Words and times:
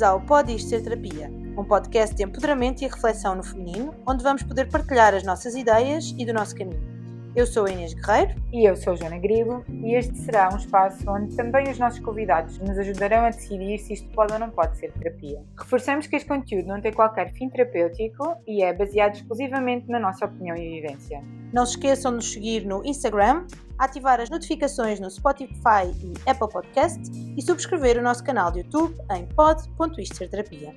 Bem-vindos 0.00 0.02
ao 0.02 0.20
Pode 0.20 0.54
Isto 0.54 0.70
Ser 0.70 0.82
Terapia, 0.82 1.30
um 1.58 1.64
podcast 1.64 2.14
de 2.14 2.24
empoderamento 2.24 2.82
e 2.82 2.86
reflexão 2.86 3.34
no 3.34 3.42
feminino, 3.42 3.94
onde 4.06 4.24
vamos 4.24 4.42
poder 4.42 4.66
partilhar 4.70 5.14
as 5.14 5.24
nossas 5.24 5.54
ideias 5.54 6.14
e 6.18 6.24
do 6.24 6.32
nosso 6.32 6.54
caminho. 6.56 6.89
Eu 7.36 7.46
sou 7.46 7.66
a 7.66 7.70
Inês 7.70 7.94
Guerreiro. 7.94 8.34
E 8.52 8.68
eu 8.68 8.76
sou 8.76 8.92
a 8.92 8.96
Joana 8.96 9.18
Grilo, 9.18 9.64
e 9.68 9.94
este 9.94 10.16
será 10.18 10.52
um 10.52 10.56
espaço 10.56 11.08
onde 11.08 11.36
também 11.36 11.70
os 11.70 11.78
nossos 11.78 12.00
convidados 12.00 12.58
nos 12.58 12.76
ajudarão 12.76 13.24
a 13.24 13.30
decidir 13.30 13.78
se 13.78 13.92
isto 13.92 14.08
pode 14.08 14.32
ou 14.32 14.38
não 14.40 14.50
pode 14.50 14.76
ser 14.76 14.92
terapia. 14.92 15.40
Reforçamos 15.56 16.08
que 16.08 16.16
este 16.16 16.28
conteúdo 16.28 16.66
não 16.66 16.80
tem 16.80 16.92
qualquer 16.92 17.32
fim 17.32 17.48
terapêutico 17.48 18.34
e 18.46 18.64
é 18.64 18.72
baseado 18.72 19.14
exclusivamente 19.14 19.88
na 19.88 20.00
nossa 20.00 20.24
opinião 20.24 20.56
e 20.56 20.80
vivência. 20.80 21.22
Não 21.52 21.64
se 21.64 21.72
esqueçam 21.76 22.10
de 22.10 22.16
nos 22.16 22.32
seguir 22.32 22.66
no 22.66 22.84
Instagram, 22.84 23.46
ativar 23.78 24.20
as 24.20 24.28
notificações 24.28 24.98
no 24.98 25.08
Spotify 25.08 25.86
e 26.02 26.12
Apple 26.28 26.48
Podcast 26.48 27.00
e 27.36 27.40
subscrever 27.40 27.96
o 27.98 28.02
nosso 28.02 28.24
canal 28.24 28.50
de 28.50 28.58
YouTube 28.60 28.96
em 29.12 29.24
pod.isterterapia. 29.26 30.74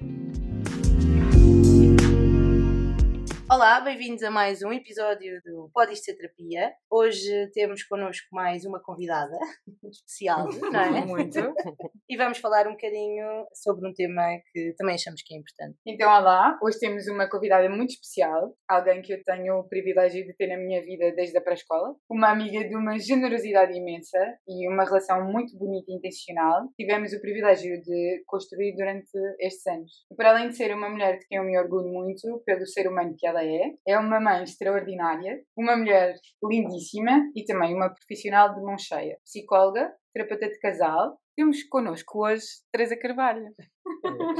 Olá, 3.52 3.81
bem-vindos 3.81 4.23
a 4.23 4.31
mais 4.31 4.63
um 4.63 4.71
episódio 4.71 5.41
do 5.43 5.70
Pode 5.73 5.93
Isto 5.93 6.05
Ser 6.05 6.15
Terapia. 6.15 6.71
Hoje 6.89 7.51
temos 7.53 7.84
connosco 7.84 8.25
mais 8.31 8.63
uma 8.63 8.81
convidada 8.81 9.38
especial, 9.91 10.47
não 10.71 10.79
é? 10.79 11.05
Muito. 11.05 11.39
E 12.09 12.17
vamos 12.17 12.37
falar 12.37 12.67
um 12.67 12.73
bocadinho 12.73 13.25
sobre 13.53 13.89
um 13.89 13.93
tema 13.93 14.21
que 14.51 14.75
também 14.77 14.95
achamos 14.95 15.21
que 15.23 15.34
é 15.34 15.37
importante. 15.37 15.79
Então, 15.87 16.07
olá, 16.07 16.59
hoje 16.61 16.77
temos 16.77 17.07
uma 17.07 17.27
convidada 17.27 17.67
muito 17.70 17.91
especial, 17.91 18.53
alguém 18.67 19.01
que 19.01 19.13
eu 19.13 19.23
tenho 19.23 19.55
o 19.57 19.67
privilégio 19.67 20.23
de 20.23 20.35
ter 20.35 20.48
na 20.48 20.57
minha 20.57 20.79
vida 20.84 21.12
desde 21.15 21.35
a 21.37 21.41
pré-escola, 21.41 21.95
uma 22.07 22.29
amiga 22.29 22.67
de 22.67 22.75
uma 22.75 22.99
generosidade 22.99 23.73
imensa 23.73 24.20
e 24.48 24.67
uma 24.67 24.84
relação 24.84 25.25
muito 25.25 25.57
bonita 25.57 25.91
e 25.91 25.95
intencional. 25.95 26.67
Tivemos 26.77 27.13
o 27.13 27.21
privilégio 27.21 27.81
de 27.81 28.23
construir 28.27 28.75
durante 28.75 29.09
estes 29.40 29.65
anos. 29.65 29.91
E 30.12 30.15
para 30.15 30.31
além 30.31 30.49
de 30.49 30.57
ser 30.57 30.75
uma 30.75 30.90
mulher 30.90 31.18
de 31.18 31.25
quem 31.25 31.40
eu 31.40 31.43
me 31.43 31.57
orgulho 31.57 31.87
muito 31.87 32.43
pelo 32.46 32.68
ser 32.68 32.87
humano 32.87 33.15
que 33.18 33.25
ela 33.25 33.32
é, 33.41 33.73
é 33.87 33.98
uma 33.98 34.20
mãe 34.20 34.43
extraordinária, 34.43 35.41
uma 35.55 35.77
mulher 35.77 36.15
lindíssima 36.43 37.31
e 37.35 37.45
também 37.45 37.73
uma 37.73 37.90
profissional 37.90 38.53
de 38.53 38.62
mão 38.62 38.77
cheia, 38.77 39.17
psicóloga, 39.23 39.93
terapeuta 40.13 40.49
de 40.49 40.59
casal. 40.59 41.17
Temos 41.35 41.63
connosco 41.63 42.25
hoje 42.25 42.45
Teresa 42.71 42.95
Carvalho. 42.95 43.45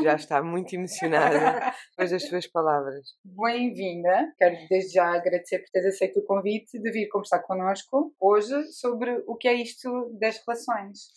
Já 0.04 0.16
está 0.16 0.44
muito 0.44 0.74
emocionada 0.76 1.72
depois 1.92 2.12
das 2.12 2.28
suas 2.28 2.46
palavras. 2.46 3.08
Bem-vinda. 3.26 4.32
Quero 4.38 4.56
desde 4.70 4.94
já 4.94 5.16
agradecer 5.16 5.60
por 5.60 5.70
teres 5.72 5.96
aceito 5.96 6.20
o 6.20 6.26
convite 6.26 6.80
de 6.80 6.92
vir 6.92 7.08
conversar 7.08 7.40
connosco 7.40 8.14
hoje 8.20 8.72
sobre 8.72 9.24
o 9.26 9.36
que 9.36 9.48
é 9.48 9.54
isto 9.54 10.12
das 10.20 10.40
relações. 10.46 11.08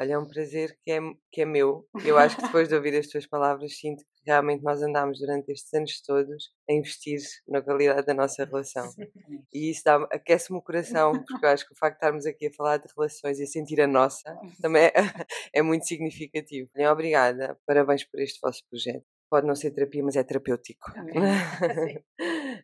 Olha, 0.00 0.12
é 0.12 0.18
um 0.18 0.28
prazer 0.28 0.78
que 0.84 0.92
é, 0.92 1.00
que 1.32 1.42
é 1.42 1.44
meu. 1.44 1.84
Eu 2.04 2.16
acho 2.16 2.36
que 2.36 2.42
depois 2.46 2.68
de 2.68 2.74
ouvir 2.76 2.96
as 2.96 3.08
tuas 3.08 3.26
palavras, 3.26 3.76
sinto 3.76 4.04
que 4.04 4.30
realmente 4.30 4.62
nós 4.62 4.80
andámos 4.80 5.18
durante 5.18 5.50
estes 5.50 5.74
anos 5.74 6.00
todos 6.00 6.52
a 6.70 6.72
investir 6.72 7.18
na 7.48 7.60
qualidade 7.60 8.06
da 8.06 8.14
nossa 8.14 8.44
relação. 8.44 8.88
E 9.52 9.70
isso 9.70 9.82
aquece-me 10.12 10.58
o 10.58 10.62
coração, 10.62 11.12
porque 11.26 11.44
eu 11.44 11.50
acho 11.50 11.66
que 11.66 11.72
o 11.72 11.76
facto 11.76 11.94
de 11.94 11.98
estarmos 11.98 12.26
aqui 12.26 12.46
a 12.46 12.52
falar 12.52 12.76
de 12.76 12.86
relações 12.96 13.40
e 13.40 13.42
a 13.42 13.46
sentir 13.46 13.80
a 13.80 13.88
nossa 13.88 14.38
também 14.62 14.84
é, 14.84 14.92
é 15.52 15.62
muito 15.62 15.84
significativo. 15.84 16.70
Obrigada, 16.92 17.58
parabéns 17.66 18.04
por 18.04 18.20
este 18.20 18.38
vosso 18.40 18.62
projeto 18.70 19.04
pode 19.30 19.46
não 19.46 19.54
ser 19.54 19.70
terapia, 19.72 20.02
mas 20.02 20.16
é 20.16 20.24
terapêutico. 20.24 20.90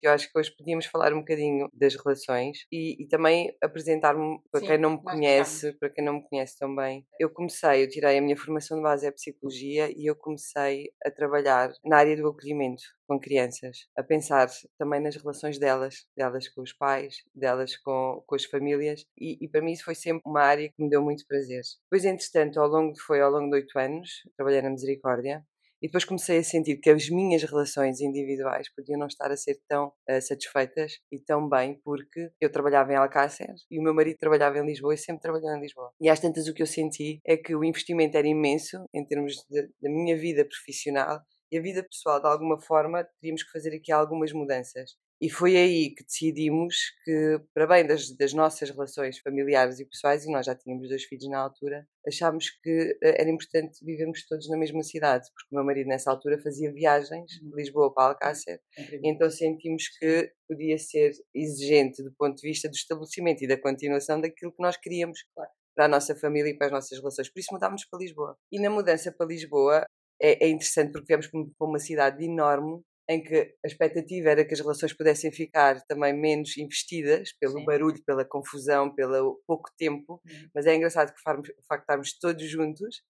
Eu 0.02 0.12
acho 0.12 0.30
que 0.30 0.38
hoje 0.38 0.54
podíamos 0.56 0.86
falar 0.86 1.12
um 1.12 1.20
bocadinho 1.20 1.68
das 1.72 1.94
relações 1.94 2.58
e, 2.70 3.02
e 3.02 3.08
também 3.08 3.54
apresentar-me 3.62 4.38
para 4.50 4.60
Sim, 4.60 4.66
quem 4.66 4.78
não 4.78 4.90
me 4.92 5.02
conhece, 5.02 5.72
para 5.78 5.90
quem 5.90 6.04
não 6.04 6.14
me 6.14 6.28
conhece 6.28 6.58
também. 6.58 7.06
Eu 7.18 7.30
comecei, 7.30 7.82
eu 7.82 7.88
tirei 7.88 8.18
a 8.18 8.22
minha 8.22 8.36
formação 8.36 8.76
de 8.76 8.82
base 8.82 9.06
é 9.06 9.10
psicologia 9.10 9.90
e 9.96 10.08
eu 10.08 10.16
comecei 10.16 10.90
a 11.04 11.10
trabalhar 11.10 11.72
na 11.84 11.98
área 11.98 12.16
do 12.16 12.28
acolhimento 12.28 12.82
com 13.06 13.20
crianças, 13.20 13.86
a 13.96 14.02
pensar 14.02 14.48
também 14.78 15.00
nas 15.00 15.16
relações 15.16 15.58
delas, 15.58 16.06
delas 16.16 16.48
com 16.48 16.62
os 16.62 16.72
pais, 16.72 17.16
delas 17.34 17.76
com, 17.76 18.22
com 18.26 18.34
as 18.34 18.44
famílias 18.44 19.04
e, 19.18 19.44
e 19.44 19.48
para 19.48 19.60
mim 19.60 19.72
isso 19.72 19.84
foi 19.84 19.94
sempre 19.94 20.22
uma 20.24 20.40
área 20.40 20.68
que 20.68 20.82
me 20.82 20.88
deu 20.88 21.02
muito 21.02 21.26
prazer. 21.26 21.60
Depois, 21.84 22.04
entretanto, 22.04 22.60
ao 22.60 22.68
longo, 22.68 22.98
foi 22.98 23.20
ao 23.20 23.30
longo 23.30 23.50
de 23.50 23.56
oito 23.56 23.78
anos, 23.78 24.10
trabalhei 24.36 24.62
na 24.62 24.70
Misericórdia 24.70 25.44
e 25.84 25.86
depois 25.86 26.06
comecei 26.06 26.38
a 26.38 26.42
sentir 26.42 26.78
que 26.78 26.88
as 26.88 27.10
minhas 27.10 27.42
relações 27.42 28.00
individuais 28.00 28.72
podiam 28.74 28.98
não 28.98 29.06
estar 29.06 29.30
a 29.30 29.36
ser 29.36 29.60
tão 29.68 29.88
uh, 29.88 30.22
satisfeitas 30.22 30.94
e 31.12 31.18
tão 31.18 31.46
bem, 31.46 31.78
porque 31.84 32.30
eu 32.40 32.50
trabalhava 32.50 32.90
em 32.90 32.96
Alcácer 32.96 33.52
e 33.70 33.78
o 33.78 33.82
meu 33.82 33.92
marido 33.92 34.16
trabalhava 34.16 34.58
em 34.58 34.64
Lisboa 34.64 34.94
e 34.94 34.96
sempre 34.96 35.20
trabalhou 35.20 35.54
em 35.54 35.60
Lisboa. 35.60 35.92
E 36.00 36.08
às 36.08 36.18
tantas 36.18 36.48
o 36.48 36.54
que 36.54 36.62
eu 36.62 36.66
senti 36.66 37.20
é 37.22 37.36
que 37.36 37.54
o 37.54 37.62
investimento 37.62 38.16
era 38.16 38.26
imenso 38.26 38.82
em 38.94 39.04
termos 39.06 39.34
da 39.50 39.90
minha 39.90 40.16
vida 40.16 40.42
profissional 40.46 41.20
e 41.52 41.58
a 41.58 41.60
vida 41.60 41.84
pessoal, 41.84 42.18
de 42.18 42.28
alguma 42.28 42.58
forma, 42.58 43.06
teríamos 43.20 43.42
que 43.42 43.52
fazer 43.52 43.76
aqui 43.76 43.92
algumas 43.92 44.32
mudanças. 44.32 44.96
E 45.24 45.30
foi 45.30 45.56
aí 45.56 45.94
que 45.94 46.04
decidimos 46.04 46.76
que, 47.02 47.40
para 47.54 47.66
bem 47.66 47.86
das, 47.86 48.14
das, 48.14 48.34
nossas 48.34 48.68
relações 48.68 49.18
familiares 49.20 49.80
e 49.80 49.86
pessoais, 49.86 50.26
e 50.26 50.30
nós 50.30 50.44
já 50.44 50.54
tínhamos 50.54 50.86
dois 50.86 51.04
filhos 51.04 51.26
na 51.30 51.38
altura, 51.38 51.88
achámos 52.06 52.50
que 52.62 52.98
eh, 53.02 53.22
era 53.22 53.30
importante 53.30 53.82
vivermos 53.82 54.26
todos 54.26 54.46
na 54.50 54.58
mesma 54.58 54.82
cidade, 54.82 55.24
porque 55.34 55.48
o 55.50 55.54
meu 55.54 55.64
marido 55.64 55.86
nessa 55.86 56.10
altura 56.10 56.38
fazia 56.38 56.70
viagens 56.70 57.30
de 57.40 57.42
uhum. 57.42 57.56
Lisboa 57.56 57.94
para 57.94 58.10
Alcácer, 58.10 58.60
então 59.02 59.30
sentimos 59.30 59.88
que 59.98 60.30
podia 60.46 60.76
ser 60.76 61.12
exigente 61.34 62.02
do 62.02 62.12
ponto 62.18 62.36
de 62.36 62.46
vista 62.46 62.68
do 62.68 62.74
estabelecimento 62.74 63.42
e 63.44 63.48
da 63.48 63.56
continuação 63.56 64.20
daquilo 64.20 64.52
que 64.52 64.62
nós 64.62 64.76
queríamos 64.76 65.20
para 65.74 65.86
a 65.86 65.88
nossa 65.88 66.14
família 66.14 66.50
e 66.50 66.54
para 66.58 66.66
as 66.66 66.72
nossas 66.74 66.98
relações. 66.98 67.30
Por 67.30 67.40
isso 67.40 67.48
mudámos 67.50 67.86
para 67.86 67.98
Lisboa. 67.98 68.36
E 68.52 68.60
na 68.60 68.68
mudança 68.68 69.10
para 69.10 69.26
Lisboa 69.26 69.86
é, 70.20 70.44
é 70.44 70.48
interessante 70.50 70.92
porque 70.92 71.06
viemos 71.06 71.28
para 71.28 71.66
uma 71.66 71.78
cidade 71.78 72.22
enorme 72.22 72.82
em 73.08 73.22
que 73.22 73.54
a 73.64 73.66
expectativa 73.66 74.30
era 74.30 74.44
que 74.44 74.54
as 74.54 74.60
relações 74.60 74.92
pudessem 74.92 75.30
ficar 75.30 75.80
também 75.82 76.12
menos 76.12 76.56
investidas 76.56 77.32
pelo 77.38 77.58
Sim. 77.58 77.64
barulho, 77.64 78.02
pela 78.04 78.24
confusão, 78.24 78.94
pelo 78.94 79.42
pouco 79.46 79.70
tempo, 79.76 80.20
uhum. 80.24 80.48
mas 80.54 80.66
é 80.66 80.74
engraçado 80.74 81.12
que 81.12 81.20
o 81.20 81.22
facto 81.22 81.44
de 81.44 81.52
estarmos 81.78 82.18
todos 82.18 82.48
juntos 82.48 83.02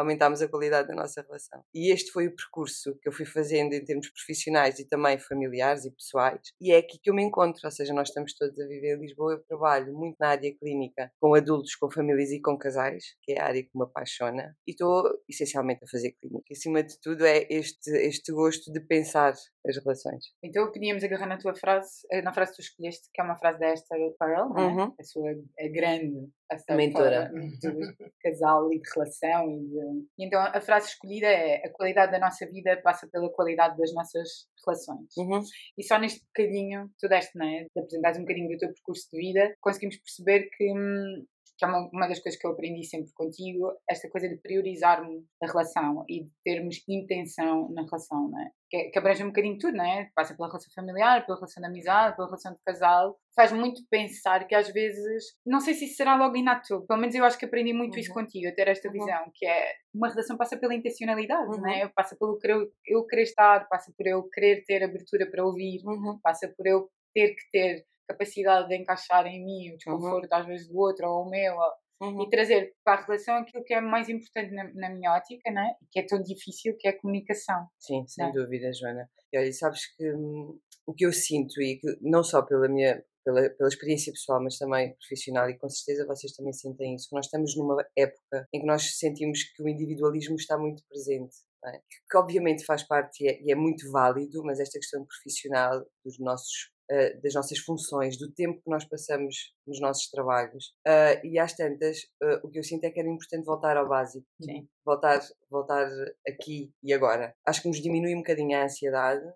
aumentámos 0.00 0.42
a 0.42 0.48
qualidade 0.48 0.88
da 0.88 0.94
nossa 0.94 1.22
relação. 1.22 1.62
E 1.74 1.92
este 1.92 2.10
foi 2.10 2.26
o 2.26 2.34
percurso 2.34 2.96
que 3.00 3.08
eu 3.08 3.12
fui 3.12 3.26
fazendo 3.26 3.72
em 3.72 3.84
termos 3.84 4.10
profissionais 4.10 4.78
e 4.78 4.84
também 4.86 5.18
familiares 5.18 5.84
e 5.84 5.90
pessoais. 5.90 6.40
E 6.60 6.72
é 6.72 6.78
aqui 6.78 6.98
que 7.02 7.10
eu 7.10 7.14
me 7.14 7.22
encontro, 7.22 7.60
ou 7.64 7.70
seja, 7.70 7.92
nós 7.92 8.08
estamos 8.08 8.34
todos 8.34 8.58
a 8.58 8.66
viver 8.66 8.96
em 8.96 9.00
Lisboa. 9.00 9.34
Eu 9.34 9.42
trabalho 9.44 9.92
muito 9.92 10.16
na 10.18 10.28
área 10.28 10.54
clínica, 10.56 11.10
com 11.20 11.34
adultos, 11.34 11.74
com 11.76 11.90
famílias 11.90 12.30
e 12.30 12.40
com 12.40 12.58
casais, 12.58 13.16
que 13.22 13.32
é 13.32 13.40
a 13.40 13.46
área 13.46 13.62
que 13.62 13.70
me 13.74 13.84
apaixona. 13.84 14.56
E 14.66 14.72
estou 14.72 15.04
essencialmente 15.28 15.84
a 15.84 15.88
fazer 15.88 16.12
clínica. 16.20 16.46
Acima 16.50 16.82
de 16.82 16.98
tudo 17.00 17.24
é 17.24 17.46
este, 17.50 17.90
este 17.90 18.32
gosto 18.32 18.72
de 18.72 18.80
pensar 18.80 19.34
as 19.66 19.76
relações. 19.76 20.24
Então 20.42 20.70
podíamos 20.72 21.04
agarrar 21.04 21.26
na 21.26 21.38
tua 21.38 21.54
frase, 21.54 22.06
eh, 22.10 22.22
na 22.22 22.32
frase 22.32 22.52
que 22.52 22.56
tu 22.56 22.62
escolheste, 22.62 23.08
que 23.12 23.20
é 23.20 23.24
uma 23.24 23.36
frase 23.36 23.58
da 23.58 23.72
Esther 23.72 23.98
Perel, 24.18 24.56
é? 24.56 24.62
uhum. 24.62 24.94
a 24.98 25.04
sua 25.04 25.30
a 25.30 25.68
grande 25.68 26.30
a 26.68 26.74
mentora 26.74 27.30
de 27.32 28.12
casal 28.22 28.72
e 28.72 28.80
de 28.80 28.90
relação 28.92 29.50
e 29.50 29.60
de 29.60 30.24
então 30.26 30.40
a 30.40 30.60
frase 30.60 30.88
escolhida 30.88 31.26
é 31.26 31.64
a 31.64 31.70
qualidade 31.70 32.10
da 32.10 32.18
nossa 32.18 32.44
vida 32.46 32.80
passa 32.82 33.08
pela 33.08 33.30
qualidade 33.32 33.76
das 33.76 33.92
nossas 33.94 34.28
relações. 34.66 35.16
Uhum. 35.16 35.40
E 35.78 35.84
só 35.84 35.98
neste 35.98 36.24
bocadinho, 36.26 36.90
tu 36.98 37.08
deste, 37.08 37.38
não 37.38 37.46
é? 37.46 37.66
De 37.74 37.80
apresentares 37.80 38.18
um 38.18 38.22
bocadinho 38.22 38.48
do 38.48 38.58
teu 38.58 38.72
percurso 38.72 39.08
de 39.12 39.18
vida, 39.20 39.54
conseguimos 39.60 39.96
perceber 39.98 40.48
que 40.56 40.72
hum, 40.72 41.24
que 41.60 41.64
é 41.66 41.68
uma, 41.68 41.90
uma, 41.92 42.08
das 42.08 42.18
coisas 42.18 42.40
que 42.40 42.46
eu 42.46 42.52
aprendi 42.52 42.82
sempre 42.84 43.12
contigo, 43.12 43.70
esta 43.88 44.08
coisa 44.08 44.26
de 44.26 44.36
priorizarmos 44.36 45.22
a 45.42 45.46
relação 45.46 46.06
e 46.08 46.24
de 46.24 46.32
termos 46.42 46.82
intenção 46.88 47.70
na 47.70 47.82
relação, 47.82 48.30
não 48.30 48.40
é? 48.40 48.50
Que, 48.70 48.84
que 48.84 48.98
abrange 48.98 49.22
um 49.22 49.26
bocadinho 49.26 49.58
tudo, 49.58 49.76
não 49.76 49.84
é? 49.84 50.10
Passa 50.14 50.34
pela 50.34 50.48
relação 50.48 50.72
familiar, 50.74 51.26
pela 51.26 51.36
relação 51.36 51.60
de 51.60 51.68
amizade, 51.68 52.16
pela 52.16 52.28
relação 52.28 52.52
de 52.52 52.58
casal. 52.64 53.18
Faz 53.36 53.52
muito 53.52 53.82
pensar 53.90 54.46
que 54.46 54.54
às 54.54 54.72
vezes, 54.72 55.24
não 55.44 55.60
sei 55.60 55.74
se 55.74 55.84
isso 55.84 55.96
será 55.96 56.16
logo 56.16 56.34
inato, 56.34 56.86
pelo 56.86 56.98
menos 56.98 57.14
eu 57.14 57.24
acho 57.24 57.38
que 57.38 57.44
aprendi 57.44 57.74
muito 57.74 57.94
uhum. 57.94 58.00
isso 58.00 58.14
contigo, 58.14 58.48
a 58.48 58.54
ter 58.54 58.68
esta 58.68 58.88
uhum. 58.88 58.94
visão, 58.94 59.30
que 59.34 59.46
é 59.46 59.74
uma 59.94 60.08
relação 60.08 60.38
passa 60.38 60.56
pela 60.56 60.74
intencionalidade, 60.74 61.50
uhum. 61.50 61.60
não 61.60 61.70
é? 61.70 61.88
Passa 61.88 62.16
pelo 62.18 62.38
eu, 62.42 62.72
eu 62.86 63.06
querer 63.06 63.24
estar, 63.24 63.68
passa 63.68 63.92
por 63.94 64.06
eu 64.06 64.26
querer 64.30 64.64
ter 64.64 64.82
abertura 64.82 65.30
para 65.30 65.44
ouvir, 65.44 65.82
uhum. 65.84 66.18
passa 66.22 66.48
por 66.48 66.66
eu 66.66 66.88
ter 67.12 67.34
que 67.34 67.50
ter 67.52 67.84
capacidade 68.12 68.68
de 68.68 68.76
encaixar 68.76 69.26
em 69.26 69.44
mim 69.44 69.72
o 69.72 69.76
desconforto 69.76 70.30
uhum. 70.30 70.38
às 70.38 70.46
vezes 70.46 70.68
do 70.68 70.78
outro 70.78 71.08
ou 71.08 71.26
o 71.26 71.30
meu 71.30 71.54
uhum. 72.00 72.22
e 72.22 72.30
trazer 72.30 72.74
para 72.84 73.00
a 73.00 73.04
relação 73.04 73.36
aquilo 73.36 73.64
que 73.64 73.74
é 73.74 73.80
mais 73.80 74.08
importante 74.08 74.52
na, 74.52 74.64
na 74.74 74.90
minha 74.90 75.12
ótica, 75.12 75.50
né? 75.50 75.74
que 75.90 76.00
é 76.00 76.06
tão 76.06 76.20
difícil, 76.22 76.76
que 76.78 76.88
é 76.88 76.90
a 76.90 76.98
comunicação. 76.98 77.66
Sim, 77.78 78.04
sem 78.06 78.26
né? 78.26 78.32
dúvida, 78.32 78.72
Joana. 78.72 79.08
E 79.32 79.38
olha, 79.38 79.52
sabes 79.52 79.94
que 79.94 80.12
hum, 80.12 80.58
o 80.86 80.94
que 80.94 81.06
eu 81.06 81.12
sinto, 81.12 81.60
e 81.60 81.78
que 81.78 81.86
não 82.00 82.22
só 82.24 82.42
pela 82.42 82.68
minha 82.68 83.02
pela, 83.22 83.50
pela 83.50 83.68
experiência 83.68 84.12
pessoal, 84.12 84.42
mas 84.42 84.56
também 84.56 84.94
profissional, 84.94 85.48
e 85.50 85.58
com 85.58 85.68
certeza 85.68 86.06
vocês 86.06 86.32
também 86.32 86.54
sentem 86.54 86.94
isso, 86.94 87.08
que 87.08 87.14
nós 87.14 87.26
estamos 87.26 87.54
numa 87.54 87.84
época 87.96 88.48
em 88.52 88.60
que 88.60 88.66
nós 88.66 88.98
sentimos 88.98 89.44
que 89.44 89.62
o 89.62 89.68
individualismo 89.68 90.36
está 90.36 90.56
muito 90.56 90.82
presente. 90.88 91.36
É? 91.64 91.78
Que 92.10 92.16
obviamente 92.16 92.64
faz 92.64 92.82
parte 92.86 93.22
e 93.22 93.28
é, 93.28 93.42
e 93.42 93.52
é, 93.52 93.54
muito 93.54 93.90
válido, 93.90 94.42
mas 94.44 94.58
esta 94.58 94.78
questão 94.78 95.04
profissional 95.04 95.84
dos 96.04 96.18
nossos 96.18 96.70
uh, 96.90 97.20
das 97.22 97.34
nossas 97.34 97.58
funções, 97.58 98.18
do 98.18 98.32
tempo 98.32 98.60
que 98.62 98.70
nós 98.70 98.84
passamos 98.84 99.52
nos 99.66 99.80
nossos 99.80 100.08
trabalhos. 100.10 100.72
Uh, 100.86 101.24
e 101.24 101.38
às 101.38 101.54
tantas, 101.54 101.98
uh, 102.22 102.40
o 102.42 102.50
que 102.50 102.58
eu 102.58 102.64
sinto 102.64 102.84
é 102.84 102.90
que 102.90 102.98
era 102.98 103.08
importante 103.08 103.44
voltar 103.44 103.76
ao 103.76 103.88
básico. 103.88 104.26
Sim. 104.42 104.68
Voltar, 104.84 105.20
voltar 105.50 105.88
aqui 106.26 106.72
e 106.82 106.92
agora. 106.92 107.34
Acho 107.46 107.62
que 107.62 107.68
nos 107.68 107.80
diminui 107.80 108.14
um 108.14 108.18
bocadinho 108.18 108.56
a 108.58 108.64
ansiedade, 108.64 109.26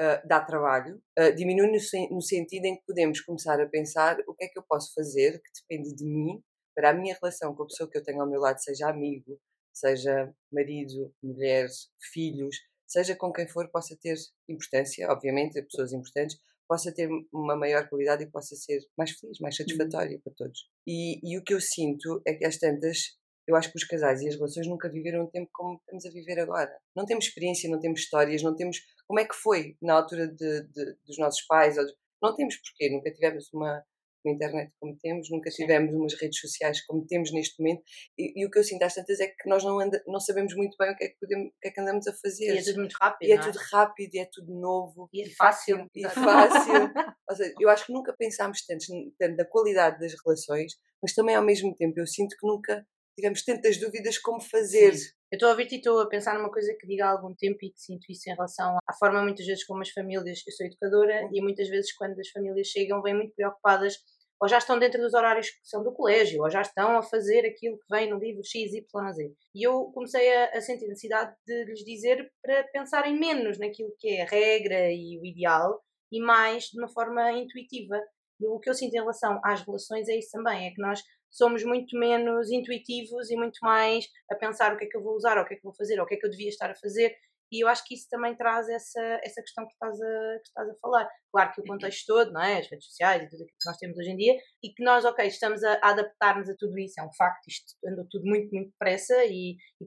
uh, 0.00 0.26
dá 0.26 0.40
trabalho, 0.40 1.00
uh, 1.18 1.34
diminui 1.34 1.66
no, 1.66 1.78
no, 2.10 2.22
sentido 2.22 2.64
em 2.66 2.76
que 2.76 2.84
podemos 2.86 3.20
começar 3.20 3.60
a 3.60 3.68
pensar 3.68 4.18
o 4.26 4.34
que 4.34 4.44
é 4.44 4.48
que 4.48 4.58
eu 4.58 4.64
posso 4.68 4.92
fazer 4.94 5.40
que 5.40 5.50
depende 5.60 5.94
de 5.94 6.04
mim 6.04 6.42
para 6.74 6.90
a 6.90 6.94
minha 6.94 7.16
relação 7.20 7.54
com 7.54 7.64
a 7.64 7.66
pessoa 7.66 7.88
que 7.90 7.98
eu 7.98 8.02
tenho 8.02 8.22
ao 8.22 8.28
meu 8.28 8.40
lado, 8.40 8.62
seja 8.62 8.88
amigo, 8.88 9.38
seja 9.72 10.32
marido, 10.52 11.14
mulher, 11.22 11.68
filhos, 12.12 12.56
seja 12.86 13.16
com 13.16 13.32
quem 13.32 13.48
for, 13.48 13.68
possa 13.70 13.96
ter 14.00 14.16
importância, 14.48 15.08
obviamente, 15.10 15.62
pessoas 15.62 15.92
importantes, 15.92 16.38
possa 16.68 16.92
ter 16.92 17.08
uma 17.32 17.56
maior 17.56 17.88
qualidade 17.88 18.24
e 18.24 18.30
possa 18.30 18.54
ser 18.56 18.80
mais 18.96 19.10
feliz, 19.10 19.38
mais 19.40 19.54
uhum. 19.54 19.58
satisfatória 19.58 20.20
para 20.22 20.32
todos. 20.34 20.68
E, 20.86 21.20
e, 21.22 21.38
o 21.38 21.42
que 21.42 21.54
eu 21.54 21.60
sinto 21.60 22.22
é 22.26 22.34
que 22.34 22.44
às 22.44 22.58
tantas 22.58 23.16
eu 23.46 23.56
acho 23.56 23.70
que 23.70 23.76
os 23.76 23.84
casais 23.84 24.22
e 24.22 24.28
as 24.28 24.36
relações 24.36 24.66
nunca 24.66 24.88
viveram 24.88 25.24
um 25.24 25.30
tempo 25.30 25.50
como 25.52 25.78
estamos 25.78 26.06
a 26.06 26.10
viver 26.10 26.38
agora. 26.38 26.72
Não 26.94 27.04
temos 27.04 27.26
experiência, 27.26 27.68
não 27.68 27.80
temos 27.80 28.00
histórias, 28.00 28.42
não 28.42 28.54
temos 28.54 28.78
como 29.06 29.20
é 29.20 29.24
que 29.26 29.34
foi 29.34 29.76
na 29.82 29.94
altura 29.94 30.28
de, 30.28 30.62
de, 30.68 30.96
dos 31.06 31.18
nossos 31.18 31.42
pais. 31.46 31.76
Não 32.22 32.34
temos 32.34 32.56
porquê, 32.56 32.88
nunca 32.88 33.12
tivemos 33.12 33.52
uma, 33.52 33.84
uma 34.24 34.34
internet 34.34 34.72
como 34.78 34.96
temos, 34.98 35.30
nunca 35.30 35.50
tivemos 35.50 35.94
umas 35.94 36.14
redes 36.14 36.38
sociais 36.40 36.84
como 36.86 37.06
temos 37.06 37.32
neste 37.32 37.60
momento. 37.60 37.82
E, 38.18 38.42
e 38.42 38.46
o 38.46 38.50
que 38.50 38.58
eu 38.58 38.64
sinto 38.64 38.82
às 38.82 38.94
tantas 38.94 39.20
é 39.20 39.28
que 39.28 39.48
nós 39.48 39.64
não, 39.64 39.78
anda, 39.78 40.02
não 40.06 40.20
sabemos 40.20 40.54
muito 40.54 40.76
bem 40.78 40.92
o 40.92 40.96
que, 40.96 41.04
é 41.04 41.08
que, 41.08 41.18
podemos, 41.18 41.48
o 41.48 41.60
que 41.60 41.68
é 41.68 41.70
que 41.70 41.80
andamos 41.80 42.06
a 42.06 42.12
fazer. 42.12 42.54
E 42.54 42.58
é 42.58 42.62
tudo 42.62 42.78
muito 42.78 42.96
rápido. 43.00 43.28
E 43.28 43.32
é, 43.32 43.34
é? 43.34 43.40
tudo 43.40 43.58
rápido, 43.72 44.14
e 44.14 44.18
é 44.18 44.28
tudo 44.32 44.54
novo. 44.54 45.08
E 45.12 45.22
é 45.22 45.30
fácil. 45.30 45.86
E 45.94 46.08
fácil. 46.08 46.72
Ou 47.28 47.36
seja, 47.36 47.54
eu 47.60 47.68
acho 47.68 47.86
que 47.86 47.92
nunca 47.92 48.14
pensámos 48.16 48.64
tanto, 48.66 48.84
tanto 49.18 49.36
da 49.36 49.44
qualidade 49.44 49.98
das 49.98 50.12
relações, 50.24 50.72
mas 51.02 51.14
também 51.14 51.34
ao 51.34 51.44
mesmo 51.44 51.74
tempo 51.74 51.98
eu 51.98 52.06
sinto 52.06 52.36
que 52.38 52.46
nunca 52.46 52.86
tivemos 53.16 53.44
tantas 53.44 53.78
dúvidas 53.78 54.18
como 54.18 54.40
fazer. 54.40 54.94
Sim. 54.94 55.10
Eu 55.30 55.36
estou 55.36 55.48
a 55.48 55.52
ouvir-te 55.52 55.76
e 55.76 55.78
estou 55.78 55.98
a 56.00 56.08
pensar 56.08 56.34
numa 56.34 56.50
coisa 56.50 56.74
que 56.78 56.86
digo 56.86 57.02
há 57.02 57.10
algum 57.10 57.34
tempo 57.34 57.58
e 57.62 57.70
que 57.70 57.80
sinto 57.80 58.04
isso 58.10 58.28
em 58.28 58.34
relação 58.34 58.76
à 58.86 58.92
forma, 58.92 59.22
muitas 59.22 59.46
vezes, 59.46 59.64
como 59.64 59.80
as 59.80 59.90
famílias. 59.90 60.42
Eu 60.46 60.52
sou 60.52 60.66
educadora 60.66 61.22
uhum. 61.22 61.30
e 61.32 61.40
muitas 61.40 61.68
vezes, 61.68 61.94
quando 61.94 62.18
as 62.18 62.28
famílias 62.28 62.66
chegam, 62.66 63.00
vêm 63.00 63.14
muito 63.14 63.34
preocupadas 63.34 63.96
ou 64.42 64.48
já 64.48 64.58
estão 64.58 64.76
dentro 64.76 65.00
dos 65.00 65.14
horários 65.14 65.50
que 65.50 65.60
são 65.62 65.84
do 65.84 65.92
colégio, 65.92 66.42
ou 66.42 66.50
já 66.50 66.62
estão 66.62 66.98
a 66.98 67.02
fazer 67.02 67.46
aquilo 67.46 67.78
que 67.78 67.86
vem 67.88 68.10
no 68.10 68.18
livro 68.18 68.42
X, 68.44 68.74
Y, 68.74 69.12
Z. 69.12 69.32
E 69.54 69.64
eu 69.64 69.84
comecei 69.94 70.34
a, 70.34 70.46
a 70.46 70.60
sentir 70.60 70.88
necessidade 70.88 71.32
de 71.46 71.64
lhes 71.64 71.84
dizer 71.84 72.28
para 72.42 72.64
pensarem 72.72 73.16
menos 73.16 73.56
naquilo 73.56 73.94
que 74.00 74.08
é 74.08 74.22
a 74.22 74.26
regra 74.26 74.90
e 74.90 75.16
o 75.20 75.24
ideal 75.24 75.80
e 76.10 76.20
mais 76.20 76.64
de 76.64 76.78
uma 76.80 76.88
forma 76.88 77.30
intuitiva. 77.30 77.96
E 78.40 78.46
o 78.48 78.58
que 78.58 78.68
eu 78.68 78.74
sinto 78.74 78.92
em 78.94 78.98
relação 78.98 79.40
às 79.44 79.60
relações 79.64 80.08
é 80.08 80.18
isso 80.18 80.32
também, 80.32 80.66
é 80.66 80.70
que 80.72 80.82
nós 80.82 81.00
somos 81.30 81.62
muito 81.62 81.96
menos 81.96 82.50
intuitivos 82.50 83.30
e 83.30 83.36
muito 83.36 83.60
mais 83.62 84.06
a 84.28 84.34
pensar 84.34 84.74
o 84.74 84.76
que 84.76 84.86
é 84.86 84.88
que 84.88 84.96
eu 84.96 85.04
vou 85.04 85.14
usar, 85.14 85.38
ou 85.38 85.44
o 85.44 85.46
que 85.46 85.54
é 85.54 85.56
que 85.56 85.62
vou 85.62 85.72
fazer, 85.72 86.00
ou 86.00 86.04
o 86.04 86.08
que 86.08 86.14
é 86.14 86.18
que 86.18 86.26
eu 86.26 86.30
devia 86.30 86.48
estar 86.48 86.68
a 86.68 86.74
fazer. 86.74 87.14
E 87.52 87.62
eu 87.62 87.68
acho 87.68 87.84
que 87.84 87.94
isso 87.94 88.08
também 88.08 88.34
traz 88.34 88.66
essa, 88.70 89.20
essa 89.22 89.42
questão 89.42 89.66
que 89.66 89.74
estás, 89.74 90.00
a, 90.00 90.38
que 90.38 90.48
estás 90.48 90.70
a 90.70 90.74
falar. 90.80 91.06
Claro 91.30 91.52
que 91.52 91.60
o 91.60 91.64
contexto 91.64 92.06
todo, 92.06 92.32
não 92.32 92.42
é? 92.42 92.60
as 92.60 92.70
redes 92.70 92.86
sociais 92.86 93.22
e 93.22 93.28
tudo 93.28 93.42
aquilo 93.42 93.58
que 93.60 93.68
nós 93.68 93.76
temos 93.76 93.98
hoje 93.98 94.10
em 94.10 94.16
dia, 94.16 94.36
e 94.64 94.72
que 94.72 94.82
nós, 94.82 95.04
ok, 95.04 95.26
estamos 95.26 95.62
a, 95.62 95.78
adaptar-nos 95.82 96.48
a 96.48 96.54
tudo 96.58 96.78
isso, 96.78 96.98
é 96.98 97.04
um 97.04 97.12
facto, 97.12 97.46
isto 97.46 97.74
andou 97.86 98.06
tudo 98.10 98.24
muito, 98.24 98.50
muito 98.50 98.70
depressa 98.70 99.22
e, 99.26 99.56
e 99.80 99.84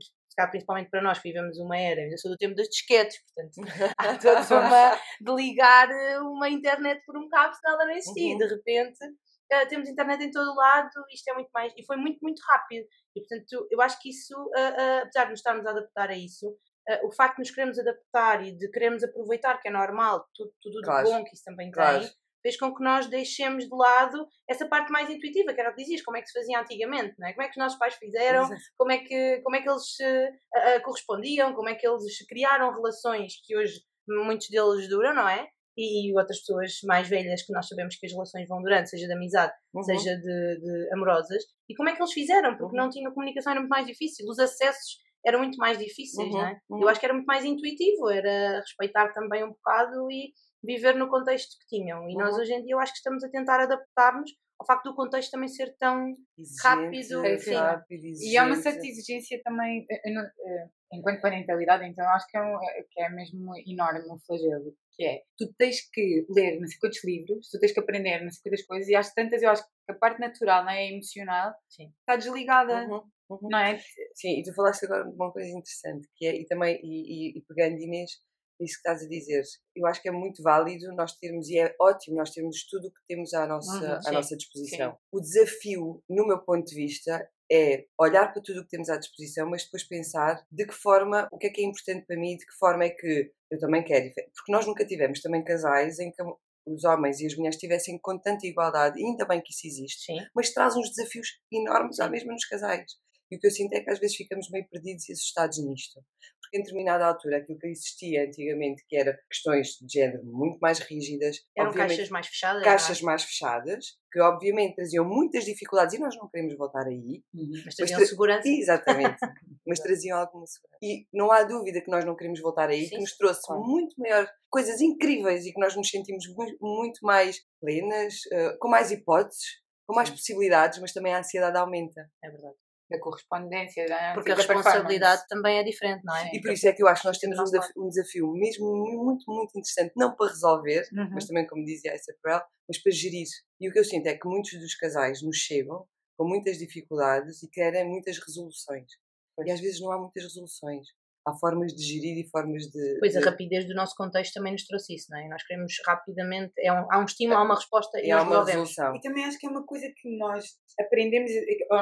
principalmente 0.52 0.90
para 0.90 1.02
nós 1.02 1.20
que 1.20 1.30
vivemos 1.30 1.58
uma 1.58 1.78
era, 1.78 2.02
eu 2.02 2.18
sou 2.18 2.30
do 2.30 2.38
tempo 2.38 2.56
das 2.56 2.68
disquetes, 2.68 3.18
portanto 3.24 3.56
há 3.98 4.18
toda 4.18 4.42
uma 4.60 5.00
de 5.22 5.34
ligar 5.34 5.90
uma 6.22 6.50
internet 6.50 7.02
por 7.06 7.18
um 7.18 7.28
cabo 7.30 7.54
se 7.54 7.62
nada 7.64 7.86
não 7.86 7.94
existia. 7.94 8.34
Uhum. 8.34 8.38
De 8.38 8.48
repente 8.48 9.06
uh, 9.06 9.68
temos 9.70 9.90
internet 9.90 10.24
em 10.24 10.32
todo 10.32 10.52
o 10.52 10.56
lado, 10.56 10.90
isto 11.12 11.30
é 11.30 11.34
muito 11.34 11.50
mais. 11.54 11.74
E 11.78 11.86
foi 11.86 11.98
muito, 11.98 12.20
muito 12.22 12.42
rápido. 12.48 12.86
E 13.16 13.22
portanto, 13.22 13.68
eu 13.72 13.82
acho 13.82 14.00
que 14.02 14.10
isso, 14.10 14.36
uh, 14.36 14.50
uh, 14.50 15.04
apesar 15.04 15.26
de 15.26 15.30
nos 15.32 15.40
estarmos 15.40 15.66
a 15.66 15.72
adaptar 15.72 16.10
a 16.10 16.18
isso, 16.18 16.56
o 17.04 17.12
facto 17.12 17.36
de 17.36 17.42
nos 17.42 17.52
queremos 17.52 17.80
adaptar 17.80 18.46
e 18.46 18.56
de 18.56 18.70
queremos 18.70 19.04
aproveitar, 19.04 19.60
que 19.60 19.68
é 19.68 19.72
normal, 19.72 20.26
tudo, 20.34 20.52
tudo 20.62 20.82
claro. 20.82 21.06
de 21.06 21.12
bom 21.12 21.24
que 21.24 21.34
isso 21.34 21.44
também 21.44 21.72
claro. 21.72 22.02
tem, 22.02 22.10
fez 22.46 22.58
com 22.58 22.76
que 22.76 22.84
nós 22.84 23.08
deixemos 23.08 23.64
de 23.64 23.76
lado 23.76 24.28
essa 24.48 24.68
parte 24.68 24.92
mais 24.92 25.10
intuitiva, 25.10 25.52
que 25.52 25.60
era 25.60 25.72
o 25.72 25.74
que 25.74 25.82
dizias, 25.82 26.04
como 26.04 26.18
é 26.18 26.22
que 26.22 26.28
se 26.28 26.40
fazia 26.40 26.60
antigamente, 26.60 27.16
não 27.18 27.28
é? 27.28 27.34
Como 27.34 27.44
é 27.44 27.46
que 27.46 27.58
os 27.58 27.64
nossos 27.64 27.80
pais 27.80 27.96
fizeram, 27.96 28.48
como 28.78 28.92
é 28.92 29.00
que, 29.00 29.42
como 29.42 29.56
é 29.56 29.62
que 29.62 29.70
eles 29.70 29.98
uh, 30.00 30.78
uh, 30.78 30.84
correspondiam, 30.84 31.56
como 31.56 31.70
é 31.70 31.76
que 31.76 31.88
eles 31.88 32.04
criaram 32.28 32.72
relações 32.72 33.34
que 33.44 33.58
hoje 33.58 33.82
muitos 34.08 34.48
deles 34.50 34.88
duram, 34.88 35.16
não 35.16 35.28
é? 35.28 35.48
e 35.78 36.18
outras 36.18 36.40
pessoas 36.40 36.80
mais 36.86 37.08
velhas 37.10 37.42
que 37.44 37.52
nós 37.52 37.68
sabemos 37.68 37.98
que 37.98 38.06
as 38.06 38.12
relações 38.14 38.48
vão 38.48 38.62
durante, 38.62 38.90
seja 38.90 39.08
de 39.08 39.14
amizade, 39.14 39.52
uhum. 39.74 39.84
seja 39.84 40.16
de, 40.16 40.60
de, 40.62 40.94
amorosas, 40.94 41.44
e 41.70 41.76
como 41.76 41.90
é 41.90 41.96
que 41.96 42.02
eles 42.02 42.14
fizeram? 42.14 42.56
Porque 42.56 42.78
uhum. 42.78 42.84
não 42.84 42.90
tinham 42.90 43.14
comunicação, 43.14 43.52
era 43.52 43.60
muito 43.60 43.72
mais 43.72 43.86
difícil, 43.86 44.26
os 44.30 44.40
acessos 44.40 45.00
eram 45.26 45.40
muito 45.40 45.58
mais 45.58 45.78
difíceis, 45.78 46.30
uhum. 46.30 46.38
não 46.38 46.46
é? 46.46 46.60
Eu 46.70 46.78
uhum. 46.78 46.88
acho 46.88 47.00
que 47.00 47.06
era 47.06 47.14
muito 47.14 47.26
mais 47.26 47.44
intuitivo, 47.44 48.10
era 48.10 48.60
respeitar 48.60 49.12
também 49.14 49.44
um 49.44 49.50
bocado 49.50 50.12
e 50.12 50.32
viver 50.64 50.96
no 50.96 51.10
contexto 51.10 51.58
que 51.60 51.78
tinham. 51.78 52.10
E 52.10 52.16
nós 52.16 52.36
uhum. 52.36 52.42
hoje 52.42 52.54
em 52.54 52.64
dia 52.64 52.74
eu 52.74 52.80
acho 52.80 52.94
que 52.94 52.98
estamos 52.98 53.24
a 53.24 53.30
tentar 53.30 53.60
adaptar-nos 53.60 54.32
ao 54.60 54.66
facto 54.66 54.86
do 54.86 54.96
contexto 54.96 55.32
também 55.32 55.50
ser 55.50 55.76
tão 55.78 56.08
exigente, 56.38 56.64
rápido. 56.64 57.26
É, 57.26 57.56
rápido 57.56 58.04
e 58.22 58.38
há 58.38 58.46
uma 58.46 58.56
certa 58.56 58.86
exigência 58.86 59.42
também, 59.44 59.86
eh, 59.90 60.68
enquanto 60.94 61.22
parentalidade, 61.22 61.86
então 61.86 62.08
acho 62.10 62.26
que 62.28 62.38
é, 62.38 62.42
um, 62.42 62.58
que 62.90 63.02
é 63.02 63.10
mesmo 63.10 63.52
enorme 63.68 64.10
um 64.10 64.18
flagelo 64.20 64.74
que 64.94 65.04
é, 65.04 65.24
tu 65.38 65.54
tens 65.58 65.82
que 65.92 66.26
ler 66.30 66.60
não 66.60 66.68
sei 66.68 66.80
quantos 66.80 67.04
livros, 67.04 67.50
tu 67.50 67.60
tens 67.60 67.74
que 67.74 67.80
aprender 67.80 68.24
não 68.24 68.32
sei 68.32 68.44
quantas 68.44 68.66
coisas, 68.66 68.88
e 68.88 68.96
às 68.96 69.14
tantas 69.14 69.42
eu 69.42 69.50
acho 69.50 69.64
que 69.64 69.92
a 69.92 69.96
parte 69.96 70.20
natural, 70.20 70.64
não 70.64 70.72
é, 70.72 70.90
emocional, 70.90 71.54
Sim. 71.68 71.92
está 72.00 72.16
desligada. 72.16 72.88
Uhum, 72.88 73.04
uhum. 73.30 73.50
Não 73.50 73.60
é? 73.60 73.78
Sim, 74.14 74.40
e 74.40 74.44
tu 74.44 74.54
falaste 74.54 74.86
agora 74.86 75.10
uma 75.10 75.32
coisa 75.32 75.50
interessante, 75.50 76.08
que 76.16 76.26
é, 76.26 76.36
e 76.36 76.46
também, 76.46 76.80
e, 76.84 77.36
e, 77.36 77.40
e 77.40 77.42
pegando 77.42 77.80
Inês, 77.80 78.12
isso 78.60 78.76
que 78.76 78.90
estás 78.90 79.04
a 79.04 79.08
dizer, 79.08 79.44
eu 79.76 79.86
acho 79.86 80.02
que 80.02 80.08
é 80.08 80.12
muito 80.12 80.42
válido 80.42 80.94
nós 80.96 81.14
termos, 81.18 81.50
e 81.50 81.60
é 81.60 81.76
ótimo 81.80 82.18
nós 82.18 82.32
termos 82.32 82.66
tudo 82.68 82.88
o 82.88 82.92
que 82.92 83.02
temos 83.08 83.34
à 83.34 83.46
nossa, 83.46 83.74
uhum, 83.74 84.00
à 84.06 84.12
nossa 84.12 84.38
disposição. 84.38 84.92
Sim. 84.92 84.98
O 85.12 85.20
desafio, 85.20 86.04
no 86.10 86.26
meu 86.26 86.40
ponto 86.40 86.66
de 86.66 86.76
vista, 86.76 87.30
é 87.52 87.86
olhar 88.00 88.32
para 88.32 88.42
tudo 88.42 88.62
o 88.62 88.64
que 88.64 88.70
temos 88.70 88.90
à 88.90 88.98
disposição, 88.98 89.50
mas 89.50 89.66
depois 89.66 89.84
pensar 89.84 90.46
de 90.52 90.66
que 90.66 90.74
forma, 90.74 91.28
o 91.32 91.38
que 91.38 91.48
é 91.48 91.50
que 91.50 91.62
é 91.62 91.66
importante 91.66 92.06
para 92.06 92.18
mim, 92.18 92.38
de 92.38 92.46
que 92.46 92.54
forma 92.58 92.86
é 92.86 92.90
que 92.90 93.32
eu 93.52 93.60
também 93.60 93.84
quero. 93.84 94.12
Porque 94.34 94.52
nós 94.52 94.66
nunca 94.66 94.86
tivemos 94.86 95.22
também 95.22 95.44
casais 95.44 96.00
em 96.00 96.12
que 96.12 96.24
os 96.68 96.84
homens 96.84 97.20
e 97.20 97.28
as 97.28 97.36
mulheres 97.36 97.56
estivessem 97.58 98.00
com 98.00 98.18
tanta 98.18 98.48
igualdade, 98.48 99.00
e 99.00 99.06
ainda 99.06 99.26
bem 99.26 99.42
que 99.42 99.52
isso 99.52 99.68
existe, 99.68 100.06
Sim. 100.06 100.18
mas 100.34 100.52
traz 100.52 100.76
uns 100.76 100.90
desafios 100.90 101.28
enormes, 101.52 102.00
à 102.00 102.10
mesma 102.10 102.34
nos 102.34 102.46
casais. 102.46 102.94
E 103.36 103.38
o 103.38 103.40
que 103.42 103.48
eu 103.48 103.52
sinto 103.52 103.74
é 103.74 103.82
que 103.82 103.90
às 103.90 104.00
vezes 104.00 104.16
ficamos 104.16 104.50
meio 104.50 104.66
perdidos 104.70 105.10
e 105.10 105.12
assustados 105.12 105.58
nisto. 105.58 106.00
Porque 106.42 106.58
em 106.58 106.62
determinada 106.62 107.06
altura, 107.06 107.38
aquilo 107.38 107.60
que 107.60 107.68
existia 107.68 108.24
antigamente, 108.24 108.82
que 108.88 108.96
era 108.96 109.20
questões 109.30 109.72
de 109.82 109.92
género 109.92 110.24
muito 110.24 110.58
mais 110.60 110.80
rígidas. 110.80 111.42
Eram 111.58 111.74
caixas 111.74 112.08
mais 112.10 112.28
fechadas. 112.28 112.62
É? 112.62 112.64
Caixas 112.64 113.02
mais 113.02 113.24
fechadas, 113.24 113.86
que 114.10 114.22
obviamente 114.22 114.76
traziam 114.76 115.04
muitas 115.04 115.44
dificuldades 115.44 115.96
e 115.96 116.00
nós 116.00 116.16
não 116.16 116.30
queremos 116.30 116.56
voltar 116.56 116.88
aí. 116.88 117.24
Uhum. 117.34 117.62
Mas 117.66 117.76
traziam 117.76 118.00
mas 118.00 118.08
tra 118.08 118.16
segurança. 118.16 118.48
Exatamente. 118.48 119.18
mas 119.68 119.80
traziam 119.80 120.18
alguma 120.18 120.48
segurança. 120.48 120.80
E 120.82 121.06
não 121.12 121.30
há 121.30 121.44
dúvida 121.44 121.82
que 121.82 121.92
nós 121.92 122.06
não 122.06 122.16
queremos 122.16 122.40
voltar 122.40 122.70
aí, 122.70 122.86
Sim, 122.86 122.92
que 122.92 123.02
nos 123.02 123.18
trouxe 123.18 123.42
claro. 123.46 123.64
muito 123.64 123.96
maior, 123.98 124.26
coisas 124.50 124.80
incríveis 124.80 125.46
e 125.46 125.52
que 125.52 125.60
nós 125.60 125.76
nos 125.76 125.90
sentimos 125.90 126.26
muito, 126.34 126.58
muito 126.62 127.00
mais 127.02 127.42
plenas, 127.60 128.14
uh, 128.32 128.58
com 128.60 128.70
mais 128.70 128.92
hipóteses, 128.92 129.44
com 129.86 129.94
mais 129.94 130.08
Sim. 130.08 130.16
possibilidades, 130.16 130.80
mas 130.80 130.94
também 130.94 131.14
a 131.14 131.20
ansiedade 131.20 131.58
aumenta. 131.58 132.10
É 132.24 132.30
verdade 132.30 132.56
da 132.96 133.00
correspondência, 133.02 133.86
da 133.88 134.14
Porque 134.14 134.32
a 134.32 134.36
responsabilidade 134.36 135.24
também 135.28 135.60
é 135.60 135.64
diferente, 135.64 136.04
não 136.04 136.16
é? 136.16 136.32
E 136.34 136.42
por 136.42 136.52
isso 136.52 136.68
é 136.68 136.74
que 136.74 136.82
eu 136.82 136.88
acho 136.88 137.02
que 137.02 137.08
nós 137.08 137.18
temos 137.18 137.40
um 137.40 137.44
desafio, 137.44 137.74
um 137.78 137.90
desafio 137.90 138.32
mesmo 138.34 138.66
muito, 139.04 139.24
muito 139.28 139.50
interessante, 139.58 139.94
não 139.96 140.16
para 140.16 140.32
resolver, 140.32 140.88
uhum. 140.94 141.10
mas 141.12 141.26
também, 141.26 141.46
como 141.48 141.64
dizia 141.64 141.94
a 141.94 142.22
Perel, 142.22 142.42
mas 142.68 142.82
para 142.82 142.92
gerir. 142.92 143.28
E 143.60 143.70
o 143.70 143.72
que 143.72 143.80
eu 143.80 143.84
sinto 143.84 144.08
é 144.08 144.16
que 144.16 144.28
muitos 144.28 144.60
dos 144.60 144.76
casais 144.76 145.22
nos 145.22 145.38
chegam 145.38 145.86
com 146.18 146.28
muitas 146.28 146.58
dificuldades 146.58 147.44
e 147.44 147.50
querem 147.50 147.88
muitas 147.88 148.18
resoluções. 148.18 148.88
Pois. 149.36 149.48
E 149.48 149.52
às 149.52 149.60
vezes 149.60 149.82
não 149.82 149.92
há 149.92 150.00
muitas 150.00 150.24
resoluções 150.24 150.88
há 151.26 151.34
formas 151.34 151.74
de 151.74 151.84
gerir 151.84 152.18
e 152.24 152.30
formas 152.30 152.64
de. 152.64 152.98
Pois 153.00 153.14
de... 153.14 153.18
a 153.18 153.22
rapidez 153.22 153.68
do 153.68 153.74
nosso 153.74 153.96
contexto 153.96 154.34
também 154.34 154.52
nos 154.52 154.66
trouxe 154.66 154.96
isso, 154.96 155.08
não 155.10 155.18
é? 155.18 155.28
Nós 155.28 155.44
queremos 155.44 155.74
rapidamente, 155.86 156.54
é 156.60 156.72
um, 156.72 156.86
há 156.92 157.00
um 157.00 157.06
estímulo, 157.06 157.40
há 157.40 157.44
uma 157.44 157.56
resposta 157.56 158.00
e, 158.00 158.08
e 158.08 158.12
há 158.12 158.22
uma 158.22 158.46
resolução. 158.46 158.96
E 158.96 159.02
também 159.02 159.26
acho 159.26 159.40
que 159.40 159.48
é 159.48 159.50
uma 159.50 159.66
coisa 159.66 159.88
que 159.96 160.18
nós 160.18 160.46
aprendemos, 160.80 161.32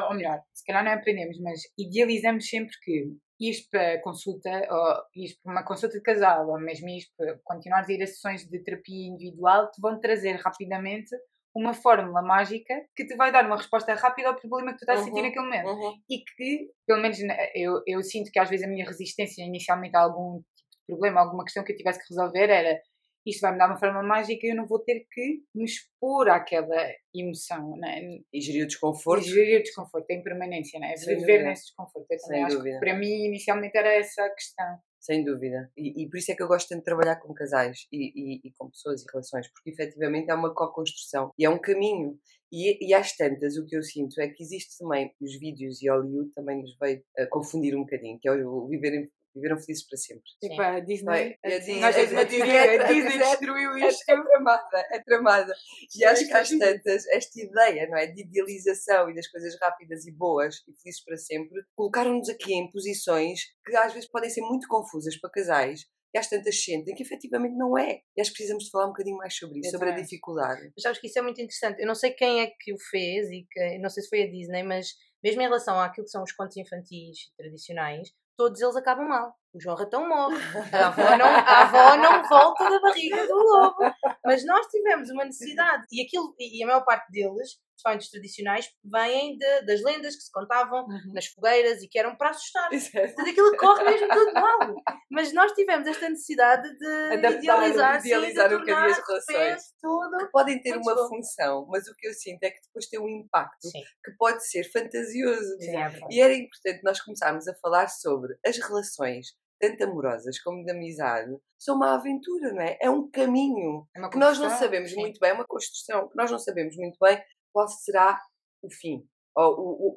ou 0.10 0.16
melhor, 0.16 0.42
se 0.54 0.64
calhar 0.66 0.84
não 0.84 0.94
aprendemos, 0.94 1.40
mas 1.42 1.60
idealizamos 1.78 2.48
sempre 2.48 2.74
que 2.82 3.16
isto 3.40 3.70
para 3.70 4.02
consulta, 4.02 4.50
ou 4.70 5.24
isto 5.24 5.42
para 5.44 5.52
uma 5.52 5.66
consulta 5.66 5.98
de 5.98 6.04
casal, 6.04 6.48
ou 6.48 6.60
mesmo 6.60 6.88
isto 6.90 7.12
para 7.18 7.38
continuar 7.44 7.84
a 7.88 7.92
ir 7.92 8.02
a 8.02 8.08
sessões 8.08 8.48
de 8.48 8.64
terapia 8.64 9.08
individual, 9.08 9.70
te 9.72 9.82
vão 9.82 10.00
trazer 10.00 10.36
rapidamente 10.38 11.10
uma 11.56 11.74
fórmula 11.74 12.22
mágica 12.22 12.74
que 12.96 13.06
te 13.06 13.16
vai 13.16 13.32
dar 13.32 13.46
uma 13.46 13.58
resposta 13.58 13.94
rápida 13.94 14.30
ao 14.30 14.36
problema 14.36 14.72
que 14.74 14.80
tu 14.80 14.82
estás 14.84 15.02
a 15.02 15.04
sentir 15.04 15.20
Uhum, 15.20 15.26
naquele 15.28 15.46
momento. 15.46 15.68
Uhum. 15.70 15.94
E 16.10 16.18
que, 16.24 16.70
pelo 16.88 17.02
menos 17.02 17.18
eu, 17.56 17.82
eu 17.86 18.02
sinto 18.04 18.32
que 18.32 18.40
às 18.40 18.50
vezes 18.50 18.66
a 18.66 18.70
minha 18.70 18.86
resistência 18.86 19.44
inicialmente 19.44 19.96
a 19.96 20.02
algum 20.02 20.38
tipo 20.40 20.80
de 20.80 20.86
problema, 20.88 21.22
alguma 21.22 21.44
questão 21.44 21.64
que 21.64 21.72
eu 21.72 21.78
tivesse 21.78 22.00
que 22.00 22.10
resolver 22.10 22.50
era 22.50 22.82
isto 23.26 23.40
vai 23.40 23.54
me 23.54 23.58
dar 23.58 23.68
uma 23.68 23.78
forma 23.80 24.04
mágica 24.04 24.46
e 24.46 24.50
eu 24.50 24.56
não 24.56 24.66
vou 24.68 24.80
ter 24.80 25.06
que 25.10 25.44
me 25.56 25.64
expor 25.64 26.28
àquela 26.28 26.76
emoção, 27.16 27.78
né? 27.78 28.02
E 28.34 28.42
gerir 28.42 28.64
o 28.66 28.68
desconforto. 28.68 29.26
E 29.26 29.30
gerir 29.30 29.60
o 29.62 29.64
desconforto, 29.64 30.12
a 30.12 30.14
impermanência, 30.14 30.78
né? 30.78 30.94
Sem 30.98 31.16
Viver 31.16 31.32
dúvida. 31.38 31.50
nesse 31.50 31.64
desconforto. 31.68 32.06
Eu 32.12 32.20
Sem 32.20 32.28
também 32.28 32.44
acho 32.44 32.58
dúvida. 32.58 32.80
que 32.80 32.86
para 32.86 32.98
mim 33.00 33.26
inicialmente 33.28 33.78
era 33.78 33.94
essa 33.94 34.26
a 34.26 34.30
questão. 34.34 34.78
Sem 35.06 35.24
dúvida. 35.24 35.70
E, 35.78 36.04
e 36.04 36.10
por 36.10 36.18
isso 36.18 36.32
é 36.32 36.36
que 36.36 36.42
eu 36.42 36.48
gosto 36.48 36.70
tanto 36.70 36.80
de 36.80 36.86
trabalhar 36.86 37.18
com 37.18 37.34
casais 37.34 37.86
e, 37.92 37.98
e- 38.38 38.42
e 38.48 38.52
com 38.58 38.70
pessoas 38.70 39.02
e 39.04 39.06
relações, 39.12 39.48
porque 39.52 39.70
efetivamente 39.72 40.30
é 40.32 40.34
uma 40.34 40.54
co-construção 40.54 41.32
e 41.38 41.44
é 41.46 41.50
um 41.50 41.60
caminho. 41.60 42.18
E, 42.52 42.88
e 42.88 42.94
às 42.94 43.16
tantas, 43.16 43.58
o 43.58 43.66
que 43.66 43.76
eu 43.76 43.84
sinto 43.84 44.20
é 44.22 44.30
que 44.30 44.42
existe 44.42 44.78
também, 44.78 45.14
os 45.20 45.38
vídeos 45.38 45.82
e 45.82 45.90
Hollywood 45.90 46.32
também 46.34 46.62
nos 46.62 46.78
veio 46.80 47.04
a 47.18 47.26
confundir 47.28 47.76
um 47.76 47.82
bocadinho, 47.82 48.18
que 48.22 48.30
é 48.30 48.32
o 48.46 48.68
viverem, 48.68 49.10
viveram 49.36 49.58
felizes 49.60 49.86
para 49.88 49.98
sempre. 49.98 50.24
Tipo, 50.42 50.62
a 50.62 50.80
Disney, 50.80 51.38
a 51.44 51.48
a 51.48 51.58
Disney- 51.58 51.80
nós 51.82 51.96
temos 51.96 52.12
uma 52.12 52.22
a 52.22 52.26
teoria, 52.26 52.88
Disney- 52.88 53.24
a 53.24 53.28
a 53.28 53.30
destruiu 53.32 53.72
É, 53.78 53.88
isto. 53.90 54.10
é 54.10 54.24
tramada, 54.24 54.88
é 54.92 55.00
tramada. 55.02 55.54
E 55.96 56.06
acho 56.06 56.28
que 56.28 56.34
às 56.34 56.50
tantas, 56.50 57.08
esta 57.08 57.40
ideia, 57.42 57.88
não 57.90 57.98
é? 57.98 58.08
De 58.08 58.22
idealização 58.22 59.10
e 59.10 59.16
das 59.16 59.28
coisas 59.28 59.58
rápidas 59.60 60.06
e 60.06 60.12
boas 60.12 60.56
e 60.68 60.74
felizes 60.82 61.04
para 61.04 61.18
sempre, 61.18 61.62
colocaram-nos 61.76 62.30
aqui 62.30 62.54
em 62.54 62.70
posições 62.72 63.40
que 63.66 63.76
às 63.76 63.94
vezes 63.94 64.10
podem 64.10 64.30
ser 64.30 64.42
muito 64.42 64.68
confusas 64.68 65.20
para 65.20 65.32
casais 65.32 65.82
e 66.16 66.20
às 66.20 66.30
tantas 66.30 66.64
sentem 66.64 66.94
que 66.94 67.02
efetivamente 67.02 67.56
não 67.56 67.76
é. 67.76 68.02
E 68.16 68.22
acho 68.22 68.30
que 68.30 68.36
precisamos 68.38 68.66
de 68.66 68.70
falar 68.70 68.86
um 68.86 68.90
bocadinho 68.90 69.18
mais 69.18 69.36
sobre 69.36 69.58
isso, 69.60 69.70
Eu 69.70 69.72
sobre 69.72 69.88
a 69.88 69.92
também 69.94 70.04
acho. 70.04 70.10
dificuldade. 70.12 70.62
Mas 70.76 70.84
sabes 70.84 71.00
que 71.00 71.08
isso 71.08 71.18
é 71.18 71.22
muito 71.24 71.42
interessante. 71.42 71.80
Eu 71.82 71.88
não 71.88 71.96
sei 71.96 72.12
quem 72.12 72.42
é 72.42 72.48
que 72.60 72.72
o 72.72 72.78
fez 72.92 73.30
e 73.32 73.48
que, 73.50 73.80
não 73.80 73.90
sei 73.90 74.04
se 74.04 74.10
foi 74.10 74.22
a 74.22 74.30
Disney, 74.30 74.62
mas 74.62 74.90
mesmo 75.24 75.42
em 75.42 75.46
relação 75.46 75.80
àquilo 75.80 76.06
que 76.06 76.12
são 76.12 76.22
os 76.22 76.32
contos 76.34 76.56
infantis 76.58 77.32
tradicionais, 77.36 78.10
todos 78.38 78.60
eles 78.62 78.76
acabam 78.76 79.08
mal. 79.08 79.36
O 79.54 79.62
João 79.62 79.76
Ratão 79.76 80.08
morre, 80.08 80.36
a 80.74 80.88
avó, 80.88 81.18
não, 81.18 81.26
a 81.26 81.62
avó 81.62 81.98
não 81.98 82.28
volta 82.28 82.70
da 82.70 82.80
barriga 82.80 83.28
do 83.28 83.36
lobo. 83.36 83.78
Mas 84.26 84.44
nós 84.46 84.66
tivemos 84.68 85.10
uma 85.12 85.26
necessidade, 85.26 85.86
e, 85.92 86.02
aquilo, 86.04 86.34
e 86.40 86.64
a 86.64 86.68
maior 86.68 86.84
parte 86.84 87.12
deles, 87.12 87.60
principalmente 87.84 88.02
os 88.02 88.10
tradicionais, 88.10 88.70
vêm 88.84 89.38
de- 89.38 89.62
das 89.66 89.82
lendas 89.82 90.16
que 90.16 90.22
se 90.24 90.32
contavam 90.32 90.86
Uhum. 90.86 91.14
nas 91.14 91.28
fogueiras 91.28 91.82
e 91.82 91.88
que 91.88 92.00
eram 92.00 92.16
para 92.16 92.30
assustar. 92.30 92.70
Exato. 92.74 93.16
Tudo 93.16 93.30
aquilo 93.30 93.58
corre 93.58 93.84
mesmo 93.84 94.08
tudo 94.10 94.34
mal. 94.34 94.76
Mas 95.12 95.34
nós 95.34 95.52
tivemos 95.52 95.88
esta 95.88 96.10
necessidade 96.10 96.68
de 96.78 96.86
Adaptar, 97.14 97.38
idealizar, 97.38 98.02
sim, 98.02 98.08
idealizar 98.08 98.50
de 98.50 98.56
um 98.56 98.60
as 98.60 98.96
de 98.96 99.02
relações. 99.08 99.62
tudo. 99.82 100.30
Podem 100.32 100.62
ter 100.62 100.72
Muito 100.76 100.86
uma 100.90 100.96
bom. 100.96 101.08
função, 101.10 101.68
mas 101.70 101.88
o 101.88 101.96
que 101.96 102.08
eu 102.08 102.14
sinto 102.14 102.44
é 102.44 102.50
que 102.52 102.62
depois 102.66 102.88
tem 102.88 103.00
um 103.00 103.08
impacto 103.10 103.68
Sim, 103.68 103.82
que 104.04 104.12
pode 104.18 104.48
ser 104.48 104.64
fantasioso. 104.72 105.58
sim, 105.60 105.76
é. 105.76 105.92
E 106.10 106.22
era 106.22 106.34
importante 106.34 106.82
nós 106.84 107.02
começarmos 107.02 107.48
a 107.48 107.54
falar 107.56 107.88
sobre 107.90 108.36
as 108.46 108.58
relações, 108.58 109.28
tanto 109.60 109.84
amorosas 109.84 110.40
como 110.42 110.64
de 110.66 110.72
amizade, 110.72 111.32
são 111.60 111.76
uma 111.76 111.94
aventura, 111.96 112.52
não 112.52 112.62
é? 112.62 112.78
É 112.82 112.90
um 112.90 113.10
caminho 113.10 113.88
É 113.96 114.10
que 114.10 114.18
nós 114.18 114.38
não 114.40 114.50
sabemos 114.50 114.92
sim. 114.92 115.00
muito 115.00 115.20
bem, 115.20 115.30
é 115.30 115.34
uma 115.34 115.46
construção 115.48 116.10
que 116.10 116.16
nós 116.18 116.30
não 116.32 116.40
sabemos 116.40 116.76
muito 116.76 116.98
bem 117.00 117.22
qual 117.54 117.68
será 117.68 118.20
o 118.62 118.70
fim. 118.72 119.08
O, 119.36 119.42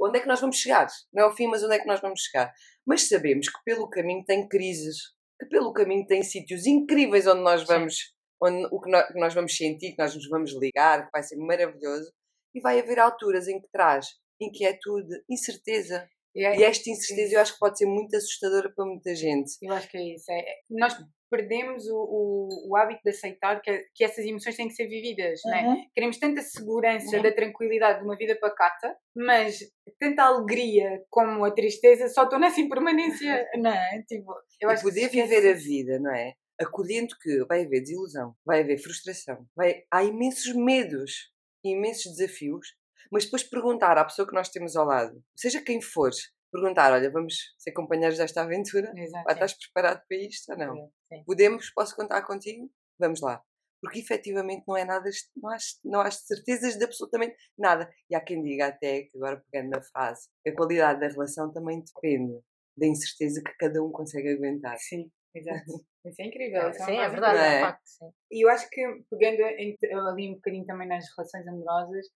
o- 0.02 0.06
onde 0.08 0.18
é 0.18 0.22
que 0.22 0.28
nós 0.28 0.40
vamos 0.40 0.56
chegar? 0.56 0.86
Não 1.12 1.25
é 1.25 1.26
o 1.26 1.34
fim, 1.34 1.46
mas 1.46 1.62
onde 1.62 1.75
é 1.75 1.78
que 1.78 1.86
nós 1.86 2.00
vamos 2.00 2.20
chegar? 2.20 2.52
Mas 2.86 3.08
sabemos 3.08 3.48
que 3.48 3.58
pelo 3.64 3.88
caminho 3.88 4.25
tem 4.25 4.46
crises, 4.48 4.96
que 5.40 5.46
pelo 5.46 5.72
caminho 5.72 6.06
tem 6.06 6.22
sítios 6.22 6.66
incríveis 6.66 7.26
onde 7.26 7.42
nós 7.42 7.60
Sim. 7.62 7.66
vamos, 7.66 7.96
onde, 8.42 8.66
o 8.72 8.80
que 8.80 8.90
nós, 8.90 9.06
que 9.08 9.18
nós 9.18 9.34
vamos 9.34 9.56
sentir, 9.56 9.92
que 9.92 9.98
nós 10.02 10.14
nos 10.14 10.28
vamos 10.28 10.52
ligar, 10.58 11.04
que 11.06 11.10
vai 11.12 11.22
ser 11.22 11.36
maravilhoso, 11.36 12.12
e 12.54 12.60
vai 12.60 12.78
haver 12.80 12.98
alturas 12.98 13.46
em 13.48 13.60
que 13.60 13.68
traz 13.70 14.06
inquietude, 14.40 15.22
incerteza. 15.28 16.08
E 16.37 16.45
é- 16.45 16.59
E 16.59 16.62
esta 16.64 16.90
incerteza 16.90 17.35
eu 17.35 17.40
acho 17.40 17.55
que 17.55 17.59
pode 17.59 17.78
ser 17.78 17.87
muito 17.87 18.14
assustadora 18.14 18.71
para 18.75 18.85
muita 18.85 19.14
gente. 19.14 19.52
Eu 19.62 19.73
acho 19.73 19.88
que 19.88 19.97
é 19.97 20.14
isso. 20.14 20.31
É, 20.31 20.38
é- 20.38 20.61
nós 20.69 20.95
perdemos 21.31 21.88
o, 21.88 21.97
o, 21.97 22.71
o 22.71 22.76
hábito 22.76 23.00
de 23.02 23.11
aceitar 23.11 23.61
que, 23.61 23.85
que 23.95 24.05
essas 24.05 24.25
emoções 24.25 24.55
têm 24.55 24.69
que 24.69 24.75
ser 24.75 24.87
vividas. 24.87 25.40
Não 25.45 25.55
é? 25.55 25.87
Queremos 25.95 26.19
tanta 26.19 26.40
segurança 26.43 27.16
Uhum. 27.16 27.23
da 27.23 27.33
tranquilidade 27.33 27.99
de 28.00 28.05
uma 28.05 28.16
vida 28.16 28.37
pacata, 28.38 28.97
mas 29.16 29.59
tanta 29.99 30.23
alegria 30.25 31.02
como 31.11 31.45
a 31.45 31.50
tristeza 31.50 32.09
só 32.09 32.25
estão 32.25 32.38
nessa 32.38 32.61
impermanência. 32.61 33.49
Não 33.61 33.71
é? 33.73 34.05
Tipo, 34.07 34.33
eu 34.61 34.69
e 34.69 34.73
acho 34.73 34.83
que 34.85 34.88
poder 34.90 35.07
esquece 35.07 35.23
viver 35.35 35.50
a 35.50 35.55
vida, 35.57 35.99
não 35.99 36.14
é? 36.14 36.35
Acolhendo 36.61 37.14
que 37.21 37.45
vai 37.47 37.64
haver 37.64 37.81
desilusão, 37.81 38.35
vai 38.45 38.61
haver 38.61 38.78
frustração, 38.78 39.47
vai... 39.57 39.83
há 39.90 40.05
imensos 40.05 40.55
medos, 40.55 41.31
imensos 41.64 42.12
desafios, 42.16 42.69
mas 43.10 43.25
depois 43.25 43.42
perguntar 43.42 43.98
à 43.98 44.04
pessoa 44.04 44.26
que 44.26 44.34
nós 44.34 44.48
temos 44.48 44.76
ao 44.76 44.86
lado, 44.86 45.22
seja 45.34 45.62
quem 45.62 45.80
for, 45.80 46.10
perguntar: 46.52 46.92
olha, 46.92 47.10
vamos 47.10 47.34
ser 47.58 47.72
companheiros 47.72 48.18
desta 48.18 48.42
aventura? 48.42 48.92
Exato. 48.96 49.30
Estás 49.30 49.54
preparado 49.54 50.02
para 50.08 50.16
isto 50.18 50.52
ou 50.52 50.58
não? 50.58 50.75
Sim. 51.12 51.22
Podemos? 51.25 51.70
Posso 51.70 51.94
contar 51.94 52.22
contigo? 52.22 52.70
Vamos 52.98 53.20
lá. 53.20 53.42
Porque 53.80 54.00
efetivamente 54.00 54.64
não 54.66 54.76
é 54.76 54.84
nada, 54.84 55.08
não 55.36 55.50
há, 55.50 55.56
não 55.84 56.00
há 56.00 56.10
certezas 56.10 56.76
de 56.76 56.84
absolutamente 56.84 57.36
nada. 57.58 57.88
E 58.10 58.16
há 58.16 58.20
quem 58.20 58.42
diga 58.42 58.68
até, 58.68 59.02
que 59.02 59.16
agora 59.16 59.44
pegando 59.50 59.70
na 59.70 59.82
frase, 59.82 60.28
a 60.46 60.52
qualidade 60.52 61.00
da 61.00 61.08
relação 61.08 61.52
também 61.52 61.82
depende 61.84 62.40
da 62.76 62.86
incerteza 62.86 63.42
que 63.42 63.54
cada 63.58 63.82
um 63.82 63.92
consegue 63.92 64.30
aguentar. 64.30 64.76
Sim, 64.78 65.10
exato. 65.34 65.64
Isso 66.06 66.22
é 66.22 66.26
incrível. 66.26 66.70
isso 66.70 66.84
Sim, 66.84 66.92
é 66.92 67.00
uma 67.00 67.08
verdade, 67.08 67.38
é 67.38 67.42
é? 67.42 67.58
um 67.58 67.66
facto. 67.66 67.82
Sim. 67.84 68.10
E 68.30 68.44
eu 68.44 68.48
acho 68.48 68.70
que, 68.70 68.80
pegando 69.10 69.42
ali 70.08 70.30
um 70.30 70.34
bocadinho 70.34 70.64
também 70.64 70.86
nas 70.86 71.04
relações 71.16 71.48
amorosas, 71.48 72.06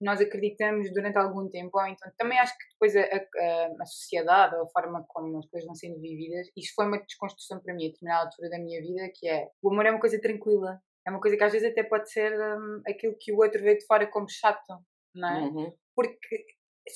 nós 0.00 0.20
acreditamos 0.20 0.92
durante 0.92 1.16
algum 1.18 1.48
tempo, 1.48 1.78
ou 1.78 1.86
então 1.86 2.10
também 2.16 2.38
acho 2.38 2.52
que 2.56 2.64
depois 2.72 2.94
a, 2.96 3.00
a- 3.02 3.82
a 3.82 3.86
sociedade, 3.86 4.54
ou 4.56 4.62
a 4.62 4.68
forma 4.68 5.04
como 5.08 5.38
as 5.38 5.46
coisas 5.48 5.66
vão 5.66 5.74
sendo 5.74 6.00
vividas, 6.00 6.48
isto 6.56 6.74
foi 6.74 6.86
uma 6.86 6.98
desconstrução 7.02 7.60
para 7.60 7.74
mim 7.74 7.86
a 7.86 7.88
determinada 7.88 8.24
altura 8.26 8.50
da 8.50 8.58
minha 8.58 8.80
vida, 8.80 9.10
que 9.14 9.28
é 9.28 9.48
o 9.62 9.70
amor 9.72 9.86
é 9.86 9.90
uma 9.90 10.00
coisa 10.00 10.20
tranquila. 10.20 10.80
É 11.06 11.10
uma 11.10 11.20
coisa 11.20 11.36
que 11.38 11.44
às 11.44 11.52
vezes 11.52 11.70
até 11.70 11.82
pode 11.82 12.10
ser 12.12 12.32
ahm, 12.38 12.82
aquilo 12.86 13.16
que 13.18 13.32
o 13.32 13.38
outro 13.38 13.62
vê 13.62 13.76
de 13.76 13.86
fora 13.86 14.06
como 14.06 14.28
chato, 14.28 14.74
não 15.14 15.28
é? 15.28 15.40
Uhum. 15.40 15.72
porque 15.94 16.44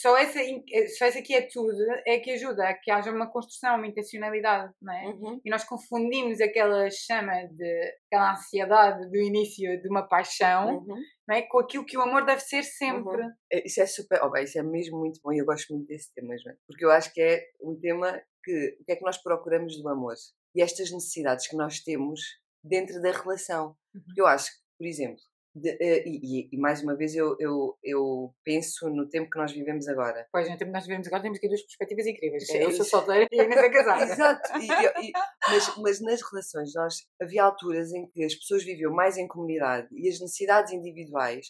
só 0.00 0.16
essa, 0.16 0.42
in- 0.42 0.64
só 0.98 1.06
essa 1.06 1.22
quietude 1.22 1.82
é 2.06 2.18
que 2.18 2.30
ajuda 2.32 2.68
a 2.68 2.74
que 2.74 2.90
haja 2.90 3.10
uma 3.10 3.30
construção, 3.30 3.76
uma 3.76 3.86
intencionalidade, 3.86 4.72
não 4.80 4.92
é? 4.94 5.06
Uhum. 5.06 5.40
E 5.44 5.50
nós 5.50 5.64
confundimos 5.64 6.40
aquela 6.40 6.88
chama 6.90 7.32
de 7.50 7.94
aquela 8.06 8.32
ansiedade 8.32 9.08
do 9.10 9.16
início 9.16 9.80
de 9.80 9.88
uma 9.88 10.02
paixão 10.08 10.78
Uhum. 10.78 10.96
não 11.28 11.34
é? 11.36 11.42
com 11.42 11.58
aquilo 11.58 11.84
que 11.84 11.96
o 11.96 12.02
amor 12.02 12.24
deve 12.24 12.40
ser 12.40 12.62
sempre. 12.62 13.22
É, 13.52 13.66
Isso 13.66 13.80
é 13.80 13.86
super, 13.86 14.20
oh, 14.22 14.30
bem, 14.30 14.44
isso 14.44 14.58
é 14.58 14.62
mesmo 14.62 14.98
muito 14.98 15.20
bom 15.22 15.32
e 15.32 15.38
eu 15.38 15.44
gosto 15.46 15.72
muito 15.74 15.86
desse 15.88 16.12
tema, 16.14 16.36
Joana, 16.38 16.58
porque 16.66 16.84
eu 16.84 16.90
acho 16.90 17.12
que 17.12 17.20
é 17.20 17.42
um 17.62 17.78
tema 17.78 18.20
que 18.44 18.76
o 18.80 18.84
que 18.84 18.92
é 18.92 18.96
que 18.96 19.04
nós 19.04 19.18
procuramos 19.22 19.80
do 19.80 19.88
amor 19.88 20.14
e 20.54 20.60
estas 20.62 20.90
necessidades 20.90 21.46
que 21.48 21.56
nós 21.56 21.80
temos 21.80 22.20
dentro 22.64 23.00
da 23.00 23.10
relação. 23.12 23.74
Porque 24.06 24.20
eu 24.20 24.26
acho 24.26 24.46
que, 24.50 24.58
por 24.78 24.86
exemplo, 24.86 25.20
de- 25.54 25.76
eh, 25.80 26.02
e, 26.06 26.48
e- 26.52 26.58
mais 26.58 26.82
uma 26.82 26.96
vez 26.96 27.14
eu, 27.14 27.36
eu, 27.38 27.76
eu 27.82 28.34
penso 28.44 28.88
no 28.90 29.08
tempo 29.08 29.28
que 29.30 29.38
nós 29.38 29.52
vivemos 29.52 29.86
agora. 29.88 30.26
Pois, 30.32 30.48
no 30.48 30.56
tempo 30.56 30.70
que 30.70 30.76
nós 30.76 30.86
vivemos 30.86 31.06
agora 31.06 31.22
temos 31.22 31.38
aqui 31.38 31.48
duas 31.48 31.62
perspectivas 31.62 32.06
incríveis. 32.06 32.48
é, 32.50 32.64
eu 32.64 32.72
sou 32.72 32.84
solteira 32.84 33.26
e 33.30 33.40
a 33.40 33.44
Inês 33.44 33.60
é 33.60 33.70
casada. 33.70 34.02
Exato, 34.04 34.58
e- 34.58 35.08
e- 35.08 35.12
mas, 35.48 35.76
mas 35.78 36.00
nas 36.00 36.20
relações 36.30 36.72
nós, 36.74 36.94
havia 37.20 37.44
alturas 37.44 37.92
em 37.92 38.06
que 38.08 38.24
as 38.24 38.34
pessoas 38.34 38.64
viviam 38.64 38.92
mais 38.92 39.16
em 39.16 39.28
comunidade 39.28 39.88
e 39.92 40.08
as 40.08 40.20
necessidades 40.20 40.72
individuais 40.72 41.46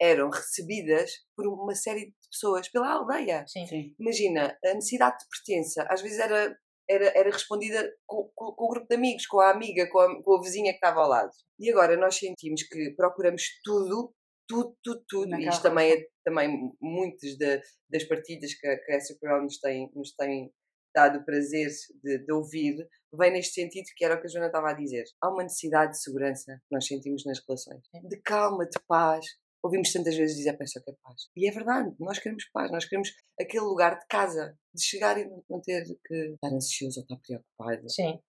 eram 0.00 0.28
recebidas 0.28 1.10
por 1.36 1.46
uma 1.46 1.74
série 1.76 2.06
de 2.06 2.14
pessoas, 2.30 2.68
pela 2.68 2.90
aldeia. 2.92 3.44
Sim. 3.46 3.64
Sim. 3.66 3.94
imagina, 4.00 4.58
a 4.64 4.74
necessidade 4.74 5.18
de 5.18 5.24
pertença 5.28 5.86
às 5.88 6.02
vezes 6.02 6.18
era, 6.18 6.58
era, 6.88 7.06
era 7.18 7.30
respondida 7.30 7.90
com, 8.06 8.30
com, 8.34 8.52
com 8.52 8.64
o 8.64 8.68
grupo 8.68 8.86
de 8.88 8.94
amigos, 8.96 9.26
com 9.26 9.40
a 9.40 9.50
amiga, 9.50 9.88
com 9.90 9.98
a, 9.98 10.22
com 10.22 10.36
a 10.36 10.40
vizinha 10.40 10.70
que 10.72 10.76
estava 10.76 11.00
ao 11.00 11.08
lado. 11.08 11.30
E 11.58 11.70
agora 11.70 11.96
nós 11.96 12.16
sentimos 12.16 12.62
que 12.64 12.90
procuramos 12.94 13.42
tudo, 13.62 14.14
tudo, 14.48 14.76
tudo, 14.82 15.04
tudo. 15.08 15.34
E 15.40 15.48
isto 15.48 15.62
também 15.62 15.92
é 15.92 16.06
também 16.24 16.72
muitas 16.80 17.36
da- 17.38 17.60
das 17.90 18.04
partilhas 18.04 18.54
que, 18.54 18.66
a- 18.66 18.78
que 18.78 18.92
a 18.92 19.00
Supergirl 19.00 19.42
nos 19.42 19.58
tem, 19.58 19.90
nos 19.94 20.14
tem 20.14 20.50
dado 20.94 21.18
o 21.18 21.24
prazer 21.24 21.68
de, 22.02 22.18
de 22.24 22.32
ouvir, 22.32 22.76
vem 23.12 23.32
neste 23.32 23.54
sentido 23.54 23.84
que 23.96 24.04
era 24.04 24.14
o 24.14 24.20
que 24.20 24.26
a 24.26 24.30
Joana 24.30 24.46
estava 24.46 24.70
a 24.70 24.74
dizer. 24.74 25.04
Há 25.20 25.28
uma 25.28 25.42
necessidade 25.42 25.92
de 25.92 26.02
segurança 26.02 26.52
que 26.54 26.74
nós 26.74 26.86
sentimos 26.86 27.24
nas 27.24 27.40
relações, 27.46 27.82
de 28.08 28.20
calma, 28.22 28.64
de 28.64 28.78
paz. 28.86 29.24
Ouvimos 29.64 29.90
tantas 29.90 30.14
vezes 30.14 30.36
dizer, 30.36 30.52
pensa 30.58 30.78
que 30.78 30.90
é 30.90 30.94
paz. 31.02 31.22
E 31.34 31.48
é 31.48 31.50
verdade, 31.50 31.90
nós 31.98 32.18
queremos 32.18 32.44
paz, 32.52 32.70
nós 32.70 32.84
queremos 32.84 33.14
aquele 33.40 33.64
lugar 33.64 33.98
de 33.98 34.06
casa, 34.06 34.58
de 34.74 34.84
chegar 34.84 35.16
e 35.16 35.24
não 35.48 35.60
ter 35.62 35.84
que 36.04 36.14
estar 36.34 36.48
ansioso 36.48 37.00
ou 37.00 37.02
estar 37.02 37.16
preocupado. 37.16 37.88
Sim. 37.88 38.20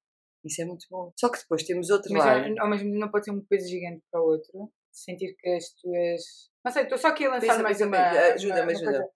Isso 0.45 0.61
é 0.61 0.65
muito 0.65 0.85
bom. 0.89 1.11
Só 1.19 1.27
que 1.27 1.39
depois 1.39 1.63
temos 1.63 1.89
outro 1.89 2.13
Mas 2.13 2.23
lado. 2.23 2.59
ao 2.59 2.69
mesmo 2.69 2.85
tempo 2.85 2.99
não 2.99 3.11
pode 3.11 3.25
ser 3.25 3.31
um 3.31 3.43
peso 3.43 3.67
gigante 3.67 4.01
para 4.09 4.21
o 4.21 4.27
outro. 4.27 4.71
Sentir 4.93 5.35
que 5.37 5.49
as 5.49 5.71
tuas. 5.73 6.21
Não 6.63 6.71
sei, 6.71 6.83
estou 6.83 6.97
só 6.97 7.09
aqui 7.09 7.25
a 7.25 7.31
lançar 7.31 7.47
Pensa, 7.47 7.63
mais 7.63 7.77
pensa, 7.77 7.87
uma. 7.87 7.97
Ajuda-me, 7.97 8.61
uma 8.61 8.71
ajuda. 8.71 9.09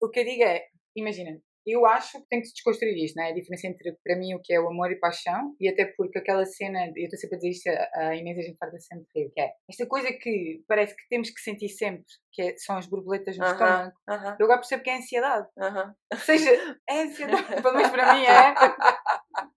O 0.00 0.08
que 0.08 0.20
eu 0.20 0.24
digo 0.24 0.44
é, 0.44 0.68
imagina, 0.94 1.42
Eu 1.70 1.86
acho 1.86 2.20
que 2.20 2.28
tem 2.28 2.40
que 2.40 2.46
se 2.46 2.54
desconstruir 2.54 2.96
isto, 2.96 3.16
não 3.16 3.24
é? 3.24 3.30
A 3.30 3.34
diferença 3.34 3.66
entre, 3.66 3.96
para 4.04 4.16
mim, 4.16 4.34
o 4.34 4.40
que 4.42 4.52
é 4.52 4.60
o 4.60 4.68
amor 4.68 4.90
e 4.90 4.98
paixão, 4.98 5.54
e 5.60 5.68
até 5.68 5.84
porque 5.96 6.18
aquela 6.18 6.44
cena, 6.44 6.86
eu 6.96 7.04
estou 7.04 7.18
sempre 7.18 7.36
a 7.36 7.38
dizer 7.38 7.50
isto, 7.50 7.68
a 7.94 8.16
Inês 8.16 8.38
a 8.38 8.42
gente 8.42 8.58
farta 8.58 8.78
sempre 8.78 9.06
rir, 9.14 9.30
que 9.30 9.40
é 9.40 9.52
esta 9.68 9.86
coisa 9.86 10.12
que 10.12 10.62
parece 10.66 10.94
que 10.94 11.08
temos 11.08 11.30
que 11.30 11.40
sentir 11.40 11.68
sempre, 11.68 12.04
que 12.32 12.42
é, 12.42 12.54
são 12.58 12.76
as 12.76 12.86
borboletas 12.86 13.36
no 13.36 13.44
uh 13.44 13.48
-huh, 13.48 13.52
estômago. 13.52 13.92
Uh 14.08 14.12
-huh. 14.12 14.36
Eu 14.38 14.44
agora 14.46 14.58
percebo 14.58 14.82
que 14.82 14.90
é 14.90 14.96
ansiedade. 14.96 15.48
Uh 15.56 15.62
-huh. 15.62 15.94
Ou 16.12 16.18
seja, 16.18 16.50
é 16.88 17.02
ansiedade, 17.02 17.46
pelo 17.62 17.74
menos 17.74 17.90
para 17.90 18.14
mim 18.14 18.24
é. 18.24 18.54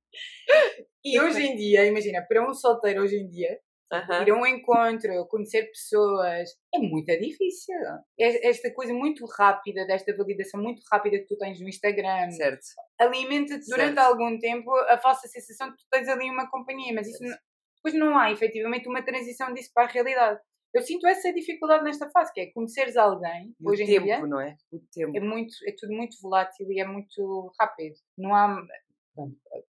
E 1.05 1.20
hoje 1.20 1.41
em 1.41 1.55
dia, 1.55 1.86
imagina, 1.86 2.25
para 2.25 2.50
um 2.50 2.53
solteiro 2.53 3.01
hoje 3.01 3.17
em 3.17 3.27
dia, 3.27 3.60
Uhum. 3.91 4.23
Ir 4.23 4.31
a 4.31 4.35
um 4.35 4.45
encontro, 4.45 5.27
conhecer 5.27 5.63
pessoas, 5.67 6.49
é 6.73 6.79
muito 6.79 7.05
difícil. 7.19 7.75
Esta 8.17 8.73
coisa 8.73 8.93
muito 8.93 9.25
rápida, 9.25 9.85
desta 9.85 10.15
validação 10.15 10.61
muito 10.61 10.81
rápida 10.91 11.19
que 11.19 11.27
tu 11.27 11.37
tens 11.37 11.59
no 11.59 11.69
Instagram, 11.69 12.31
certo. 12.31 12.65
alimenta-te 12.99 13.65
durante 13.67 13.99
algum 13.99 14.39
tempo 14.39 14.73
a 14.89 14.97
falsa 14.97 15.27
sensação 15.27 15.69
de 15.69 15.75
que 15.75 15.83
tu 15.83 15.87
tens 15.91 16.07
ali 16.07 16.29
uma 16.29 16.49
companhia, 16.49 16.93
mas 16.93 17.07
isso 17.07 17.23
não, 17.23 17.37
depois 17.75 17.93
não 17.93 18.17
há 18.17 18.31
efetivamente 18.31 18.87
uma 18.87 19.03
transição 19.03 19.53
disso 19.53 19.69
para 19.73 19.83
a 19.83 19.91
realidade. 19.91 20.39
Eu 20.73 20.81
sinto 20.81 21.05
essa 21.05 21.31
dificuldade 21.31 21.83
nesta 21.83 22.09
fase, 22.09 22.33
que 22.33 22.41
é 22.41 22.51
conheceres 22.51 22.97
alguém, 22.97 23.53
e 23.59 23.69
hoje 23.69 23.83
o 23.83 23.85
tempo, 23.85 24.01
em 24.01 24.05
dia. 24.05 24.25
não 24.25 24.41
é? 24.41 24.55
O 24.71 24.79
tempo. 24.91 25.15
É, 25.15 25.19
muito, 25.19 25.53
é 25.67 25.75
tudo 25.77 25.93
muito 25.93 26.17
volátil 26.19 26.65
e 26.71 26.79
é 26.79 26.85
muito 26.85 27.51
rápido. 27.59 27.93
Não 28.17 28.33
há 28.33 28.59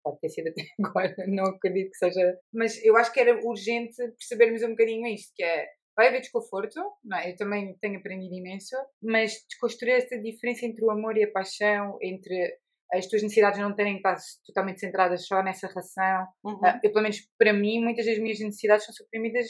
pode 0.03 0.19
ter 0.19 0.29
sido 0.29 0.49
até 0.49 0.63
agora, 0.83 1.15
não 1.27 1.45
acredito 1.45 1.91
que 1.91 1.97
seja. 1.97 2.37
Mas 2.53 2.83
eu 2.83 2.95
acho 2.97 3.11
que 3.11 3.19
era 3.19 3.39
urgente 3.45 3.95
percebermos 4.17 4.63
um 4.63 4.69
bocadinho 4.69 5.07
isto, 5.07 5.31
que 5.35 5.43
é 5.43 5.67
vai 5.95 6.07
haver 6.07 6.21
desconforto, 6.21 6.79
não 7.03 7.17
é? 7.17 7.31
eu 7.31 7.35
também 7.35 7.77
tenho 7.81 7.99
aprendido 7.99 8.33
imenso, 8.33 8.75
mas 9.03 9.33
desconstruir 9.49 9.95
esta 9.95 10.17
diferença 10.17 10.65
entre 10.65 10.83
o 10.85 10.89
amor 10.89 11.17
e 11.17 11.23
a 11.23 11.31
paixão, 11.31 11.97
entre 12.01 12.57
as 12.93 13.07
tuas 13.07 13.21
necessidades 13.21 13.59
não 13.59 13.75
terem 13.75 13.93
que 13.93 14.07
estar 14.07 14.17
totalmente 14.45 14.79
centradas 14.79 15.27
só 15.27 15.43
nessa 15.43 15.67
relação. 15.67 16.27
Uhum. 16.43 16.55
Uh, 16.55 16.79
eu, 16.83 16.91
pelo 16.91 17.03
menos 17.03 17.19
para 17.37 17.53
mim, 17.53 17.83
muitas 17.83 18.05
das 18.05 18.17
minhas 18.19 18.39
necessidades 18.39 18.85
são 18.85 18.95
suprimidas 18.95 19.47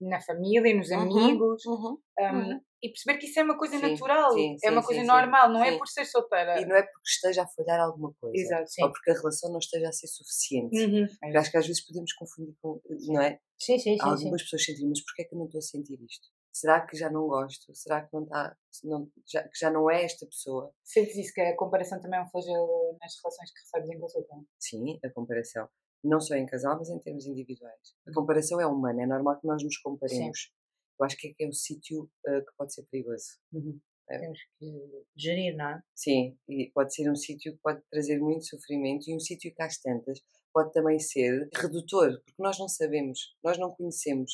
na 0.00 0.20
família, 0.20 0.74
nos 0.74 0.90
uhum. 0.90 1.00
amigos. 1.00 1.66
Uhum. 1.66 1.98
Um, 2.20 2.24
uhum 2.24 2.60
e 2.82 2.88
perceber 2.88 3.18
que 3.18 3.26
isso 3.26 3.40
é 3.40 3.42
uma 3.42 3.58
coisa 3.58 3.76
sim, 3.76 3.82
natural, 3.82 4.32
sim, 4.32 4.56
é 4.62 4.70
uma 4.70 4.80
sim, 4.82 4.86
coisa 4.86 5.04
normal, 5.04 5.50
não 5.50 5.64
é 5.64 5.76
por 5.76 5.88
ser 5.88 6.04
solteira. 6.04 6.60
E 6.60 6.66
não 6.66 6.76
é 6.76 6.82
porque 6.82 7.08
esteja 7.08 7.42
a 7.42 7.46
falhar 7.48 7.80
alguma 7.80 8.14
coisa, 8.20 8.36
Exato, 8.36 8.70
ou 8.82 8.92
porque 8.92 9.10
a 9.10 9.14
relação 9.14 9.50
não 9.50 9.58
esteja 9.58 9.88
a 9.88 9.92
ser 9.92 10.06
suficiente. 10.06 10.78
Uhum. 10.78 11.06
Eu 11.22 11.40
acho 11.40 11.50
que 11.50 11.56
às 11.56 11.66
vezes 11.66 11.84
podemos 11.84 12.12
confundir 12.12 12.54
com, 12.62 12.80
não 13.08 13.20
é? 13.20 13.40
Sim, 13.58 13.78
sim, 13.78 13.96
sim. 13.96 13.98
Algumas 14.00 14.42
pessoas 14.42 14.64
sentem, 14.64 14.88
mas 14.88 15.02
porquê 15.04 15.22
é 15.22 15.24
que 15.24 15.34
eu 15.34 15.38
não 15.38 15.46
estou 15.46 15.58
a 15.58 15.62
sentir 15.62 15.98
isto? 16.02 16.28
Será 16.52 16.80
que 16.84 16.96
já 16.96 17.10
não 17.10 17.26
gosto? 17.26 17.74
Será 17.74 18.04
que 18.04 18.12
não 18.12 18.24
está, 18.24 18.56
não, 18.84 19.08
já, 19.26 19.42
que 19.42 19.58
já 19.58 19.70
não 19.70 19.90
é 19.90 20.04
esta 20.04 20.26
pessoa? 20.26 20.72
Sentes 20.82 21.16
isso, 21.16 21.32
que 21.32 21.40
a 21.40 21.56
comparação 21.56 22.00
também 22.00 22.18
é 22.18 22.22
um 22.22 22.28
flagelo 22.28 22.96
nas 23.00 23.12
relações 23.22 23.52
que 23.52 23.60
recebes 23.60 23.90
em 23.90 24.00
consulta? 24.00 24.34
Sim, 24.58 24.98
a 25.04 25.10
comparação. 25.10 25.68
Não 26.02 26.20
só 26.20 26.34
em 26.34 26.46
casal, 26.46 26.76
mas 26.78 26.88
em 26.90 26.98
termos 27.00 27.26
individuais. 27.26 27.94
A 28.06 28.12
comparação 28.12 28.60
é 28.60 28.66
humana, 28.66 29.02
é 29.02 29.06
normal 29.06 29.40
que 29.40 29.46
nós 29.46 29.62
nos 29.62 29.76
comparemos. 29.78 30.52
Sim 30.98 30.98
eu 30.98 31.06
acho 31.06 31.16
que 31.16 31.28
é, 31.28 31.44
é 31.44 31.48
um 31.48 31.52
sítio 31.52 32.10
uh, 32.26 32.44
que 32.44 32.52
pode 32.56 32.74
ser 32.74 32.82
perigoso. 32.90 33.38
Uhum. 33.52 33.80
É. 34.10 34.18
Temos 34.18 34.38
que 34.58 35.04
gerir, 35.16 35.54
não 35.54 35.68
é? 35.68 35.82
Sim, 35.94 36.36
e 36.48 36.70
pode 36.74 36.94
ser 36.94 37.10
um 37.10 37.14
sítio 37.14 37.52
que 37.52 37.58
pode 37.62 37.82
trazer 37.90 38.18
muito 38.18 38.46
sofrimento 38.46 39.08
e 39.08 39.14
um 39.14 39.20
sítio 39.20 39.54
que 39.54 39.62
às 39.62 39.78
tantas 39.78 40.20
pode 40.52 40.72
também 40.72 40.98
ser 40.98 41.46
redutor, 41.54 42.18
porque 42.24 42.42
nós 42.42 42.58
não 42.58 42.68
sabemos, 42.68 43.36
nós 43.44 43.58
não 43.58 43.70
conhecemos. 43.70 44.32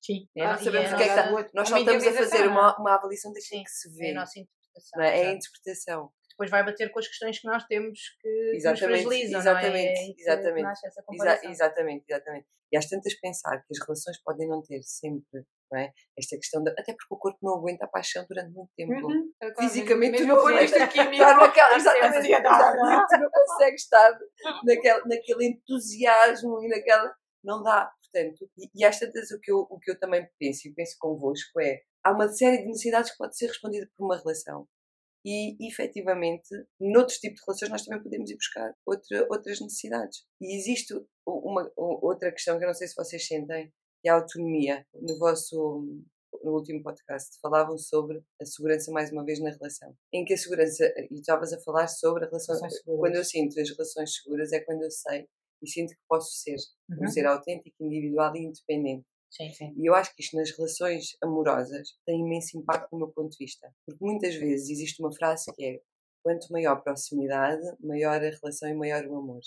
Sim, 0.00 0.28
é, 0.36 0.46
não 0.46 0.56
sabemos 0.56 0.92
o 0.92 0.96
que 0.96 1.02
é 1.02 1.06
que 1.06 1.10
está. 1.10 1.50
Nós 1.52 1.68
só 1.68 1.78
estamos 1.78 2.06
a 2.06 2.12
fazer 2.12 2.46
uma, 2.46 2.78
uma 2.78 2.94
avaliação 2.94 3.32
daquilo 3.32 3.64
que 3.64 3.70
se 3.70 3.90
vê. 3.90 4.06
É 4.06 4.10
a 4.12 4.14
nossa 4.14 4.38
interpretação. 4.38 5.02
É? 5.02 5.20
é 5.20 5.26
a 5.26 5.32
interpretação. 5.32 6.12
Depois 6.38 6.50
vai 6.50 6.64
bater 6.64 6.90
com 6.92 7.00
as 7.00 7.08
questões 7.08 7.40
que 7.40 7.48
nós 7.48 7.64
temos 7.64 7.98
que 8.22 8.52
exatamente, 8.54 8.80
nos 8.80 9.02
fragilizam, 9.02 9.40
exatamente, 9.40 10.00
não 10.00 10.06
é? 10.06 10.14
exatamente, 10.16 10.78
Exa 11.12 11.40
exatamente, 11.50 12.04
exatamente. 12.08 12.46
E 12.70 12.76
às 12.76 12.88
tantas 12.88 13.14
pensar 13.14 13.58
que 13.58 13.72
as 13.72 13.84
relações 13.84 14.22
podem 14.22 14.46
não 14.46 14.62
ter 14.62 14.80
sempre 14.84 15.44
não 15.70 15.80
é? 15.80 15.92
Esta 16.16 16.36
questão 16.36 16.62
de, 16.62 16.70
até 16.70 16.92
porque 16.92 17.14
o 17.14 17.16
corpo 17.16 17.38
não 17.42 17.56
aguenta 17.56 17.84
a 17.84 17.88
paixão 17.88 18.24
durante 18.28 18.52
muito 18.52 18.70
tempo. 18.76 18.92
Uhum, 18.92 19.32
Fisicamente 19.58 20.24
não 20.24 20.38
aguenta 20.38 20.62
estar 20.64 21.36
naquela, 21.36 21.76
exatamente, 21.76 22.32
exatamente, 22.32 23.18
não 23.18 23.30
consegue 23.30 23.76
estar 23.76 24.18
naquele, 24.64 25.00
naquele 25.04 25.46
entusiasmo 25.46 26.62
e 26.62 26.68
naquela. 26.68 27.14
Não 27.44 27.62
dá, 27.62 27.90
portanto. 28.02 28.50
E, 28.56 28.70
e 28.74 28.84
às 28.84 28.98
tantas 28.98 29.30
o 29.30 29.40
que, 29.40 29.50
eu, 29.50 29.66
o 29.70 29.78
que 29.78 29.90
eu 29.90 29.98
também 29.98 30.26
penso 30.38 30.68
e 30.68 30.72
penso 30.72 30.96
convosco 30.98 31.60
é 31.60 31.82
há 32.02 32.12
uma 32.12 32.28
série 32.28 32.58
de 32.58 32.66
necessidades 32.66 33.10
que 33.10 33.18
pode 33.18 33.36
ser 33.36 33.48
respondida 33.48 33.88
por 33.96 34.04
uma 34.04 34.16
relação. 34.16 34.66
E, 35.24 35.56
efetivamente, 35.68 36.48
noutros 36.80 37.18
tipos 37.18 37.40
de 37.40 37.44
relações, 37.46 37.70
nós 37.70 37.84
também 37.84 38.02
podemos 38.02 38.30
ir 38.30 38.36
buscar 38.36 38.72
outra, 38.86 39.26
outras 39.30 39.60
necessidades. 39.60 40.24
E 40.40 40.56
existe 40.56 40.94
uma, 41.26 41.70
outra 41.76 42.32
questão 42.32 42.58
que 42.58 42.64
eu 42.64 42.68
não 42.68 42.74
sei 42.74 42.88
se 42.88 42.94
vocês 42.94 43.26
sentem, 43.26 43.72
e 44.04 44.08
a 44.08 44.14
autonomia. 44.14 44.86
No 44.94 45.18
vosso 45.18 45.84
no 46.42 46.52
último 46.52 46.82
podcast 46.82 47.38
falavam 47.40 47.76
sobre 47.78 48.22
a 48.40 48.44
segurança 48.44 48.92
mais 48.92 49.10
uma 49.10 49.24
vez 49.24 49.40
na 49.40 49.50
relação. 49.50 49.94
Em 50.12 50.24
que 50.24 50.34
a 50.34 50.36
segurança, 50.36 50.84
e 51.10 51.14
estavas 51.14 51.52
a 51.52 51.60
falar 51.60 51.88
sobre 51.88 52.24
a 52.24 52.28
relação, 52.28 52.56
quando 52.84 53.16
eu 53.16 53.24
sinto 53.24 53.58
as 53.60 53.70
relações 53.70 54.14
seguras 54.14 54.52
é 54.52 54.60
quando 54.60 54.82
eu 54.82 54.90
sei 54.90 55.26
e 55.62 55.68
sinto 55.68 55.90
que 55.90 56.00
posso 56.08 56.30
ser, 56.32 56.56
uhum. 56.90 57.04
um 57.04 57.08
ser 57.08 57.26
autêntico, 57.26 57.76
individual 57.80 58.34
e 58.36 58.44
independente. 58.44 59.06
Sim, 59.30 59.52
sim. 59.52 59.74
E 59.76 59.88
eu 59.88 59.94
acho 59.94 60.14
que 60.14 60.22
isto 60.22 60.36
nas 60.36 60.50
relações 60.50 61.16
amorosas 61.22 61.96
tem 62.06 62.20
imenso 62.20 62.58
impacto 62.58 62.90
do 62.90 62.98
meu 62.98 63.08
ponto 63.08 63.30
de 63.30 63.38
vista. 63.38 63.72
Porque 63.86 64.04
muitas 64.04 64.34
vezes 64.34 64.70
existe 64.70 65.00
uma 65.00 65.12
frase 65.12 65.52
que 65.54 65.64
é 65.64 65.80
quanto 66.22 66.50
maior 66.52 66.72
a 66.72 66.80
proximidade, 66.80 67.62
maior 67.80 68.22
a 68.22 68.30
relação 68.30 68.68
e 68.68 68.74
maior 68.74 69.04
o 69.06 69.16
amor. 69.16 69.40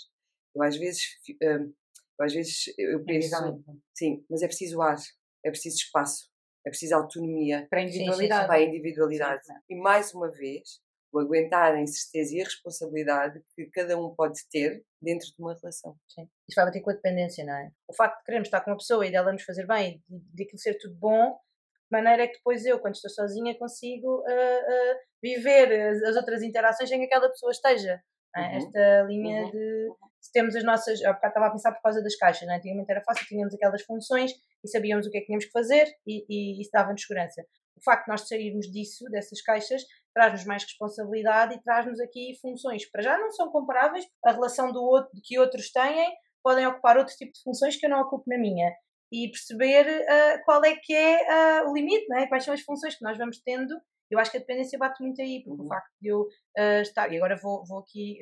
Eu 0.56 0.64
às 0.64 0.78
vezes 0.78 1.02
hum, 1.42 1.74
às 2.20 2.34
vezes 2.34 2.74
eu 2.78 3.04
penso, 3.04 3.64
sim, 3.96 4.24
mas 4.30 4.42
é 4.44 4.48
preciso 4.48 4.82
ar, 4.82 4.98
é 5.44 5.50
preciso 5.50 5.78
espaço, 5.78 6.30
é 6.66 6.70
preciso 6.70 6.96
autonomia 6.96 7.68
para 7.70 7.80
a 7.80 7.84
individualidade. 7.84 8.48
Para 8.48 8.56
a 8.56 8.62
individualidade. 8.62 9.46
Sim, 9.46 9.54
e 9.70 9.76
mais 9.76 10.14
uma 10.14 10.30
vez, 10.30 10.80
o 11.12 11.20
aguentar 11.20 11.74
a 11.74 11.82
incerteza 11.82 12.36
e 12.36 12.42
a 12.42 12.46
responsabilidade 12.46 13.42
que 13.56 13.66
cada 13.68 13.98
um 13.98 14.14
pode 14.16 14.40
ter 14.50 14.84
dentro 15.02 15.28
de 15.28 15.36
uma 15.40 15.54
relação. 15.54 15.96
Sim. 16.08 16.30
Isso 16.48 16.56
vai 16.56 16.66
bater 16.66 16.82
com 16.82 16.90
a 16.90 16.94
dependência, 16.94 17.44
não 17.46 17.54
é? 17.54 17.72
O 17.88 17.94
facto 17.94 18.20
de 18.20 18.24
queremos 18.24 18.48
estar 18.48 18.62
com 18.62 18.72
uma 18.72 18.78
pessoa 18.78 19.06
e 19.06 19.12
dela 19.12 19.32
nos 19.32 19.44
fazer 19.44 19.68
bem 19.68 20.02
e 20.10 20.20
de 20.20 20.44
aquilo 20.44 20.60
ser 20.60 20.78
tudo 20.78 20.96
bom, 20.96 21.32
de 21.34 21.92
maneira 21.92 22.28
que 22.28 22.36
depois 22.36 22.66
eu, 22.66 22.80
quando 22.80 22.96
estou 22.96 23.10
sozinha, 23.10 23.58
consigo 23.58 24.20
uh, 24.20 24.24
uh, 24.24 24.98
viver 25.22 25.90
as, 25.90 26.02
as, 26.04 26.16
outras 26.16 26.42
interações 26.42 26.90
em 26.92 27.00
que 27.00 27.06
aquela 27.06 27.30
pessoa 27.30 27.52
esteja. 27.52 28.02
É? 28.34 28.42
Uhum. 28.42 28.58
Esta 28.58 29.04
linha 29.04 29.44
uhum. 29.44 29.52
de 29.52 29.90
temos 30.32 30.56
as 30.56 30.64
nossas. 30.64 31.02
Eu 31.02 31.12
estava 31.12 31.48
a 31.48 31.52
pensar 31.52 31.74
por 31.74 31.82
causa 31.82 32.02
das 32.02 32.16
caixas, 32.16 32.48
não 32.48 32.54
é? 32.54 32.58
antigamente 32.58 32.90
era 32.90 33.02
fácil, 33.02 33.26
tínhamos 33.26 33.54
aquelas 33.54 33.82
funções 33.82 34.32
e 34.64 34.70
sabíamos 34.70 35.06
o 35.06 35.12
que 35.12 35.18
é 35.18 35.20
que 35.20 35.26
tínhamos 35.26 35.46
que 35.46 35.52
fazer 35.52 35.86
e, 36.08 36.26
e 36.30 36.62
isso 36.62 36.70
dava-nos 36.72 37.02
segurança. 37.02 37.44
O 37.76 37.84
facto 37.84 38.06
de 38.06 38.12
nós 38.12 38.28
sairmos 38.28 38.72
disso, 38.72 39.06
dessas 39.10 39.42
caixas, 39.42 39.82
traz-nos 40.14 40.46
mais 40.46 40.64
responsabilidade 40.64 41.56
e 41.56 41.62
traz-nos 41.62 42.00
aqui 42.00 42.38
funções 42.42 42.86
que 42.86 42.92
para 42.92 43.02
já 43.02 43.18
não 43.18 43.32
são 43.32 43.52
comparáveis. 43.52 44.06
A 44.26 44.32
relação 44.32 44.72
do 44.72 44.82
outro, 44.82 45.12
que 45.24 45.40
outros 45.40 45.72
têm 45.72 46.12
podem 46.44 46.66
ocupar 46.68 46.98
outro 46.98 47.16
tipo 47.16 47.32
de 47.32 47.42
funções 47.44 47.76
que 47.76 47.86
eu 47.86 47.90
não 47.90 48.02
ocupo 48.02 48.24
na 48.28 48.38
minha. 48.38 48.72
E 49.12 49.30
perceber 49.30 49.86
uh, 49.88 50.44
qual 50.46 50.64
é 50.64 50.76
que 50.76 50.94
é 50.94 51.64
uh, 51.64 51.70
o 51.70 51.76
limite, 51.76 52.08
não 52.08 52.18
é? 52.18 52.28
quais 52.28 52.44
são 52.44 52.54
as 52.54 52.62
funções 52.62 52.96
que 52.96 53.04
nós 53.04 53.18
vamos 53.18 53.42
tendo 53.42 53.76
eu 54.10 54.20
acho 54.20 54.30
que 54.30 54.36
a 54.36 54.42
dependência 54.42 54.78
bate 54.78 55.02
muito 55.02 55.22
aí, 55.22 55.42
porque 55.42 55.62
uhum. 55.62 55.66
o 55.66 55.70
facto 55.70 55.94
de 56.02 56.10
eu 56.10 56.22
uh, 56.24 56.82
estar, 56.82 57.10
e 57.14 57.16
agora 57.16 57.38
vou, 57.42 57.64
vou 57.66 57.80
aqui 57.80 58.20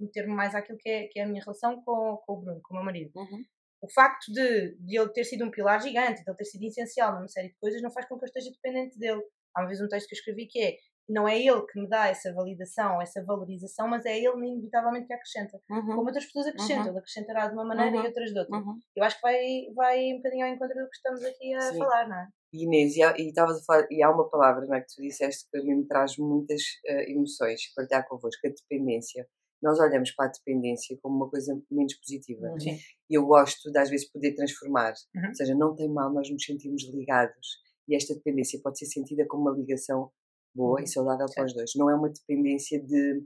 meter-me 0.00 0.32
mais 0.32 0.54
àquilo 0.54 0.78
que 0.78 0.88
é, 0.88 1.06
que 1.08 1.18
é 1.18 1.24
a 1.24 1.26
minha 1.26 1.42
relação 1.42 1.82
com, 1.82 2.16
com 2.24 2.32
o 2.32 2.40
Bruno, 2.40 2.60
com 2.62 2.74
o 2.74 2.76
meu 2.76 2.84
marido. 2.84 3.10
Uhum. 3.14 3.44
O 3.82 3.90
facto 3.90 4.32
de, 4.32 4.76
de 4.76 4.98
ele 4.98 5.08
ter 5.10 5.24
sido 5.24 5.44
um 5.44 5.50
pilar 5.50 5.80
gigante, 5.80 6.22
de 6.22 6.30
ele 6.30 6.36
ter 6.36 6.44
sido 6.44 6.64
essencial 6.64 7.14
numa 7.14 7.28
série 7.28 7.48
de 7.48 7.56
coisas, 7.58 7.82
não 7.82 7.90
faz 7.90 8.06
com 8.06 8.18
que 8.18 8.24
eu 8.24 8.26
esteja 8.26 8.50
dependente 8.50 8.98
dele. 8.98 9.22
Há 9.54 9.62
uma 9.62 9.68
vez 9.68 9.80
um 9.80 9.88
texto 9.88 10.08
que 10.08 10.14
eu 10.14 10.18
escrevi 10.18 10.46
que 10.46 10.60
é 10.60 10.76
não 11.08 11.26
é 11.26 11.36
ele 11.36 11.62
que 11.66 11.80
me 11.80 11.88
dá 11.88 12.06
essa 12.06 12.32
validação, 12.32 13.02
essa 13.02 13.22
valorização, 13.24 13.88
mas 13.88 14.04
é 14.06 14.16
ele 14.16 14.46
inevitavelmente 14.46 15.08
que 15.08 15.12
acrescenta. 15.12 15.60
Uhum. 15.68 15.86
Como 15.86 16.06
outras 16.06 16.24
pessoas 16.24 16.46
acrescentam, 16.46 16.84
uhum. 16.84 16.90
ele 16.90 16.98
acrescentará 16.98 17.48
de 17.48 17.54
uma 17.54 17.64
maneira 17.64 17.96
uhum. 17.96 18.04
e 18.04 18.06
outras 18.06 18.30
de 18.30 18.38
outra. 18.38 18.56
Uhum. 18.56 18.78
Eu 18.94 19.02
acho 19.02 19.16
que 19.16 19.22
vai, 19.22 19.66
vai 19.74 20.12
um 20.12 20.16
bocadinho 20.18 20.46
ao 20.46 20.52
encontro 20.52 20.78
do 20.78 20.88
que 20.88 20.96
estamos 20.96 21.24
aqui 21.24 21.52
a 21.54 21.60
Sim. 21.62 21.78
falar, 21.78 22.08
não 22.08 22.16
é? 22.16 22.28
Inês, 22.52 22.96
e, 22.96 23.00
e 23.00 23.28
estavas 23.28 23.60
a 23.60 23.64
falar, 23.64 23.86
e 23.90 24.02
há 24.02 24.10
uma 24.10 24.28
palavra 24.28 24.64
não 24.66 24.74
é, 24.74 24.80
que 24.80 24.94
tu 24.94 25.02
disseste 25.02 25.48
que 25.50 25.58
a 25.58 25.62
mim 25.64 25.78
me 25.78 25.86
traz 25.86 26.16
muitas 26.16 26.62
uh, 26.88 27.10
emoções, 27.10 27.60
partilhar 27.74 28.06
convosco, 28.08 28.46
a 28.46 28.50
dependência 28.50 29.26
nós 29.62 29.78
olhamos 29.78 30.10
para 30.12 30.26
a 30.26 30.32
dependência 30.32 30.98
como 31.02 31.16
uma 31.16 31.30
coisa 31.30 31.60
menos 31.70 31.94
positiva. 31.96 32.46
Uhum. 32.46 32.78
E 33.10 33.14
eu 33.14 33.26
gosto 33.26 33.70
de, 33.70 33.78
às 33.78 33.90
vezes, 33.90 34.10
poder 34.10 34.34
transformar. 34.34 34.94
Uhum. 35.14 35.28
Ou 35.28 35.34
seja, 35.34 35.54
não 35.54 35.74
tem 35.74 35.88
mal 35.88 36.12
nós 36.12 36.30
nos 36.30 36.42
sentirmos 36.42 36.82
ligados. 36.94 37.58
E 37.90 37.96
esta 37.96 38.14
dependência 38.14 38.60
pode 38.62 38.78
ser 38.78 38.86
sentida 38.86 39.26
como 39.28 39.42
uma 39.42 39.58
ligação 39.58 40.10
boa 40.54 40.78
uhum. 40.78 40.84
e 40.84 40.86
saudável 40.86 41.26
para 41.34 41.44
os 41.44 41.52
dois. 41.52 41.72
Não 41.74 41.90
é 41.90 41.94
uma 41.94 42.08
dependência 42.08 42.80
de, 42.80 43.20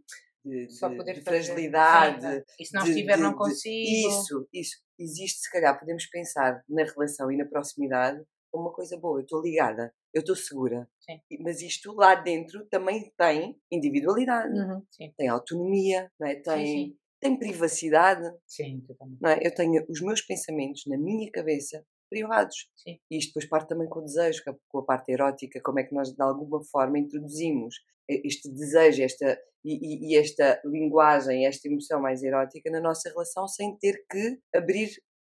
de, 0.44 0.66
de, 0.66 1.12
de 1.14 1.20
fragilidade. 1.22 2.22
Sim, 2.22 2.42
e 2.58 2.66
se 2.66 2.74
não 2.74 2.86
estiver, 2.86 3.18
não 3.18 3.34
consigo. 3.34 4.08
Isso, 4.08 4.48
isso. 4.52 4.84
Existe, 4.98 5.40
se 5.40 5.50
calhar, 5.50 5.78
podemos 5.78 6.06
pensar 6.06 6.62
na 6.68 6.84
relação 6.84 7.30
e 7.30 7.36
na 7.36 7.44
proximidade 7.44 8.24
como 8.50 8.68
uma 8.68 8.72
coisa 8.72 8.96
boa. 8.96 9.18
Eu 9.18 9.24
estou 9.24 9.42
ligada. 9.42 9.92
eu 10.14 10.20
estou 10.20 10.36
segura. 10.36 10.88
Sim. 11.00 11.18
Mas 11.40 11.60
isto 11.60 11.92
lá 11.92 12.14
dentro 12.14 12.64
também 12.66 13.12
tem 13.18 13.58
individualidade, 13.70 14.56
Uhum, 14.56 14.82
sim. 14.90 15.12
tem 15.16 15.28
autonomia, 15.28 16.08
é? 16.22 16.36
tem, 16.36 16.66
sim. 16.66 16.96
tem 17.20 17.36
privacidade. 17.36 18.24
Sim, 18.46 18.80
totalmente. 18.86 19.18
É? 19.26 19.46
Eu 19.46 19.52
tenho 19.52 19.84
os 19.88 20.00
meus 20.00 20.22
pensamentos 20.22 20.84
na 20.86 20.96
minha 20.96 21.28
cabeça 21.32 21.84
privados. 22.14 22.56
Sim. 22.76 22.98
E 23.10 23.18
isto 23.18 23.28
depois 23.30 23.48
parte 23.48 23.68
também 23.68 23.88
com 23.88 24.00
o 24.00 24.04
desejo, 24.04 24.42
com 24.68 24.78
a- 24.78 24.84
parte 24.84 25.10
erótica, 25.12 25.60
como 25.62 25.80
é 25.80 25.84
que 25.84 25.94
nós 25.94 26.12
de 26.12 26.22
alguma 26.22 26.62
forma 26.64 26.98
introduzimos 26.98 27.74
este 28.08 28.50
desejo 28.50 29.02
esta, 29.02 29.38
e, 29.64 29.72
e- 29.74 30.12
e 30.12 30.16
esta 30.18 30.60
linguagem, 30.64 31.46
esta 31.46 31.68
emoção 31.68 32.00
mais 32.00 32.22
erótica 32.22 32.70
na 32.70 32.80
nossa 32.80 33.08
relação 33.10 33.48
sem 33.48 33.76
ter 33.78 34.04
que 34.10 34.38
abrir 34.54 34.90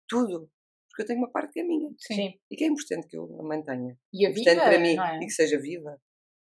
tudo. 0.08 0.50
Porque 0.90 1.04
eu 1.04 1.06
tenho 1.08 1.20
uma 1.20 1.32
parte 1.32 1.54
que 1.54 1.60
é 1.60 1.64
minha 1.64 1.90
Sim. 2.00 2.34
e 2.52 2.56
que 2.56 2.64
é 2.64 2.68
importante 2.68 3.08
que 3.08 3.18
eu 3.18 3.24
a 3.40 3.44
mantenha. 3.44 3.98
E 4.14 4.26
a 4.26 4.30
Importante 4.30 4.60
para 4.60 4.80
mim 4.80 4.96
não 4.96 5.06
é? 5.06 5.18
e 5.18 5.26
que 5.26 5.32
seja 5.32 5.60
viva. 5.60 6.00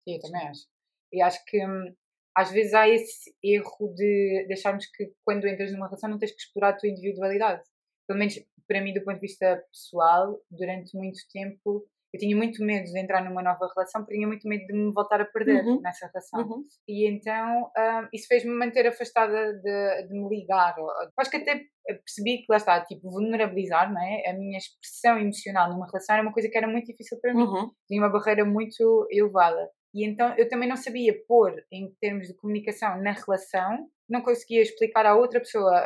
Sim, 0.08 0.16
eu 0.16 0.20
também 0.22 0.48
acho. 0.48 0.68
E 1.14 1.22
acho 1.22 1.40
que 1.46 1.66
hum, 1.66 1.94
às 2.36 2.52
vezes 2.52 2.74
há 2.74 2.88
esse 2.90 3.34
erro 3.44 3.94
de, 3.96 4.46
de 4.48 4.54
acharmos 4.54 4.86
que 4.88 5.14
quando 5.26 5.48
entras 5.48 5.72
numa 5.72 5.88
relação 5.88 6.10
não 6.10 6.18
tens 6.18 6.32
que 6.32 6.42
explorar 6.42 6.70
a 6.70 6.78
tua 6.78 6.90
individualidade. 6.90 7.62
Pelo 8.08 8.20
menos 8.20 8.36
para 8.72 8.82
mim, 8.82 8.94
do 8.94 9.04
ponto 9.04 9.16
de 9.16 9.22
vista 9.22 9.62
pessoal, 9.72 10.40
durante 10.50 10.96
muito 10.98 11.20
tempo 11.34 11.86
eu 12.14 12.20
tinha 12.20 12.36
muito 12.36 12.62
medo 12.62 12.84
de 12.92 13.00
entrar 13.00 13.24
numa 13.24 13.42
nova 13.42 13.70
relação 13.74 14.02
porque 14.02 14.16
tinha 14.16 14.28
muito 14.28 14.46
medo 14.46 14.66
de 14.68 14.74
me 14.74 14.92
voltar 14.92 15.22
a 15.22 15.26
perder 15.26 15.64
Uhum. 15.64 15.80
nessa 15.82 16.08
relação. 16.08 16.42
Uhum. 16.42 16.66
E 16.86 17.10
então 17.10 17.72
hum, 17.78 18.08
isso 18.14 18.28
fez-me 18.28 18.52
manter 18.52 18.86
afastada 18.86 19.54
de, 19.54 20.08
de 20.08 20.14
me 20.14 20.28
ligar. 20.28 20.76
Acho 21.18 21.32
que 21.32 21.38
até 21.38 21.62
percebi 21.86 22.40
que 22.40 22.48
lá 22.50 22.58
está, 22.58 22.84
tipo, 22.84 23.10
vulnerabilizar, 23.10 23.94
não 23.94 24.02
é? 24.02 24.30
A 24.30 24.34
minha 24.34 24.58
expressão 24.58 25.18
emocional 25.20 25.70
numa 25.70 25.86
relação 25.88 26.16
era 26.16 26.22
uma 26.24 26.34
coisa 26.34 26.50
que 26.50 26.58
era 26.58 26.68
muito 26.68 26.88
difícil 26.88 27.18
para 27.22 27.34
mim 27.34 27.44
Uhum. 27.44 27.72
tinha 27.88 28.02
uma 28.02 28.10
barreira 28.12 28.44
muito 28.44 29.08
elevada. 29.10 29.70
E 29.94 30.06
então 30.06 30.36
eu 30.38 30.50
também 30.50 30.68
não 30.68 30.76
sabia 30.78 31.14
pôr 31.30 31.64
em 31.72 31.94
termos 32.02 32.28
de 32.28 32.34
comunicação 32.36 33.02
na 33.02 33.14
relação, 33.14 33.88
não 34.10 34.22
conseguia 34.22 34.62
explicar 34.62 35.06
à 35.06 35.16
outra 35.16 35.40
pessoa 35.40 35.82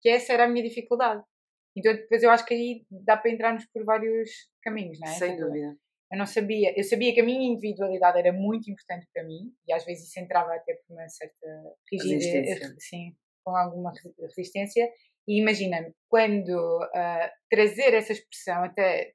que 0.00 0.08
essa 0.08 0.32
era 0.32 0.44
a 0.44 0.48
minha 0.48 0.64
dificuldade. 0.68 1.22
Então 1.76 1.94
depois 1.94 2.22
eu 2.22 2.30
acho 2.30 2.44
que 2.44 2.54
aí 2.54 2.84
dá 2.90 3.16
para 3.16 3.30
entrarmos 3.30 3.64
por 3.72 3.84
vários 3.84 4.30
caminhos, 4.62 4.98
não 5.00 5.08
é? 5.08 5.14
Sem 5.14 5.36
dúvida. 5.36 5.76
Eu 6.12 6.18
não 6.18 6.26
sabia, 6.26 6.78
eu 6.78 6.84
sabia 6.84 7.14
que 7.14 7.20
a 7.20 7.24
minha 7.24 7.50
individualidade 7.52 8.18
era 8.18 8.32
muito 8.32 8.70
importante 8.70 9.08
para 9.14 9.24
mim 9.24 9.50
e 9.66 9.72
às 9.72 9.82
vezes 9.84 10.08
isso 10.08 10.20
entrava 10.20 10.54
até 10.54 10.74
por 10.74 10.92
uma 10.94 11.08
certa 11.08 11.46
rigidez, 11.90 12.60
sim, 12.78 13.16
com 13.42 13.56
alguma 13.56 13.90
resi- 13.92 14.14
resistência. 14.20 14.90
E 15.26 15.40
imagina-me, 15.40 15.94
quando 16.08 16.82
ah, 16.94 17.32
trazer 17.48 17.94
essa 17.94 18.12
expressão 18.12 18.62
até 18.64 19.14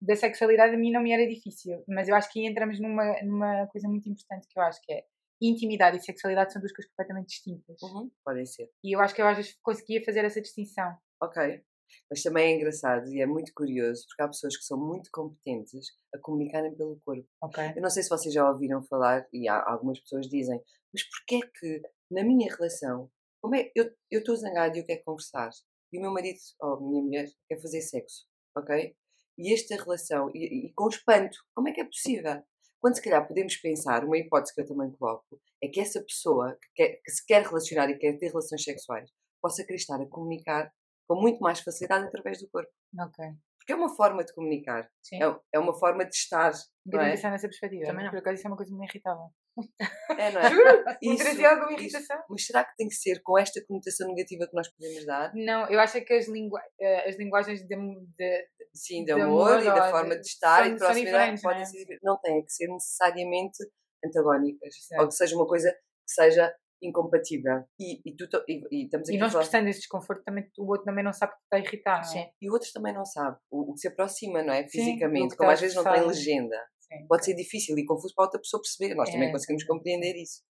da 0.00 0.14
sexualidade 0.14 0.74
a 0.74 0.78
mim 0.78 0.92
não 0.92 1.02
me 1.02 1.10
era 1.10 1.26
difícil, 1.26 1.82
mas 1.88 2.08
eu 2.08 2.14
acho 2.14 2.30
que 2.30 2.38
aí 2.38 2.46
entramos 2.46 2.78
numa, 2.78 3.20
numa 3.22 3.66
coisa 3.68 3.88
muito 3.88 4.08
importante 4.08 4.46
que 4.48 4.56
eu 4.58 4.62
acho 4.62 4.80
que 4.82 4.92
é 4.92 5.04
intimidade 5.42 5.96
e 5.96 6.00
sexualidade 6.00 6.52
são 6.52 6.60
duas 6.60 6.72
coisas 6.72 6.88
completamente 6.90 7.28
distintas. 7.28 7.80
Uhum. 7.82 8.10
Podem 8.24 8.46
ser. 8.46 8.70
E 8.84 8.94
eu 8.94 9.00
acho 9.00 9.14
que 9.14 9.20
eu 9.20 9.26
às 9.26 9.36
vezes 9.36 9.58
conseguia 9.62 10.04
fazer 10.04 10.24
essa 10.24 10.40
distinção. 10.40 10.96
Ok. 11.20 11.62
Mas 12.10 12.22
também 12.22 12.52
é 12.52 12.56
engraçado 12.56 13.08
e 13.12 13.20
é 13.20 13.26
muito 13.26 13.52
curioso 13.54 14.04
porque 14.08 14.22
há 14.22 14.28
pessoas 14.28 14.56
que 14.56 14.64
são 14.64 14.78
muito 14.78 15.10
competentes 15.12 15.86
a 16.14 16.18
comunicarem 16.18 16.74
pelo 16.74 17.00
corpo. 17.04 17.26
Ok? 17.42 17.72
Eu 17.76 17.82
não 17.82 17.90
sei 17.90 18.02
se 18.02 18.08
vocês 18.08 18.32
já 18.32 18.48
ouviram 18.48 18.82
falar, 18.84 19.26
e 19.32 19.48
há, 19.48 19.62
algumas 19.68 20.00
pessoas 20.00 20.28
dizem, 20.28 20.60
mas 20.92 21.02
porquê 21.04 21.36
é 21.44 21.50
que 21.58 21.82
na 22.10 22.22
minha 22.22 22.52
relação, 22.54 23.10
como 23.40 23.54
é, 23.56 23.70
eu 23.74 23.92
estou 24.12 24.36
zangada 24.36 24.76
e 24.76 24.80
eu 24.80 24.86
quero 24.86 25.02
conversar, 25.04 25.50
e 25.92 25.98
o 25.98 26.00
meu 26.00 26.12
marido 26.12 26.38
ou 26.60 26.74
a 26.74 26.80
minha 26.80 27.02
mulher 27.02 27.28
quer 27.48 27.60
fazer 27.60 27.80
sexo, 27.80 28.26
ok? 28.56 28.94
E 29.38 29.52
esta 29.52 29.76
relação, 29.76 30.30
e, 30.34 30.68
e 30.68 30.72
com 30.74 30.88
espanto, 30.88 31.38
como 31.54 31.68
é 31.68 31.72
que 31.72 31.80
é 31.80 31.84
possível? 31.84 32.42
Quando 32.80 32.96
se 32.96 33.02
calhar 33.02 33.26
podemos 33.26 33.56
pensar, 33.56 34.04
uma 34.04 34.16
hipótese 34.18 34.54
que 34.54 34.60
eu 34.60 34.66
também 34.66 34.90
coloco, 34.92 35.40
é 35.62 35.68
que 35.68 35.80
essa 35.80 36.00
pessoa 36.02 36.56
que, 36.60 36.68
quer- 36.74 37.00
que 37.04 37.10
se 37.10 37.26
quer 37.26 37.42
relacionar 37.42 37.90
e 37.90 37.98
quer 37.98 38.16
ter 38.18 38.28
relações 38.28 38.62
sexuais 38.62 39.10
possa 39.42 39.64
querer 39.64 39.76
estar 39.76 40.00
a 40.00 40.06
comunicar 40.06 40.72
com 41.08 41.20
muito 41.20 41.38
mais 41.40 41.60
facilidade 41.60 42.06
através 42.06 42.40
do 42.40 42.48
corpo. 42.48 42.70
Ok. 43.00 43.24
Porque 43.58 43.72
é 43.72 43.76
uma 43.76 43.88
forma 43.96 44.24
de 44.24 44.32
comunicar, 44.32 44.88
Sim. 45.02 45.20
é, 45.20 45.36
é 45.54 45.58
uma 45.58 45.74
forma 45.76 46.04
de 46.04 46.14
estar, 46.14 46.52
Nunca 46.84 47.04
é? 47.04 47.10
pensado 47.10 47.32
nessa 47.32 47.48
perspectiva. 47.48 47.86
Também 47.86 48.04
não. 48.04 48.10
Por 48.12 48.18
acaso 48.18 48.36
isso 48.36 48.46
é 48.46 48.50
uma 48.50 48.56
coisa 48.56 48.70
que 48.70 48.78
me 48.78 48.86
irritava. 48.86 49.28
É, 50.18 50.30
não 50.30 50.40
é? 50.40 50.50
Juro? 50.50 50.84
Isso, 51.02 51.24
trazia 51.24 51.50
alguma 51.50 51.72
isso. 51.72 51.80
irritação. 51.82 52.22
Mas 52.30 52.46
será 52.46 52.64
que 52.64 52.76
tem 52.76 52.88
que 52.88 52.94
ser 52.94 53.20
com 53.22 53.36
esta 53.38 53.60
conotação 53.66 54.08
negativa 54.08 54.46
que 54.46 54.54
nós 54.54 54.68
podemos 54.70 55.04
dar? 55.04 55.32
Não, 55.34 55.66
eu 55.68 55.80
acho 55.80 56.00
que 56.02 56.12
as, 56.14 56.28
lingua 56.28 56.60
eh, 56.80 57.08
as 57.08 57.16
linguagens 57.18 57.60
de, 57.66 57.76
de, 58.18 58.48
Sim, 58.72 59.00
de 59.00 59.06
De 59.06 59.12
amor, 59.20 59.50
amor 59.52 59.62
e 59.62 59.64
da 59.64 59.90
forma 59.90 60.14
de- 60.14 60.20
de 60.22 60.26
estar 60.28 60.58
são- 60.58 60.66
e 60.66 60.72
de 60.72 60.78
proximidade 60.78 61.42
podem 61.42 61.58
não 61.58 61.62
é? 61.62 61.64
ser. 61.66 61.98
Não 62.02 62.20
têm 62.20 62.44
que 62.44 62.52
ser 62.52 62.68
necessariamente 62.68 63.58
antagónicas. 64.04 64.74
Ou 65.00 65.08
que 65.08 65.14
seja 65.14 65.34
uma 65.36 65.46
coisa 65.46 65.70
que 65.72 66.12
seja 66.12 66.54
incompatível. 66.82 67.64
E, 67.78 68.00
e, 68.04 68.16
tu, 68.16 68.26
e, 68.48 68.62
e 68.70 68.84
estamos 68.84 69.08
aqui 69.08 69.16
E 69.16 69.20
nós 69.20 69.32
expressando 69.32 69.68
esse 69.68 69.80
desconforto, 69.80 70.22
também, 70.24 70.48
o 70.58 70.66
outro 70.66 70.84
também 70.84 71.04
não 71.04 71.12
sabe 71.12 71.32
que 71.68 71.76
está. 71.76 71.94
Não 71.94 72.00
é? 72.00 72.04
Sim. 72.04 72.26
E 72.40 72.50
o 72.50 72.52
outro 72.52 72.68
também 72.72 72.92
não 72.94 73.04
sabe. 73.04 73.36
O, 73.50 73.70
o 73.70 73.74
que 73.74 73.80
se 73.80 73.88
aproxima, 73.88 74.42
não 74.42 74.52
é? 74.52 74.62
Sim, 74.62 74.78
Fisicamente. 74.78 75.36
Como 75.36 75.50
está 75.50 75.52
às 75.52 75.60
vezes 75.60 75.76
não 75.76 75.84
tem 75.84 76.06
legenda. 76.06 76.56
Sim. 76.86 77.06
Pode 77.08 77.24
ser 77.24 77.34
difícil 77.34 77.76
e 77.76 77.84
confuso 77.84 78.14
para 78.14 78.26
outra 78.26 78.40
pessoa 78.40 78.62
perceber. 78.62 78.94
Nós 78.94 79.10
também 79.10 79.28
É, 79.28 79.32
conseguimos 79.32 79.62
sim. 79.62 79.68
compreender 79.68 80.14
isso. 80.14 80.42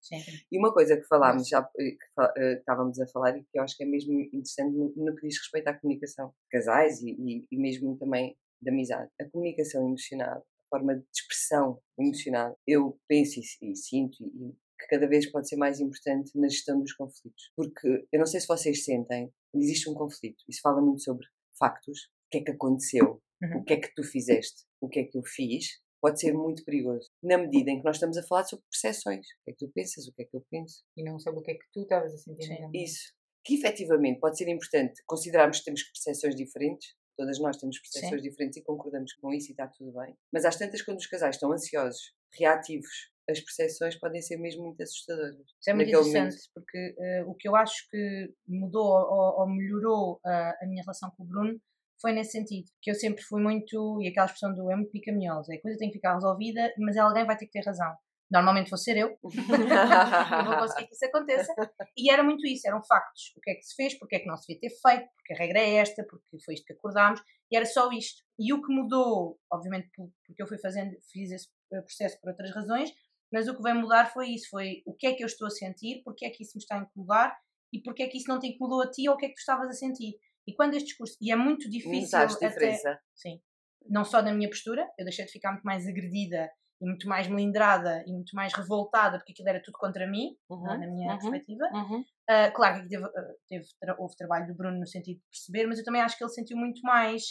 E 0.51 0.57
uma 0.57 0.71
coisa 0.71 0.95
que 0.95 1.07
falámos, 1.07 1.47
já 1.47 1.67
eh, 1.79 1.91
que 1.91 2.21
eh, 2.21 2.53
que 2.53 2.59
estávamos 2.59 2.99
a 2.99 3.07
falar 3.07 3.35
e 3.37 3.41
que 3.41 3.57
eu 3.57 3.63
acho 3.63 3.75
que 3.75 3.83
é 3.83 3.87
mesmo 3.87 4.13
interessante 4.21 4.75
no, 4.75 4.93
no 4.95 5.15
que 5.15 5.27
diz 5.27 5.37
respeito 5.39 5.67
à 5.67 5.73
comunicação 5.73 6.31
casais 6.51 7.01
e, 7.01 7.45
e, 7.51 7.57
mesmo 7.57 7.97
também 7.97 8.37
de 8.61 8.69
amizade. 8.69 9.09
A 9.19 9.25
comunicação 9.29 9.87
emocional, 9.87 10.37
a 10.37 10.69
forma 10.69 10.95
de 10.95 11.05
expressão 11.15 11.79
emocional, 11.99 12.55
eu 12.67 12.99
penso 13.07 13.39
e, 13.39 13.71
e 13.71 13.75
sinto 13.75 14.17
e 14.21 14.55
que 14.79 14.87
cada 14.87 15.07
vez 15.07 15.29
pode 15.31 15.47
ser 15.47 15.55
mais 15.55 15.79
importante 15.79 16.31
na 16.37 16.47
gestão 16.47 16.79
dos 16.79 16.93
conflitos. 16.93 17.51
Porque 17.55 18.07
eu 18.11 18.19
não 18.19 18.25
sei 18.25 18.39
se 18.39 18.47
vocês 18.47 18.83
sentem, 18.83 19.31
existe 19.53 19.89
um 19.89 19.93
conflito, 19.93 20.43
isso 20.47 20.61
fala 20.61 20.81
muito 20.81 21.01
sobre 21.01 21.25
factos, 21.57 21.99
o 22.27 22.29
que 22.31 22.37
é 22.39 22.43
que 22.43 22.51
aconteceu, 22.51 23.21
Uhum. 23.41 23.59
o 23.59 23.63
que 23.63 23.73
é 23.73 23.77
que 23.79 23.93
tu 23.93 24.03
fizeste, 24.03 24.63
o 24.81 24.89
que 24.89 24.99
é 24.99 25.03
que 25.03 25.15
eu 25.15 25.21
fiz, 25.23 25.79
pode 26.01 26.19
ser 26.19 26.33
muito 26.33 26.63
perigoso. 26.63 27.07
Na 27.21 27.37
medida 27.37 27.69
em 27.69 27.77
que 27.77 27.85
nós 27.85 27.97
estamos 27.97 28.17
a 28.17 28.23
falar 28.23 28.43
sobre 28.45 28.65
percepções. 28.71 29.27
O 29.27 29.43
que 29.45 29.51
é 29.51 29.53
que 29.53 29.59
tu 29.59 29.71
pensas, 29.73 30.07
o 30.07 30.13
que 30.13 30.21
é 30.23 30.25
que 30.25 30.35
eu 30.35 30.45
penso. 30.49 30.83
E 30.95 31.03
não 31.03 31.19
sabe 31.19 31.37
o 31.37 31.41
que 31.41 31.51
é 31.51 31.53
que 31.53 31.65
tu 31.71 31.81
estavas 31.81 32.13
a 32.13 32.17
sentir. 32.17 32.47
Sim. 32.47 32.69
Isso. 32.73 33.13
Que 33.43 33.55
efetivamente 33.55 34.19
pode 34.19 34.37
ser 34.37 34.47
importante 34.47 35.01
considerarmos 35.05 35.59
que 35.59 35.65
temos 35.65 35.83
percepções 35.83 36.35
diferentes. 36.35 36.95
Todas 37.15 37.39
nós 37.39 37.57
temos 37.57 37.79
percepções 37.79 38.21
diferentes 38.21 38.57
e 38.57 38.63
concordamos 38.63 39.13
com 39.13 39.33
isso 39.33 39.49
e 39.49 39.51
está 39.51 39.67
tudo 39.67 39.91
bem. 39.91 40.15
Mas 40.31 40.45
às 40.45 40.55
tantas, 40.55 40.81
quando 40.81 40.97
os 40.97 41.07
casais 41.07 41.35
estão 41.35 41.51
ansiosos, 41.51 42.13
reativos, 42.33 43.11
as 43.29 43.39
percepções 43.41 43.95
podem 43.99 44.21
ser 44.21 44.37
mesmo 44.37 44.63
muito 44.63 44.81
assustadoras. 44.81 45.35
Isso 45.59 45.69
é 45.69 45.73
muito 45.73 45.89
interessante, 46.01 46.49
porque 46.53 46.95
eh, 46.99 47.23
o 47.25 47.33
que 47.35 47.47
eu 47.47 47.55
acho 47.55 47.89
que 47.89 48.33
mudou 48.47 48.85
ou, 48.85 49.41
ou 49.41 49.47
melhorou 49.49 50.19
ah, 50.25 50.53
a 50.61 50.65
minha 50.65 50.81
relação 50.83 51.11
com 51.15 51.23
o 51.23 51.25
Bruno 51.27 51.59
foi 52.01 52.11
nesse 52.13 52.31
sentido, 52.31 52.67
que 52.81 52.91
eu 52.91 52.95
sempre 52.95 53.23
fui 53.23 53.41
muito, 53.41 53.99
e 54.01 54.07
aquela 54.07 54.27
expressão 54.27 54.53
do 54.53 54.69
é 54.71 54.75
muito 54.75 54.91
pica-minhosa, 54.91 55.53
a 55.53 55.61
coisa 55.61 55.77
tem 55.79 55.89
que 55.89 55.95
ficar 55.95 56.13
resolvida, 56.13 56.71
mas 56.77 56.95
alguém 56.95 57.25
vai 57.25 57.35
ter 57.35 57.45
que 57.47 57.51
ter 57.51 57.65
razão. 57.65 57.91
Normalmente 58.29 58.69
vou 58.69 58.77
ser 58.77 58.97
eu, 58.97 59.17
eu 59.23 60.45
vou 60.45 60.57
conseguir 60.59 60.87
que 60.87 60.93
isso 60.93 61.05
aconteça. 61.05 61.53
E 61.97 62.11
era 62.11 62.21
muito 62.23 62.45
isso, 62.45 62.67
eram 62.67 62.83
factos. 62.83 63.33
O 63.37 63.41
que 63.41 63.51
é 63.51 63.55
que 63.55 63.63
se 63.63 63.73
fez, 63.73 63.97
porque 63.97 64.17
é 64.17 64.19
que 64.19 64.27
não 64.27 64.35
se 64.35 64.47
devia 64.47 64.59
ter 64.69 64.75
feito, 64.75 65.09
porque 65.15 65.33
a 65.33 65.37
regra 65.37 65.59
é 65.59 65.75
esta, 65.75 66.03
porque 66.03 66.37
foi 66.43 66.53
isto 66.55 66.65
que 66.65 66.73
acordámos, 66.73 67.21
e 67.49 67.55
era 67.55 67.65
só 67.65 67.89
isto. 67.91 68.21
E 68.37 68.53
o 68.53 68.61
que 68.61 68.71
mudou, 68.73 69.39
obviamente 69.51 69.89
por- 69.95 70.11
porque 70.25 70.43
eu 70.43 70.47
fui 70.47 70.57
fazendo, 70.59 70.91
fiz 71.11 71.31
esse 71.31 71.47
eh, 71.71 71.81
processo 71.81 72.19
por 72.21 72.29
outras 72.29 72.51
razões, 72.53 72.91
mas 73.31 73.47
o 73.47 73.55
que 73.55 73.61
veio 73.61 73.75
mudar 73.75 74.05
foi 74.11 74.29
isso, 74.29 74.49
foi 74.49 74.81
o 74.85 74.93
que 74.93 75.07
é 75.07 75.13
que 75.13 75.23
eu 75.23 75.27
estou 75.27 75.47
a 75.47 75.51
sentir, 75.51 76.01
porque 76.03 76.25
é 76.25 76.29
que 76.29 76.43
isso 76.43 76.53
me 76.55 76.61
está 76.61 76.77
a 76.77 76.81
incomodar 76.83 77.37
e 77.73 77.81
porque 77.81 78.03
é 78.03 78.07
que 78.07 78.17
isso 78.17 78.29
não 78.29 78.39
te 78.39 78.47
incomodou 78.47 78.81
a 78.81 78.89
ti 78.89 79.07
ou 79.09 79.15
o 79.15 79.17
que 79.17 79.25
é 79.25 79.29
que 79.29 79.35
tu 79.35 79.39
estavas 79.39 79.67
a 79.69 79.73
sentir. 79.73 80.17
E 80.47 80.53
quando 80.53 80.75
este 80.75 80.87
discurso, 80.87 81.17
e 81.21 81.31
é 81.31 81.35
muito 81.35 81.69
difícil 81.69 82.17
até. 82.19 82.77
Sim. 83.15 83.41
Não 83.89 84.05
só 84.05 84.21
na 84.21 84.33
minha 84.33 84.49
postura, 84.49 84.87
eu 84.97 85.05
deixei 85.05 85.25
de 85.25 85.31
ficar 85.31 85.51
muito 85.51 85.63
mais 85.63 85.85
agredida 85.87 86.49
e 86.79 86.85
muito 86.85 87.07
mais 87.07 87.27
melindrada 87.27 88.03
e 88.05 88.13
muito 88.13 88.35
mais 88.35 88.53
revoltada 88.53 89.17
porque 89.17 89.31
aquilo 89.33 89.49
era 89.49 89.61
tudo 89.61 89.77
contra 89.77 90.07
mim, 90.07 90.35
Uhum, 90.49 90.71
é? 90.71 90.77
na 90.77 90.87
minha 90.87 91.11
uhum, 91.13 91.17
perspectiva. 91.19 91.65
uhum. 91.73 92.05
Ah, 92.29 92.51
claro 92.51 92.81
que 92.83 92.89
teve, 92.89 93.03
ah, 93.05 93.33
teve 93.47 93.65
houve 93.97 94.15
trabalho 94.15 94.47
do 94.47 94.55
Bruno 94.55 94.79
no 94.79 94.87
sentido 94.87 95.17
de 95.17 95.25
perceber, 95.31 95.65
mas 95.67 95.79
eu 95.79 95.85
também 95.85 96.01
acho 96.01 96.17
que 96.17 96.23
ele 96.23 96.31
sentiu 96.31 96.57
muito 96.57 96.81
mais, 96.81 97.23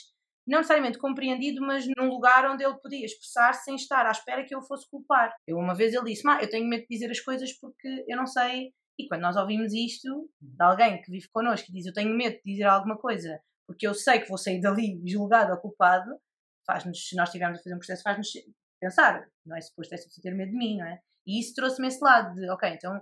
não 0.47 0.59
necessariamente 0.59 0.99
compreendido, 0.99 1.61
mas 1.61 1.87
num 1.97 2.09
lugar 2.09 2.49
onde 2.51 2.65
ele 2.65 2.79
podia 2.79 3.05
expressar 3.05 3.53
sem 3.53 3.75
estar 3.75 4.07
à 4.07 4.11
espera 4.11 4.45
que 4.45 4.55
eu 4.55 4.63
fosse 4.63 4.89
culpar. 4.89 5.35
Eu 5.47 5.59
uma 5.59 5.75
vez 5.75 5.93
ele 5.93 6.05
disse, 6.05 6.25
Má, 6.25 6.41
eu 6.41 6.49
tenho 6.49 6.69
medo 6.69 6.83
de 6.83 6.89
dizer 6.89 7.11
as 7.11 7.21
coisas 7.21 7.53
porque 7.59 8.05
eu 8.07 8.17
não 8.17 8.27
sei. 8.27 8.73
E 8.99 9.09
quando 9.09 9.23
nós 9.23 9.37
ouvimos 9.37 9.73
isto 9.75 10.31
de 10.41 10.65
alguém 10.65 11.03
que 11.03 11.11
vive 11.11 11.29
connosco 11.31 11.67
e 11.69 11.73
diz 11.73 11.87
eu 11.87 11.93
tenho 11.93 12.17
medo 12.17 12.37
de 12.37 12.43
dizer 12.45 12.65
alguma 12.65 12.97
coisa 12.97 13.41
porque 13.67 13.87
eu 13.87 13.95
sei 13.95 14.21
que 14.21 14.29
vou 14.29 14.39
sair 14.39 14.61
dali 14.61 15.03
julgado 15.05 15.53
ou 15.53 15.59
culpado, 15.59 16.11
faz-nos, 16.65 17.09
se 17.09 17.17
nós 17.17 17.29
estivermos 17.29 17.59
a 17.59 17.63
fazer 17.63 17.75
um 17.75 17.79
processo, 17.79 18.03
faz-nos 18.03 18.29
pensar, 18.81 19.27
não 19.45 19.57
é 19.57 19.61
suposto 19.61 19.95
esta 19.95 20.07
pessoa 20.07 20.23
ter 20.23 20.35
medo 20.35 20.53
de 20.53 20.57
mim, 20.57 20.77
não 20.79 20.87
é? 20.87 21.01
E 21.27 21.41
isso 21.41 21.55
trouxe-me 21.55 21.89
esse 21.89 22.03
lado 22.03 22.35
de, 22.35 22.49
ok, 22.51 22.69
então 22.71 23.01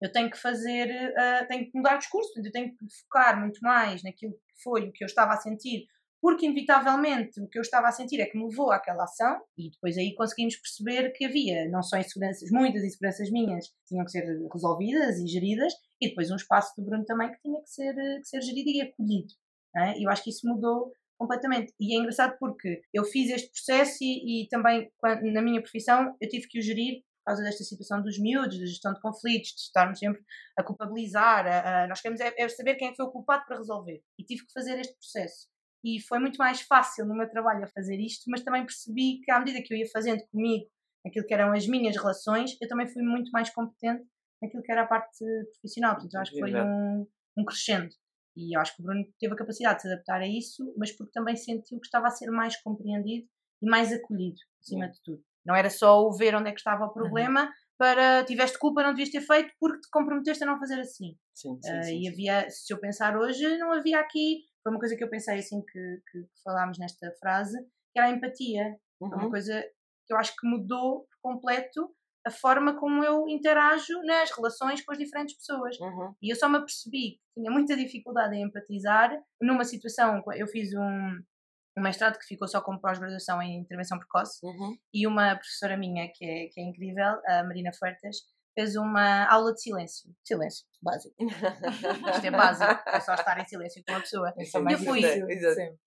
eu 0.00 0.12
tenho 0.12 0.30
que 0.30 0.38
fazer, 0.38 1.12
ah, 1.18 1.44
tenho 1.46 1.64
que 1.64 1.76
mudar 1.76 1.96
o 1.96 1.98
discurso, 1.98 2.32
eu 2.36 2.52
tenho 2.52 2.70
que 2.70 2.86
focar 3.02 3.40
muito 3.40 3.58
mais 3.60 4.02
naquilo 4.02 4.32
que 4.32 4.62
foi 4.62 4.88
o 4.88 4.92
que 4.92 5.02
eu 5.02 5.06
estava 5.06 5.32
a 5.32 5.36
sentir, 5.36 5.86
porque 6.24 6.46
inevitavelmente 6.46 7.38
o 7.38 7.46
que 7.46 7.58
eu 7.58 7.60
estava 7.60 7.86
a 7.86 7.92
sentir 7.92 8.18
é 8.18 8.24
que 8.24 8.38
me 8.38 8.46
levou 8.46 8.72
àquela 8.72 9.04
ação 9.04 9.42
e 9.58 9.68
depois 9.68 9.98
aí 9.98 10.14
conseguimos 10.14 10.56
perceber 10.56 11.10
que 11.10 11.26
havia 11.26 11.68
não 11.68 11.82
só 11.82 11.98
inseguranças, 11.98 12.50
muitas 12.50 12.82
inseguranças 12.82 13.30
minhas 13.30 13.66
tinham 13.86 14.02
que 14.06 14.10
ser 14.10 14.24
resolvidas 14.50 15.18
e 15.18 15.26
geridas 15.26 15.74
e 16.00 16.08
depois 16.08 16.30
um 16.30 16.36
espaço 16.36 16.72
do 16.78 16.82
Bruno 16.86 17.04
também 17.04 17.30
que 17.30 17.42
tinha 17.42 17.60
que 17.60 17.68
ser, 17.68 17.94
que 17.94 18.24
ser 18.24 18.40
gerido 18.40 18.70
e 18.70 18.80
acolhido. 18.80 19.34
É? 19.76 20.02
Eu 20.02 20.08
acho 20.08 20.24
que 20.24 20.30
isso 20.30 20.48
mudou 20.48 20.92
completamente. 21.18 21.74
E 21.78 21.94
é 21.94 22.00
engraçado 22.00 22.38
porque 22.40 22.80
eu 22.90 23.04
fiz 23.04 23.28
este 23.28 23.50
processo 23.50 23.98
e, 24.00 24.44
e 24.44 24.48
também 24.48 24.90
na 25.30 25.42
minha 25.42 25.60
profissão 25.60 26.16
eu 26.18 26.28
tive 26.30 26.48
que 26.48 26.58
o 26.58 26.62
gerir 26.62 27.02
por 27.18 27.32
causa 27.32 27.42
desta 27.42 27.64
situação 27.64 28.00
dos 28.00 28.18
miúdos, 28.18 28.58
da 28.58 28.64
gestão 28.64 28.94
de 28.94 29.00
conflitos, 29.00 29.50
de 29.50 29.60
estarmos 29.60 29.98
sempre 29.98 30.22
a 30.58 30.62
culpabilizar. 30.62 31.46
A, 31.46 31.84
a, 31.84 31.86
nós 31.86 32.00
queremos 32.00 32.22
é, 32.22 32.32
é, 32.38 32.48
saber 32.48 32.76
quem 32.76 32.88
é 32.88 32.94
foi 32.94 33.04
o 33.04 33.10
culpado 33.10 33.44
para 33.46 33.58
resolver. 33.58 34.02
E 34.18 34.24
tive 34.24 34.46
que 34.46 34.52
fazer 34.54 34.78
este 34.78 34.94
processo 34.94 35.52
e 35.84 36.00
foi 36.00 36.18
muito 36.18 36.38
mais 36.38 36.62
fácil 36.62 37.04
no 37.04 37.14
meu 37.14 37.28
trabalho 37.28 37.62
a 37.62 37.68
fazer 37.68 38.00
isto, 38.00 38.24
mas 38.28 38.42
também 38.42 38.64
percebi 38.64 39.20
que 39.22 39.30
à 39.30 39.38
medida 39.38 39.62
que 39.62 39.74
eu 39.74 39.76
ia 39.76 39.86
fazendo 39.92 40.22
comigo 40.32 40.64
aquilo 41.06 41.26
que 41.26 41.34
eram 41.34 41.52
as 41.52 41.66
minhas 41.66 41.94
relações, 41.94 42.56
eu 42.60 42.66
também 42.66 42.88
fui 42.88 43.02
muito 43.02 43.30
mais 43.30 43.50
competente 43.50 44.02
naquilo 44.42 44.62
que 44.62 44.72
era 44.72 44.82
a 44.82 44.86
parte 44.86 45.22
profissional. 45.52 45.94
Portanto, 45.94 46.16
acho 46.16 46.32
que 46.32 46.40
foi 46.40 46.54
um, 46.54 47.06
um 47.36 47.44
crescendo. 47.44 47.90
E 48.34 48.56
eu 48.56 48.60
acho 48.60 48.74
que 48.74 48.80
o 48.80 48.84
Bruno 48.84 49.04
teve 49.20 49.34
a 49.34 49.36
capacidade 49.36 49.76
de 49.76 49.82
se 49.82 49.88
adaptar 49.88 50.22
a 50.22 50.26
isso, 50.26 50.74
mas 50.78 50.90
porque 50.90 51.12
também 51.12 51.36
sentiu 51.36 51.78
que 51.78 51.86
estava 51.86 52.06
a 52.06 52.10
ser 52.10 52.30
mais 52.30 52.56
compreendido 52.62 53.28
e 53.62 53.68
mais 53.68 53.92
acolhido, 53.92 54.40
acima 54.60 54.88
de 54.88 55.00
tudo. 55.02 55.22
Não 55.44 55.54
era 55.54 55.68
só 55.68 56.00
o 56.00 56.12
ver 56.12 56.34
onde 56.34 56.48
é 56.48 56.52
que 56.52 56.58
estava 56.58 56.84
o 56.84 56.86
uhum. 56.86 56.94
problema, 56.94 57.44
uhum. 57.44 57.50
para 57.76 58.24
tiveste 58.24 58.58
culpa, 58.58 58.82
não 58.82 58.90
devias 58.90 59.10
ter 59.10 59.20
feito 59.20 59.52
porque 59.60 59.80
te 59.80 59.90
comprometeste 59.90 60.42
a 60.42 60.46
não 60.46 60.58
fazer 60.58 60.80
assim. 60.80 61.16
Sim, 61.34 61.58
sim, 61.62 61.78
uh, 61.78 61.84
sim, 61.84 62.00
e 62.00 62.08
havia, 62.08 62.48
se 62.48 62.72
eu 62.72 62.80
pensar 62.80 63.16
hoje, 63.16 63.58
não 63.58 63.72
havia 63.72 64.00
aqui 64.00 64.38
foi 64.64 64.72
uma 64.72 64.80
coisa 64.80 64.96
que 64.96 65.04
eu 65.04 65.10
pensei 65.10 65.38
assim 65.38 65.60
que, 65.60 66.02
que 66.10 66.26
falámos 66.42 66.78
nesta 66.78 67.12
frase, 67.20 67.62
que 67.92 67.98
era 67.98 68.08
a 68.08 68.10
empatia. 68.10 68.64
Uhum. 68.98 69.08
Foi 69.08 69.18
uma 69.18 69.24
uhum. 69.24 69.30
coisa 69.30 69.62
que 70.06 70.12
eu 70.12 70.16
acho 70.16 70.34
que 70.34 70.48
mudou 70.48 71.06
por 71.06 71.32
completo 71.32 71.94
a 72.26 72.30
forma 72.30 72.74
como 72.80 73.04
eu 73.04 73.28
interajo 73.28 74.00
nas 74.04 74.30
relações 74.30 74.82
com 74.82 74.92
as 74.92 74.98
diferentes 74.98 75.36
pessoas. 75.36 75.78
Uhum. 75.78 76.14
E 76.22 76.32
eu 76.32 76.36
só 76.36 76.48
me 76.48 76.56
apercebi 76.56 77.18
que 77.18 77.40
tinha 77.40 77.50
muita 77.50 77.76
dificuldade 77.76 78.34
em 78.34 78.44
empatizar 78.44 79.14
numa 79.40 79.64
situação. 79.64 80.22
Eu 80.34 80.46
fiz 80.46 80.72
um, 80.72 81.20
um 81.76 81.82
mestrado 81.82 82.18
que 82.18 82.24
ficou 82.24 82.48
só 82.48 82.62
como 82.62 82.80
pós-graduação 82.80 83.42
em 83.42 83.60
intervenção 83.60 83.98
precoce 83.98 84.38
uhum. 84.42 84.74
e 84.94 85.06
uma 85.06 85.34
professora 85.34 85.76
minha 85.76 86.10
que 86.14 86.24
é, 86.24 86.48
que 86.48 86.58
é 86.58 86.64
incrível, 86.64 87.20
a 87.26 87.44
Marina 87.44 87.70
Fuertes, 87.78 88.22
fez 88.54 88.76
uma 88.76 89.26
aula 89.26 89.52
de 89.52 89.60
silêncio. 89.60 90.14
Silêncio, 90.22 90.64
básico. 90.80 91.14
Isto 92.14 92.26
é 92.26 92.30
básico, 92.30 92.82
é 92.88 93.00
só 93.00 93.14
estar 93.14 93.38
em 93.38 93.46
silêncio 93.46 93.82
com 93.86 93.92
uma 93.92 94.00
pessoa. 94.00 94.34
É 94.36 94.42
e 94.42 94.72
eu, 94.72 94.78
fui, 94.78 95.02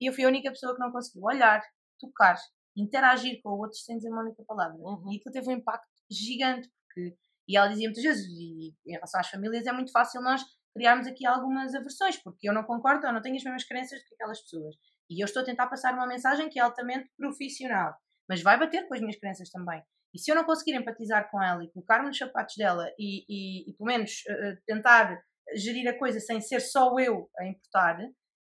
eu 0.01 0.13
fui 0.13 0.23
a 0.25 0.27
única 0.27 0.49
pessoa 0.49 0.73
que 0.73 0.80
não 0.80 0.91
conseguiu 0.91 1.23
olhar, 1.23 1.62
tocar, 1.99 2.38
interagir 2.75 3.41
com 3.41 3.49
o 3.49 3.60
outro 3.60 3.77
sem 3.77 3.97
dizer 3.97 4.10
uma 4.10 4.21
única 4.21 4.43
palavra. 4.45 4.77
Uhum. 4.77 5.12
E 5.12 5.17
aquilo 5.17 5.34
teve 5.34 5.49
um 5.49 5.58
impacto 5.58 5.88
gigante, 6.12 6.69
porque, 6.86 7.15
e 7.47 7.58
ela 7.58 7.67
dizia 7.67 7.88
muitas 7.88 8.03
vezes, 8.03 8.27
e 8.27 8.75
em 8.86 8.91
relação 8.91 9.19
às 9.19 9.30
famílias, 9.30 9.65
é 9.65 9.71
muito 9.71 9.91
fácil 9.91 10.21
nós 10.21 10.41
criarmos 10.73 11.08
aqui 11.08 11.25
algumas 11.25 11.73
aversões, 11.73 12.21
porque 12.21 12.47
eu 12.47 12.53
não 12.53 12.63
concordo, 12.63 13.08
eu 13.08 13.13
não 13.13 13.21
tenho 13.21 13.36
as 13.36 13.43
mesmas 13.43 13.63
crenças 13.63 14.03
que 14.03 14.13
aquelas 14.13 14.41
pessoas. 14.41 14.75
E 15.10 15.23
eu 15.23 15.25
estou 15.25 15.41
a 15.41 15.45
tentar 15.45 15.67
passar 15.67 15.93
uma 15.93 16.06
mensagem 16.06 16.49
que 16.49 16.60
é 16.60 16.62
altamente 16.62 17.10
profissional, 17.17 17.95
mas 18.30 18.43
vai 18.43 18.60
bater 18.60 18.88
com 18.88 18.93
as 18.93 18.99
minhas 18.99 19.17
crenças 19.17 19.49
também. 19.49 19.82
E 20.13 20.20
se 20.20 20.32
eu 20.32 20.36
não 20.36 20.43
conseguir 20.43 20.76
empatizar 20.76 21.30
com 21.30 21.41
ela 21.41 21.63
e 21.63 21.72
colocar-me 21.72 22.08
nos 22.08 22.17
sapatos 22.17 22.56
dela 22.56 22.88
e, 22.98 23.26
e, 23.30 23.70
e 23.70 23.74
pelo 23.74 23.88
menos 23.88 24.24
uh, 24.30 24.58
tentar 24.65 25.22
gerir 25.56 25.88
a 25.88 25.98
coisa 25.98 26.20
sem 26.20 26.41
ser 26.41 26.60
só 26.60 26.98
eu 27.00 27.30
a 27.38 27.46
importar, 27.46 28.00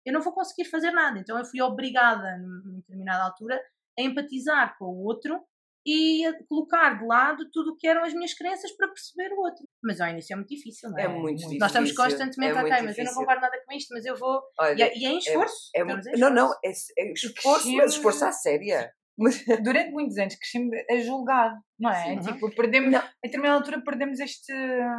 eu 0.04 0.12
não 0.12 0.20
vou 0.20 0.32
conseguir 0.32 0.68
fazer 0.68 0.90
nada. 0.90 1.18
Então 1.18 1.38
eu 1.38 1.44
fui 1.44 1.60
obrigada, 1.62 2.36
numa 2.38 2.80
determinada 2.80 3.24
altura, 3.24 3.60
a 3.98 4.02
empatizar 4.02 4.76
com 4.78 4.86
o 4.86 5.04
outro 5.04 5.40
e 5.84 6.24
a 6.24 6.32
colocar 6.46 6.98
de 6.98 7.04
lado 7.04 7.50
tudo 7.52 7.72
o 7.72 7.76
que 7.76 7.88
eram 7.88 8.04
as 8.04 8.14
minhas 8.14 8.34
crenças 8.34 8.70
para 8.76 8.88
perceber 8.88 9.34
o 9.34 9.40
outro. 9.40 9.64
Mas 9.82 10.00
ao 10.00 10.08
início 10.08 10.32
é 10.32 10.36
muito 10.36 10.48
difícil, 10.48 10.90
não 10.90 10.98
é? 10.98 11.02
É 11.02 11.08
muito 11.08 11.38
difícil. 11.38 11.58
Nós 11.58 11.70
estamos 11.70 11.92
constantemente, 11.92 12.56
é 12.56 12.60
ok, 12.60 12.82
mas 12.82 12.98
eu 12.98 13.04
não 13.04 13.14
concordo 13.14 13.40
nada 13.40 13.62
com 13.66 13.72
isto, 13.74 13.88
mas 13.92 14.04
eu 14.04 14.16
vou. 14.16 14.40
Olha, 14.60 14.78
e, 14.78 14.82
é, 14.82 14.98
e 14.98 15.06
é 15.06 15.08
em 15.10 15.18
esforço. 15.18 15.70
É, 15.74 15.80
é, 15.80 15.82
em 15.82 15.98
esforço. 15.98 16.20
Não, 16.20 16.30
não, 16.30 16.52
é, 16.64 16.72
é 16.98 17.12
esforço, 17.12 17.72
mas 17.72 17.92
esforço 17.92 18.24
à 18.24 18.32
séria. 18.32 18.92
Durante 19.62 19.90
muitos 19.92 20.16
anos 20.16 20.34
crescemos 20.36 20.70
a 20.90 20.96
julgar, 20.98 21.54
não 21.78 21.90
é? 21.90 22.20
Sim, 22.20 22.32
tipo, 22.32 22.50
perdemos, 22.54 22.90
não. 22.90 22.98
a 22.98 23.12
determinada 23.22 23.58
altura 23.58 23.82
perdemos 23.84 24.18
este 24.20 24.52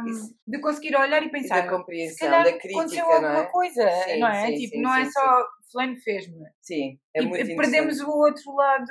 Isso. 0.06 0.34
de 0.46 0.60
conseguir 0.60 0.96
olhar 0.96 1.22
e 1.22 1.30
pensar. 1.30 1.62
Da 1.62 1.70
compreensão, 1.70 2.30
da 2.30 2.44
crítica, 2.44 2.80
aconteceu 2.80 3.04
alguma 3.04 3.38
é? 3.38 3.46
coisa, 3.46 3.90
sim, 3.90 4.18
não 4.20 4.28
é? 4.28 4.46
Sim, 4.46 4.54
tipo, 4.56 4.80
não 4.80 4.94
é 4.94 5.04
só 5.10 5.44
fulano 5.72 5.96
fez-me. 5.96 6.46
Sim, 6.62 6.98
é 7.12 7.22
e 7.22 7.26
muito 7.26 7.56
perdemos 7.56 8.00
o 8.00 8.08
outro 8.08 8.54
lado 8.54 8.86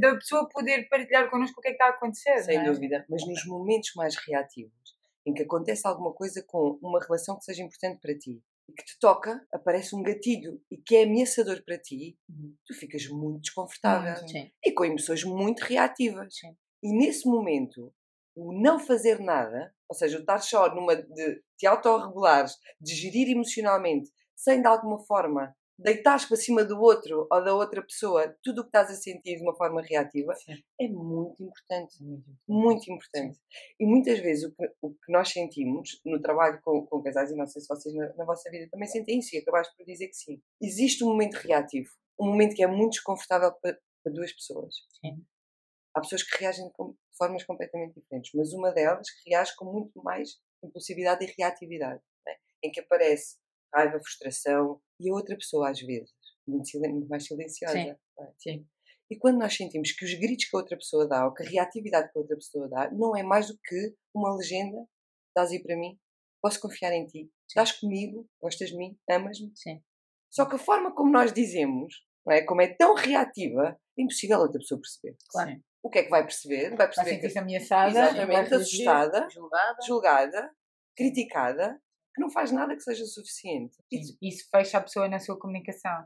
da 0.00 0.14
pessoa 0.16 0.48
poder 0.48 0.88
partilhar 0.88 1.30
connosco 1.30 1.60
o 1.60 1.62
que 1.62 1.68
é 1.68 1.70
que 1.70 1.76
está 1.76 1.86
a 1.86 1.90
acontecer. 1.90 2.42
Sem 2.42 2.58
é? 2.58 2.64
dúvida, 2.64 3.04
mas 3.08 3.26
nos 3.26 3.46
momentos 3.46 3.92
mais 3.94 4.16
reativos, 4.16 4.96
em 5.24 5.32
que 5.32 5.42
acontece 5.42 5.86
alguma 5.86 6.12
coisa 6.12 6.42
com 6.46 6.78
uma 6.82 7.00
relação 7.00 7.38
que 7.38 7.44
seja 7.44 7.62
importante 7.62 8.00
para 8.00 8.18
ti, 8.18 8.42
que 8.70 8.84
te 8.84 8.98
toca, 8.98 9.46
aparece 9.52 9.94
um 9.94 10.02
gatilho 10.02 10.60
e 10.70 10.76
que 10.76 10.96
é 10.96 11.04
ameaçador 11.04 11.62
para 11.64 11.78
ti, 11.78 12.18
uhum. 12.28 12.54
tu 12.66 12.74
ficas 12.74 13.06
muito 13.08 13.42
desconfortável 13.42 14.14
uhum. 14.22 14.50
e 14.64 14.72
com 14.72 14.84
emoções 14.84 15.24
muito 15.24 15.60
reativas. 15.60 16.34
Sim. 16.36 16.56
E 16.82 16.92
nesse 16.92 17.26
momento, 17.28 17.92
o 18.34 18.52
não 18.52 18.78
fazer 18.78 19.20
nada, 19.20 19.74
ou 19.88 19.94
seja, 19.94 20.18
o 20.18 20.20
estar 20.20 20.38
só 20.38 20.74
numa 20.74 20.96
de 20.96 21.42
te 21.58 21.66
autorregulares, 21.66 22.56
de 22.80 22.94
gerir 22.94 23.28
emocionalmente, 23.28 24.10
sem 24.34 24.60
de 24.60 24.66
alguma 24.66 24.98
forma 25.04 25.54
deitares 25.82 26.26
para 26.26 26.36
cima 26.36 26.64
do 26.64 26.80
outro 26.80 27.26
ou 27.30 27.44
da 27.44 27.54
outra 27.54 27.82
pessoa 27.82 28.36
tudo 28.42 28.60
o 28.60 28.62
que 28.62 28.68
estás 28.68 28.90
a 28.90 28.94
sentir 28.94 29.36
de 29.36 29.42
uma 29.42 29.54
forma 29.56 29.82
reativa 29.82 30.34
Sim. 30.34 30.62
é 30.80 30.88
muito 30.88 31.42
importante. 31.42 32.02
Muito, 32.02 32.26
muito 32.46 32.92
importante. 32.92 33.36
Sim. 33.36 33.42
E 33.78 33.86
muitas 33.86 34.18
vezes 34.20 34.44
o 34.44 34.54
que, 34.54 34.70
o 34.82 34.90
que, 34.90 35.12
nós 35.12 35.30
sentimos 35.30 36.00
no 36.04 36.20
trabalho 36.20 36.60
com, 36.62 36.86
com 36.86 37.02
casais, 37.02 37.30
e 37.30 37.36
não 37.36 37.46
sei 37.46 37.62
se 37.62 37.68
vocês 37.68 37.94
na, 37.94 38.12
na 38.14 38.24
vossa 38.24 38.50
vida 38.50 38.68
também 38.70 38.88
sentem 38.88 39.18
isso, 39.18 39.34
e 39.34 39.38
acabaste 39.38 39.74
por 39.76 39.84
dizer 39.84 40.08
que 40.08 40.16
sim. 40.16 40.40
Existe 40.60 41.02
um 41.02 41.08
momento 41.08 41.34
reativo, 41.34 41.90
um 42.18 42.26
momento 42.26 42.54
que 42.54 42.62
é 42.62 42.66
muito 42.66 42.92
desconfortável 42.92 43.52
para, 43.62 43.78
para 44.02 44.12
duas 44.12 44.32
pessoas. 44.32 44.74
Sim. 45.00 45.24
Há 45.94 46.00
pessoas 46.00 46.22
que 46.22 46.38
reagem 46.38 46.66
de 46.66 46.72
formas 47.16 47.42
completamente 47.44 47.94
diferentes, 47.94 48.30
mas 48.34 48.52
uma 48.52 48.70
delas 48.70 49.10
que 49.10 49.30
reage 49.30 49.56
com 49.56 49.64
muito 49.64 50.02
mais 50.02 50.38
impulsividade 50.62 51.24
e 51.24 51.34
reatividade, 51.36 52.00
né? 52.26 52.34
em 52.62 52.70
que 52.70 52.80
aparece 52.80 53.38
raiva, 53.74 53.98
frustração, 54.00 54.80
e 55.00 55.10
a 55.10 55.14
outra 55.14 55.34
pessoa, 55.36 55.70
às 55.70 55.80
vezes, 55.80 56.10
muito, 56.46 56.68
muito 56.78 57.08
mais 57.08 57.26
silenciosa. 57.26 57.72
Sim. 57.72 57.90
É? 57.90 58.32
Sim. 58.38 58.66
E 59.10 59.16
quando 59.16 59.38
nós 59.38 59.56
sentimos 59.56 59.90
que 59.92 60.04
os 60.04 60.14
gritos 60.14 60.44
que 60.44 60.56
a 60.56 60.60
outra 60.60 60.76
pessoa 60.76 61.08
dá, 61.08 61.26
ou 61.26 61.34
que 61.34 61.42
a 61.42 61.46
reatividade 61.46 62.12
que 62.12 62.18
a 62.18 62.20
outra 62.20 62.36
pessoa 62.36 62.68
dá, 62.68 62.90
não 62.92 63.16
é 63.16 63.22
mais 63.22 63.48
do 63.48 63.58
que 63.64 63.94
uma 64.14 64.36
legenda, 64.36 64.86
estás 65.28 65.50
aí 65.50 65.60
para 65.60 65.76
mim, 65.76 65.98
posso 66.40 66.60
confiar 66.60 66.92
em 66.92 67.06
ti, 67.06 67.28
estás 67.48 67.72
comigo, 67.72 68.28
gostas 68.40 68.70
de 68.70 68.76
mim, 68.76 68.96
amas-me. 69.08 69.50
Sim. 69.56 69.82
Só 70.30 70.46
que 70.46 70.54
a 70.54 70.58
forma 70.58 70.94
como 70.94 71.10
nós 71.10 71.32
dizemos, 71.32 71.94
não 72.24 72.32
é? 72.32 72.42
como 72.42 72.62
é 72.62 72.68
tão 72.68 72.94
reativa, 72.94 73.76
é 73.98 74.02
impossível 74.02 74.36
a 74.36 74.42
outra 74.42 74.60
pessoa 74.60 74.80
perceber. 74.80 75.16
Claro. 75.28 75.50
Sim. 75.50 75.62
O 75.82 75.90
que 75.90 75.98
é 75.98 76.02
que 76.04 76.10
vai 76.10 76.22
perceber? 76.22 76.76
Vai 76.76 76.86
perceber 76.86 77.10
vai 77.10 77.14
sentir-se 77.14 77.38
ameaçada, 77.38 77.90
exatamente, 77.90 78.54
assustada, 78.54 79.28
julgada. 79.30 79.76
julgada, 79.86 80.50
criticada, 80.94 81.82
que 82.20 82.22
não 82.22 82.30
faz 82.30 82.52
nada 82.52 82.76
que 82.76 82.82
seja 82.82 83.04
suficiente. 83.06 83.78
Isso, 83.90 84.16
isso 84.20 84.48
fecha 84.50 84.78
a 84.78 84.82
pessoa 84.82 85.08
na 85.08 85.18
sua 85.18 85.38
comunicação. 85.38 86.04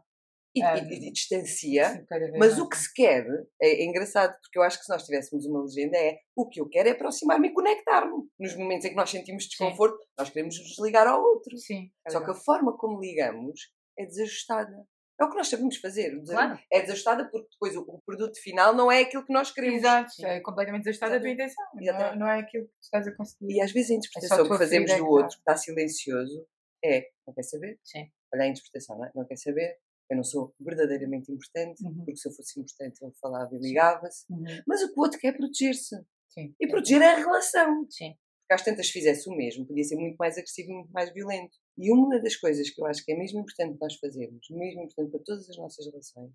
E, 0.57 0.65
um, 0.65 0.77
e, 0.89 1.09
e 1.09 1.13
distancia, 1.13 2.07
mas 2.39 2.61
o 2.61 2.69
que 2.69 2.77
se 2.77 2.93
quer 2.95 3.27
é, 3.61 3.83
é, 3.83 3.85
engraçado, 3.85 4.39
porque 4.41 4.57
eu 4.57 4.63
acho 4.63 4.79
que 4.79 4.85
se 4.85 4.93
nós 4.93 5.03
tivéssemos 5.05 5.45
uma 5.47 5.65
legenda 5.65 5.99
é 5.99 6.21
o 6.37 6.49
que 6.49 6.61
eu 6.61 6.69
quero 6.69 6.89
é 6.89 6.93
aproximar-me 6.93 7.49
e 7.49 7.53
conectar-me. 7.53 8.29
Nos 8.39 8.55
momentos 8.55 8.85
em 8.85 8.91
que 8.91 8.95
nós 8.95 9.11
sentimos 9.11 9.49
desconforto, 9.49 9.99
Sim. 9.99 10.09
nós 10.17 10.31
queremos 10.31 10.57
nos 10.57 10.79
ligar 10.79 11.09
ao 11.09 11.21
outro. 11.21 11.57
Sim, 11.57 11.91
é 12.07 12.11
Só 12.11 12.25
que 12.25 12.31
a 12.31 12.35
forma 12.35 12.77
como 12.79 13.01
ligamos 13.01 13.73
é 13.99 14.07
desajustada. 14.07 14.87
É 15.21 15.25
o 15.25 15.31
que 15.31 15.37
nós 15.37 15.49
sabemos 15.49 15.77
fazer. 15.77 16.21
Claro. 16.25 16.59
É 16.73 16.81
desajustada 16.81 17.29
porque 17.31 17.49
depois 17.53 17.77
o, 17.77 18.03
produto 18.05 18.37
final 18.43 18.75
não 18.75 18.91
é 18.91 19.03
aquilo 19.03 19.25
que 19.25 19.33
nós 19.33 19.53
queremos. 19.53 19.79
Exato, 19.79 20.27
é 20.27 20.41
completamente 20.41 20.83
desajustada 20.83 21.17
a 21.17 21.21
tua 21.21 21.31
intenção. 21.31 21.65
Não, 21.75 21.83
é, 21.83 22.17
não, 22.17 22.29
é 22.29 22.41
aquilo 22.41 22.67
que 22.67 22.73
estás 22.83 23.07
a 23.07 23.15
conseguir. 23.15 23.55
E 23.55 23.61
às 23.61 23.71
vezes 23.71 23.93
a 23.93 23.95
interpretação 23.95 24.45
é 24.45 24.49
que 24.49 24.59
fazemos 24.59 24.97
do 24.97 25.07
outro, 25.07 25.37
que 25.37 25.41
está 25.41 25.57
silencioso, 25.57 26.47
é: 26.85 27.09
não 27.27 27.33
quer 27.33 27.45
saber? 27.45 27.79
Sim. 27.85 28.11
Olha 28.35 28.45
a 28.45 28.49
interpretação, 28.49 28.99
não, 28.99 29.05
é? 29.05 29.13
não 29.15 29.25
quer 29.25 29.37
saber? 29.37 29.79
Eu 30.11 30.17
não 30.17 30.25
sou 30.25 30.55
verdadeiramente 30.61 31.33
importante, 31.33 31.83
uhum. 31.83 32.05
porque 32.05 32.17
se 32.17 32.29
eu 32.29 32.33
fosse 32.33 32.61
importante 32.61 33.03
ele 33.03 33.13
falava 33.21 33.55
e 33.55 33.59
ligava-se. 33.59 34.25
Uhum. 34.31 34.45
Mas 34.67 34.83
o 34.83 34.93
que 34.93 34.99
o 34.99 35.03
outro 35.03 35.19
quer 35.19 35.29
é 35.29 35.33
proteger-se. 35.33 35.97
E 36.61 36.67
proteger 36.67 37.01
a 37.01 37.15
relação. 37.15 37.87
Sim. 37.89 38.15
Porque 38.43 38.55
às 38.55 38.63
tantas 38.63 38.89
fizesse 38.91 39.29
o 39.29 39.33
mesmo, 39.33 39.67
podia 39.67 39.85
ser 39.85 39.97
muito 39.97 40.17
mais 40.17 40.37
agressivo 40.37 40.71
e 40.71 40.75
muito 40.75 40.93
mais 40.93 41.13
violento. 41.13 41.57
E 41.77 41.93
uma 41.93 42.21
das 42.21 42.37
coisas 42.37 42.71
que 42.71 42.81
eu 42.81 42.87
acho 42.87 43.05
que 43.05 43.13
é 43.13 43.17
mesmo 43.17 43.41
importante 43.41 43.79
nós 43.81 43.95
fazermos, 43.97 44.47
mesmo 44.51 44.83
importante 44.83 45.11
para 45.11 45.21
todas 45.25 45.51
as 45.51 45.57
nossas 45.57 45.87
relações, 45.87 46.33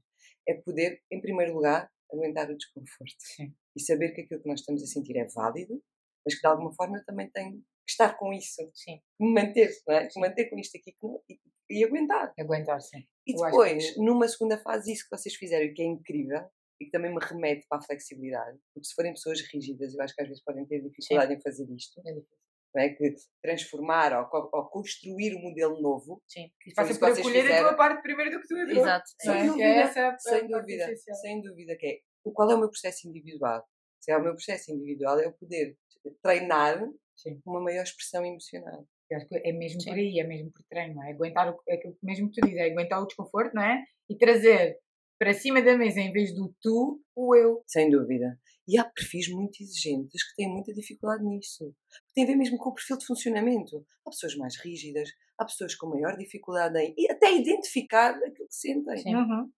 é 0.47 0.53
poder, 0.55 1.01
em 1.11 1.21
primeiro 1.21 1.53
lugar, 1.53 1.89
aguentar 2.11 2.49
o 2.49 2.57
desconforto. 2.57 3.15
Sim. 3.19 3.53
E 3.75 3.81
saber 3.81 4.11
que 4.13 4.21
aquilo 4.21 4.41
que 4.41 4.49
nós 4.49 4.59
estamos 4.59 4.83
a 4.83 4.87
sentir 4.87 5.17
é 5.17 5.25
válido, 5.27 5.81
mas 6.25 6.35
que 6.35 6.41
de 6.41 6.47
alguma 6.47 6.73
forma 6.73 6.97
eu 6.97 7.05
também 7.05 7.29
tenho 7.31 7.53
que 7.53 7.91
estar 7.91 8.17
com 8.17 8.33
isso. 8.33 8.69
Sim. 8.73 8.99
Me 9.19 9.33
manter, 9.33 9.69
não 9.87 9.95
é? 9.95 10.03
Me 10.03 10.21
manter 10.21 10.49
com 10.49 10.59
isto 10.59 10.77
aqui 10.77 10.93
e, 11.29 11.39
e 11.69 11.83
aguentar. 11.85 12.33
Aguentar, 12.37 12.81
sim. 12.81 13.05
E 13.25 13.33
depois, 13.33 13.91
que... 13.91 13.99
numa 14.03 14.27
segunda 14.27 14.57
fase, 14.57 14.91
isso 14.91 15.03
que 15.07 15.17
vocês 15.17 15.35
fizeram 15.35 15.73
que 15.73 15.81
é 15.81 15.85
incrível, 15.85 16.49
e 16.81 16.85
que 16.85 16.91
também 16.91 17.13
me 17.13 17.19
remete 17.21 17.65
para 17.67 17.79
a 17.79 17.81
flexibilidade, 17.81 18.57
porque 18.73 18.87
se 18.87 18.95
forem 18.95 19.11
pessoas 19.11 19.41
rígidas, 19.41 19.93
eu 19.93 20.01
acho 20.01 20.15
que 20.15 20.21
às 20.21 20.27
vezes 20.27 20.43
podem 20.43 20.65
ter 20.65 20.81
dificuldade 20.81 21.33
sim. 21.33 21.37
em 21.37 21.41
fazer 21.41 21.69
isto. 21.71 22.01
É 22.05 22.13
difícil 22.13 22.48
é? 22.75 22.89
que 22.89 23.15
transformar 23.41 24.13
ou, 24.13 24.49
ou, 24.53 24.65
construir 24.69 25.35
um 25.35 25.41
modelo 25.41 25.81
novo. 25.81 26.21
Sim, 26.27 26.51
que 26.61 26.73
passa 26.73 26.97
por 26.97 27.11
acolher 27.11 27.41
fizeram. 27.41 27.65
a 27.65 27.69
tua 27.69 27.77
parte 27.77 28.01
primeiro 28.01 28.31
do 28.31 28.41
que 28.41 28.47
tu 28.47 28.57
Exato. 28.57 29.09
Sem, 29.19 29.31
é? 29.31 29.45
dúvida, 29.45 29.63
é 29.63 29.77
essa 29.79 30.17
sem 30.19 30.47
dúvida, 30.47 30.95
sem 30.95 31.41
dúvida 31.41 31.75
que 31.77 31.87
é. 31.87 31.99
Qual 32.33 32.51
é 32.51 32.55
o 32.55 32.59
meu 32.59 32.69
processo 32.69 33.07
individual? 33.07 33.65
Se 33.99 34.11
é 34.11 34.17
o 34.17 34.23
meu 34.23 34.33
processo 34.33 34.71
individual, 34.71 35.19
é 35.19 35.25
eu 35.25 35.33
poder 35.33 35.75
treinar 36.21 36.79
Sim. 37.15 37.41
uma 37.45 37.61
maior 37.61 37.83
expressão 37.83 38.25
emocional. 38.25 38.85
Eu 39.09 39.17
acho 39.17 39.27
que 39.27 39.37
é 39.37 39.51
mesmo 39.51 39.81
Sim. 39.81 39.89
por 39.89 39.97
aí, 39.97 40.19
é 40.19 40.23
mesmo 40.23 40.51
por 40.51 40.63
treino, 40.69 40.95
não 40.95 41.03
é? 41.03 41.11
Aguentar 41.11 41.51
o, 41.51 41.59
é 41.67 41.75
aquilo 41.75 41.97
mesmo 42.03 42.29
que 42.29 42.39
tu 42.39 42.45
dizes, 42.45 42.59
é 42.59 42.65
aguentar 42.65 43.01
o 43.01 43.07
desconforto, 43.07 43.53
não 43.53 43.63
é? 43.63 43.83
E 44.09 44.15
trazer 44.15 44.77
para 45.17 45.33
cima 45.33 45.61
da 45.61 45.77
mesa, 45.77 45.99
em 45.99 46.13
vez 46.13 46.33
do 46.33 46.55
tu, 46.61 47.01
o 47.15 47.35
eu. 47.35 47.61
Sem 47.67 47.89
dúvida. 47.89 48.39
E 48.69 48.77
há 48.77 48.83
perfis 48.83 49.27
muito 49.27 49.63
exigentes 49.63 50.29
que 50.29 50.35
têm 50.35 50.47
muita 50.47 50.71
dificuldade 50.71 51.23
nisso. 51.23 51.73
Tem 52.13 52.23
a 52.23 52.27
ver 52.27 52.35
mesmo 52.35 52.55
com 52.59 52.69
o 52.69 52.73
perfil 52.75 52.99
de 52.99 53.05
funcionamento. 53.07 53.83
Há 54.05 54.11
pessoas 54.11 54.35
mais 54.35 54.57
rígidas, 54.57 55.09
há 55.39 55.43
pessoas 55.43 55.73
com 55.73 55.87
maior 55.87 56.15
dificuldade 56.15 56.77
em 56.77 56.93
e 56.95 57.09
até 57.09 57.35
identificar 57.35 58.11
aquilo 58.11 58.47
que 58.47 58.55
sentem. 58.55 58.97
Sim. 58.97 59.15
Uhum. 59.15 59.51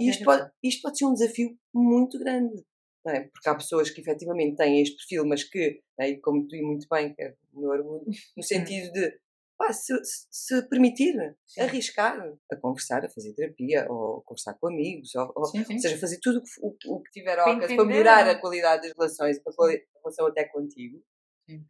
E 0.00 0.10
isto 0.10 0.24
pode, 0.24 0.50
isto 0.64 0.82
pode 0.82 0.98
ser 0.98 1.04
um 1.04 1.12
desafio 1.12 1.56
muito 1.72 2.18
grande. 2.18 2.64
É? 3.06 3.20
Porque 3.20 3.48
há 3.48 3.54
pessoas 3.54 3.88
que 3.88 4.00
efetivamente 4.00 4.56
têm 4.56 4.82
este 4.82 4.96
perfil, 4.96 5.24
mas 5.24 5.44
que, 5.44 5.80
é? 6.00 6.16
como 6.16 6.44
tu 6.48 6.56
e 6.56 6.62
muito 6.62 6.88
bem, 6.90 7.14
que 7.14 7.22
é 7.22 7.36
o 7.52 7.60
meu 7.60 7.70
orgulho, 7.70 8.04
no 8.36 8.42
sentido 8.42 8.90
de 8.92 9.16
pá, 9.56 9.72
se, 9.72 9.92
se, 10.30 10.68
permitir 10.68 11.14
sim. 11.46 11.60
arriscar 11.60 12.18
a 12.50 12.56
conversar, 12.56 13.04
a 13.04 13.08
fazer 13.08 13.34
terapia, 13.34 13.86
ou 13.88 14.22
conversar 14.22 14.54
com 14.54 14.68
amigos, 14.68 15.14
ou, 15.14 15.32
ou 15.34 15.44
sim, 15.46 15.64
sim. 15.64 15.78
seja, 15.78 15.98
fazer 15.98 16.18
tudo 16.20 16.42
o, 16.60 16.76
o 16.88 17.02
que 17.02 17.10
tiver 17.10 17.38
ao 17.38 17.48
alcance 17.48 17.74
para 17.74 17.84
melhorar 17.84 18.28
a 18.28 18.38
qualidade 18.38 18.82
das 18.82 18.92
relações, 18.96 19.38
para 19.42 19.52
a 19.52 19.98
relação 20.02 20.26
até 20.26 20.44
contigo. 20.44 21.02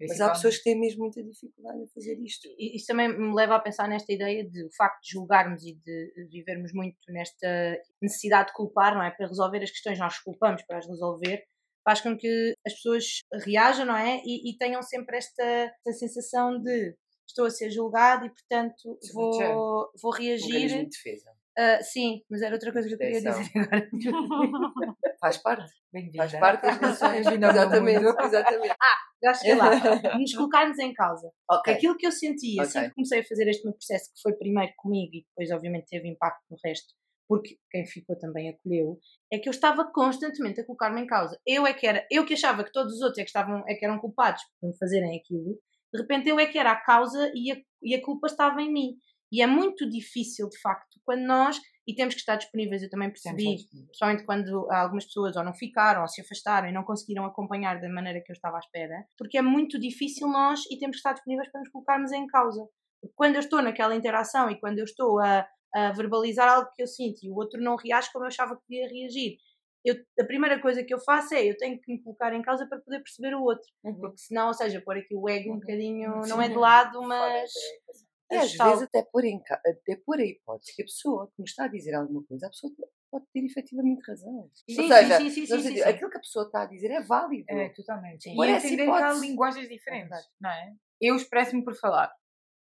Mas 0.00 0.20
há 0.22 0.30
pessoas 0.30 0.56
que 0.56 0.64
têm 0.64 0.80
mesmo 0.80 1.00
muita 1.00 1.22
dificuldade 1.22 1.82
em 1.82 1.88
fazer 1.88 2.18
isto. 2.20 2.48
E 2.56 2.76
isso 2.76 2.86
também 2.86 3.08
me 3.08 3.34
leva 3.34 3.56
a 3.56 3.60
pensar 3.60 3.86
nesta 3.86 4.10
ideia 4.10 4.42
de 4.48 4.64
o 4.64 4.70
facto 4.74 5.02
de 5.02 5.10
julgarmos 5.10 5.62
e 5.64 5.74
de 5.74 6.28
vivermos 6.30 6.72
muito 6.72 6.96
nesta 7.08 7.78
necessidade 8.00 8.48
de 8.48 8.54
culpar, 8.54 8.94
não 8.94 9.02
é? 9.02 9.10
Para 9.10 9.26
resolver 9.26 9.62
as 9.62 9.70
questões, 9.70 9.98
nós 9.98 10.18
culpamos 10.18 10.62
para 10.62 10.78
as 10.78 10.86
resolver, 10.86 11.44
faz 11.84 12.00
com 12.00 12.16
que 12.16 12.54
as 12.66 12.72
pessoas 12.72 13.04
reajam, 13.44 13.84
não 13.84 13.96
é? 13.96 14.22
E, 14.24 14.50
e 14.50 14.56
tenham 14.56 14.82
sempre 14.82 15.18
esta, 15.18 15.42
esta 15.42 15.92
sensação 15.92 16.58
de 16.58 16.96
estou 17.26 17.46
a 17.46 17.50
ser 17.50 17.70
julgado 17.70 18.26
e, 18.26 18.30
portanto, 18.30 18.98
vou, 19.12 19.90
vou 20.00 20.12
reagir. 20.12 20.72
Um 20.72 20.84
de 20.84 20.90
defesa. 20.90 21.30
Uh, 21.58 21.82
sim, 21.82 22.22
mas 22.28 22.42
era 22.42 22.54
outra 22.54 22.70
coisa 22.70 22.86
que 22.86 22.94
eu 22.94 22.98
queria 22.98 23.14
dizer 23.14 23.30
agora. 23.30 23.88
Faz 25.18 25.38
parte. 25.38 25.72
Faz 26.14 26.32
parte 26.38 26.62
das 26.62 26.80
lições. 26.82 27.26
exatamente, 27.26 28.04
exatamente. 28.04 28.76
Ah, 28.78 28.98
já 29.24 29.32
cheguei 29.32 29.54
lá. 29.54 29.70
Nos 30.20 30.34
colocarmos 30.34 30.78
em 30.78 30.92
causa. 30.92 31.30
Okay. 31.50 31.72
Aquilo 31.72 31.96
que 31.96 32.06
eu 32.06 32.12
sentia, 32.12 32.60
okay. 32.60 32.70
sempre 32.70 32.94
comecei 32.94 33.20
a 33.20 33.24
fazer 33.24 33.48
este 33.48 33.64
meu 33.64 33.72
processo, 33.72 34.12
que 34.12 34.20
foi 34.20 34.34
primeiro 34.34 34.72
comigo 34.76 35.14
e 35.14 35.24
depois, 35.24 35.50
obviamente, 35.50 35.86
teve 35.88 36.06
impacto 36.08 36.44
no 36.50 36.58
resto, 36.62 36.92
porque 37.26 37.56
quem 37.70 37.86
ficou 37.86 38.18
também 38.18 38.50
acolheu, 38.50 38.98
é 39.32 39.38
que 39.38 39.48
eu 39.48 39.52
estava 39.52 39.90
constantemente 39.90 40.60
a 40.60 40.66
colocar-me 40.66 41.00
em 41.00 41.06
causa. 41.06 41.40
Eu 41.46 41.66
é 41.66 41.72
que 41.72 41.86
era, 41.86 42.06
eu 42.10 42.26
que 42.26 42.34
achava 42.34 42.64
que 42.64 42.72
todos 42.72 42.92
os 42.92 43.00
outros 43.00 43.18
é 43.18 43.22
que, 43.22 43.30
estavam, 43.30 43.64
é 43.66 43.74
que 43.74 43.84
eram 43.84 43.98
culpados 43.98 44.42
por 44.60 44.68
me 44.68 44.76
fazerem 44.76 45.18
aquilo, 45.18 45.58
de 45.92 46.00
repente 46.00 46.28
eu 46.28 46.38
é 46.38 46.46
que 46.46 46.58
era 46.58 46.72
a 46.72 46.80
causa 46.80 47.30
e 47.34 47.52
a, 47.52 47.56
e 47.82 47.94
a 47.94 48.02
culpa 48.02 48.26
estava 48.26 48.60
em 48.60 48.72
mim. 48.72 48.96
E 49.32 49.42
é 49.42 49.46
muito 49.46 49.88
difícil, 49.88 50.48
de 50.48 50.58
facto, 50.60 51.00
quando 51.04 51.22
nós, 51.22 51.60
e 51.86 51.94
temos 51.94 52.14
que 52.14 52.20
estar 52.20 52.36
disponíveis, 52.36 52.82
eu 52.82 52.90
também 52.90 53.10
percebi, 53.10 53.56
principalmente 53.70 54.24
quando 54.24 54.70
algumas 54.70 55.04
pessoas 55.04 55.36
ou 55.36 55.44
não 55.44 55.54
ficaram, 55.54 56.02
ou 56.02 56.08
se 56.08 56.20
afastaram 56.20 56.68
e 56.68 56.72
não 56.72 56.84
conseguiram 56.84 57.24
acompanhar 57.24 57.80
da 57.80 57.88
maneira 57.88 58.20
que 58.24 58.30
eu 58.30 58.34
estava 58.34 58.56
à 58.56 58.60
espera, 58.60 59.04
porque 59.18 59.38
é 59.38 59.42
muito 59.42 59.80
difícil 59.80 60.28
nós 60.28 60.60
e 60.70 60.78
temos 60.78 60.96
que 60.96 61.00
estar 61.00 61.12
disponíveis 61.12 61.50
para 61.50 61.60
nos 61.60 61.70
colocarmos 61.70 62.12
em 62.12 62.26
causa. 62.26 62.66
Porque 63.00 63.14
quando 63.16 63.34
eu 63.34 63.40
estou 63.40 63.60
naquela 63.62 63.94
interação 63.94 64.50
e 64.50 64.58
quando 64.60 64.78
eu 64.78 64.84
estou 64.84 65.20
a, 65.20 65.46
a 65.74 65.92
verbalizar 65.92 66.48
algo 66.48 66.70
que 66.74 66.82
eu 66.82 66.86
sinto 66.86 67.18
e 67.22 67.30
o 67.30 67.36
outro 67.36 67.60
não 67.60 67.76
reage 67.76 68.10
como 68.12 68.24
eu 68.24 68.28
achava 68.28 68.56
que 68.56 68.62
podia 68.62 68.88
reagir, 68.88 69.38
eu, 69.86 69.94
a 70.20 70.24
primeira 70.24 70.60
coisa 70.60 70.82
que 70.82 70.92
eu 70.92 70.98
faço 70.98 71.32
é 71.34 71.44
eu 71.44 71.56
tenho 71.56 71.80
que 71.80 71.92
me 71.92 72.02
colocar 72.02 72.34
em 72.34 72.42
causa 72.42 72.66
para 72.66 72.80
poder 72.80 72.98
perceber 72.98 73.34
o 73.34 73.42
outro. 73.42 73.66
Uhum. 73.84 73.94
Porque 73.94 74.18
senão, 74.18 74.48
ou 74.48 74.54
seja, 74.54 74.82
pôr 74.84 74.96
aqui 74.96 75.14
o 75.14 75.28
ego 75.28 75.50
um 75.50 75.52
uhum. 75.54 75.60
bocadinho, 75.60 76.24
Sim. 76.24 76.30
não 76.30 76.42
é 76.42 76.48
de 76.48 76.56
lado, 76.56 77.00
mas. 77.02 77.52
E 78.28 78.34
às 78.34 78.52
vezes 78.52 78.82
até 78.82 79.04
pôr, 79.04 79.24
em, 79.24 79.40
até 79.48 79.96
pôr 80.04 80.18
a 80.18 80.24
hipótese 80.24 80.74
que 80.74 80.82
a 80.82 80.84
pessoa 80.84 81.28
que 81.28 81.40
me 81.40 81.48
está 81.48 81.66
a 81.66 81.68
dizer 81.68 81.94
alguma 81.94 82.24
coisa, 82.24 82.48
a 82.48 82.50
pessoa 82.50 82.72
pode 83.08 83.24
ter 83.32 83.44
efetivamente 83.44 84.02
razão. 84.04 84.50
Sim, 84.68 84.82
Ou 84.82 84.88
seja, 84.88 85.16
sim, 85.18 85.30
sim, 85.30 85.46
sim, 85.46 85.60
sim, 85.60 85.80
aquilo 85.82 86.10
que 86.10 86.16
a 86.16 86.20
pessoa 86.20 86.46
está 86.46 86.62
a 86.62 86.66
dizer 86.66 86.90
é 86.90 87.00
válido. 87.00 87.44
É, 87.48 87.68
totalmente. 87.68 88.24
Sim. 88.24 88.34
E 88.36 88.50
entender 88.50 88.84
que 88.84 88.90
há 88.90 89.12
linguagens 89.12 89.68
diferentes, 89.68 90.18
não 90.40 90.50
é? 90.50 90.74
Eu 91.00 91.14
expresso-me 91.14 91.62
por 91.62 91.76
falar 91.76 92.12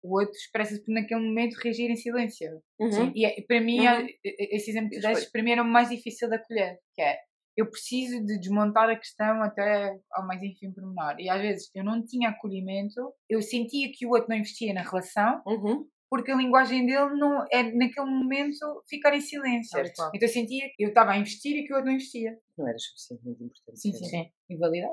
o 0.03 0.19
outro 0.19 0.35
expressa-se 0.35 0.85
por 0.85 0.93
naquele 0.93 1.21
momento 1.21 1.55
reagir 1.55 1.91
em 1.91 1.97
silêncio. 1.97 2.63
Uhum. 2.79 3.13
E 3.15 3.25
é, 3.25 3.43
para 3.43 3.61
mim, 3.61 3.87
uhum. 3.87 4.07
esse 4.25 4.71
exemplo 4.71 4.91
que 4.91 5.01
tu 5.01 5.33
para 5.33 5.43
mim 5.43 5.53
era 5.53 5.63
o 5.63 5.67
mais 5.67 5.91
difícil 5.91 6.29
de 6.29 6.37
acolher, 6.37 6.79
que 6.95 7.03
é 7.03 7.19
eu 7.57 7.69
preciso 7.69 8.25
de 8.25 8.39
desmontar 8.39 8.89
a 8.89 8.97
questão 8.97 9.43
até 9.43 9.95
ao 10.13 10.27
mais 10.27 10.43
ínfimo 10.43 10.75
pormenor. 10.75 11.17
E 11.19 11.29
às 11.29 11.41
vezes 11.41 11.71
eu 11.75 11.85
não 11.85 12.03
tinha 12.05 12.31
acolhimento, 12.31 13.13
eu 13.29 13.43
sentia 13.43 13.91
que 13.93 14.07
o 14.07 14.11
outro 14.11 14.29
não 14.31 14.37
investia 14.37 14.73
na 14.73 14.83
relação, 14.83 15.43
uhum. 15.47 15.87
porque 16.09 16.31
a 16.31 16.37
linguagem 16.37 16.87
dele 16.87 17.15
não 17.17 17.45
é 17.53 17.63
naquele 17.63 18.07
momento 18.07 18.83
ficar 18.89 19.15
em 19.15 19.21
silêncio. 19.21 19.79
Então 19.79 20.11
eu 20.15 20.29
sentia 20.29 20.71
que 20.75 20.85
eu 20.85 20.89
estava 20.89 21.13
a 21.13 21.19
investir 21.19 21.57
e 21.57 21.65
que 21.67 21.73
o 21.73 21.77
outro 21.77 21.91
não 21.91 21.97
investia. 21.97 22.39
Não 22.57 22.67
era 22.67 22.79
suficientemente 22.79 23.43
importante. 23.43 23.79
Sim, 23.79 23.93
sim, 23.93 24.05
sim. 24.05 24.31
E 24.49 24.57
validar. 24.57 24.91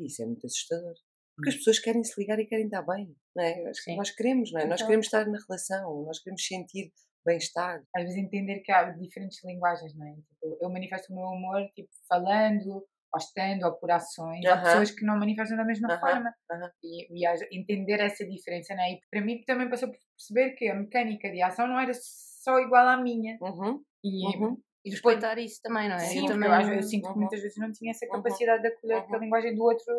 Isso 0.00 0.22
é 0.22 0.26
muito 0.26 0.46
assustador. 0.46 0.94
Porque 1.36 1.50
as 1.50 1.56
pessoas 1.56 1.78
querem 1.78 2.02
se 2.02 2.18
ligar 2.18 2.40
e 2.40 2.46
querem 2.46 2.64
estar 2.64 2.82
bem, 2.82 3.14
é? 3.42 3.68
Acho 3.68 3.84
que 3.84 3.96
nós 3.96 4.10
queremos, 4.10 4.52
não 4.52 4.60
é? 4.60 4.64
Então, 4.64 4.70
nós 4.70 4.82
queremos 4.82 5.06
estar 5.06 5.26
na 5.26 5.38
relação, 5.48 6.02
nós 6.04 6.18
queremos 6.18 6.46
sentir 6.46 6.92
bem-estar. 7.24 7.82
Às 7.94 8.04
vezes 8.04 8.16
entender 8.16 8.60
que 8.60 8.70
há 8.70 8.90
diferentes 8.90 9.42
linguagens, 9.44 9.94
não 9.96 10.06
é? 10.06 10.14
Tipo, 10.14 10.58
eu 10.60 10.70
manifesto 10.70 11.12
o 11.12 11.16
meu 11.16 11.26
amor 11.26 11.68
tipo, 11.74 11.88
falando, 12.08 12.70
ou 12.72 13.18
estando, 13.18 13.64
ou 13.64 13.72
por 13.72 13.90
ações. 13.90 14.44
Uh 14.44 14.48
-huh. 14.48 14.52
Há 14.52 14.62
pessoas 14.62 14.90
que 14.92 15.04
não 15.04 15.18
manifestam 15.18 15.56
da 15.56 15.64
mesma 15.64 15.88
uh 15.88 15.96
-huh. 15.96 16.00
forma. 16.00 16.34
Uh 16.50 16.56
-huh. 16.56 16.70
E, 16.84 17.24
e, 17.24 17.58
entender 17.58 18.00
essa 18.00 18.24
diferença, 18.24 18.74
não 18.74 18.82
é? 18.82 18.92
E 18.92 19.00
para 19.10 19.20
mim 19.20 19.42
também 19.44 19.68
passou 19.68 19.88
por 19.88 19.98
perceber 20.16 20.54
que 20.54 20.68
a 20.68 20.74
mecânica 20.74 21.30
de 21.30 21.42
ação 21.42 21.66
não 21.66 21.80
era 21.80 21.92
só 21.94 22.58
igual 22.60 22.86
à 22.86 22.96
minha. 22.96 23.36
Uhum. 23.40 23.82
E, 24.04 24.36
uhum. 24.36 24.56
e 24.84 24.90
respeitar 24.90 25.36
isso 25.38 25.60
também, 25.62 25.88
não 25.88 25.96
é? 25.96 26.00
Sim, 26.00 26.20
eu, 26.20 26.26
também, 26.26 26.48
eu, 26.48 26.74
eu 26.74 26.82
sinto 26.82 27.12
que 27.12 27.18
muitas 27.18 27.42
vezes 27.42 27.58
não 27.58 27.72
tinha 27.72 27.90
essa 27.90 28.06
capacidade 28.06 28.62
de 28.62 28.68
acolher 28.68 29.04
a 29.12 29.18
linguagem 29.18 29.54
do 29.54 29.64
outro 29.64 29.92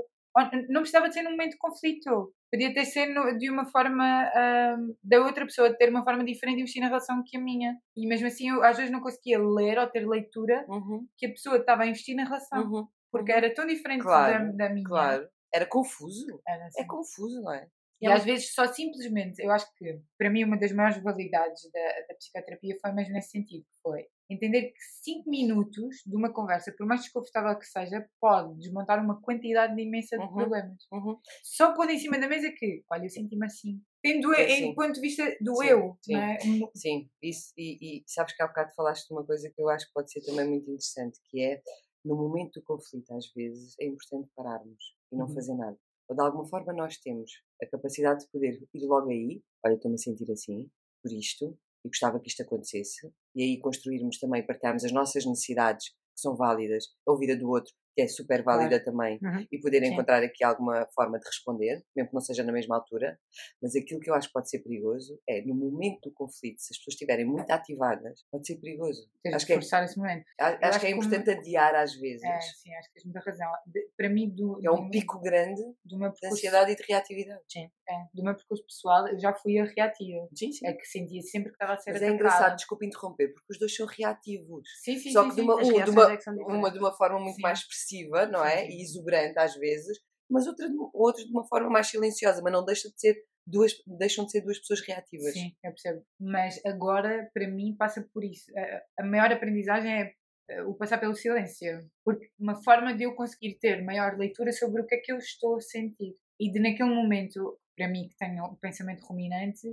não 0.70 0.82
precisava 0.82 1.08
de 1.08 1.16
ser 1.16 1.24
num 1.24 1.32
momento 1.32 1.52
de 1.52 1.58
conflito. 1.58 2.34
Podia 2.52 2.74
ter 2.74 2.86
sido 2.86 3.38
de 3.38 3.50
uma 3.50 3.66
forma 3.66 4.24
uh, 4.24 4.98
da 5.04 5.20
outra 5.20 5.46
pessoa 5.46 5.76
ter 5.76 5.90
uma 5.90 6.04
forma 6.04 6.24
diferente 6.24 6.56
de 6.56 6.62
investir 6.62 6.82
na 6.82 6.88
relação 6.88 7.24
que 7.26 7.38
a 7.38 7.42
minha. 7.42 7.78
E 7.96 8.08
mesmo 8.08 8.28
assim, 8.28 8.50
eu 8.50 8.64
às 8.64 8.78
vezes 8.78 8.92
não 8.92 9.02
conseguia 9.02 9.38
ler 9.38 9.78
ou 9.78 9.88
ter 9.88 10.08
leitura 10.08 10.66
uhum. 10.70 11.06
que 11.18 11.26
a 11.26 11.30
pessoa 11.30 11.58
estava 11.58 11.84
a 11.84 11.88
investir 11.88 12.16
na 12.16 12.24
relação. 12.24 12.64
Uhum. 12.64 12.88
Porque 13.12 13.32
uhum. 13.32 13.38
era 13.38 13.54
tão 13.54 13.66
diferente 13.68 14.02
claro, 14.02 14.52
da, 14.54 14.68
da, 14.68 14.74
minha. 14.74 14.88
Claro. 14.88 15.28
Era 15.54 15.66
confuso. 15.66 16.42
Era 16.48 16.68
assim. 16.68 16.82
É 16.82 16.86
confuso, 16.86 17.42
não 17.42 17.54
é? 17.54 17.68
E 18.00 18.08
às 18.08 18.24
vezes 18.24 18.54
só 18.54 18.68
simplesmente, 18.68 19.42
eu 19.42 19.52
acho 19.52 19.66
que 19.76 20.00
para 20.18 20.30
mim 20.30 20.44
uma 20.44 20.58
das 20.58 20.72
maiores 20.72 21.02
validades 21.02 21.64
da, 21.72 22.08
da 22.08 22.16
psicoterapia 22.16 22.78
foi 22.80 22.92
mesmo 22.92 23.14
nesse 23.14 23.32
sentido, 23.32 23.66
foi 23.82 24.06
entender 24.30 24.72
que 24.72 24.80
5 25.04 25.30
minutos 25.30 26.04
de 26.06 26.16
uma 26.16 26.32
conversa, 26.32 26.74
por 26.78 26.86
mais 26.86 27.02
desconfortável 27.02 27.58
que 27.58 27.66
seja, 27.66 28.06
pode 28.20 28.58
desmontar 28.60 29.04
uma 29.04 29.22
quantidade 29.22 29.80
imensa 29.82 30.18
de 30.18 30.24
uhum, 30.24 30.34
problemas. 30.34 30.88
Uhum. 30.92 31.18
Só 31.44 31.74
pôr 31.74 31.90
em 31.90 31.98
cima 31.98 32.20
da 32.20 32.28
mesa 32.28 32.52
que, 32.52 32.84
olha, 32.92 33.06
eu 33.06 33.10
senti-me 33.10 33.46
assim. 33.46 33.82
Tendo 34.02 34.34
é, 34.34 34.60
em 34.60 34.76
ponto 34.76 34.94
de 34.94 35.02
vista 35.02 35.24
do 35.42 35.56
sim, 35.56 35.68
eu, 35.68 35.98
sim, 36.02 36.14
não 36.14 36.22
é? 36.22 36.38
Sim, 36.76 37.10
isso, 37.22 37.52
e, 37.58 38.00
e 38.00 38.04
sabes 38.06 38.36
que 38.36 38.44
há 38.44 38.48
bocado 38.48 38.74
falaste 38.76 39.08
de 39.08 39.14
uma 39.14 39.26
coisa 39.26 39.50
que 39.50 39.62
eu 39.62 39.70
acho 39.70 39.88
que 39.88 39.94
pode 39.94 40.12
ser 40.12 40.22
também 40.22 40.48
muito 40.48 40.70
interessante, 40.70 41.20
que 41.30 41.42
é, 41.42 41.62
no 42.06 42.16
momento 42.16 42.60
do 42.60 42.64
conflito, 42.64 43.14
às 43.14 43.32
vezes, 43.34 43.76
é 43.80 43.86
importante 43.86 44.30
pararmos 44.36 44.96
e 45.12 45.16
não 45.16 45.26
uhum. 45.26 45.34
fazer 45.34 45.56
nada. 45.56 45.78
Ou 46.10 46.16
de 46.16 46.22
alguma 46.22 46.48
forma 46.48 46.72
nós 46.74 46.98
temos 46.98 47.32
a 47.62 47.66
capacidade 47.66 48.24
de 48.24 48.32
poder 48.32 48.62
ir 48.74 48.86
logo 48.86 49.10
aí, 49.10 49.42
olha, 49.66 49.74
estou-me 49.74 49.96
a 49.96 49.98
sentir 49.98 50.32
assim, 50.32 50.70
por 51.02 51.12
isto, 51.12 51.58
e 51.84 51.90
gostava 51.90 52.20
que 52.20 52.30
isto 52.30 52.42
acontecesse, 52.44 53.12
e 53.36 53.44
aí 53.44 53.60
construirmos 53.60 54.20
também, 54.20 54.46
partilharmos 54.46 54.84
as 54.84 54.92
nossas 54.92 55.26
necessidades, 55.26 55.90
que 55.90 56.22
são 56.22 56.36
válidas, 56.36 56.86
a 57.08 57.12
ouvir 57.12 57.32
a 57.32 57.36
do 57.36 57.50
outro, 57.50 57.74
que 57.98 58.04
é 58.04 58.08
super 58.08 58.44
válida 58.44 58.80
Claro. 58.80 58.86
também, 58.86 59.20
Uhum. 59.24 59.48
e 59.52 59.60
poder 59.60 59.84
Sim. 59.84 59.92
encontrar 59.94 60.22
aqui 60.22 60.44
alguma 60.44 60.86
forma 60.94 61.18
de 61.20 61.26
responder, 61.26 61.84
mesmo 61.96 62.10
que 62.10 62.14
não 62.14 62.22
seja 62.22 62.44
na 62.44 62.52
mesma 62.52 62.76
altura. 62.76 63.18
Mas 63.60 63.76
aquilo 63.76 64.00
que 64.00 64.08
eu 64.08 64.14
acho 64.14 64.28
que 64.28 64.34
pode 64.34 64.48
ser 64.52 64.60
perigoso 64.60 65.20
é, 65.28 65.42
no 65.42 65.56
momento 65.56 66.02
do 66.08 66.12
conflito, 66.14 66.62
se 66.62 66.74
as 66.74 66.78
pessoas 66.78 66.94
estiverem 66.94 67.26
muito 67.26 67.50
ativadas, 67.50 68.24
pode 68.32 68.46
ser 68.46 68.58
perigoso. 68.58 69.10
Tens 69.24 69.34
Acho 69.34 69.46
de 69.46 69.48
que 69.48 69.54
é, 69.54 69.84
esse 69.84 69.98
momento. 69.98 70.26
acho 70.40 70.58
acho 70.64 70.80
que 70.80 70.86
é 70.86 70.90
que 70.90 70.96
como- 70.96 71.08
importante 71.08 71.32
adiar 71.40 71.74
às 71.74 71.96
vezes. 71.96 72.24
É, 72.24 72.40
sim, 72.40 72.72
acho 72.76 72.88
que 72.90 72.94
tens 72.94 73.04
muita 73.06 73.20
razão. 73.22 73.52
De- 73.66 73.90
para 73.98 74.10
mim, 74.10 74.30
do, 74.30 74.60
É 74.64 74.70
um 74.70 74.84
do- 74.86 74.92
pico 74.92 75.20
grande 75.20 75.64
meu 75.64 75.74
de 75.84 75.98
percurso, 75.98 76.26
ansiedade 76.36 76.72
e 76.74 76.76
de 76.76 76.84
reatividade. 76.88 77.42
é, 77.90 77.96
do 78.14 78.24
meu 78.24 78.36
percurso 78.36 78.64
pessoal, 78.64 79.08
eu 79.08 79.18
já 79.20 79.34
fui 79.34 79.58
a 79.58 79.66
reativa. 79.66 80.28
Sim, 80.36 80.52
sim. 80.52 80.68
É 80.68 80.74
que 80.74 80.86
sentia 80.86 81.22
sempre 81.24 81.50
que 81.50 81.56
estava 81.56 81.74
a 81.74 81.78
ser 81.78 81.94
Mas 81.94 82.02
é 82.04 82.06
atacada. 82.06 82.14
engraçado, 82.16 82.56
desculpa 82.58 82.86
interromper, 82.86 83.34
porque 83.34 83.48
os 83.54 83.58
dois 83.58 83.76
são 83.76 83.88
reativos. 83.88 84.68
Sim, 84.84 84.98
sim, 85.00 85.12
Só 85.12 85.24
sim, 85.24 85.30
que 85.30 85.36
de 85.36 85.42
sim. 85.42 85.48
uma, 85.48 85.56
um- 85.56 85.64
de 85.64 85.72
reações 85.72 86.28
uma, 86.28 86.42
é 86.42 86.46
uma 86.58 86.72
de 86.72 86.78
uma 86.80 86.94
forma 86.94 87.20
muito 87.20 87.36
Sim. 87.38 87.42
mais 87.42 87.60
expressiva, 87.60 87.87
não 88.32 88.44
é? 88.46 88.68
E 88.70 88.82
exuberante 88.82 89.38
às 89.40 89.56
vezes, 89.56 89.98
mas 90.30 90.46
outra, 90.48 90.70
de- 90.70 90.76
outros 90.94 91.26
de 91.26 91.32
uma 91.32 91.46
forma 91.48 91.70
mais 91.70 91.88
silenciosa, 91.88 92.42
mas 92.42 92.52
não 92.54 92.66
deixa 92.66 92.90
de 92.90 93.00
ser 93.00 93.16
duas, 93.46 93.74
deixam 93.86 94.26
de 94.26 94.32
ser 94.32 94.42
duas 94.42 94.60
pessoas 94.60 94.82
reativas. 94.82 95.34
Sim, 95.34 95.54
eu 95.64 95.72
percebo. 95.72 96.04
Mas 96.20 96.60
agora, 96.66 97.30
para 97.34 97.48
mim, 97.48 97.76
passa 97.78 98.08
por 98.14 98.24
isso. 98.24 98.52
A, 98.58 99.04
a 99.04 99.06
maior 99.06 99.32
aprendizagem 99.32 99.92
é 100.02 100.14
eh, 100.50 100.64
o 100.64 100.74
passar 100.74 100.98
pelo 101.00 101.16
silêncio. 101.16 101.90
Porque 102.04 102.30
uma 102.38 102.62
forma 102.62 102.94
de 102.94 103.04
eu 103.04 103.16
conseguir 103.16 103.58
ter 103.60 103.82
maior 103.84 104.18
leitura 104.18 104.52
sobre 104.52 104.82
o 104.82 104.86
que 104.86 104.96
é 104.96 104.98
que 105.00 105.12
eu 105.12 105.18
estou 105.18 105.56
a 105.58 105.62
sentir. 105.62 106.16
E 106.40 106.52
de 106.52 106.60
naquele 106.60 106.90
momento, 106.94 107.58
para 107.76 107.88
mim 107.88 108.10
que 108.10 108.18
tenho 108.18 108.46
um 108.46 108.56
pensamento 108.56 109.06
ruminante, 109.06 109.68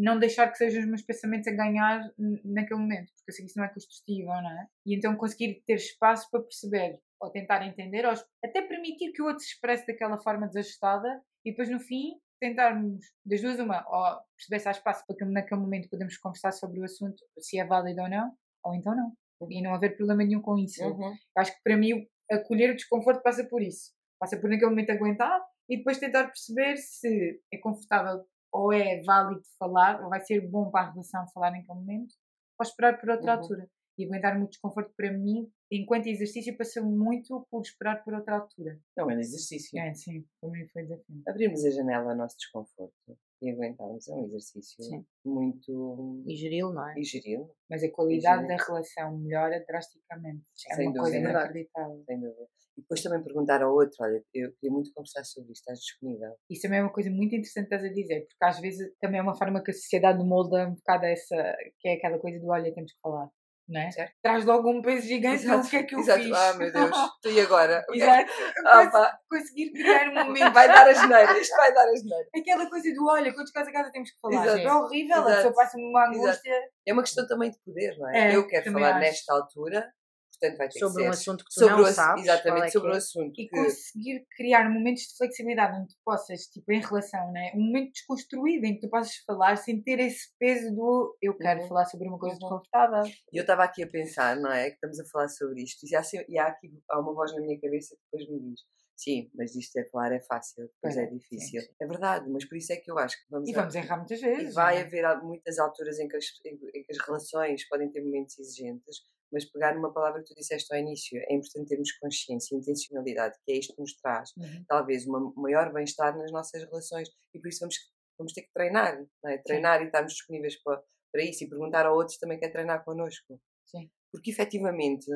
não 0.00 0.18
deixar 0.18 0.50
que 0.50 0.56
sejam 0.56 0.80
os 0.80 0.88
meus 0.88 1.02
pensamentos 1.02 1.46
a 1.46 1.52
ganhar 1.52 2.10
naquele 2.44 2.80
momento. 2.80 3.12
Porque 3.16 3.30
eu 3.30 3.34
sei 3.34 3.44
que 3.44 3.50
isso 3.50 3.58
não 3.58 3.66
é 3.66 3.68
construtivo, 3.68 4.28
não 4.28 4.50
é? 4.50 4.66
E 4.86 4.96
então 4.96 5.16
conseguir 5.16 5.62
ter 5.66 5.74
espaço 5.74 6.28
para 6.30 6.42
perceber, 6.42 6.98
ou 7.20 7.30
tentar 7.30 7.66
entender, 7.66 8.06
ou 8.06 8.12
até 8.44 8.62
permitir 8.62 9.12
que 9.12 9.22
o 9.22 9.26
outro 9.26 9.40
se 9.40 9.52
expresse 9.52 9.86
daquela 9.86 10.18
forma 10.18 10.46
desajustada 10.46 11.22
e 11.44 11.50
depois 11.50 11.68
no 11.68 11.78
fim 11.78 12.18
tentarmos, 12.40 13.04
das 13.24 13.42
duas 13.42 13.58
uma, 13.58 13.84
ou 13.86 14.18
perceber 14.34 14.60
se 14.60 14.68
há 14.68 14.70
espaço 14.70 15.04
para 15.06 15.14
que 15.14 15.24
naquele 15.26 15.60
momento 15.60 15.90
podemos 15.90 16.16
conversar 16.16 16.52
sobre 16.52 16.80
o 16.80 16.84
assunto, 16.84 17.22
se 17.38 17.58
é 17.58 17.66
válido 17.66 18.00
ou 18.00 18.08
não, 18.08 18.32
ou 18.64 18.74
então 18.74 18.96
não. 18.96 19.12
E 19.50 19.62
não 19.62 19.74
haver 19.74 19.96
problema 19.96 20.24
nenhum 20.24 20.40
com 20.40 20.58
isso. 20.58 20.82
Uhum. 20.82 21.14
Acho 21.36 21.54
que 21.54 21.62
para 21.62 21.76
mim 21.76 22.06
acolher 22.30 22.70
o 22.70 22.76
desconforto 22.76 23.22
passa 23.22 23.44
por 23.44 23.62
isso. 23.62 23.92
Passa 24.18 24.38
por 24.38 24.48
naquele 24.48 24.70
momento 24.70 24.90
aguentar 24.90 25.40
e 25.68 25.78
depois 25.78 25.98
tentar 25.98 26.24
perceber 26.24 26.76
se 26.76 27.40
é 27.52 27.58
confortável 27.58 28.24
ou 28.52 28.72
é 28.72 29.00
válido 29.02 29.42
falar, 29.58 30.02
ou 30.02 30.08
vai 30.10 30.20
ser 30.20 30.40
bom 30.48 30.70
para 30.70 30.88
a 30.88 30.90
relação 30.92 31.26
falar 31.28 31.50
naquele 31.52 31.78
momento, 31.78 32.14
ou 32.58 32.64
esperar 32.64 32.98
por 33.00 33.10
outra 33.10 33.34
Uhum. 33.34 33.40
altura. 33.40 33.70
E 33.98 34.04
aguentar 34.06 34.38
muito 34.38 34.52
desconforto 34.52 34.94
para 34.96 35.12
mim, 35.12 35.50
enquanto 35.70 36.06
exercício, 36.06 36.56
passou 36.56 36.84
muito 36.84 37.46
por 37.50 37.60
esperar 37.60 38.02
por 38.02 38.14
outra 38.14 38.36
altura. 38.36 38.80
Não 38.96 39.10
é 39.10 39.16
um 39.16 39.20
exercício. 39.20 39.78
É, 39.78 39.92
sim, 39.92 40.24
para 40.40 40.50
mim 40.50 40.66
foi 40.72 40.82
desafio. 40.84 41.22
Abrirmos 41.28 41.62
a 41.66 41.70
janela 41.70 42.12
ao 42.12 42.16
nosso 42.16 42.36
desconforto 42.38 42.94
e 43.42 43.50
aguentarmos 43.50 44.08
é 44.08 44.14
um 44.14 44.24
exercício 44.24 44.82
Sim. 44.82 45.04
muito 45.24 46.22
E 46.26 46.34
geri-lo, 46.34 46.72
não 46.72 46.88
é? 46.88 46.94
geri-lo, 47.02 47.54
Mas 47.68 47.82
a 47.84 47.90
qualidade 47.90 48.48
da 48.48 48.56
relação 48.56 49.18
melhora 49.18 49.62
drasticamente. 49.68 50.46
É 50.70 50.74
Sem 50.76 50.88
uma 50.88 50.94
coisa 50.98 51.16
dúvida. 51.18 51.30
inacreditável. 51.30 52.02
sem 52.06 52.20
dúvida. 52.20 52.48
Depois 52.90 53.04
também 53.04 53.22
perguntar 53.22 53.62
ao 53.62 53.72
outro, 53.72 53.94
olha, 54.00 54.20
eu 54.34 54.52
queria 54.54 54.72
muito 54.74 54.92
conversar 54.92 55.22
sobre 55.22 55.52
isto, 55.52 55.60
estás 55.60 55.78
disponível? 55.78 56.34
Isso 56.50 56.62
também 56.62 56.80
é 56.80 56.82
uma 56.82 56.92
coisa 56.92 57.08
muito 57.08 57.32
interessante 57.36 57.68
que 57.68 57.74
estás 57.76 57.88
a 57.88 57.94
dizer, 57.94 58.26
porque 58.26 58.44
às 58.44 58.58
vezes 58.58 58.92
também 59.00 59.20
é 59.20 59.22
uma 59.22 59.36
forma 59.36 59.62
que 59.62 59.70
a 59.70 59.74
sociedade 59.74 60.18
molda 60.24 60.66
um 60.66 60.74
bocado 60.74 61.06
essa, 61.06 61.36
que 61.78 61.88
é 61.88 61.92
aquela 61.92 62.18
coisa 62.18 62.40
do 62.40 62.48
olha, 62.48 62.74
temos 62.74 62.92
que 62.92 62.98
falar, 63.00 63.28
não 63.68 63.80
é? 63.80 63.92
Certo. 63.92 64.12
Traz 64.20 64.44
logo 64.44 64.68
um 64.68 64.82
peso 64.82 65.06
gigante 65.06 65.46
do 65.46 65.62
que 65.68 65.76
é 65.76 65.82
que 65.84 65.94
eu 65.94 66.00
exato. 66.00 66.20
fiz. 66.20 66.32
Ah, 66.36 66.54
meu 66.54 66.72
Deus, 66.72 66.90
e 67.26 67.40
agora? 67.40 67.86
O 67.88 67.94
é 67.94 67.96
Exato. 67.96 68.32
Ah, 68.66 69.18
Conseguir 69.30 69.70
criar 69.70 70.08
um 70.08 70.24
momento. 70.24 70.52
vai 70.52 70.66
dar 70.66 70.88
as 70.88 71.08
neiras, 71.08 71.36
isto 71.36 71.56
vai 71.56 71.72
dar 71.72 71.88
as 71.88 72.02
neiras. 72.02 72.28
Aquela 72.34 72.68
coisa 72.68 72.92
do 72.92 73.06
olha, 73.06 73.32
quantos 73.32 73.52
casos 73.52 73.68
a 73.68 73.72
casa 73.72 73.92
temos 73.92 74.10
que 74.10 74.18
falar? 74.20 74.44
Exato. 74.46 74.66
É 74.66 74.74
horrível, 74.74 75.14
a 75.14 75.20
Exato. 75.20 75.36
pessoa 75.36 75.54
passa 75.54 75.78
uma 75.78 76.08
angústia. 76.08 76.60
É 76.84 76.92
uma 76.92 77.02
questão 77.02 77.24
também 77.28 77.52
de 77.52 77.58
poder, 77.64 77.96
não 77.98 78.08
é? 78.08 78.32
É, 78.32 78.36
eu 78.36 78.48
quero 78.48 78.72
falar 78.72 78.90
acho. 78.90 78.98
nesta 78.98 79.32
altura, 79.32 79.92
portanto 80.40 80.58
vai 80.58 80.68
ter 80.68 80.78
Sobre 80.78 80.94
que 80.96 81.02
ser 81.02 81.06
um 81.08 81.10
assunto 81.10 81.44
que 81.44 81.50
tu 81.50 81.60
sobre 81.60 81.74
não 81.76 81.82
o 81.82 81.86
sabes. 81.92 82.22
Exatamente, 82.24 82.62
é 82.62 82.66
que 82.66 82.72
sobre 82.72 82.88
é. 82.90 82.92
o 82.92 82.96
assunto. 82.96 83.32
E 83.40 83.48
que- 83.48 83.50
conseguir 83.50 84.26
criar 84.36 84.70
momentos 84.70 85.02
de 85.02 85.16
flexibilidade 85.16 85.78
onde 85.78 85.88
tu 85.88 85.94
possas, 86.04 86.40
tipo, 86.46 86.72
em 86.72 86.80
relação, 86.80 87.30
né? 87.32 87.52
um 87.54 87.60
momento 87.60 87.92
desconstruído 87.92 88.64
em 88.66 88.74
que 88.74 88.80
tu 88.80 88.88
possas 88.90 89.16
falar 89.26 89.56
sem 89.56 89.82
ter 89.82 89.98
esse 90.00 90.28
peso 90.38 90.74
do 90.74 91.16
eu 91.20 91.36
quero 91.36 91.60
Uhum. 91.62 91.68
falar 91.68 91.84
sobre 91.86 92.08
uma 92.08 92.18
coisa 92.18 92.34
Uhum. 92.34 92.40
desconfortável. 92.40 93.12
E 93.32 93.36
eu 93.36 93.42
estava 93.42 93.64
aqui 93.64 93.82
a 93.82 93.86
pensar, 93.88 94.36
não 94.36 94.50
é? 94.50 94.68
Que 94.70 94.74
estamos 94.74 94.98
a 94.98 95.04
falar 95.06 95.28
sobre 95.28 95.62
isto. 95.62 95.86
E 95.86 95.94
há, 95.94 96.02
e 96.28 96.38
há 96.38 96.46
aqui 96.46 96.70
há 96.90 96.98
uma 97.00 97.12
voz 97.14 97.34
na 97.34 97.40
minha 97.42 97.60
cabeça 97.60 97.94
que 97.94 98.02
depois 98.18 98.30
me 98.42 98.50
diz: 98.50 98.60
sim, 98.96 99.30
mas 99.34 99.54
isto 99.54 99.76
é 99.78 99.84
falar 99.88 100.12
é 100.12 100.20
fácil, 100.20 100.68
depois 100.74 100.96
É, 100.96 101.04
é 101.04 101.06
difícil. 101.06 101.60
sim. 101.62 101.68
É 101.80 101.86
verdade, 101.86 102.28
mas 102.28 102.44
por 102.46 102.56
isso 102.58 102.72
é 102.72 102.76
que 102.76 102.90
eu 102.90 102.98
acho 102.98 103.16
que 103.16 103.24
vamos. 103.30 103.48
E 103.48 103.54
a- 103.54 103.58
vamos 103.60 103.74
errar 103.74 103.96
muitas 103.96 104.18
e 104.20 104.24
vezes. 104.24 104.54
vai 104.54 104.74
não 104.74 104.80
é? 104.82 104.84
haver 104.84 105.22
muitas 105.22 105.58
alturas 105.58 105.98
em 105.98 106.06
que, 106.08 106.16
as, 106.16 106.24
em, 106.44 106.54
em 106.74 106.84
que 106.84 106.92
as 106.92 106.98
relações 107.06 107.66
podem 107.68 107.90
ter 107.90 108.02
momentos 108.04 108.38
exigentes, 108.38 108.98
mas 109.32 109.44
pegar 109.44 109.74
numa 109.74 109.92
palavra 109.92 110.22
que 110.22 110.28
tu 110.28 110.34
disseste 110.34 110.72
ao 110.72 110.80
início, 110.80 111.18
é 111.28 111.34
importante 111.34 111.68
termos 111.68 111.92
consciência 111.98 112.54
e 112.54 112.58
intencionalidade, 112.58 113.36
que 113.44 113.52
é 113.52 113.56
isto 113.56 113.74
que 113.74 113.80
nos 113.80 113.94
traz 113.96 114.30
Uhum. 114.36 114.64
talvez 114.68 115.06
um 115.06 115.32
maior 115.36 115.72
bem-estar 115.72 116.16
nas 116.16 116.30
nossas 116.30 116.62
relações 116.64 117.08
e 117.34 117.38
por 117.38 117.48
isso 117.48 117.60
vamos, 117.60 117.76
vamos 118.18 118.32
ter 118.32 118.42
que 118.42 118.52
treinar, 118.52 119.04
é? 119.26 119.38
treinar 119.38 119.82
e 119.82 119.86
estarmos 119.86 120.12
disponíveis 120.12 120.60
para, 120.62 120.82
para 121.12 121.22
isso 121.22 121.44
e 121.44 121.48
perguntar 121.48 121.86
a 121.86 121.92
outros 121.92 122.18
também 122.18 122.38
quer 122.38 122.50
treinar 122.50 122.84
connosco. 122.84 123.40
Sim. 123.66 123.90
Porque 124.12 124.30
efetivamente 124.30 125.06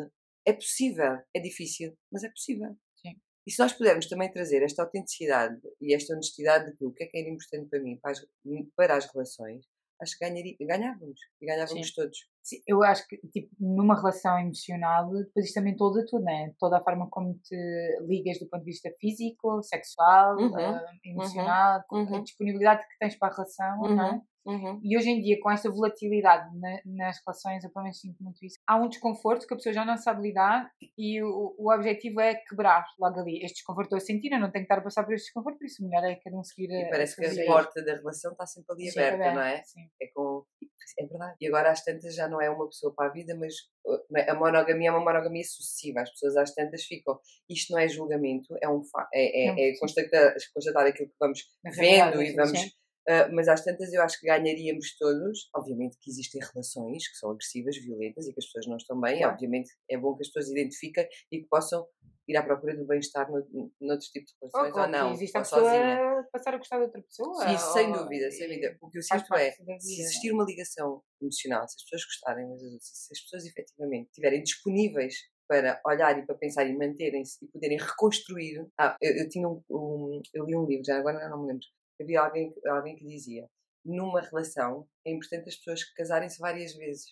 é 0.47 0.53
possível, 0.53 1.19
é 1.35 1.41
difícil, 1.41 1.97
mas 2.12 2.23
é 2.25 2.29
possível. 2.29 2.77
Sim. 2.97 3.17
E 3.47 3.51
se 3.51 3.59
nós 3.59 3.73
pudermos 3.73 4.09
também 4.09 4.31
trazer 4.31 4.62
esta 4.62 4.83
autenticidade 4.83 5.61
e 5.81 5.95
esta 5.95 6.15
honestidade 6.15 6.71
de 6.71 6.77
que 6.77 6.85
o 6.85 6.93
que 6.93 7.05
é 7.05 7.07
que 7.07 7.19
era 7.19 7.29
importante 7.29 7.69
para 7.69 7.81
mim, 7.81 7.99
para 7.99 8.12
as, 8.12 8.27
para 8.77 8.97
as 8.97 9.12
relações, 9.12 9.65
acho 10.05 10.19
que 10.19 10.25
ganharia, 10.25 10.57
ganhávamos 10.61 11.19
e 11.41 11.47
ganhávamos 11.47 11.93
todos. 11.93 12.19
Sim, 12.43 12.63
eu 12.67 12.83
acho 12.83 13.07
que, 13.09 13.17
tipo, 13.29 13.49
numa 13.59 13.95
relação 13.95 14.39
emocional, 14.39 15.11
depois 15.11 15.47
isto 15.47 15.55
também 15.55 15.77
toda 15.77 16.05
tudo, 16.07 16.23
né? 16.23 16.53
Toda 16.59 16.79
a 16.79 16.83
forma 16.83 17.09
como 17.11 17.35
te 17.43 17.57
ligas 18.03 18.39
do 18.39 18.47
ponto 18.47 18.61
de 18.61 18.71
vista 18.71 18.91
físico, 19.01 19.63
sexual, 19.63 20.37
Uhum, 20.37 20.55
ah, 20.57 20.85
emocional, 21.05 21.85
com 21.89 21.97
a 21.97 22.01
uhum. 22.03 22.23
disponibilidade 22.23 22.87
que 22.87 22.99
tens 22.99 23.17
para 23.17 23.33
a 23.33 23.37
relação, 23.37 23.79
não 23.79 24.05
é? 24.05 24.21
Uhum. 24.47 24.78
E 24.82 24.97
hoje 24.97 25.09
em 25.11 25.22
dia, 25.22 25.38
com 25.40 25.51
esta 25.51 25.70
volatilidade 25.70 26.55
na- 26.59 26.80
nas 26.84 27.18
relações, 27.24 27.64
eu 27.64 27.70
pelo 27.70 27.84
menos 27.84 27.99
sinto 28.01 28.22
muito 28.22 28.45
isso, 28.45 28.59
há 28.66 28.76
um 28.76 28.88
desconforto 28.88 29.47
que 29.47 29.55
a 29.55 29.57
pessoa 29.57 29.72
já 29.72 29.84
não 29.84 29.97
sabe 29.97 30.22
lidar 30.22 30.70
e 30.99 31.22
o, 31.22 31.55
o 31.59 31.72
objetivo 31.72 32.20
é 32.20 32.34
quebrar 32.34 32.84
logo 32.99 33.20
ali. 33.20 33.42
Este 33.42 33.57
desconforto 33.57 33.86
estou 33.86 33.97
a 33.97 34.01
sentir, 34.01 34.32
eu 34.32 34.38
não 34.40 34.51
tenho 34.51 34.64
que 34.66 34.72
estar 34.72 34.78
a 34.78 34.84
passar 34.84 35.05
por 35.05 35.14
este 35.14 35.26
desconforto, 35.26 35.59
por 35.59 35.64
isso 35.64 35.82
o 35.82 35.88
melhor 35.88 36.05
é 36.05 36.16
cada 36.16 36.36
um 36.36 36.45
seguir 36.45 36.70
E 36.70 36.84
a- 36.84 36.90
parece 36.90 37.16
que 37.16 37.24
a 37.24 37.32
sua 37.32 37.42
a 37.42 37.47
porta 37.47 37.82
da 37.84 37.95
relação 37.95 38.32
está 38.32 38.47
sempre 38.47 38.74
ali 38.74 38.90
Sim, 38.90 38.99
aberta, 39.01 39.14
aberta, 39.16 39.34
não 39.34 39.42
é? 39.42 39.62
Sim. 39.62 39.88
é 40.03 40.07
com 40.14 40.45
é 40.99 41.07
verdade. 41.07 41.36
E 41.40 41.47
agora 41.49 41.70
às 41.70 41.82
tantas 41.82 42.14
já 42.14 42.28
não 42.28 42.40
é 42.40 42.51
uma 42.51 42.66
pessoa 42.66 42.95
para 42.95 43.09
a 43.09 43.12
vida, 43.12 43.34
mas 43.36 43.55
é? 44.16 44.30
a 44.30 44.34
monogamia 44.34 44.88
é 44.88 44.92
uma 44.92 45.01
monogamia 45.01 45.42
sucessiva. 45.42 46.03
As 46.03 46.11
pessoas 46.11 46.36
às 46.36 46.55
tantas 46.55 46.84
ficam. 46.84 47.18
Isto 47.49 47.72
não 47.72 47.78
é 47.80 47.88
julgamento, 47.88 48.55
é 48.62 48.68
um 48.68 48.82
é, 49.12 49.47
é, 49.47 49.70
é 49.70 49.72
sim. 49.74 49.80
constatar, 49.80 50.34
constatar 50.53 50.86
aquilo 50.86 51.09
que 51.09 51.16
vamos 51.18 51.40
Na 51.64 51.70
vendo 51.70 51.80
realidade, 52.18 52.24
e 52.24 52.34
vamos. 52.36 52.84
Uh, 53.09 53.35
mas 53.35 53.49
às 53.49 53.63
tantas 53.65 53.93
eu 53.93 54.03
acho 54.03 54.19
que 54.21 54.27
ganharíamos 54.27 54.97
todos. 54.99 55.49
Obviamente 55.55 55.97
que 56.01 56.11
existem 56.11 56.41
relações 56.41 57.09
que 57.09 57.17
são 57.17 57.31
agressivas, 57.31 57.77
violentas 57.77 58.27
e 58.27 58.33
que 58.33 58.39
as 58.41 58.47
pessoas 58.47 58.67
não 58.67 58.77
estão 58.77 59.01
bem. 59.01 59.19
Claro. 59.19 59.35
Obviamente 59.35 59.71
é 59.91 59.97
bom 59.99 60.15
que 60.17 60.23
as 60.23 60.29
pessoas 60.29 60.51
identifiquem 60.51 61.07
e 61.33 61.41
que 61.43 61.49
possam 61.49 61.87
ir 62.27 62.37
à 62.39 62.43
procura 62.43 62.75
do 62.75 62.87
bem-estar 62.87 63.31
no, 63.31 63.47
noutros 63.81 64.09
tipos 64.09 64.31
de 64.33 64.37
Ou, 64.41 64.51
relações 64.63 64.75
ou 64.77 64.81
ou, 64.83 64.89
não. 64.89 65.09
que 65.09 65.15
existe 65.17 65.37
a 65.37 65.41
ou 65.41 65.45
pessoa 65.45 65.63
sozinha. 65.65 66.27
passar 66.33 66.55
a 66.55 66.57
gostar 66.59 66.77
de 66.79 66.83
outra 66.85 67.03
pessoa. 67.03 67.49
Sim, 67.49 67.59
sem 67.59 67.93
ou- 67.93 68.03
dúvida, 68.03 68.31
sem 68.31 68.49
dúvida. 68.49 68.79
O 68.81 68.89
que 68.91 68.99
eu 68.99 69.03
sinto 69.03 69.35
é, 69.35 69.51
se 69.51 70.01
existir 70.01 70.33
uma 70.33 70.45
ligação 70.45 71.03
emocional, 71.21 71.69
se 71.69 71.77
as 71.77 71.83
pessoas 71.85 72.05
gostarem 72.07 72.47
umas 72.47 72.63
das 72.63 72.73
outras, 72.73 72.89
se 72.89 73.13
as 73.13 73.21
pessoas 73.21 73.45
efetivamente 73.45 74.09
estiverem 74.09 74.43
disponíveis 74.43 75.15
para 75.47 75.79
olhar 75.87 76.19
e 76.19 76.25
para 76.25 76.35
pensar 76.37 76.65
e 76.65 76.75
manterem-se 76.75 77.45
e 77.45 77.49
poderem 77.49 77.77
reconstruir. 77.79 78.67
Ah, 78.81 78.97
eu, 79.03 79.15
eu 79.19 79.29
tinha 79.29 79.47
um, 79.47 79.63
um- 79.71 80.23
eu 80.33 80.47
li 80.47 80.57
um 80.57 80.65
livro, 80.65 80.83
já 80.87 80.99
agora 80.99 81.29
não 81.29 81.43
me 81.43 81.49
lembro. 81.49 81.67
Havia 82.01 82.20
alguém, 82.20 82.53
alguém 82.66 82.97
que 82.97 83.07
dizia: 83.07 83.49
numa 83.84 84.20
relação 84.20 84.86
é 85.07 85.12
importante 85.12 85.49
as 85.49 85.57
pessoas 85.57 85.84
casarem-se 85.95 86.38
várias 86.38 86.74
vezes. 86.74 87.07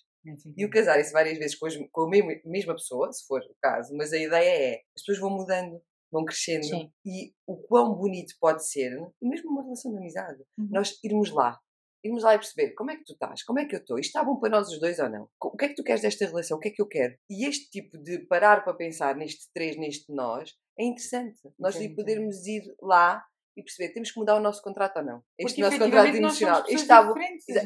E 0.57 0.65
o 0.65 0.71
casarem-se 0.71 1.13
várias 1.13 1.37
vezes 1.37 1.57
com, 1.59 1.67
as- 1.67 1.77
com 1.91 2.03
a 2.03 2.09
mesma, 2.09 2.33
mesma 2.45 2.75
pessoa, 2.75 3.13
se 3.13 3.27
for 3.27 3.41
o 3.41 3.57
caso, 3.61 3.93
mas 3.97 4.13
a 4.13 4.17
ideia 4.19 4.75
é 4.75 4.75
as 4.97 5.03
pessoas 5.03 5.19
vão 5.19 5.31
mudando, 5.31 5.83
vão 6.13 6.25
crescendo. 6.25 6.65
Sim. 6.65 6.93
E 7.05 7.33
o 7.47 7.57
quão 7.57 7.95
bonito 7.97 8.33
pode 8.41 8.65
ser, 8.65 8.91
mesmo 9.21 9.51
uma 9.51 9.63
relação 9.65 9.91
de 9.91 9.99
amizade, 9.99 10.41
Uhum. 10.57 10.69
nós 10.71 10.97
irmos 11.03 11.31
lá. 11.33 11.59
Irmos 12.05 12.23
lá 12.25 12.35
e 12.35 12.39
perceber 12.39 12.73
como 12.75 12.91
é 12.91 12.97
que 12.97 13.05
tu 13.05 13.13
estás, 13.15 13.45
como 13.45 13.59
é 13.61 13.65
que 13.65 13.75
eu 13.77 13.81
estou, 13.81 13.97
isto 13.99 14.09
está 14.11 14.25
bom 14.25 14.39
para 14.39 14.51
nós 14.51 14.69
os 14.69 14.79
dois 14.81 14.99
ou 14.99 15.09
não? 15.09 15.29
O 15.41 15.57
que 15.57 15.65
é 15.67 15.69
que 15.69 15.75
tu 15.77 15.85
queres 15.85 16.03
desta 16.03 16.27
relação, 16.27 16.57
o 16.57 16.61
que 16.61 16.69
é 16.69 16.73
que 16.73 16.83
eu 16.83 16.87
quero? 16.89 17.17
E 17.31 17.45
este 17.47 17.71
tipo 17.71 17.97
de 17.99 18.19
parar 18.27 18.63
para 18.65 18.75
pensar 18.75 19.15
neste 19.17 19.49
três, 19.53 19.77
neste 19.77 20.13
nós, 20.13 20.53
é 20.79 20.85
interessante. 20.85 21.41
Nós 21.59 21.77
sim. 21.77 21.95
podermos 21.95 22.45
ir 22.47 22.63
lá 22.81 23.25
e 23.57 23.63
perceber, 23.63 23.93
temos 23.93 24.11
que 24.11 24.19
mudar 24.19 24.37
o 24.37 24.41
nosso 24.41 24.63
contrato 24.63 24.97
ou 24.99 25.05
não? 25.05 25.23
Este 25.39 25.61
Porque, 25.61 25.77
nosso 25.77 25.79
contrato 25.79 26.17
emocional. 26.17 26.61
Este, 26.61 26.75
está 26.75 27.15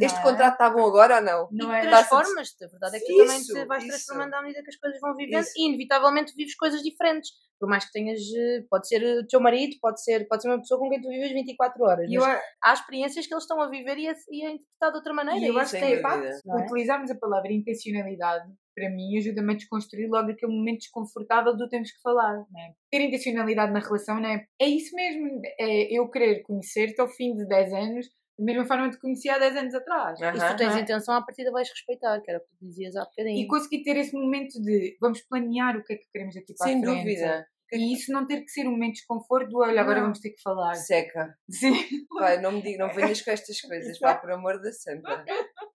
este 0.00 0.18
é? 0.18 0.22
contrato 0.22 0.52
está 0.54 0.70
bom 0.70 0.86
agora 0.86 1.16
ou 1.16 1.22
não? 1.22 1.48
Não 1.52 1.72
e 1.72 1.78
é? 1.78 1.80
transformas-te, 1.82 2.64
a 2.64 2.68
verdade 2.68 2.96
é 2.96 3.00
que 3.00 3.06
tu 3.06 3.16
também 3.18 3.38
Isso, 3.38 3.52
te 3.54 3.64
vais 3.64 3.84
isso. 3.84 3.92
transformando 3.92 4.34
à 4.34 4.42
medida 4.42 4.62
que 4.62 4.70
as 4.70 4.76
coisas 4.76 5.00
vão 5.00 5.14
vivendo 5.14 5.42
Isso. 5.42 5.52
e 5.56 5.68
inevitavelmente 5.68 6.34
vives 6.34 6.56
coisas 6.56 6.82
diferentes. 6.82 7.30
Por 7.58 7.68
mais 7.68 7.84
que 7.86 7.92
tenhas, 7.92 8.18
eh, 8.20 8.64
pode 8.68 8.86
ser 8.86 9.02
o 9.02 9.26
teu 9.26 9.40
marido, 9.40 9.76
pode 9.80 10.02
ser, 10.02 10.26
pode 10.28 10.42
ser 10.42 10.48
uma 10.48 10.58
pessoa 10.58 10.78
com 10.78 10.90
quem 10.90 11.00
tu 11.00 11.08
vives 11.08 11.32
24 11.32 11.84
horas. 11.84 12.10
E 12.10 12.14
eu, 12.14 12.22
há 12.24 12.72
experiências 12.72 13.26
que 13.26 13.32
eles 13.32 13.44
estão 13.44 13.60
a 13.62 13.70
viver 13.70 13.96
e 13.96 14.08
a, 14.08 14.14
e 14.30 14.44
a 14.44 14.50
interpretar 14.50 14.90
de 14.90 14.96
outra 14.96 15.14
maneira. 15.14 15.40
e 15.40 15.48
eu 15.48 15.58
acho 15.58 15.66
isso 15.66 15.76
que 15.76 15.80
tem 15.80 15.94
é 15.94 15.98
impacto. 15.98 16.50
é? 16.50 16.64
utilizarmos 16.64 17.10
a 17.10 17.14
palavra 17.14 17.50
intencionalidade, 17.52 18.44
para 18.76 18.90
mim, 18.90 19.16
ajuda-me 19.16 19.54
a 19.54 19.56
desconstruir 19.56 20.06
logo 20.08 20.30
aquele 20.30 20.52
momento 20.52 20.80
desconfortável 20.80 21.56
do 21.56 21.68
temos 21.68 21.90
que 21.90 22.00
falar. 22.02 22.36
Né? 22.50 22.74
Ter 22.90 23.00
intencionalidade 23.00 23.72
na 23.72 23.80
relação 23.80 24.20
né? 24.20 24.44
é 24.60 24.66
isso 24.68 24.94
mesmo. 24.94 25.40
É 25.58 25.98
eu 25.98 26.08
querer 26.10 26.42
conhecer-te 26.42 27.00
ao 27.00 27.08
fim 27.08 27.34
de 27.34 27.46
10 27.48 27.72
anos 27.72 28.06
da 28.38 28.44
mesma 28.44 28.66
forma 28.66 28.90
que 28.90 28.96
te 28.96 29.00
conhecia 29.00 29.34
há 29.34 29.38
10 29.38 29.56
anos 29.56 29.74
atrás. 29.74 30.20
E 30.20 30.38
se 30.38 30.46
tu 30.48 30.56
tens 30.56 30.76
é? 30.76 30.80
intenção, 30.80 31.14
à 31.14 31.22
partida 31.22 31.50
vais 31.50 31.70
respeitar, 31.70 32.20
que 32.20 32.30
era 32.30 32.38
o 32.38 32.42
que 32.42 32.48
tu 32.48 32.66
dizias 32.66 32.94
há 32.94 33.04
bocadinho. 33.04 33.38
E 33.38 33.46
conseguir 33.46 33.82
ter 33.82 33.96
esse 33.96 34.12
momento 34.14 34.60
de 34.60 34.94
vamos 35.00 35.22
planear 35.22 35.74
o 35.78 35.82
que 35.82 35.94
é 35.94 35.96
que 35.96 36.04
queremos 36.12 36.34
daqui 36.34 36.52
para 36.54 36.66
Sem 36.66 36.76
a 36.76 36.80
frente. 36.84 36.98
dúvida. 36.98 37.46
E 37.72 37.94
isso 37.94 38.12
não 38.12 38.26
ter 38.26 38.42
que 38.42 38.50
ser 38.50 38.68
um 38.68 38.72
momento 38.72 38.92
de 38.92 38.98
desconforto 38.98 39.48
do 39.50 39.58
olha, 39.58 39.80
agora 39.80 39.96
Não. 39.96 40.02
vamos 40.04 40.20
ter 40.20 40.30
que 40.30 40.40
falar. 40.42 40.74
Seca. 40.74 41.34
Sim. 41.50 41.74
Pai, 42.16 42.40
não 42.40 42.52
me 42.52 42.62
diga, 42.62 42.86
não 42.86 42.94
venhas 42.94 43.22
com 43.22 43.30
estas 43.30 43.58
coisas, 43.62 43.98
pá, 43.98 44.14
por 44.14 44.30
amor 44.30 44.60
da 44.60 44.70
santa. 44.70 45.24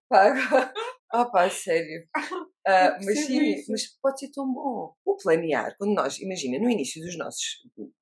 Pá, 0.07 0.27
agora- 0.27 0.73
ah, 1.13 1.25
pá, 1.25 1.49
sério. 1.49 2.07
Ah, 2.65 2.97
mas 3.03 3.25
sim, 3.25 3.63
mas 3.69 3.99
pode 4.01 4.19
ser 4.19 4.31
tão 4.31 4.51
bom. 4.51 4.93
O 5.05 5.17
planear, 5.17 5.75
quando 5.77 5.93
nós, 5.93 6.19
imagina, 6.19 6.59
no 6.59 6.69
início 6.69 7.01
dos 7.01 7.17
nossos, 7.17 7.61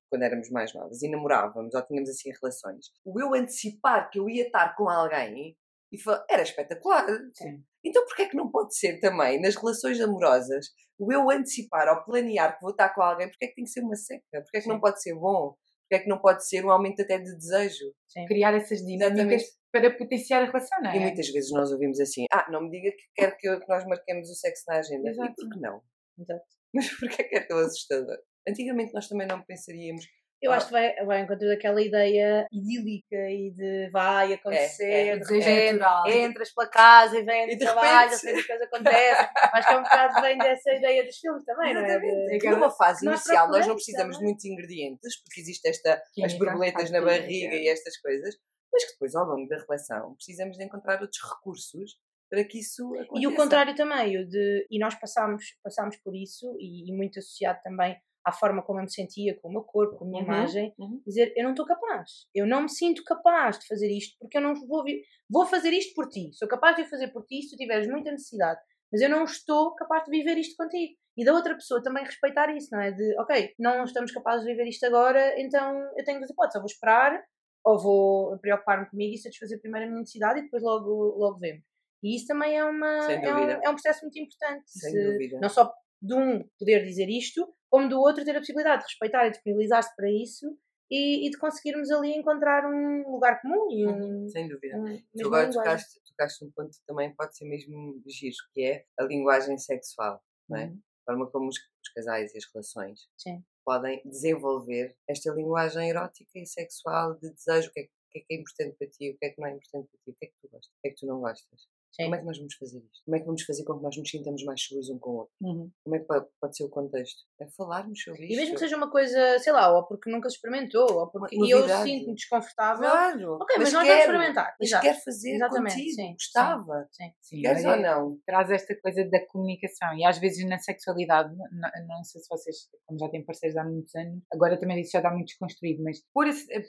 quando 0.09 0.23
éramos 0.23 0.49
mais 0.49 0.73
novas 0.73 1.01
e 1.01 1.09
namorávamos 1.09 1.73
ou 1.73 1.81
tínhamos 1.85 2.09
assim 2.09 2.31
relações, 2.41 2.87
o 3.05 3.19
eu 3.19 3.33
antecipar 3.33 4.09
que 4.09 4.19
eu 4.19 4.29
ia 4.29 4.47
estar 4.47 4.75
com 4.75 4.89
alguém 4.89 5.55
e 5.91 5.97
era 6.29 6.43
espetacular. 6.43 7.05
Sim. 7.33 7.63
Então 7.83 8.05
porquê 8.05 8.23
é 8.23 8.29
que 8.29 8.37
não 8.37 8.51
pode 8.51 8.75
ser 8.75 8.99
também 8.99 9.41
nas 9.41 9.55
relações 9.55 9.99
amorosas 10.01 10.67
o 10.99 11.13
eu 11.13 11.29
antecipar 11.29 11.87
ou 11.87 12.03
planear 12.03 12.55
que 12.55 12.61
vou 12.61 12.71
estar 12.71 12.89
com 12.89 13.01
alguém, 13.01 13.29
porque 13.29 13.45
é 13.45 13.47
que 13.47 13.55
tem 13.55 13.63
que 13.63 13.71
ser 13.71 13.81
uma 13.81 13.95
seca? 13.95 14.41
Porque 14.43 14.57
é 14.57 14.61
que 14.61 14.67
não 14.67 14.75
Sim. 14.75 14.81
pode 14.81 15.01
ser 15.01 15.15
bom? 15.15 15.55
Porque 15.83 15.95
é 15.95 15.99
que 15.99 16.09
não 16.09 16.19
pode 16.19 16.45
ser 16.45 16.65
um 16.65 16.71
aumento 16.71 17.01
até 17.01 17.17
de 17.17 17.33
desejo? 17.35 17.85
Criar 18.27 18.53
essas 18.53 18.79
dinâmicas 18.79 19.41
Exatamente. 19.41 19.58
Para 19.71 19.91
potenciar 19.95 20.41
a 20.43 20.45
relação, 20.45 20.81
não 20.81 20.91
é? 20.91 20.97
E 20.97 20.99
muitas 20.99 21.27
vezes 21.29 21.51
nós 21.51 21.71
ouvimos 21.71 21.99
assim: 21.99 22.25
ah, 22.31 22.47
não 22.51 22.61
me 22.63 22.71
diga 22.71 22.91
que 22.95 23.03
quer 23.15 23.37
que, 23.37 23.47
eu- 23.47 23.59
que 23.59 23.67
nós 23.69 23.85
marquemos 23.85 24.29
o 24.29 24.35
sexo 24.35 24.63
na 24.67 24.77
agenda. 24.77 25.09
Exato. 25.09 25.31
E 25.31 25.35
por 25.35 25.49
que 25.53 25.59
não? 25.59 25.81
Exato. 26.19 26.45
Mas 26.73 26.89
porquê 26.99 27.21
é 27.21 27.25
que 27.25 27.35
é 27.37 27.39
tão 27.41 27.57
assustador? 27.59 28.17
Antigamente 28.47 28.93
nós 28.93 29.07
também 29.07 29.27
não 29.27 29.41
pensaríamos. 29.43 30.05
Eu 30.41 30.53
Ah. 30.53 30.55
acho 30.55 30.67
que 30.67 30.71
vai, 30.71 30.95
vai 31.03 31.17
ao 31.19 31.23
encontro 31.25 31.47
daquela 31.49 31.81
ideia 31.81 32.47
idílica 32.49 33.29
e 33.29 33.51
de 33.51 33.89
vai 33.91 34.31
acontecer, 34.31 34.85
é, 34.85 35.13
de 35.15 35.19
Desejo 35.19 35.41
repente, 35.49 35.79
natural. 35.79 36.07
entras 36.09 36.53
pela 36.53 36.67
casa 36.69 37.19
e 37.19 37.23
vem 37.23 37.47
do 37.47 37.51
de 37.51 37.57
trabalho, 37.57 38.09
repente- 38.11 38.39
as 38.39 38.47
coisas 38.47 38.67
acontecem. 38.67 39.27
Acho 39.35 39.67
que 39.67 39.73
é 39.73 39.77
um 39.77 39.83
bocado 39.83 40.21
vem 40.21 40.37
dessa 40.37 40.71
ideia 40.73 41.03
dos 41.03 41.17
filmes 41.17 41.43
também, 41.43 41.73
não 41.73 41.81
é? 41.81 41.85
Exatamente. 41.89 42.37
De- 42.39 42.49
numa 42.51 42.71
fase 42.71 43.05
nós 43.05 43.15
inicial 43.25 43.49
nós 43.49 43.67
não 43.67 43.75
precisamos 43.75 44.17
de 44.17 44.23
muitos 44.23 44.45
ingredientes, 44.45 45.21
porque 45.23 45.41
existe 45.41 45.67
esta, 45.67 46.01
as 46.23 46.33
borboletas 46.35 46.89
na 46.89 47.01
barriga 47.01 47.55
e 47.55 47.67
estas 47.67 47.97
coisas, 47.99 48.35
mas 48.71 48.85
que 48.85 48.91
depois 48.93 49.15
ao 49.15 49.25
longo 49.25 49.47
da 49.47 49.57
relação 49.57 50.15
precisamos 50.15 50.57
de 50.57 50.63
encontrar 50.63 51.01
outros 51.01 51.21
recursos 51.21 51.97
para 52.29 52.43
que 52.43 52.59
isso 52.59 52.85
aconteça. 52.95 53.19
E 53.19 53.27
o 53.27 53.35
contrário 53.35 53.75
também, 53.75 54.17
o 54.19 54.27
de, 54.27 54.67
e 54.69 54.79
nós 54.79 54.93
passámos, 54.95 55.43
passámos 55.63 55.97
por 55.97 56.15
isso, 56.15 56.55
e, 56.59 56.89
e 56.89 56.95
muito 56.95 57.17
associado 57.17 57.59
também 57.63 57.97
à 58.23 58.31
forma 58.31 58.61
como 58.61 58.79
eu 58.79 58.83
me 58.83 58.91
sentia, 58.91 59.39
com 59.39 59.47
o 59.49 59.51
meu 59.51 59.63
corpo, 59.63 59.97
com 59.97 60.05
a 60.05 60.07
minha 60.07 60.21
Uhum, 60.21 60.27
imagem, 60.27 60.73
uhum. 60.77 61.01
dizer 61.07 61.33
eu 61.35 61.43
não 61.43 61.51
estou 61.51 61.65
capaz, 61.65 62.27
eu 62.35 62.45
não 62.45 62.63
me 62.63 62.69
sinto 62.69 63.03
capaz 63.03 63.57
de 63.57 63.65
fazer 63.65 63.89
isto, 63.89 64.15
porque 64.19 64.37
eu 64.37 64.41
não 64.41 64.53
vou, 64.53 64.83
vou 65.29 65.45
fazer 65.45 65.71
isto 65.71 65.95
por 65.95 66.07
ti, 66.07 66.29
sou 66.33 66.47
capaz 66.47 66.75
de 66.75 66.85
fazer 66.85 67.07
por 67.07 67.25
ti 67.25 67.41
se 67.41 67.51
tu 67.51 67.57
tiveres 67.57 67.87
muita 67.87 68.11
necessidade, 68.11 68.59
mas 68.91 69.01
eu 69.01 69.09
não 69.09 69.23
estou 69.23 69.73
capaz 69.75 70.03
de 70.03 70.11
viver 70.11 70.37
isto 70.37 70.55
contigo. 70.55 70.93
E 71.17 71.25
da 71.25 71.33
outra 71.33 71.53
pessoa 71.53 71.83
também 71.83 72.03
respeitar 72.03 72.55
isso, 72.55 72.69
não 72.71 72.81
é? 72.81 72.91
De, 72.91 73.19
ok, 73.19 73.53
não 73.59 73.83
estamos 73.83 74.11
capazes 74.11 74.45
de 74.45 74.51
viver 74.51 74.67
isto 74.67 74.85
agora, 74.85 75.39
então 75.39 75.77
eu 75.97 76.03
tenho 76.05 76.19
duas 76.19 76.29
hipóteses, 76.29 76.55
ou 76.55 76.61
vou 76.61 76.67
esperar, 76.67 77.21
ou 77.63 77.79
vou 77.79 78.37
preocupar-me 78.39 78.89
comigo 78.89 79.13
e 79.13 79.17
satisfazer 79.17 79.59
primeiro 79.59 79.85
a 79.85 79.89
minha 79.89 79.99
necessidade 80.01 80.39
e 80.39 80.43
depois 80.43 80.63
logo, 80.63 80.89
logo 81.17 81.39
vemos. 81.39 81.63
E 82.01 82.15
isso 82.15 82.27
também 82.27 82.57
é, 82.57 82.63
uma, 82.63 83.11
é, 83.11 83.33
um, 83.33 83.49
é 83.49 83.69
um 83.69 83.73
processo 83.73 84.01
muito 84.03 84.17
importante. 84.19 84.63
Sem 84.67 84.91
Se- 84.91 85.03
dúvida. 85.11 85.39
Não 85.41 85.49
só 85.49 85.71
de 86.01 86.13
um 86.13 86.47
poder 86.57 86.85
dizer 86.85 87.09
isto, 87.09 87.45
como 87.69 87.89
do 87.89 87.99
outro 87.99 88.23
ter 88.23 88.35
a 88.35 88.39
possibilidade 88.39 88.83
de 88.83 88.87
respeitar 88.87 89.27
e 89.27 89.31
disponibilizar-se 89.31 89.93
para 89.95 90.09
isso 90.09 90.57
e, 90.89 91.27
e 91.27 91.29
de 91.29 91.37
conseguirmos 91.37 91.91
ali 91.91 92.13
encontrar 92.15 92.65
um 92.65 93.11
lugar 93.11 93.41
comum 93.41 93.67
e 93.69 93.85
um. 93.85 94.27
Sem 94.29 94.47
dúvida. 94.47 94.77
um 94.77 94.85
Tu 95.17 95.27
agora 95.27 95.47
linguagem. 95.47 95.51
tocaste, 95.51 95.99
tocaste 96.07 96.45
um 96.45 96.51
ponto 96.51 96.69
que 96.71 96.85
também 96.87 97.13
pode 97.15 97.35
ser 97.37 97.45
mesmo 97.45 98.01
giro, 98.07 98.35
que 98.53 98.63
é 98.63 98.85
a 98.97 99.03
linguagem 99.03 99.57
sexual, 99.57 100.23
não 100.47 100.57
é? 100.57 100.65
Uhum. 100.67 100.79
A 101.05 101.11
forma 101.11 101.29
como 101.31 101.47
os, 101.49 101.57
os 101.57 101.89
casais 101.93 102.33
e 102.33 102.37
as 102.37 102.43
relações 102.53 103.01
Sim. 103.17 103.43
Podem 103.69 104.01
desenvolver 104.05 104.87
esta 105.13 105.29
linguagem 105.39 105.89
erótica 105.93 106.31
e 106.39 106.45
sexual 106.59 107.07
de 107.19 107.27
desejo, 107.37 107.69
o 107.69 107.73
que, 107.73 107.81
é, 107.81 107.83
que- 108.11 108.19
é 108.19 108.35
é 108.35 108.37
importante 108.41 108.75
para 108.77 108.87
ti, 108.95 109.11
o 109.11 109.17
que 109.17 109.25
é 109.27 109.29
que 109.31 109.39
não 109.41 109.47
é 109.49 109.51
importante 109.57 109.87
para 109.91 109.99
ti, 110.03 110.09
o 110.11 110.15
que 110.19 110.25
é 110.25 110.29
que 110.29 110.35
tu 110.41 110.47
gostas, 110.53 110.73
o 110.77 110.81
que 110.81 110.87
é 110.87 110.91
que 110.91 110.97
tu 111.01 111.05
não 111.11 111.19
gostas. 111.21 111.61
Sim. 111.91 112.03
Como 112.03 112.15
é 112.15 112.19
que 112.19 112.25
nós 112.25 112.37
vamos 112.37 112.55
fazer 112.55 112.77
isto? 112.79 113.03
Como 113.05 113.15
é 113.15 113.19
que 113.19 113.25
vamos 113.25 113.41
fazer 113.43 113.63
com 113.63 113.77
que 113.77 113.83
nós 113.83 113.97
nos 113.97 114.09
sintamos 114.09 114.43
mais 114.43 114.61
seguros 114.63 114.89
um 114.89 114.99
com 114.99 115.09
o 115.09 115.15
outro? 115.17 115.33
Uhum. 115.41 115.71
Como 115.83 115.95
é 115.95 115.99
que 115.99 116.05
pode, 116.05 116.25
pode 116.39 116.55
ser 116.57 116.63
o 116.63 116.69
contexto? 116.69 117.17
É 117.41 117.47
falarmos 117.57 118.01
sobre 118.01 118.21
isto. 118.23 118.33
E 118.33 118.35
mesmo 118.37 118.53
que 118.53 118.59
seja 118.59 118.77
uma 118.77 118.89
coisa, 118.91 119.39
sei 119.39 119.51
lá, 119.53 119.75
ou 119.75 119.85
porque 119.87 120.09
nunca 120.11 120.29
se 120.29 120.35
experimentou, 120.35 120.87
ou 120.91 121.07
porque 121.09 121.35
e 121.35 121.49
eu 121.49 121.67
sinto-me 121.67 122.13
desconfortável. 122.15 122.89
Claro! 122.89 123.33
Ok, 123.41 123.55
mas, 123.57 123.73
nós 123.73 123.83
quero, 123.83 123.97
vamos 123.97 124.03
experimentar. 124.03 124.55
Mas 124.59 124.69
Exato. 124.69 124.83
quer 124.85 125.03
fazer 125.03 125.31
Exatamente, 125.35 125.73
contigo, 125.75 125.95
sim, 125.95 126.11
gostava. 126.13 126.87
Sim. 126.91 127.11
Sim, 127.21 127.41
Queres 127.41 127.65
olha, 127.65 127.97
ou 127.97 128.09
não? 128.11 128.19
traz 128.25 128.51
esta 128.51 128.75
coisa 128.81 129.03
da 129.09 129.25
comunicação 129.27 129.95
e 129.97 130.05
às 130.05 130.17
vezes 130.19 130.47
na 130.47 130.57
sexualidade, 130.59 131.35
não, 131.35 131.87
não 131.87 132.03
sei 132.03 132.21
se 132.21 132.27
vocês, 132.29 132.55
como 132.85 132.99
já 132.99 133.09
têm 133.09 133.25
parceiros 133.25 133.57
há 133.57 133.63
muitos 133.63 133.93
anos, 133.95 134.21
agora 134.31 134.59
também 134.59 134.79
isso 134.81 134.91
já 134.91 134.99
está 134.99 135.11
muito 135.11 135.27
desconstruído, 135.27 135.83
mas 135.83 135.97
pôr 136.13 136.27
esse- 136.27 136.51
eh, 136.53 136.61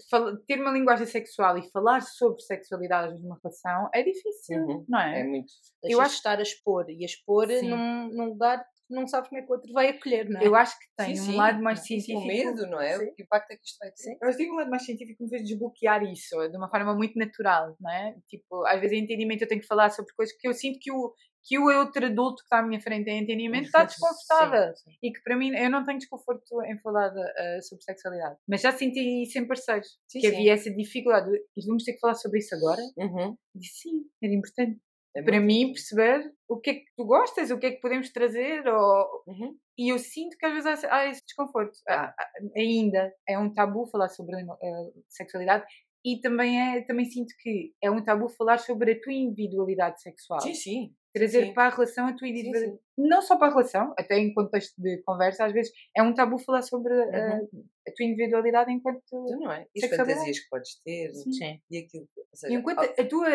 ter 0.47 0.61
uma 0.61 0.71
linguagem 0.73 1.07
sexual 1.07 1.57
e 1.59 1.71
falar 1.71 2.01
sobre 2.03 2.41
sexualidade 2.43 3.21
numa 3.23 3.39
relação 3.43 3.89
é 3.95 4.03
difícil, 4.03 4.61
Uhum. 4.67 4.85
não 4.89 5.01
É 5.01 5.10
é? 5.11 5.25
muito. 5.25 5.53
Deixa 5.83 5.97
Eu 5.97 6.01
acho- 6.01 6.15
estar 6.17 6.39
a 6.39 6.43
expor 6.43 6.89
e 6.91 7.03
a 7.03 7.07
expor 7.07 7.47
num, 7.49 8.09
num 8.09 8.25
lugar 8.27 8.59
que 8.59 8.95
não 8.95 9.07
sabes 9.07 9.29
como 9.29 9.41
é 9.41 9.45
que 9.45 9.51
o 9.51 9.55
outro 9.55 9.73
vai 9.73 9.89
acolher, 9.89 10.29
não 10.29 10.41
é? 10.41 10.47
Eu 10.47 10.55
acho 10.57 10.77
que 10.79 10.85
tem 10.97 11.15
Sim, 11.15 11.23
um 11.23 11.25
sim. 11.27 11.37
lado 11.37 11.63
mais 11.63 11.79
Com 11.81 11.85
científico. 11.87 12.27
medo, 12.27 12.67
não 12.67 12.81
é? 12.81 12.99
Sim. 12.99 13.15
Que 13.15 13.23
impacto 13.23 13.51
é 13.53 13.57
que 13.57 13.65
isto 13.65 13.79
vai 13.79 13.89
ter? 13.91 13.97
Sim. 14.03 14.17
Eu 14.21 14.29
acho 14.29 14.37
que 14.39 14.45
tem 14.45 14.53
um 14.53 14.57
lado 14.57 14.71
mais 14.71 14.85
científico 14.85 15.19
que 15.19 15.25
me 15.25 15.31
fez 15.31 15.45
desbloquear 15.49 16.03
isso 16.05 16.49
de 16.49 16.57
uma 16.57 16.69
forma 16.69 16.95
muito 16.95 17.17
natural, 17.19 17.77
não 17.81 17.91
é? 17.91 18.17
Tipo, 18.29 18.67
às 18.67 18.81
vezes 18.81 18.99
em 18.99 19.05
entendimento 19.05 19.43
eu 19.43 19.49
tenho 19.49 19.61
que 19.61 19.67
falar 19.67 19.91
sobre 19.91 20.13
coisas 20.15 20.37
que 20.37 20.49
eu 20.49 20.53
sinto 20.53 20.79
que 20.81 20.91
o, 20.91 21.15
que 21.45 21.57
o 21.57 21.67
outro 21.69 22.05
adulto 22.05 22.39
que 22.39 22.43
está 22.43 22.59
à 22.59 22.63
minha 22.67 22.81
frente 22.81 23.09
em 23.09 23.23
entendimento 23.23 23.67
está 23.67 23.85
desconfortável. 23.85 24.75
Sim, 24.77 24.91
sim. 24.91 24.97
E 25.05 25.13
que 25.13 25.23
para 25.23 25.37
mim, 25.37 25.55
eu 25.57 25.71
não 25.71 25.85
tenho 25.85 25.99
desconforto 25.99 26.61
em 26.65 26.77
falar 26.81 27.13
eh, 27.17 27.61
sobre 27.63 27.85
sexualidade. 27.85 28.37
Mas 28.49 28.61
já 28.61 28.73
senti 28.73 29.23
isso 29.23 29.39
em 29.39 29.47
parceiros. 29.47 29.87
Sim, 30.09 30.21
que 30.21 30.29
sim. 30.29 30.35
havia 30.35 30.53
essa 30.55 30.71
dificuldade. 30.71 31.31
de, 31.31 31.39
"E 31.57 31.65
vamos 31.67 31.85
ter 31.85 31.93
que 31.93 32.01
falar 32.01 32.15
sobre 32.15 32.41
isso 32.41 32.55
agora? 32.57 32.83
Uhum. 32.99 33.37
E 33.55 33.59
disse, 33.61 33.83
sim, 33.83 34.03
era 34.23 34.35
importante. 34.35 34.81
É 35.15 35.23
para 35.23 35.41
mim, 35.41 35.73
perceber 35.73 36.33
o 36.49 36.59
que 36.59 36.71
é 36.71 36.75
que 36.75 36.85
tu 36.97 37.05
gostas, 37.05 37.51
o 37.51 37.59
que 37.59 37.67
é 37.67 37.71
que 37.73 37.81
podemos 37.81 38.11
trazer. 38.11 38.67
Ou... 38.67 39.25
Uhum. 39.27 39.57
E 39.77 39.93
eu 39.93 39.99
sinto 39.99 40.37
que 40.39 40.47
às 40.47 40.53
vezes 40.53 40.85
há, 40.85 40.95
há 40.95 41.07
esse 41.09 41.25
desconforto. 41.25 41.77
Ah. 41.89 42.15
Ah, 42.17 42.29
Ainda 42.57 43.13
é 43.29 43.39
um 43.39 43.53
tabu 43.53 43.87
falar 43.87 44.09
sobre 44.09 44.37
eh, 44.41 44.91
sexualidade. 45.09 45.65
E 46.05 46.19
também, 46.21 46.61
é, 46.61 46.83
também 46.83 47.05
sinto 47.05 47.35
que 47.41 47.75
é 47.83 47.91
um 47.91 48.03
tabu 48.03 48.29
falar 48.29 48.59
sobre 48.59 48.93
a 48.93 49.01
tua 49.01 49.13
individualidade 49.13 50.01
sexual 50.01 50.41
Sim, 50.41 50.55
sim. 50.55 50.95
trazer 51.13 51.47
sim. 51.47 51.53
para 51.53 51.67
a 51.67 51.75
relação 51.77 52.07
a 52.07 52.13
tua 52.15 52.27
Sim, 52.27 52.33
individualidade. 52.33 52.81
Não 52.97 53.21
só 53.21 53.37
para 53.37 53.49
a 53.49 53.51
relação, 53.51 53.93
até 53.99 54.19
em 54.19 54.33
contexto 54.33 54.81
de 54.81 55.03
conversa, 55.03 55.45
às 55.45 55.53
vezes 55.53 55.73
é 55.95 56.03
um 56.03 56.15
tabu 56.15 56.39
falar 56.39 56.63
sobre 56.63 56.95
uh, 56.95 57.49
a 57.87 57.93
tua 57.95 58.07
individualidade 58.07 58.73
enquanto. 58.73 59.03
Então, 59.09 59.41
não 59.41 59.53
é? 59.53 59.67
E 59.75 59.85
as 59.85 59.91
fantasias 59.91 60.39
que 60.39 60.49
podes 60.49 60.81
ter 60.83 61.13
Sim. 61.13 61.61
e 61.71 61.79
aquilo. 61.79 62.09
Seja, 62.33 62.55
enquanto 62.55 62.79
oh, 62.79 63.01
a 63.01 63.05
tua 63.05 63.29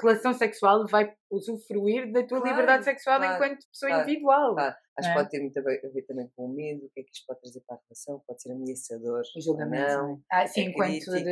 relação 0.00 0.32
sexual 0.32 0.86
vai 0.86 1.12
usufruir 1.30 2.12
da 2.12 2.22
tua 2.26 2.40
Claro, 2.40 2.50
liberdade 2.50 2.84
sexual 2.84 3.18
claro, 3.18 3.34
enquanto 3.34 3.66
pessoa 3.68 3.90
claro, 3.90 4.08
individual. 4.08 4.58
Acho 4.58 4.78
que 5.00 5.06
é? 5.06 5.14
pode 5.14 5.30
ter 5.30 5.40
muito 5.40 5.58
a 5.58 5.62
ver 5.62 5.80
a 5.84 5.88
ver 5.88 6.02
também 6.02 6.30
com 6.34 6.46
o 6.46 6.54
medo, 6.54 6.86
o 6.86 6.90
que 6.90 7.00
é 7.00 7.02
que 7.02 7.10
isto 7.12 7.26
pode 7.26 7.40
trazer 7.40 7.60
para 7.66 7.76
a 7.76 7.80
relação, 7.88 8.22
pode 8.26 8.42
ser 8.42 8.52
ameaçador. 8.52 9.22
O 9.36 9.40
julgamento. 9.40 9.92
Não. 9.92 10.08
não 10.08 10.14
é? 10.14 10.42
Ah, 10.42 10.46
sim, 10.46 10.62
enquanto 10.62 10.92
de. 10.92 11.24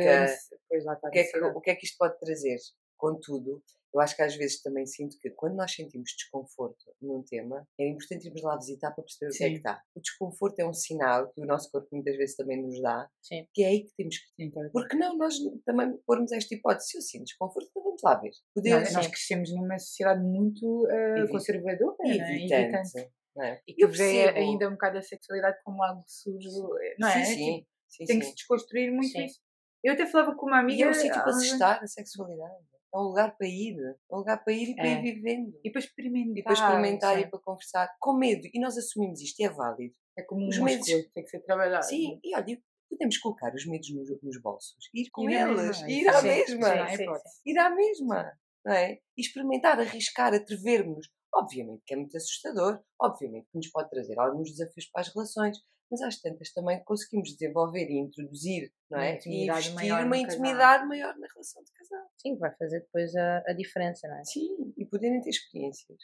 Pois 0.69 0.85
lá 0.85 0.93
está. 0.93 1.07
O 1.07 1.11
que, 1.11 1.19
é 1.19 1.23
que, 1.23 1.39
o 1.39 1.61
que 1.61 1.69
é 1.71 1.75
que 1.75 1.85
isto 1.85 1.97
pode 1.97 2.19
trazer? 2.19 2.57
Contudo, 2.97 3.61
eu 3.95 4.01
acho 4.01 4.15
que 4.15 4.21
às 4.21 4.35
vezes 4.35 4.61
também 4.61 4.85
sinto 4.85 5.17
que 5.21 5.29
quando 5.31 5.55
nós 5.55 5.73
sentimos 5.73 6.11
desconforto 6.17 6.93
num 7.01 7.23
tema, 7.23 7.65
é 7.79 7.87
importante 7.87 8.27
irmos 8.27 8.41
lá 8.41 8.57
visitar 8.57 8.91
para 8.91 9.03
perceber 9.03 9.31
o 9.31 9.37
que 9.37 9.43
é 9.43 9.47
que 9.47 9.53
Sim. 9.53 9.57
está. 9.57 9.81
O 9.95 10.01
desconforto 10.01 10.59
é 10.59 10.67
um 10.67 10.73
sinal 10.73 11.31
que 11.31 11.41
o 11.41 11.45
nosso 11.45 11.71
corpo 11.71 11.87
muitas 11.93 12.17
vezes 12.17 12.35
também 12.35 12.61
nos 12.61 12.81
dá, 12.81 13.09
Sim. 13.21 13.47
que 13.53 13.63
é 13.63 13.67
aí 13.67 13.83
que 13.85 13.95
temos 13.95 14.17
que. 14.17 14.25
Sim, 14.43 14.51
tá. 14.51 14.61
Porque 14.73 14.97
não, 14.97 15.17
nós 15.17 15.35
também 15.65 15.97
pormos 16.05 16.31
esta 16.33 16.53
hipótese. 16.53 16.89
Se 16.89 16.97
eu 16.97 17.01
sinto 17.01 17.23
desconforto, 17.23 17.67
então 17.69 17.83
vamos 17.83 18.01
lá 18.03 18.19
ver. 18.19 18.31
Poder 18.53 18.71
Nós, 18.71 18.93
nós 18.93 19.07
crescemos 19.07 19.49
numa 19.53 19.79
sociedade 19.79 20.21
muito 20.21 20.83
uh, 20.85 21.29
conservadora, 21.29 21.95
não 21.99 22.11
é? 22.11 22.15
evitante. 22.15 23.09
é? 23.39 23.61
E 23.65 23.73
que 23.73 23.83
Eu 23.83 23.89
vê 23.89 24.29
ainda 24.29 24.67
um 24.67 24.71
bocado 24.71 24.97
a 24.97 25.01
sexualidade 25.01 25.57
como 25.63 25.81
algo 25.81 26.03
sujo, 26.05 26.69
não 26.99 27.07
é? 27.07 27.23
Sim, 27.23 27.35
Tipo, 27.35 27.35
sim. 27.35 27.65
sim, 27.87 28.05
tem 28.05 28.19
que 28.19 28.25
sim. 28.25 28.31
se 28.31 28.35
desconstruir 28.35 28.91
muito 28.91 29.07
Sim. 29.07 29.25
isso. 29.25 29.39
Eu 29.83 29.93
até 29.93 30.05
falava 30.05 30.35
com 30.35 30.47
uma 30.47 30.59
amiga. 30.59 30.79
E 30.79 30.83
é 30.83 30.89
um 30.89 30.93
sítio 30.93 31.21
para 31.21 31.31
se 31.33 31.45
estar, 31.45 31.81
a 31.81 31.87
sexualidade. 31.87 32.65
É 32.93 32.97
um 32.97 33.01
lugar 33.01 33.35
para 33.37 33.47
ir. 33.47 33.75
É 33.79 34.15
um 34.15 34.19
lugar 34.19 34.43
para 34.43 34.53
ir 34.53 34.69
e 34.69 34.75
para 34.75 34.87
É. 34.87 34.93
ir 34.99 35.01
vivendo. 35.01 35.59
E 35.63 35.69
para 35.69 35.79
experimentar. 35.81 36.37
E 36.37 36.43
para 36.43 36.53
experimentar 36.53 37.15
sim. 37.15 37.21
e 37.21 37.29
para 37.29 37.39
conversar. 37.39 37.95
Com 37.99 38.13
medo. 38.17 38.47
E 38.53 38.59
nós 38.59 38.77
assumimos 38.77 39.21
isto 39.21 39.39
e 39.39 39.45
é 39.45 39.49
válido. 39.49 39.93
É 40.17 40.23
como 40.23 40.45
um 40.45 40.47
Os 40.47 40.57
músculo, 40.57 40.85
medos- 40.97 41.11
tem 41.13 41.23
que 41.23 41.29
ser 41.29 41.39
trabalhado. 41.41 41.85
Sim, 41.85 42.19
e 42.23 42.35
olha, 42.35 42.57
podemos 42.89 43.17
colocar 43.17 43.53
os 43.53 43.65
medos 43.65 43.89
nos, 43.93 44.09
nos 44.23 44.41
bolsos. 44.41 44.77
Ir 44.93 45.09
com 45.11 45.29
Ir 45.29 45.33
eles. 45.41 45.55
mesma, 45.81 45.89
ir 45.91 46.07
à 46.07 46.21
sim, 46.21 46.27
mesma. 46.27 46.87
sim, 46.87 46.95
sim, 46.97 47.03
hipótese. 47.03 47.41
Ir 47.45 47.57
à 47.59 47.69
mesma. 47.69 48.31
Não 48.65 48.73
é? 48.73 48.93
E 49.17 49.21
experimentar, 49.21 49.79
arriscar, 49.79 50.33
atrever-nos. 50.33 51.07
Obviamente 51.33 51.83
que 51.85 51.93
é 51.93 51.97
muito 51.97 52.15
assustador. 52.15 52.79
Obviamente 53.01 53.47
que 53.51 53.57
nos 53.57 53.69
pode 53.69 53.89
trazer 53.89 54.17
alguns 54.17 54.51
desafios 54.51 54.85
para 54.89 55.01
as 55.01 55.13
relações. 55.13 55.57
Mas 55.95 56.01
às 56.01 56.21
tantas 56.21 56.51
também 56.51 56.83
conseguimos 56.83 57.29
desenvolver 57.29 57.87
e 57.89 57.97
introduzir, 57.97 58.69
não 58.91 58.97
Uma 58.97 59.07
é? 59.07 59.19
E 59.25 59.47
investir 59.47 59.71
uma 59.73 60.01
casal. 60.01 60.15
intimidade 60.15 60.87
maior 60.87 61.17
na 61.17 61.27
relação 61.27 61.63
de 61.63 61.71
casal. 61.71 62.05
Sim, 62.17 62.37
vai 62.37 62.53
fazer 62.57 62.81
depois 62.81 63.15
a, 63.15 63.43
a 63.47 63.53
diferença, 63.53 64.05
não 64.09 64.17
é? 64.17 64.23
Sim, 64.25 64.73
e 64.77 64.85
poderem 64.85 65.21
ter 65.21 65.29
experiências. 65.29 65.97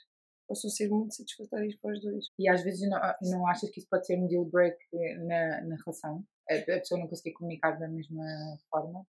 Possam 0.47 0.69
ser 0.69 0.87
muito 0.87 1.13
satisfatórias 1.13 1.75
para 1.75 1.91
os 1.91 2.01
dois. 2.01 2.25
E 2.39 2.47
às 2.49 2.63
vezes 2.63 2.89
não, 2.89 2.99
não 3.23 3.47
achas 3.47 3.69
que 3.69 3.79
isso 3.79 3.89
pode 3.89 4.05
ser 4.05 4.17
um 4.17 4.27
deal 4.27 4.45
break 4.45 4.77
na, 5.27 5.61
na 5.61 5.75
relação? 5.85 6.23
A, 6.49 6.55
a 6.55 6.79
pessoa 6.79 6.99
não 6.99 7.09
conseguir 7.09 7.33
comunicar 7.33 7.77
da 7.77 7.89
mesma 7.89 8.23
forma? 8.69 9.05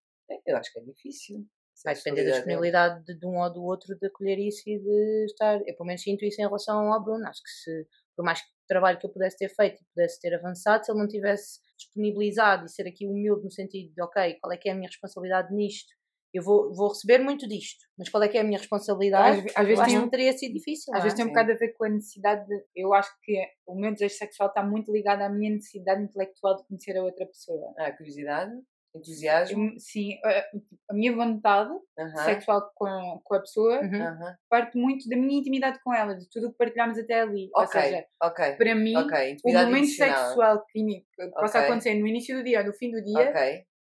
Eu 0.46 0.56
acho 0.56 0.72
que 0.72 0.80
é 0.80 0.82
difícil. 0.82 1.46
Vai 1.84 1.94
depender 1.94 2.24
da 2.24 2.36
disponibilidade 2.36 3.04
de, 3.04 3.18
de 3.18 3.26
um 3.26 3.38
ou 3.38 3.52
do 3.52 3.62
outro 3.62 3.94
de 3.98 4.06
acolher 4.06 4.38
isso 4.38 4.62
e 4.66 4.78
de 4.78 5.24
estar. 5.26 5.56
Eu, 5.66 5.76
pelo 5.76 5.86
menos, 5.86 6.02
sinto 6.02 6.24
isso 6.24 6.40
em 6.40 6.44
relação 6.44 6.90
ao 6.92 7.02
Bruno. 7.02 7.26
Acho 7.26 7.42
que 7.42 7.50
se, 7.50 7.86
por 8.16 8.24
mais 8.24 8.40
que 8.40 8.46
o 8.48 8.66
trabalho 8.68 8.98
que 8.98 9.06
eu 9.06 9.10
pudesse 9.10 9.36
ter 9.36 9.48
feito 9.48 9.82
e 9.82 9.84
pudesse 9.94 10.20
ter 10.20 10.34
avançado, 10.34 10.84
se 10.84 10.92
ele 10.92 11.00
não 11.00 11.08
tivesse 11.08 11.60
disponibilizado 11.76 12.66
e 12.66 12.68
ser 12.68 12.86
aqui 12.86 13.06
humilde 13.06 13.44
no 13.44 13.50
sentido 13.50 13.92
de, 13.92 14.02
ok, 14.02 14.36
qual 14.40 14.52
é 14.52 14.56
que 14.56 14.68
é 14.68 14.72
a 14.72 14.74
minha 14.74 14.88
responsabilidade 14.88 15.54
nisto? 15.54 15.92
Eu 16.32 16.44
vou, 16.44 16.72
vou 16.72 16.90
receber 16.90 17.18
muito 17.18 17.48
disto, 17.48 17.84
mas 17.98 18.08
qual 18.08 18.22
é 18.22 18.28
que 18.28 18.38
é 18.38 18.40
a 18.40 18.44
minha 18.44 18.58
responsabilidade? 18.58 19.48
Às 19.48 19.56
às 19.56 19.66
vezes 19.66 19.80
acho 19.80 19.90
tem 19.90 20.04
que 20.04 20.10
teria 20.10 20.32
sido 20.32 20.54
difícil. 20.54 20.94
Às 20.94 21.02
vezes 21.02 21.14
é? 21.14 21.16
tem 21.16 21.24
um 21.24 21.28
bocado 21.28 21.50
a 21.50 21.56
ver 21.56 21.72
com 21.72 21.84
a 21.84 21.88
necessidade 21.88 22.46
de. 22.46 22.64
Eu 22.76 22.94
acho 22.94 23.10
que 23.24 23.34
o 23.66 23.74
meu 23.74 23.92
desejo 23.92 24.14
sexual 24.14 24.48
está 24.48 24.62
muito 24.62 24.92
ligado 24.92 25.22
à 25.22 25.28
minha 25.28 25.50
necessidade 25.50 26.00
intelectual 26.02 26.56
de 26.56 26.64
conhecer 26.68 26.96
a 26.96 27.02
outra 27.02 27.26
pessoa. 27.26 27.74
Ah, 27.76 27.90
curiosidade, 27.90 28.52
entusiasmo. 28.94 29.72
Sim, 29.78 30.18
a, 30.24 30.44
a 30.90 30.94
minha 30.94 31.14
vontade 31.14 31.70
sexual 32.24 32.70
com, 32.74 33.20
com 33.24 33.34
a 33.34 33.40
pessoa 33.40 33.80
Uhum. 33.80 34.34
parte 34.48 34.76
muito 34.78 35.08
da 35.08 35.16
minha 35.16 35.38
intimidade 35.38 35.78
com 35.84 35.94
ela, 35.94 36.14
de 36.16 36.28
tudo 36.28 36.48
o 36.48 36.50
que 36.52 36.58
partilhámos 36.58 36.98
até 36.98 37.20
ali. 37.20 37.48
Ou 37.54 37.62
Ok, 37.64 37.80
seja, 37.80 38.04
ok. 38.22 38.56
para 38.56 38.74
mim, 38.74 38.96
Ok, 38.96 39.36
o 39.44 39.52
momento 39.52 39.84
emocional. 39.84 40.24
sexual 40.26 40.64
que, 40.70 40.82
que 40.82 41.28
possa 41.40 41.58
acontecer 41.60 41.94
no 41.94 42.06
início 42.06 42.36
do 42.36 42.42
dia 42.44 42.60
ou 42.60 42.66
no 42.66 42.72
fim 42.72 42.90
do 42.90 43.02
dia 43.02 43.30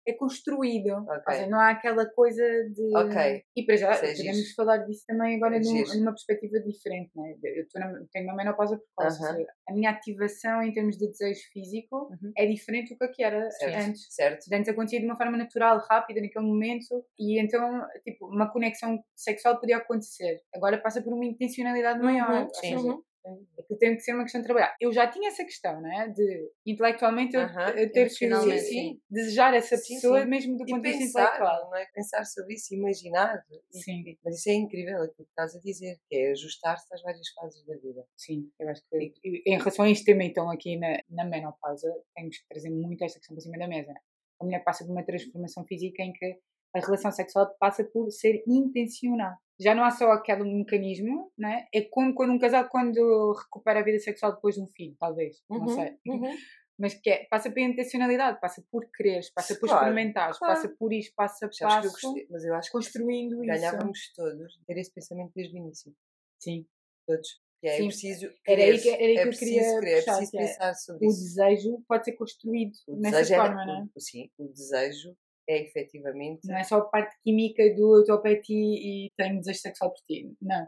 é 0.06 0.12
construído. 0.14 0.90
Ok. 0.92 1.22
Ou 1.28 1.32
seja, 1.34 1.46
não 1.48 1.58
há 1.60 1.70
aquela 1.70 2.06
coisa 2.06 2.42
de. 2.70 2.96
Ok. 2.96 3.42
E 3.56 3.64
para 3.64 3.76
já, 3.76 3.92
é 3.92 3.98
podemos 4.14 4.16
giro. 4.36 4.54
falar 4.56 4.78
disso 4.78 5.04
também 5.06 5.36
agora 5.36 5.56
É 5.56 5.60
num- 5.60 5.98
numa 6.00 6.12
perspectiva 6.12 6.58
diferente. 6.60 7.10
Né? 7.14 7.34
Eu 7.42 7.64
na, 7.80 8.00
tenho 8.12 8.26
uma 8.26 8.34
menopausa 8.36 8.78
precoce. 8.78 9.22
Aham. 9.22 9.34
seja, 9.36 9.48
A 9.68 9.72
minha 9.72 9.90
ativação 9.90 10.62
em 10.62 10.72
termos 10.72 10.96
de 10.98 11.06
desejo 11.08 11.40
físico 11.52 12.08
Uhum. 12.10 12.32
é 12.36 12.46
diferente 12.46 12.94
do 12.94 12.98
que 12.98 13.08
que 13.08 13.22
era 13.22 13.50
certo. 13.52 13.88
antes. 13.88 14.06
Certo. 14.14 14.46
Antes 14.52 14.68
acontecia 14.68 14.98
de 15.00 15.06
uma 15.06 15.16
forma 15.16 15.36
natural, 15.36 15.78
rápida, 15.88 16.20
naquele 16.20 16.44
momento, 16.46 17.04
e 17.18 17.38
então, 17.40 17.82
tipo, 18.04 18.26
uma 18.26 18.50
conexão 18.52 18.98
sexual 19.14 19.60
podia 19.60 19.76
acontecer. 19.76 20.40
Agora 20.54 20.78
passa 20.78 21.02
por 21.02 21.12
uma 21.12 21.24
intencionalidade 21.24 22.00
maior. 22.00 22.30
Uhum, 22.30 22.42
ou 22.44 22.54
sim. 22.54 23.02
Seja, 23.22 23.40
Aquilo 23.58 23.78
tem 23.78 23.94
que 23.94 24.00
ser 24.02 24.14
uma 24.14 24.22
questão 24.24 24.40
de 24.40 24.46
trabalhar. 24.46 24.74
Eu 24.80 24.92
já 24.92 25.08
tinha 25.10 25.28
essa 25.28 25.44
questão, 25.44 25.80
né? 25.80 26.08
De 26.14 26.50
intelectualmente 26.66 27.34
eu, 27.36 27.42
Aham, 27.42 27.68
eu 27.70 27.90
ter 27.92 28.04
que 28.04 28.10
sim, 28.10 28.58
sim. 28.58 29.00
desejar 29.08 29.54
essa 29.54 29.76
Sim, 29.76 29.94
pessoa 29.94 30.22
sim. 30.22 30.28
mesmo 30.28 30.56
do 30.56 30.64
ponto 30.66 30.82
de 30.82 30.88
vista 30.92 31.04
intelectual. 31.20 31.70
não 31.70 31.76
é? 31.76 31.86
Pensar 31.94 32.24
sobre 32.24 32.54
isso, 32.54 32.74
imaginar. 32.74 33.42
E- 33.50 33.78
Sim, 33.78 34.04
Mas 34.24 34.38
isso 34.38 34.50
é 34.50 34.54
incrível, 34.54 34.96
aquilo 34.98 35.14
que 35.14 35.22
estás 35.30 35.54
a 35.56 35.60
dizer, 35.60 35.96
que 36.08 36.16
é 36.16 36.30
ajustar-se 36.32 36.86
às 36.92 37.02
várias 37.02 37.28
fases 37.34 37.64
da 37.64 37.74
vida. 37.76 38.04
sim. 38.16 38.50
Eu 38.58 38.68
acho 38.68 38.82
que 38.90 39.12
e- 39.24 39.42
em 39.46 39.58
relação 39.58 39.84
a 39.84 39.90
este 39.90 40.04
tema, 40.04 40.24
então, 40.24 40.50
aqui 40.50 40.76
na, 40.76 40.98
na 41.08 41.24
menopausa, 41.24 41.88
temos 42.14 42.36
que 42.38 42.48
trazer 42.48 42.70
muito 42.70 43.02
esta 43.04 43.18
questão 43.18 43.36
para 43.36 43.42
cima 43.42 43.58
da 43.58 43.68
mesa. 43.68 43.94
A 44.40 44.44
mulher 44.44 44.64
passa 44.64 44.84
por 44.84 44.90
uma 44.92 45.04
transformação 45.04 45.64
física 45.64 46.02
em 46.02 46.12
que 46.12 46.38
a 46.74 46.80
relação 46.80 47.12
sexual 47.12 47.54
passa 47.60 47.84
por 47.84 48.10
ser 48.10 48.42
intencional. 48.46 49.36
Já 49.62 49.74
não 49.74 49.84
há 49.84 49.90
só 49.90 50.10
aquele 50.12 50.42
mecanismo, 50.44 51.30
né? 51.38 51.66
É 51.72 51.82
como 51.82 52.14
quando 52.14 52.32
um 52.32 52.38
casal 52.38 52.68
quando 52.68 53.32
recupera 53.32 53.80
a 53.80 53.84
vida 53.84 53.98
sexual 53.98 54.34
depois 54.34 54.54
de 54.56 54.62
um 54.62 54.66
filho, 54.66 54.96
talvez. 54.98 55.42
não 55.48 55.60
Uhum, 55.60 55.68
sei. 55.68 55.96
uhum. 56.06 56.34
Mas 56.78 56.94
que 56.94 57.10
é, 57.10 57.26
passa 57.30 57.50
pela 57.50 57.66
intencionalidade, 57.68 58.40
passa 58.40 58.64
por 58.70 58.90
quereres, 58.90 59.30
passa 59.30 59.54
por 59.54 59.68
Claro, 59.68 59.86
experimentares, 59.86 60.38
claro. 60.38 60.54
passa 60.54 60.68
por 60.76 60.92
isto, 60.92 61.14
passa 61.14 61.48
que 61.48 61.62
eu 61.62 61.68
passo, 61.68 61.90
gostei, 61.90 62.26
mas 62.30 62.44
eu 62.44 62.54
acho 62.54 62.68
que 62.68 62.72
construindo 62.72 63.36
isso. 63.36 63.46
ganhávamos 63.46 64.12
todos 64.16 64.58
ter 64.66 64.78
esse 64.78 64.92
pensamento 64.92 65.32
desde 65.36 65.54
o 65.54 65.58
início. 65.58 65.94
Sim. 66.40 66.66
Todos. 67.06 67.40
Que 67.60 67.68
é 67.68 67.76
Sim. 67.76 67.86
preciso 67.86 68.26
Era 68.44 68.62
aí 68.62 68.78
querer, 68.78 68.82
que- 68.82 68.88
era 68.88 69.02
aí 69.04 69.12
que 69.14 69.18
é 69.18 69.22
eu 69.22 69.26
preciso 69.28 69.50
queria 69.50 69.80
querer, 69.80 69.90
é 69.98 70.02
preciso 70.02 70.30
que 70.32 70.36
é 70.38 70.40
pensar 70.46 70.74
sobre 70.74 71.06
O 71.06 71.10
isso. 71.10 71.20
desejo 71.20 71.84
pode 71.86 72.04
ser 72.04 72.12
construído 72.12 72.72
O 72.88 72.96
nessa 72.96 73.20
é- 73.20 73.36
forma, 73.36 73.64
não 73.66 73.78
é? 73.82 73.86
o- 73.94 74.00
Sim, 74.00 74.30
o 74.38 74.48
desejo 74.48 75.16
é 75.48 75.62
efetivamente. 75.62 76.46
Não 76.46 76.56
é 76.56 76.64
só 76.64 76.76
a 76.78 76.84
parte 76.84 77.16
química 77.22 77.62
do 77.74 77.96
eu 77.96 78.00
estou 78.00 78.16
ao 78.16 78.22
pé 78.22 78.34
de 78.36 78.42
ti 78.42 78.54
e 78.54 79.10
tenho 79.16 79.38
desejo 79.38 79.60
sexual 79.60 79.90
por 79.92 80.00
ti. 80.04 80.34
Não. 80.40 80.66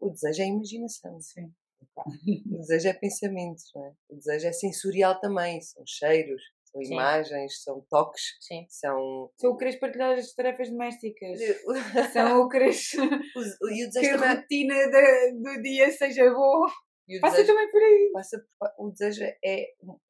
O 0.00 0.10
desejo 0.10 0.42
é 0.42 0.46
imaginação. 0.46 1.20
Sim. 1.20 1.52
O 2.50 2.58
desejo 2.58 2.88
é 2.88 2.92
pensamento, 2.94 3.62
é? 3.76 3.92
O 4.08 4.16
desejo 4.16 4.46
é 4.46 4.52
sensorial 4.52 5.20
também. 5.20 5.60
São 5.60 5.82
cheiros, 5.86 6.42
são 6.64 6.82
Sim. 6.82 6.92
imagens, 6.94 7.62
são 7.62 7.80
toques, 7.90 8.22
Sim. 8.40 8.64
são. 8.68 9.30
São 9.38 9.50
o 9.50 9.56
querer 9.56 9.78
partilhar 9.78 10.16
as 10.16 10.32
tarefas 10.34 10.70
domésticas. 10.70 11.38
São 12.12 12.42
o 12.42 12.48
querer 12.48 12.70
e 12.72 13.90
que 14.00 14.06
a 14.06 14.18
também. 14.18 14.36
rotina 14.36 14.74
da- 14.90 15.30
do 15.54 15.62
dia 15.62 15.90
seja 15.92 16.30
boa. 16.32 16.70
Passa 17.20 17.36
desejo- 17.38 17.52
também 17.54 17.70
por 17.70 17.82
aí. 17.82 18.10
passa 18.12 18.46
o 18.78 18.90
desejo 18.90 19.24
é, 19.24 19.38
é, 19.44 19.62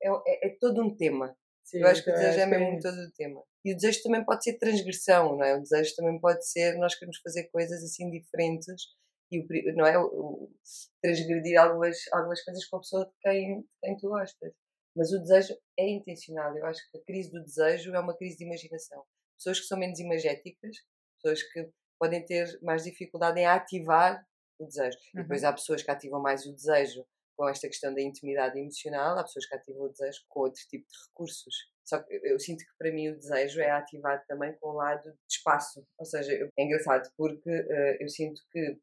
é, 0.03 0.47
é 0.49 0.57
todo 0.61 0.83
um 0.83 0.95
tema. 0.97 1.37
Sim, 1.71 1.81
Eu 1.81 1.87
acho 1.89 2.03
que 2.03 2.11
o 2.11 2.13
desejo 2.15 2.39
é 2.39 2.45
que 2.45 2.51
mesmo 2.51 2.81
todo 2.81 2.97
o 2.97 3.13
tema. 3.13 3.43
E 3.65 3.73
o 3.73 3.75
desejo 3.77 4.03
também 4.03 4.25
pode 4.25 4.43
ser 4.45 4.59
transgressão, 4.59 5.37
não 5.37 5.45
é? 5.45 5.55
O 5.57 5.61
desejo 5.61 5.95
também 5.97 6.19
pode 6.21 6.47
ser 6.49 6.77
nós 6.79 6.95
queremos 6.95 7.19
fazer 7.19 7.45
coisas 7.51 7.83
assim 7.85 8.11
diferentes 8.11 8.85
e 9.31 9.41
o, 9.41 9.77
não 9.77 9.87
é? 9.87 9.99
O, 9.99 10.05
o- 10.07 10.53
transgredir 11.03 11.61
algumas, 11.61 11.97
algumas 12.13 12.43
coisas 12.43 12.65
com 12.67 12.77
a 12.77 12.81
pessoa 12.81 13.05
de 13.07 13.13
quem, 13.21 13.65
quem 13.83 13.97
tu 13.97 14.09
gostas. 14.09 14.53
Mas 14.97 15.13
o 15.13 15.19
desejo 15.21 15.55
é 15.79 15.89
intencional. 15.89 16.57
Eu 16.57 16.65
acho 16.67 16.81
que 16.91 16.99
a 16.99 17.05
crise 17.05 17.31
do 17.31 17.43
desejo 17.45 17.95
é 17.95 18.01
uma 18.01 18.17
crise 18.17 18.39
de 18.39 18.45
imaginação. 18.45 19.05
Pessoas 19.37 19.61
que 19.61 19.67
são 19.67 19.79
menos 19.79 20.01
imagéticas, 20.01 20.77
pessoas 21.23 21.43
que 21.53 21.69
podem 22.01 22.25
ter 22.25 22.59
mais 22.63 22.85
dificuldade 22.85 23.39
em 23.41 23.47
ativar 23.47 24.25
o 24.59 24.65
desejo. 24.65 24.97
E 24.97 25.23
depois 25.23 25.45
há 25.45 25.53
pessoas 25.53 25.83
que 25.83 25.91
ativam 25.91 26.21
mais 26.21 26.47
o 26.47 26.53
desejo 26.55 27.05
com 27.39 27.49
esta 27.49 27.69
questão 27.69 27.95
da 27.95 28.03
intimidade 28.03 28.59
emocional, 28.59 29.17
há 29.17 29.23
pessoas 29.23 29.47
que 29.47 29.55
ativam 29.55 29.85
o 29.85 29.89
desejo 29.89 30.25
com 30.29 30.41
outro 30.41 30.61
tipo 30.69 30.85
de 30.89 30.99
recursos. 31.07 31.55
Só 31.85 32.03
que 32.03 32.13
eu, 32.25 32.39
sinto 32.41 32.65
que 32.65 32.77
para 32.77 32.91
mim 32.91 33.11
o 33.11 33.17
desejo 33.17 33.61
é 33.61 33.71
ativado 33.71 34.23
também 34.27 34.53
com 34.59 34.71
o 34.71 34.73
lado 34.73 35.09
de 35.13 35.35
espaço. 35.35 35.87
Ou 35.97 36.05
seja, 36.05 36.33
é 36.35 36.63
engraçado 36.63 37.09
porque 37.17 37.49
eh, 37.49 37.99
eu 38.01 38.09
sinto 38.09 38.43
que 38.51 38.77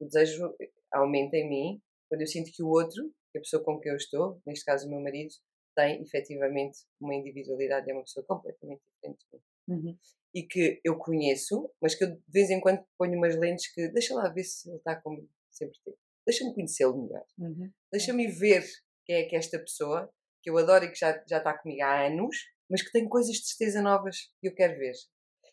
o 0.00 0.06
desejo 0.06 0.54
aumenta 0.90 1.36
em 1.36 1.50
mim 1.50 1.82
quando 2.08 2.22
eu 2.22 2.26
sinto 2.26 2.50
que 2.50 2.62
o 2.62 2.68
outro, 2.68 3.12
que 3.30 3.38
a 3.38 3.42
pessoa 3.42 3.62
com 3.62 3.78
quem 3.78 3.92
eu 3.92 3.96
estou, 3.96 4.40
neste 4.46 4.64
caso 4.64 4.86
o 4.86 4.90
meu 4.90 5.00
marido, 5.00 5.34
tem 5.76 6.02
efetivamente 6.02 6.78
uma 6.98 7.14
individualidade, 7.14 7.90
é 7.90 7.92
uma 7.92 8.04
pessoa 8.04 8.24
completamente 8.24 8.80
diferente 8.90 9.18
de 9.30 9.36
mim 9.36 9.42
Uhum. 9.68 9.98
e 10.34 10.42
que 10.44 10.80
eu 10.82 10.96
conheço, 10.96 11.70
mas 11.78 11.94
que 11.94 12.02
eu 12.02 12.16
de 12.16 12.22
vez 12.26 12.48
em 12.48 12.58
quando 12.58 12.82
ponho 12.96 13.18
umas 13.18 13.36
lentes 13.36 13.70
que 13.70 13.86
deixa 13.88 14.14
lá 14.14 14.26
ver 14.30 14.44
se 14.44 14.66
ele 14.70 14.78
está 14.78 14.96
como 14.96 15.28
sempre 15.50 15.78
teve. 15.84 15.98
Deixa-me 16.28 16.54
conhecê-lo 16.54 17.02
melhor. 17.02 17.24
Uhum. 17.38 17.72
Deixa-me 17.90 18.26
ver 18.26 18.62
quem 19.06 19.16
é 19.16 19.22
que 19.24 19.34
é 19.34 19.38
esta 19.38 19.58
pessoa, 19.58 20.12
que 20.42 20.50
eu 20.50 20.58
adoro 20.58 20.84
e 20.84 20.90
que 20.90 20.98
já, 20.98 21.24
já 21.26 21.38
está 21.38 21.56
comigo 21.56 21.82
há 21.82 22.06
anos, 22.06 22.36
mas 22.68 22.82
que 22.82 22.92
tem 22.92 23.08
coisas 23.08 23.36
de 23.36 23.46
certeza 23.46 23.80
novas 23.80 24.30
que 24.38 24.48
eu 24.48 24.54
quero 24.54 24.78
ver. 24.78 24.92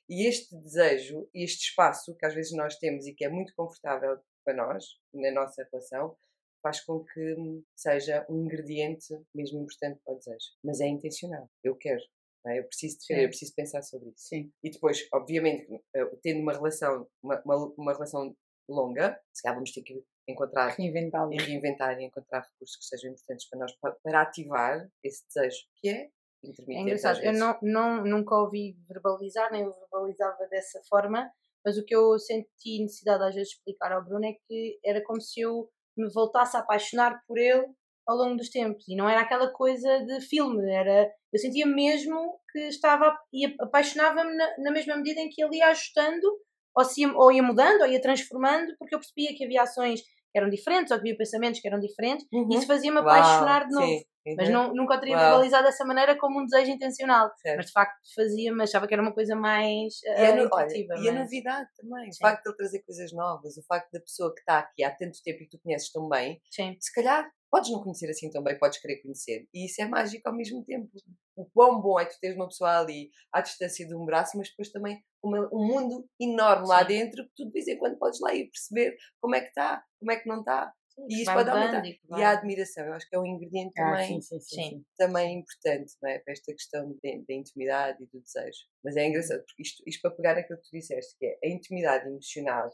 E 0.09 0.27
este 0.27 0.53
desejo, 0.57 1.29
e 1.33 1.45
este 1.45 1.69
espaço 1.69 2.13
que 2.17 2.25
às 2.25 2.33
vezes 2.35 2.51
nós 2.51 2.75
temos 2.75 3.07
e 3.07 3.13
que 3.13 3.23
é 3.23 3.29
muito 3.29 3.53
confortável 3.55 4.19
para 4.43 4.53
nós, 4.53 4.83
na 5.13 5.31
nossa 5.31 5.65
relação, 5.71 6.17
faz 6.61 6.81
com 6.81 7.05
que 7.05 7.35
hum, 7.35 7.63
seja 7.73 8.25
um 8.29 8.43
ingrediente 8.43 9.17
mesmo 9.33 9.61
importante 9.61 10.01
para 10.03 10.13
o 10.13 10.17
desejo. 10.17 10.45
Mas 10.61 10.81
é 10.81 10.87
intencional. 10.87 11.49
Eu 11.63 11.77
quero. 11.77 12.01
é? 12.47 12.59
Eu 12.59 12.65
preciso 12.65 12.97
de 12.99 13.23
eu 13.23 13.29
preciso 13.29 13.55
pensar 13.55 13.81
sobre 13.81 14.09
isso. 14.09 14.27
Sim. 14.27 14.51
E 14.61 14.69
depois, 14.69 15.07
obviamente, 15.13 15.67
eh, 15.95 16.05
tendo 16.21 16.41
uma 16.41 16.51
relação, 16.51 17.07
uma, 17.23 17.41
uma, 17.45 17.73
uma 17.77 17.93
relação 17.93 18.35
longa, 18.67 19.17
se 19.31 19.41
calhar 19.41 19.55
vamos 19.55 19.71
ter 19.71 19.81
que 19.81 20.03
encontrar 20.27 20.69
Reinventá-lo. 20.69 21.33
e 21.33 21.37
reinventar 21.37 21.99
e 21.99 22.05
encontrar 22.05 22.41
recursos 22.41 22.75
que 22.77 22.85
sejam 22.85 23.11
importantes 23.11 23.47
para 23.47 23.59
nós 23.59 23.71
pa- 23.73 23.95
para 24.03 24.21
ativar 24.21 24.87
esse 25.03 25.23
desejo 25.27 25.57
que 25.75 25.89
é 25.89 26.01
É 26.03 26.09
intermitente. 26.43 26.81
engraçado, 26.83 27.17
às 27.17 27.23
eu 27.23 27.33
não, 27.33 27.57
não, 27.61 28.03
nunca 28.03 28.35
ouvi 28.35 28.75
verbalizar, 28.87 29.51
nem 29.51 29.61
eu 29.63 29.73
verbalizava 29.73 30.45
dessa 30.47 30.81
forma, 30.89 31.29
mas 31.63 31.77
o 31.77 31.83
que 31.85 31.95
eu 31.95 32.17
senti 32.19 32.79
necessidade 32.81 33.23
às 33.23 33.33
vezes 33.35 33.49
de 33.49 33.55
explicar 33.55 33.91
ao 33.91 34.03
Bruno 34.03 34.25
é 34.25 34.33
que 34.47 34.79
era 34.83 35.03
como 35.03 35.21
se 35.21 35.41
eu 35.41 35.69
me 35.97 36.07
voltasse 36.11 36.55
a 36.57 36.59
apaixonar 36.59 37.21
por 37.27 37.37
ele 37.37 37.65
ao 38.07 38.15
longo 38.17 38.35
dos 38.37 38.49
tempos. 38.49 38.87
E 38.87 38.95
não 38.95 39.09
era 39.09 39.21
aquela 39.21 39.49
coisa 39.51 39.99
de 40.05 40.21
filme, 40.21 40.69
era. 40.71 41.11
Eu 41.33 41.39
sentia 41.39 41.65
mesmo 41.65 42.39
que 42.51 42.59
estava. 42.67 43.17
e 43.33 43.45
apaixonava-me 43.59 44.35
na, 44.35 44.57
na, 44.59 44.71
mesma 44.71 44.95
medida 44.97 45.21
em 45.21 45.29
que 45.29 45.43
ele 45.43 45.57
ia 45.57 45.69
ajustando, 45.69 46.27
ou, 46.75 46.85
se 46.85 47.01
ia, 47.01 47.11
ou 47.13 47.31
ia 47.31 47.41
mudando, 47.41 47.81
ou 47.81 47.87
ia 47.87 47.99
transformando, 48.01 48.75
porque 48.77 48.93
eu 48.93 48.99
percebia 48.99 49.33
que 49.35 49.43
havia 49.45 49.63
ações 49.63 50.01
eram 50.37 50.49
diferentes, 50.49 50.91
ou 50.91 50.97
que 50.97 51.01
havia 51.01 51.17
pensamentos 51.17 51.59
que 51.59 51.67
eram 51.67 51.79
diferentes, 51.79 52.25
uhum. 52.31 52.47
e 52.51 52.55
isso 52.55 52.67
fazia-me 52.67 52.99
apaixonar 52.99 53.67
de 53.67 53.73
novo. 53.73 53.87
Sim. 53.87 54.03
Mas 54.37 54.49
não, 54.49 54.73
nunca 54.73 54.95
o 54.95 54.99
teria 54.99 55.15
Uau. 55.15 55.23
verbalizado 55.23 55.65
dessa 55.65 55.85
maneira 55.85 56.17
como 56.17 56.39
um 56.41 56.45
desejo 56.45 56.71
intencional. 56.71 57.31
Certo. 57.37 57.57
Mas 57.57 57.65
de 57.67 57.71
facto 57.71 57.99
fazia, 58.15 58.53
mas 58.53 58.69
achava 58.69 58.87
que 58.87 58.93
era 58.93 59.03
uma 59.03 59.13
coisa 59.13 59.35
mais 59.35 60.01
e, 60.03 60.09
a, 60.09 60.11
eh, 60.11 60.47
olha, 60.51 60.77
e 60.77 61.09
a 61.09 61.11
é? 61.11 61.19
novidade 61.19 61.69
também. 61.77 62.11
Sim. 62.11 62.23
O 62.23 62.27
facto 62.27 62.43
de 62.43 62.49
ele 62.49 62.57
trazer 62.57 62.79
coisas 62.79 63.11
novas, 63.13 63.57
o 63.57 63.63
facto 63.63 63.91
da 63.91 63.99
pessoa 63.99 64.33
que 64.33 64.39
está 64.39 64.59
aqui 64.59 64.83
há 64.83 64.91
tanto 64.91 65.21
tempo 65.23 65.43
e 65.43 65.45
que 65.45 65.57
tu 65.57 65.59
conheces 65.61 65.91
tão 65.91 66.09
bem, 66.09 66.41
Sim. 66.49 66.75
se 66.79 66.91
calhar 66.93 67.29
podes 67.51 67.71
não 67.71 67.81
conhecer 67.81 68.09
assim 68.09 68.29
tão 68.29 68.43
bem, 68.43 68.57
podes 68.57 68.79
querer 68.79 69.01
conhecer. 69.01 69.47
E 69.53 69.65
isso 69.65 69.81
é 69.81 69.87
mágico 69.87 70.27
ao 70.27 70.35
mesmo 70.35 70.63
tempo. 70.65 70.89
O 71.37 71.45
quão 71.45 71.81
bom 71.81 71.97
é 71.99 72.05
tu 72.05 72.19
teres 72.19 72.35
uma 72.35 72.47
pessoa 72.47 72.79
ali 72.79 73.11
à 73.31 73.41
distância 73.41 73.87
de 73.87 73.95
um 73.95 74.05
braço, 74.05 74.37
mas 74.37 74.49
depois 74.49 74.69
também 74.71 75.01
uma, 75.23 75.47
um 75.53 75.65
mundo 75.65 76.05
enorme 76.19 76.65
Sim. 76.65 76.71
lá 76.71 76.83
dentro 76.83 77.23
que 77.23 77.31
tu 77.35 77.45
de 77.45 77.51
vez 77.51 77.67
em 77.67 77.77
quando 77.77 77.97
podes 77.97 78.19
lá 78.19 78.33
ir 78.33 78.49
perceber 78.49 78.97
como 79.21 79.35
é 79.35 79.41
que 79.41 79.47
está, 79.47 79.83
como 79.99 80.11
é 80.11 80.17
que 80.17 80.27
não 80.27 80.39
está. 80.39 80.73
E 81.09 81.21
isso 81.21 81.33
pode 81.33 81.49
aumentar. 81.49 81.85
E, 81.85 81.99
e 82.17 82.23
a 82.23 82.31
admiração, 82.31 82.85
eu 82.85 82.93
acho 82.93 83.09
que 83.09 83.15
é 83.15 83.19
um 83.19 83.25
ingrediente 83.25 83.73
ah, 83.79 83.91
também, 83.91 84.21
sim, 84.21 84.39
sim, 84.39 84.63
sim, 84.63 84.85
também 84.97 85.39
importante 85.39 85.93
não 86.01 86.09
é? 86.09 86.19
para 86.19 86.33
esta 86.33 86.53
questão 86.53 86.97
da 87.03 87.33
intimidade 87.33 88.03
e 88.03 88.07
do 88.07 88.21
desejo. 88.21 88.59
Mas 88.83 88.95
é 88.95 89.07
engraçado, 89.07 89.43
porque 89.45 89.61
isto, 89.61 89.83
isto 89.85 90.01
para 90.01 90.11
pegar 90.11 90.37
aquilo 90.37 90.59
que 90.59 90.69
tu 90.69 90.71
disseste, 90.71 91.17
que 91.17 91.25
é 91.25 91.39
a 91.43 91.49
intimidade 91.49 92.07
emocional 92.07 92.71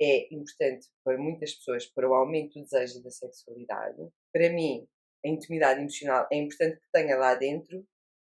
é 0.00 0.32
importante 0.34 0.88
para 1.02 1.18
muitas 1.18 1.54
pessoas 1.54 1.86
para 1.86 2.08
o 2.08 2.14
aumento 2.14 2.54
do 2.54 2.62
desejo 2.62 2.98
e 2.98 3.02
da 3.02 3.10
sexualidade. 3.10 3.96
Para 4.32 4.50
mim, 4.50 4.86
a 5.24 5.28
intimidade 5.28 5.80
emocional 5.80 6.26
é 6.30 6.36
importante 6.36 6.78
que 6.80 6.90
tenha 6.92 7.16
lá 7.16 7.34
dentro 7.34 7.86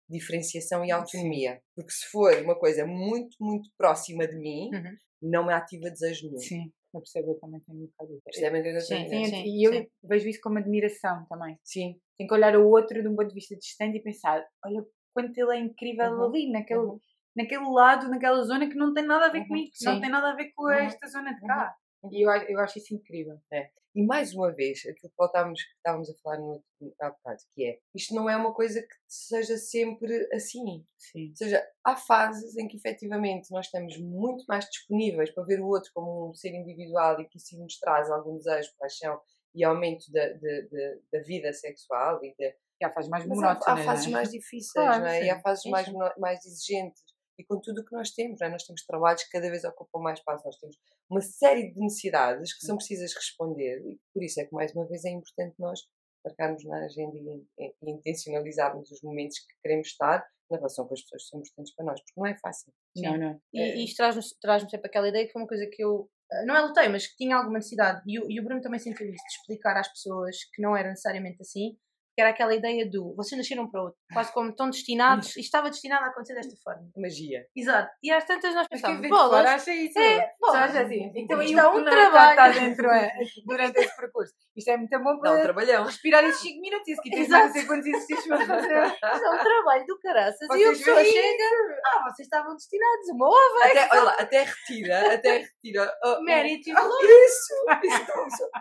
diferenciação 0.08 0.84
e 0.84 0.90
autonomia. 0.90 1.62
Porque 1.74 1.90
se 1.90 2.06
for 2.10 2.34
uma 2.42 2.58
coisa 2.58 2.86
muito, 2.86 3.36
muito 3.40 3.70
próxima 3.76 4.26
de 4.26 4.36
mim, 4.36 4.70
uhum. 4.72 4.96
não 5.22 5.46
me 5.46 5.52
ativa 5.52 5.90
desejo 5.90 6.26
nenhum. 6.26 6.38
Sim. 6.38 6.72
Eu 6.94 7.00
percebo, 7.00 7.32
eu 7.32 7.38
também 7.40 7.60
tenho 7.60 7.78
um 7.78 7.86
bocado. 7.86 8.20
Percebem 8.24 8.60
o 8.60 8.62
que 8.62 8.70
eu 8.70 8.76
estou 8.76 8.96
sim, 8.96 9.24
sim, 9.24 9.44
E 9.44 9.66
eu 9.66 9.72
sim. 9.72 9.86
vejo 10.04 10.28
isso 10.28 10.40
como 10.40 10.58
admiração 10.58 11.26
também. 11.28 11.58
Sim. 11.64 11.98
Tenho 12.16 12.28
que 12.28 12.34
olhar 12.34 12.56
o 12.56 12.68
outro 12.68 13.02
de 13.02 13.08
um 13.08 13.16
ponto 13.16 13.28
de 13.28 13.34
vista 13.34 13.56
distante 13.56 13.98
e 13.98 14.02
pensar: 14.02 14.46
olha 14.64 14.84
quanto 15.12 15.36
ele 15.36 15.56
é 15.56 15.60
incrível 15.60 16.12
uhum. 16.12 16.24
ali, 16.24 16.50
naquele, 16.50 16.80
uhum. 16.80 17.00
naquele 17.36 17.68
lado, 17.68 18.08
naquela 18.08 18.42
zona 18.42 18.68
que 18.68 18.76
não 18.76 18.94
tem 18.94 19.04
nada 19.04 19.26
a 19.26 19.28
ver 19.28 19.40
uhum. 19.40 19.48
comigo, 19.48 19.70
não 19.82 20.00
tem 20.00 20.10
nada 20.10 20.30
a 20.30 20.36
ver 20.36 20.52
com 20.54 20.64
uhum. 20.64 20.70
esta 20.70 21.06
zona 21.08 21.34
de 21.34 21.40
cá. 21.40 21.74
Uhum. 22.02 22.10
E 22.12 22.22
eu, 22.22 22.30
eu 22.30 22.60
acho 22.60 22.78
isso 22.78 22.94
incrível. 22.94 23.38
É. 23.52 23.70
E 23.94 24.04
mais 24.04 24.34
uma 24.34 24.52
vez, 24.52 24.80
aquilo 24.80 25.08
que 25.08 25.16
voltávamos, 25.16 25.62
que 25.62 25.72
estávamos 25.76 26.10
a 26.10 26.14
falar 26.14 26.38
no, 26.38 26.64
há 27.00 27.10
bocado, 27.10 27.42
que 27.54 27.64
é 27.64 27.78
isto 27.94 28.12
não 28.12 28.28
é 28.28 28.36
uma 28.36 28.52
coisa 28.52 28.82
que 28.82 28.94
seja 29.06 29.56
sempre 29.56 30.28
assim. 30.32 30.84
Sim. 30.98 31.28
Ou 31.30 31.36
seja, 31.36 31.64
há 31.84 31.96
fases 31.96 32.56
em 32.56 32.66
que 32.66 32.76
efetivamente 32.76 33.52
nós 33.52 33.66
estamos 33.66 33.96
muito 33.98 34.44
mais 34.48 34.64
disponíveis 34.64 35.30
para 35.30 35.44
ver 35.44 35.60
o 35.60 35.68
outro 35.68 35.92
como 35.94 36.30
um 36.30 36.34
ser 36.34 36.54
individual 36.54 37.20
e 37.20 37.28
que 37.28 37.38
isso 37.38 37.56
nos 37.56 37.78
traz 37.78 38.10
algum 38.10 38.36
desejo, 38.36 38.72
paixão 38.78 39.20
e 39.54 39.62
aumento 39.62 40.10
da, 40.10 40.26
da, 40.26 40.60
da, 40.70 40.94
da 41.12 41.20
vida 41.20 41.52
sexual 41.52 42.18
e 42.24 42.34
da. 42.36 42.52
E 42.80 42.84
há 42.84 42.90
fases 42.90 43.08
mais 43.08 43.24
monótonas. 43.24 43.66
Há, 43.68 43.72
há 43.74 43.84
fases 43.84 44.08
é? 44.08 44.10
mais 44.10 44.30
difíceis, 44.30 44.72
claro, 44.72 45.04
não 45.04 45.06
é? 45.06 45.24
E 45.26 45.30
há 45.30 45.40
fases 45.40 45.64
mais, 45.70 45.88
mais 46.18 46.44
exigentes 46.44 47.00
e 47.38 47.44
com 47.44 47.60
tudo 47.60 47.80
o 47.80 47.84
que 47.84 47.94
nós 47.94 48.10
temos. 48.10 48.40
É? 48.40 48.48
Nós 48.48 48.64
temos 48.64 48.84
trabalhos 48.84 49.22
que 49.22 49.30
cada 49.30 49.48
vez 49.48 49.62
ocupam 49.64 50.00
mais 50.00 50.18
espaço, 50.18 50.44
nós 50.44 50.56
temos 50.58 50.76
uma 51.10 51.20
série 51.20 51.72
de 51.72 51.80
necessidades 51.80 52.56
que 52.56 52.66
são 52.66 52.76
precisas 52.76 53.14
responder 53.14 53.80
e 53.86 53.98
por 54.12 54.22
isso 54.22 54.40
é 54.40 54.44
que, 54.44 54.54
mais 54.54 54.72
uma 54.74 54.86
vez, 54.86 55.04
é 55.04 55.10
importante 55.10 55.54
nós 55.58 55.80
marcarmos 56.24 56.64
na 56.64 56.84
agenda 56.84 57.16
e, 57.16 57.44
e, 57.58 57.90
intencionalizarmos 57.90 58.90
os 58.90 59.02
momentos 59.02 59.38
que 59.38 59.54
queremos 59.62 59.88
estar 59.88 60.26
na 60.50 60.56
relação 60.56 60.86
com 60.86 60.94
as 60.94 61.02
pessoas 61.02 61.22
que 61.22 61.28
são 61.28 61.40
importantes 61.40 61.74
para 61.74 61.84
nós, 61.84 62.00
porque 62.00 62.20
não 62.20 62.26
é 62.26 62.36
fácil. 62.38 62.72
Não, 62.96 63.18
não. 63.18 63.40
E, 63.52 63.60
é... 63.60 63.76
e 63.76 63.84
isto 63.84 63.96
traz-me 63.96 64.22
traz 64.40 64.62
sempre 64.62 64.86
aquela 64.86 65.08
ideia 65.08 65.26
que 65.26 65.32
foi 65.32 65.42
uma 65.42 65.48
coisa 65.48 65.66
que 65.70 65.82
eu 65.82 66.08
eh, 66.32 66.44
não 66.46 66.56
é 66.56 66.60
lutei, 66.62 66.88
mas 66.88 67.06
que 67.06 67.16
tinha 67.16 67.36
alguma 67.36 67.58
necessidade, 67.58 68.02
e 68.06 68.18
o, 68.18 68.30
e 68.30 68.40
o 68.40 68.44
Bruno 68.44 68.60
também 68.60 68.80
sentiu 68.80 69.06
isso, 69.06 69.24
de 69.24 69.34
explicar 69.34 69.76
às 69.76 69.88
pessoas 69.88 70.36
que 70.52 70.62
não 70.62 70.76
era 70.76 70.88
necessariamente 70.88 71.40
assim, 71.40 71.76
que 72.14 72.20
era 72.20 72.30
aquela 72.30 72.54
ideia 72.54 72.88
do 72.88 73.14
vocês 73.16 73.36
nasceram 73.36 73.68
para 73.68 73.82
outro, 73.82 73.98
quase 74.12 74.32
como 74.32 74.50
estão 74.50 74.70
destinados, 74.70 75.36
e 75.36 75.40
estava 75.40 75.68
destinado 75.68 76.04
a 76.04 76.08
acontecer 76.08 76.34
desta 76.34 76.54
forma. 76.62 76.88
Magia. 76.96 77.44
Exato. 77.54 77.90
E 78.02 78.10
às 78.12 78.24
tantas 78.24 78.54
nós 78.54 78.68
pensávamos, 78.68 79.08
bolas. 79.08 79.46
acha 79.46 79.74
isso. 79.74 79.98
É, 79.98 80.32
bolas. 80.40 80.76
Assim. 80.76 81.12
Então 81.14 81.42
isto 81.42 81.58
é 81.58 81.68
um 81.68 81.84
trabalho. 81.84 82.30
Está 82.30 82.48
dentro, 82.48 82.88
é, 82.88 83.12
durante 83.44 83.78
esse 83.78 83.96
percurso. 83.96 84.32
Isto 84.56 84.70
é 84.70 84.76
muito 84.76 84.98
bom 85.00 85.18
para 85.18 85.52
Não, 85.52 85.84
respirar 85.84 86.24
esses 86.24 86.40
5 86.40 86.60
minutos. 86.60 86.88
Isso 86.88 87.02
que 87.02 87.10
tens 87.10 87.28
não 87.28 87.52
sei 87.52 87.66
quantos 87.66 87.86
exercícios 87.86 88.26
para 88.26 88.46
fazer. 88.46 88.86
Isto 88.86 89.04
é 89.04 89.30
um 89.30 89.38
trabalho 89.38 89.86
do 89.86 89.98
caraças. 89.98 90.46
Vocês 90.48 90.60
e 90.60 90.64
a 90.64 90.70
pessoa 90.70 91.04
chega, 91.04 91.44
ah, 91.84 92.02
vocês 92.04 92.26
estavam 92.26 92.54
destinados, 92.54 93.08
uma 93.08 93.26
ova. 93.26 93.64
Até, 93.64 93.88
olha 93.90 94.02
lá, 94.04 94.12
até 94.12 94.42
retira, 94.44 95.14
até 95.14 95.38
retira. 95.38 95.92
Oh, 96.04 96.22
Mérito 96.22 96.70
e 96.70 96.72
valor. 96.72 97.02
Isso, 97.02 97.54
isso, 97.82 98.02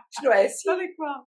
isto 0.10 0.24
não 0.24 0.34
é 0.34 0.46
assim. 0.46 0.70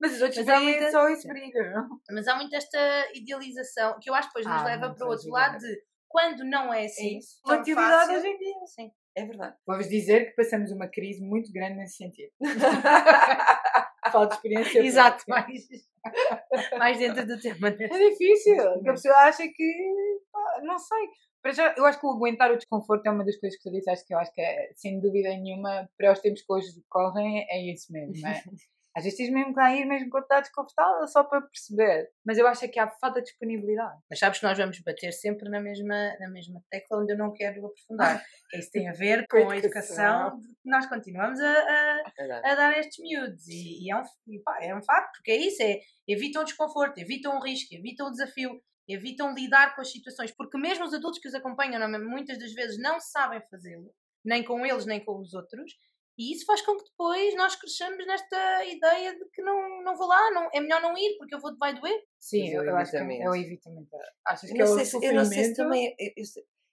Mas 0.01 0.13
os 0.13 0.23
outros 0.23 0.45
veem 0.45 0.91
só 0.91 1.09
isso 1.09 1.27
briga. 1.27 1.87
Mas 2.13 2.29
há 2.29 2.37
muito 2.37 2.55
esta 2.55 2.79
idealização 3.15 3.99
que 4.01 4.11
eu 4.11 4.15
acho 4.15 4.29
que 4.29 4.41
depois 4.41 4.47
nos 4.47 4.63
ah, 4.63 4.67
leva 4.67 4.95
para 4.95 5.07
o 5.07 5.11
outro 5.11 5.31
lado 5.31 5.59
de 5.59 5.83
quando 6.09 6.45
não 6.45 6.73
é 6.73 6.87
assim. 6.87 7.19
É 7.19 7.51
Relatividade 7.51 8.17
hoje 8.17 8.27
em 8.27 8.39
dia. 8.39 8.67
Sim. 8.67 8.91
É 9.15 9.25
verdade. 9.25 9.57
Vou-vos 9.67 9.89
dizer 9.89 10.27
que 10.27 10.37
passamos 10.37 10.71
uma 10.71 10.89
crise 10.89 11.21
muito 11.23 11.53
grande 11.53 11.77
nesse 11.77 11.97
sentido. 11.97 12.31
Falo 14.11 14.27
de 14.27 14.35
experiência. 14.35 14.81
Exato, 14.81 15.25
mais, 15.29 15.69
mais 16.79 16.99
dentro 16.99 17.27
do 17.27 17.41
tema. 17.41 17.69
É 17.69 18.09
difícil, 18.11 18.57
porque 18.57 18.89
a 18.89 18.93
pessoa 18.93 19.17
acha 19.17 19.47
que. 19.47 20.21
Não 20.63 20.79
sei. 20.79 21.09
Para 21.43 21.53
já, 21.53 21.75
eu 21.77 21.87
acho 21.87 21.99
que 21.99 22.07
o 22.07 22.11
aguentar 22.11 22.51
o 22.51 22.57
desconforto 22.57 23.07
é 23.07 23.11
uma 23.11 23.25
das 23.25 23.37
coisas 23.39 23.59
que 23.59 23.69
tu 23.69 23.75
disseste 23.75 24.07
que 24.07 24.15
eu 24.15 24.19
acho 24.19 24.33
que 24.33 24.43
é, 24.43 24.71
sem 24.75 25.01
dúvida 25.01 25.31
nenhuma, 25.31 25.89
para 25.97 26.13
os 26.13 26.21
tempos 26.21 26.43
que 26.43 26.53
hoje 26.53 26.69
correm, 26.89 27.47
é 27.49 27.73
isso 27.73 27.91
mesmo. 27.93 28.27
É? 28.27 28.43
Às 28.97 29.05
vezes 29.05 29.19
tens 29.19 29.31
mesmo 29.31 29.55
que 29.55 29.61
ir 29.61 29.85
mesmo 29.85 30.11
quando 30.11 30.25
está 30.25 30.41
desconfortável 30.41 31.07
só 31.07 31.23
para 31.23 31.43
perceber. 31.43 32.11
Mas 32.27 32.39
eu 32.39 32.47
acho 32.47 32.65
é 32.65 32.69
que 32.69 32.79
há 32.79 32.89
falta 32.89 33.21
de 33.21 33.27
disponibilidade. 33.27 34.01
Mas 34.11 34.19
sabes 34.19 34.41
que 34.41 34.47
nós 34.47 34.59
vamos 34.59 34.81
bater 34.81 35.13
sempre 35.13 35.49
na 35.49 35.61
mesma, 35.61 36.17
na 36.19 36.29
mesma 36.29 36.61
tecla 36.69 37.01
onde 37.01 37.13
eu 37.13 37.17
não 37.17 37.33
quero 37.33 37.65
aprofundar. 37.65 38.21
que 38.51 38.59
isso 38.59 38.71
tem 38.73 38.89
a 38.89 38.93
ver 38.93 39.27
com, 39.31 39.49
a 39.49 39.57
educação 39.57 40.41
nós 40.65 40.87
continuamos 40.87 41.41
a, 41.41 41.53
a, 41.53 42.53
a, 42.53 42.55
dar 42.55 42.79
estes 42.79 42.99
miúdos. 42.99 43.47
E, 43.49 43.87
e 43.87 43.93
é, 43.93 43.97
um, 43.97 44.03
pá, 44.43 44.59
é 44.61 44.75
um 44.75 44.83
facto, 44.83 45.17
porque 45.17 45.31
é 45.31 45.37
isso, 45.37 45.63
é 45.63 45.79
evitam 46.07 46.43
o 46.43 46.45
desconforto, 46.45 46.99
evitam 46.99 47.37
o 47.37 47.43
risco, 47.43 47.75
evitam 47.75 48.09
o 48.09 48.11
desafio, 48.11 48.61
evitam 48.89 49.35
lidar 49.35 49.75
com 49.75 49.83
as 49.83 49.91
situações. 49.91 50.33
Porque 50.33 50.59
mesmo 50.59 50.85
os 50.85 50.95
adultos 50.95 51.21
que 51.21 51.29
os 51.29 51.35
acompanham, 51.35 51.89
muitas 52.01 52.39
das 52.39 52.53
vezes 52.53 52.79
não 52.79 53.01
sabem 53.01 53.41
fazê-lo, 53.51 53.93
nem 54.25 54.45
com 54.45 54.67
eles, 54.67 54.85
nem 54.85 55.05
com 55.05 55.19
os 55.21 55.33
outros, 55.33 55.73
e 56.21 56.35
isso 56.35 56.45
faz 56.45 56.61
com 56.61 56.77
que 56.77 56.85
depois 56.85 57.35
nós 57.35 57.57
cresçamos 57.57 58.07
nesta 58.07 58.63
ideia 58.67 59.17
de 59.17 59.25
que 59.31 59.41
não, 59.41 59.83
não 59.83 59.97
vou 59.97 60.07
lá, 60.07 60.31
não, 60.33 60.51
é 60.53 60.61
melhor 60.61 60.83
não 60.83 60.95
ir 60.99 61.17
porque 61.17 61.35
eu 61.35 61.41
vou, 61.41 61.57
vai 61.57 61.75
doer. 61.75 61.99
Sim, 62.21 62.47
eu, 62.51 62.63
eu 62.63 62.77
acho 62.77 62.91
que 62.91 62.99
é 62.99 63.31
o 63.31 63.35
evitamento. 63.35 63.89
Achas 64.27 64.53
que 64.53 64.61
é 64.61 64.65
o 64.65 64.67
se, 64.67 64.85
sofrimento? 64.85 65.17
Eu 65.17 65.23
não 65.23 65.25
sei 65.25 65.45
se 65.45 65.55
também... 65.55 65.97
Eu, 65.99 66.25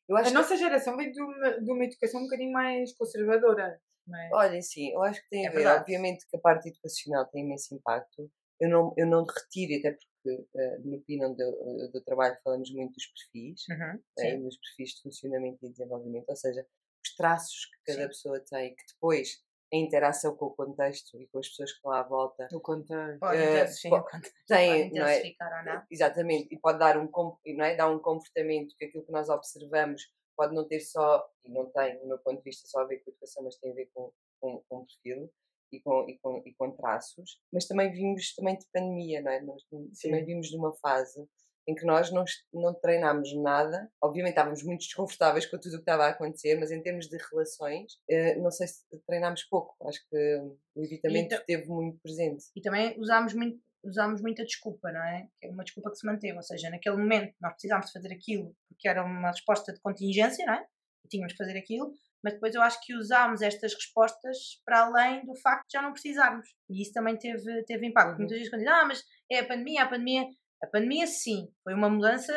eu 0.09 0.17
acho 0.17 0.27
a 0.27 0.31
que... 0.31 0.37
nossa 0.37 0.57
geração 0.57 0.97
vem 0.97 1.09
de 1.13 1.21
uma, 1.21 1.61
de 1.61 1.71
uma 1.71 1.85
educação 1.85 2.19
um 2.19 2.25
bocadinho 2.25 2.51
mais 2.51 2.93
conservadora. 2.97 3.79
É? 4.13 4.29
Olha, 4.33 4.61
sim, 4.61 4.91
eu 4.91 5.01
acho 5.03 5.21
que 5.21 5.29
tem 5.29 5.47
a 5.47 5.49
é 5.49 5.51
ver. 5.51 5.55
Verdade. 5.59 5.79
Obviamente 5.79 6.27
que 6.29 6.35
a 6.35 6.41
parte 6.41 6.67
educacional 6.67 7.25
tem 7.27 7.45
imenso 7.45 7.73
impacto. 7.73 8.29
Eu 8.59 8.69
não, 8.69 8.93
eu 8.97 9.07
não 9.07 9.23
retiro, 9.23 9.79
até 9.79 9.91
porque 9.95 10.41
uh, 10.41 10.89
no 10.89 11.01
Pinão 11.03 11.33
do, 11.33 11.89
do 11.93 12.03
Trabalho 12.03 12.37
falamos 12.43 12.69
muito 12.73 12.93
dos 12.93 13.05
perfis, 13.05 13.61
uhum, 13.69 14.01
né, 14.17 14.37
dos 14.37 14.57
perfis 14.57 14.95
de 14.95 15.03
funcionamento 15.03 15.65
e 15.65 15.69
desenvolvimento, 15.69 16.27
ou 16.27 16.35
seja, 16.35 16.65
traços 17.17 17.65
que 17.65 17.91
cada 17.91 18.03
Sim. 18.03 18.07
pessoa 18.07 18.39
tem, 18.39 18.75
que 18.75 18.83
depois 18.93 19.43
a 19.73 19.75
interação 19.75 20.35
com 20.35 20.45
o 20.45 20.55
contexto 20.55 21.21
e 21.21 21.27
com 21.27 21.39
as 21.39 21.49
pessoas 21.49 21.71
que 21.71 21.77
estão 21.77 21.91
à 21.91 22.03
volta. 22.03 22.47
O 22.53 22.61
contexto. 22.61 23.19
Pode 23.19 23.37
uh, 23.37 24.21
tem, 24.47 24.93
não 24.93 25.05
é? 25.05 25.35
Não? 25.65 25.83
Exatamente, 25.91 26.47
e 26.51 26.57
pode 26.57 26.79
dar 26.79 26.97
um, 26.97 27.09
não 27.11 27.65
é? 27.65 27.75
dar 27.75 27.89
um 27.89 27.99
comportamento 27.99 28.75
que 28.77 28.85
aquilo 28.85 29.05
que 29.05 29.11
nós 29.11 29.27
observamos 29.27 30.03
pode 30.37 30.53
não 30.53 30.67
ter 30.67 30.79
só, 30.79 31.27
e 31.43 31.51
não 31.51 31.65
tem, 31.71 31.97
do 31.99 32.07
meu 32.07 32.19
ponto 32.19 32.37
de 32.37 32.43
vista, 32.43 32.67
só 32.67 32.81
a 32.81 32.85
ver 32.85 32.99
com 32.99 33.09
a 33.09 33.11
educação, 33.11 33.43
mas 33.43 33.57
tem 33.57 33.71
a 33.71 33.75
ver 33.75 33.89
com, 33.93 34.13
com, 34.39 34.63
com 34.69 34.85
perfil 34.85 35.29
e 35.71 35.81
com, 35.81 36.07
e, 36.07 36.17
com, 36.19 36.43
e 36.45 36.53
com 36.53 36.71
traços. 36.71 37.41
Mas 37.51 37.65
também 37.65 37.91
vimos 37.91 38.35
também 38.35 38.55
de 38.55 38.65
pandemia, 38.71 39.21
não 39.21 39.31
é? 39.31 39.41
Nós 39.41 39.63
também 40.01 40.23
vimos 40.23 40.47
de 40.47 40.55
uma 40.55 40.73
fase 40.75 41.27
em 41.67 41.75
que 41.75 41.85
nós 41.85 42.11
não, 42.11 42.23
não 42.53 42.73
treinámos 42.73 43.35
nada. 43.35 43.91
Obviamente 44.01 44.31
estávamos 44.31 44.63
muito 44.63 44.81
desconfortáveis 44.81 45.45
com 45.45 45.57
tudo 45.57 45.73
o 45.73 45.77
que 45.77 45.81
estava 45.81 46.05
a 46.05 46.09
acontecer, 46.09 46.57
mas 46.59 46.71
em 46.71 46.81
termos 46.81 47.07
de 47.07 47.17
relações, 47.31 47.99
eh, 48.09 48.35
não 48.35 48.49
sei 48.49 48.67
se 48.67 48.83
treinámos 49.05 49.43
pouco. 49.43 49.75
Acho 49.85 49.99
que 50.09 50.41
o 50.75 50.83
evitamento 50.83 51.35
esteve 51.35 51.67
muito 51.67 51.99
presente. 51.99 52.45
E 52.55 52.61
também 52.61 52.97
usámos 52.99 53.33
muito 53.33 53.59
usámos 53.83 54.21
muita 54.21 54.43
desculpa, 54.43 54.91
não 54.91 55.01
é? 55.01 55.27
Que 55.39 55.47
é 55.47 55.49
uma 55.49 55.63
desculpa 55.63 55.91
que 55.91 55.97
se 55.97 56.05
manteve, 56.05 56.35
ou 56.35 56.43
seja, 56.43 56.69
naquele 56.69 56.97
momento 56.97 57.33
nós 57.39 57.53
precisámos 57.53 57.91
fazer 57.91 58.11
aquilo 58.11 58.53
porque 58.67 58.87
era 58.87 59.03
uma 59.03 59.31
resposta 59.31 59.73
de 59.73 59.79
contingência, 59.79 60.45
não 60.45 60.53
é? 60.53 60.65
E 61.05 61.07
tínhamos 61.07 61.33
que 61.33 61.37
fazer 61.37 61.57
aquilo, 61.57 61.91
mas 62.23 62.33
depois 62.33 62.53
eu 62.53 62.61
acho 62.61 62.79
que 62.81 62.93
usámos 62.93 63.41
estas 63.41 63.73
respostas 63.73 64.61
para 64.65 64.81
além 64.81 65.25
do 65.25 65.35
facto 65.35 65.65
de 65.67 65.73
já 65.73 65.81
não 65.81 65.93
precisarmos. 65.93 66.47
E 66.69 66.81
isso 66.81 66.91
também 66.91 67.17
teve, 67.17 67.63
teve 67.63 67.87
impacto. 67.87 68.11
Uhum. 68.11 68.17
Muitas 68.19 68.37
vezes 68.37 68.49
quando 68.49 68.61
dizem, 68.61 68.73
ah, 68.73 68.85
mas 68.85 69.03
é 69.31 69.39
a 69.39 69.47
pandemia, 69.47 69.83
a 69.83 69.87
pandemia. 69.87 70.27
A 70.63 70.67
pandemia, 70.67 71.07
sim, 71.07 71.47
foi 71.63 71.73
uma 71.73 71.89
mudança 71.89 72.33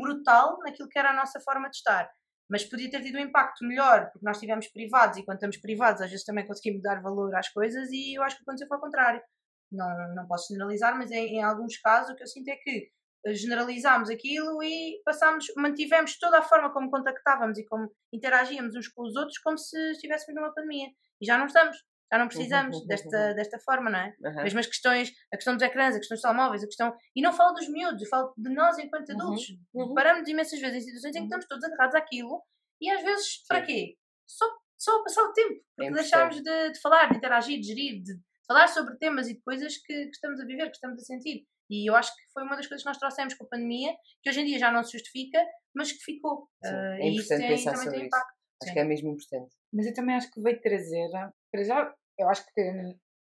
brutal 0.00 0.58
naquilo 0.64 0.88
que 0.88 0.98
era 0.98 1.10
a 1.10 1.16
nossa 1.16 1.40
forma 1.40 1.68
de 1.68 1.76
estar. 1.76 2.10
Mas 2.50 2.64
podia 2.64 2.90
ter 2.90 3.02
tido 3.02 3.16
um 3.16 3.22
impacto 3.22 3.64
melhor, 3.64 4.10
porque 4.10 4.24
nós 4.24 4.36
estivemos 4.36 4.66
privados 4.68 5.18
e 5.18 5.24
quando 5.24 5.36
estamos 5.36 5.56
privados, 5.56 6.02
às 6.02 6.10
vezes 6.10 6.24
também 6.24 6.46
conseguimos 6.46 6.82
dar 6.82 7.00
valor 7.00 7.34
às 7.34 7.48
coisas 7.48 7.88
e 7.90 8.14
eu 8.14 8.22
acho 8.22 8.36
que 8.36 8.42
aconteceu 8.42 8.68
foi 8.68 8.76
ao 8.76 8.82
contrário. 8.82 9.22
Não, 9.70 10.14
não 10.14 10.26
posso 10.26 10.52
generalizar, 10.52 10.96
mas 10.98 11.10
em, 11.10 11.36
em 11.36 11.42
alguns 11.42 11.78
casos 11.78 12.12
o 12.12 12.16
que 12.16 12.22
eu 12.22 12.26
sinto 12.26 12.48
é 12.48 12.56
que 12.56 12.90
generalizámos 13.28 14.10
aquilo 14.10 14.62
e 14.62 15.00
passámos, 15.04 15.46
mantivemos 15.56 16.18
toda 16.18 16.40
a 16.40 16.42
forma 16.42 16.72
como 16.72 16.90
contactávamos 16.90 17.56
e 17.58 17.64
como 17.64 17.90
interagíamos 18.12 18.74
uns 18.74 18.88
com 18.88 19.02
os 19.02 19.14
outros 19.14 19.38
como 19.38 19.56
se 19.56 19.78
estivéssemos 19.92 20.34
numa 20.40 20.52
pandemia. 20.52 20.88
E 21.20 21.24
já 21.24 21.38
não 21.38 21.46
estamos, 21.46 21.76
já 22.12 22.18
não 22.18 22.28
precisamos 22.28 22.76
uhum, 22.76 22.86
desta, 22.86 23.28
uhum. 23.28 23.34
desta 23.34 23.58
forma, 23.60 23.88
não 23.88 23.98
é? 23.98 24.14
Uhum. 24.20 24.42
Mesmo 24.42 24.60
as 24.60 24.66
questões, 24.66 25.10
a 25.32 25.36
questão 25.36 25.54
dos 25.54 25.62
ecrãs, 25.62 25.96
a 25.96 25.98
questão 25.98 26.14
dos 26.14 26.22
telemóveis, 26.22 26.62
a 26.62 26.66
questão. 26.66 26.94
E 27.16 27.22
não 27.22 27.32
falo 27.32 27.54
dos 27.54 27.68
miúdos, 27.68 28.02
eu 28.02 28.08
falo 28.08 28.34
de 28.36 28.50
nós 28.52 28.78
enquanto 28.78 29.08
uhum, 29.08 29.14
adultos. 29.14 29.46
Uhum. 29.72 29.94
Paramos 29.94 30.28
imensas 30.28 30.60
vezes 30.60 30.82
em 30.82 30.86
situações 30.86 31.16
em 31.16 31.20
que 31.20 31.24
estamos 31.24 31.46
todos 31.46 31.64
agarrados 31.64 31.94
àquilo 31.94 32.42
e 32.78 32.90
às 32.90 33.02
vezes, 33.02 33.36
Sim. 33.36 33.44
para 33.48 33.62
quê? 33.62 33.96
Só, 34.26 34.44
só 34.78 35.02
passar 35.02 35.22
o 35.22 35.32
tempo, 35.32 35.62
porque 35.74 35.92
deixámos 35.92 36.42
de, 36.42 36.72
de, 36.72 36.80
falar, 36.80 37.10
de 37.10 37.16
interagir, 37.16 37.58
de 37.60 37.66
gerir, 37.66 38.02
de 38.02 38.12
falar 38.46 38.68
sobre 38.68 38.96
temas 38.98 39.28
e 39.28 39.34
de 39.34 39.40
coisas 39.40 39.78
que, 39.78 40.04
que 40.04 40.10
estamos 40.10 40.38
a 40.38 40.44
viver, 40.44 40.66
que 40.66 40.76
estamos 40.76 41.00
a 41.00 41.04
sentir. 41.04 41.46
E 41.70 41.88
eu 41.88 41.96
acho 41.96 42.14
que 42.14 42.22
foi 42.34 42.42
uma 42.42 42.56
das 42.56 42.66
coisas 42.66 42.82
que 42.82 42.88
nós 42.90 42.98
trouxemos 42.98 43.32
com 43.34 43.44
a 43.44 43.48
pandemia, 43.48 43.94
que 44.22 44.28
hoje 44.28 44.40
em 44.40 44.44
dia 44.44 44.58
já 44.58 44.70
não 44.70 44.84
se 44.84 44.92
justifica, 44.92 45.42
mas 45.74 45.90
que 45.90 46.04
ficou. 46.04 46.46
Sim, 46.62 46.74
uh, 46.74 46.92
é 47.00 47.08
importante 47.08 47.48
pensar 47.48 47.76
sobre 47.76 47.96
isso. 47.96 48.06
Impacto. 48.06 48.42
Acho 48.62 48.68
Sim. 48.68 48.74
que 48.74 48.78
é 48.78 48.84
mesmo 48.84 49.10
importante. 49.10 49.54
Mas 49.72 49.86
eu 49.86 49.94
também 49.94 50.14
acho 50.14 50.30
que 50.30 50.40
veio 50.40 50.60
trazer, 50.60 51.08
para 51.50 51.64
já, 51.64 51.94
eu 52.22 52.28
acho 52.28 52.44
que 52.46 52.62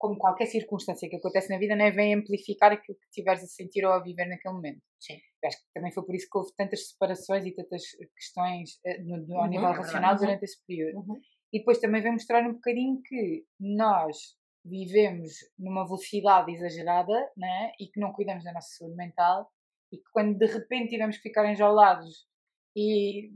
como 0.00 0.16
qualquer 0.16 0.46
circunstância 0.46 1.10
que 1.10 1.16
acontece 1.16 1.50
na 1.50 1.58
vida, 1.58 1.76
né, 1.76 1.90
vem 1.90 2.14
amplificar 2.14 2.72
aquilo 2.72 2.96
que 2.98 3.10
tiveres 3.10 3.42
a 3.42 3.46
sentir 3.46 3.84
ou 3.84 3.92
a 3.92 4.02
viver 4.02 4.26
naquele 4.26 4.54
momento. 4.54 4.80
Sim. 4.98 5.18
Eu 5.42 5.48
acho 5.48 5.58
que 5.58 5.72
também 5.74 5.92
foi 5.92 6.06
por 6.06 6.14
isso 6.14 6.26
que 6.30 6.38
houve 6.38 6.50
tantas 6.56 6.88
separações 6.88 7.44
e 7.44 7.54
tantas 7.54 7.82
questões 8.16 8.80
uh, 8.86 9.04
no, 9.04 9.26
no, 9.26 9.36
ao 9.36 9.42
uhum, 9.42 9.50
nível 9.50 9.72
racional 9.72 10.14
uhum. 10.14 10.20
durante 10.20 10.44
esse 10.44 10.64
período. 10.66 11.00
Uhum. 11.00 11.20
E 11.52 11.58
depois 11.58 11.78
também 11.78 12.00
vem 12.00 12.12
mostrar 12.12 12.48
um 12.48 12.54
bocadinho 12.54 12.98
que 13.02 13.44
nós 13.60 14.16
vivemos 14.64 15.32
numa 15.58 15.84
velocidade 15.84 16.50
exagerada 16.52 17.12
né? 17.36 17.72
e 17.78 17.86
que 17.88 18.00
não 18.00 18.12
cuidamos 18.12 18.44
da 18.44 18.52
nossa 18.54 18.68
saúde 18.78 18.96
mental 18.96 19.50
e 19.92 19.98
que 19.98 20.10
quando 20.12 20.38
de 20.38 20.46
repente 20.46 20.90
tivemos 20.90 21.16
que 21.16 21.24
ficar 21.24 21.50
enjaulados 21.50 22.26
e 22.74 23.30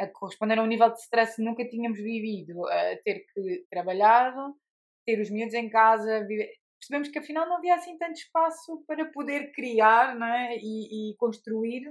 a 0.00 0.06
corresponder 0.08 0.58
a 0.58 0.62
um 0.62 0.66
nível 0.66 0.90
de 0.90 0.98
stress 0.98 1.36
que 1.36 1.42
nunca 1.42 1.68
tínhamos 1.68 1.98
vivido, 1.98 2.66
a 2.66 2.96
ter 3.04 3.24
que 3.32 3.66
trabalhar, 3.70 4.32
ter 5.08 5.22
os 5.22 5.30
miúdos 5.30 5.54
em 5.54 5.70
casa, 5.70 6.26
viver, 6.26 6.50
percebemos 6.78 7.08
que 7.08 7.18
afinal 7.18 7.48
não 7.48 7.56
havia 7.56 7.74
assim 7.76 7.96
tanto 7.96 8.18
espaço 8.18 8.84
para 8.86 9.06
poder 9.06 9.52
criar 9.52 10.14
né? 10.14 10.58
e, 10.58 11.12
e 11.12 11.16
construir, 11.16 11.82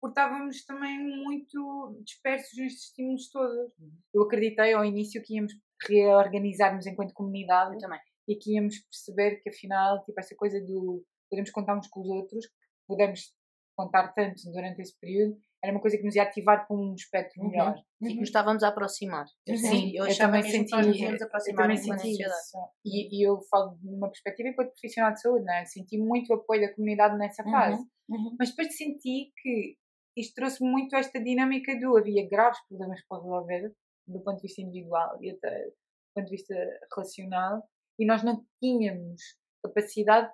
porque 0.00 0.18
estávamos 0.18 0.64
também 0.64 0.98
muito 0.98 2.00
dispersos 2.02 2.56
nestes 2.56 2.84
estímulos 2.84 3.28
todos. 3.30 3.70
Uhum. 3.78 3.92
Eu 4.14 4.22
acreditei 4.22 4.72
ao 4.72 4.86
início 4.86 5.22
que 5.22 5.34
íamos 5.34 5.52
reorganizar-nos 5.86 6.86
enquanto 6.86 7.12
comunidade. 7.12 7.74
Eu 7.74 7.78
também 7.78 8.00
e 8.26 8.34
aqui 8.34 8.54
íamos 8.54 8.78
perceber 8.78 9.42
que 9.42 9.50
afinal, 9.50 10.02
tipo, 10.04 10.18
essa 10.18 10.34
coisa 10.34 10.58
do 10.60 11.04
podemos 11.28 11.50
contar 11.50 11.76
uns 11.76 11.88
com 11.88 12.00
os 12.00 12.08
outros, 12.08 12.48
podemos 12.86 13.34
contar 13.76 14.08
tanto 14.14 14.50
durante 14.50 14.80
esse 14.80 14.98
período, 14.98 15.36
era 15.62 15.72
uma 15.72 15.80
coisa 15.80 15.96
que 15.96 16.02
nos 16.02 16.16
ia 16.16 16.24
ativar 16.24 16.66
para 16.66 16.76
um 16.76 16.94
espectro 16.94 17.40
uhum. 17.40 17.48
melhor. 17.48 17.74
Uhum. 18.00 18.08
E 18.08 18.12
que 18.14 18.18
nos 18.18 18.28
estávamos 18.28 18.62
a 18.64 18.68
aproximar. 18.68 19.26
Eu 19.46 19.56
Sim, 19.56 19.92
eu, 19.94 20.06
eu 20.06 20.18
também 20.18 20.42
senti, 20.42 20.74
eu 20.74 21.54
também 21.56 21.76
senti 21.76 22.12
isso. 22.12 22.58
E, 22.84 23.16
e, 23.16 23.26
eu 23.26 23.40
falo 23.48 23.76
de 23.76 23.88
uma 23.88 24.08
perspectiva 24.08 24.48
enquanto 24.48 24.72
profissional 24.72 25.12
de 25.12 25.20
saúde, 25.20 25.44
né? 25.44 25.64
senti 25.64 25.98
muito 25.98 26.30
o 26.30 26.36
apoio 26.36 26.62
da 26.62 26.74
comunidade 26.74 27.16
nessa 27.16 27.44
uhum. 27.44 27.50
fase. 27.52 27.82
Uhum. 28.08 28.36
Mas 28.38 28.50
depois 28.50 28.76
senti 28.76 29.32
que 29.40 29.76
isto 30.16 30.34
trouxe 30.34 30.64
muito 30.64 30.96
esta 30.96 31.22
dinâmica 31.22 31.78
do 31.78 31.96
havia 31.96 32.28
graves 32.28 32.58
problemas 32.68 33.00
para 33.06 33.22
resolver 33.22 33.72
do 34.06 34.20
ponto 34.20 34.36
de 34.36 34.42
vista 34.42 34.60
individual 34.60 35.16
e 35.22 35.30
até 35.30 35.64
do 35.66 35.72
ponto 36.14 36.24
de 36.26 36.36
vista 36.36 36.54
relacional 36.94 37.62
e 37.98 38.06
nós 38.06 38.22
não 38.22 38.44
tínhamos 38.60 39.22
capacidade, 39.64 40.30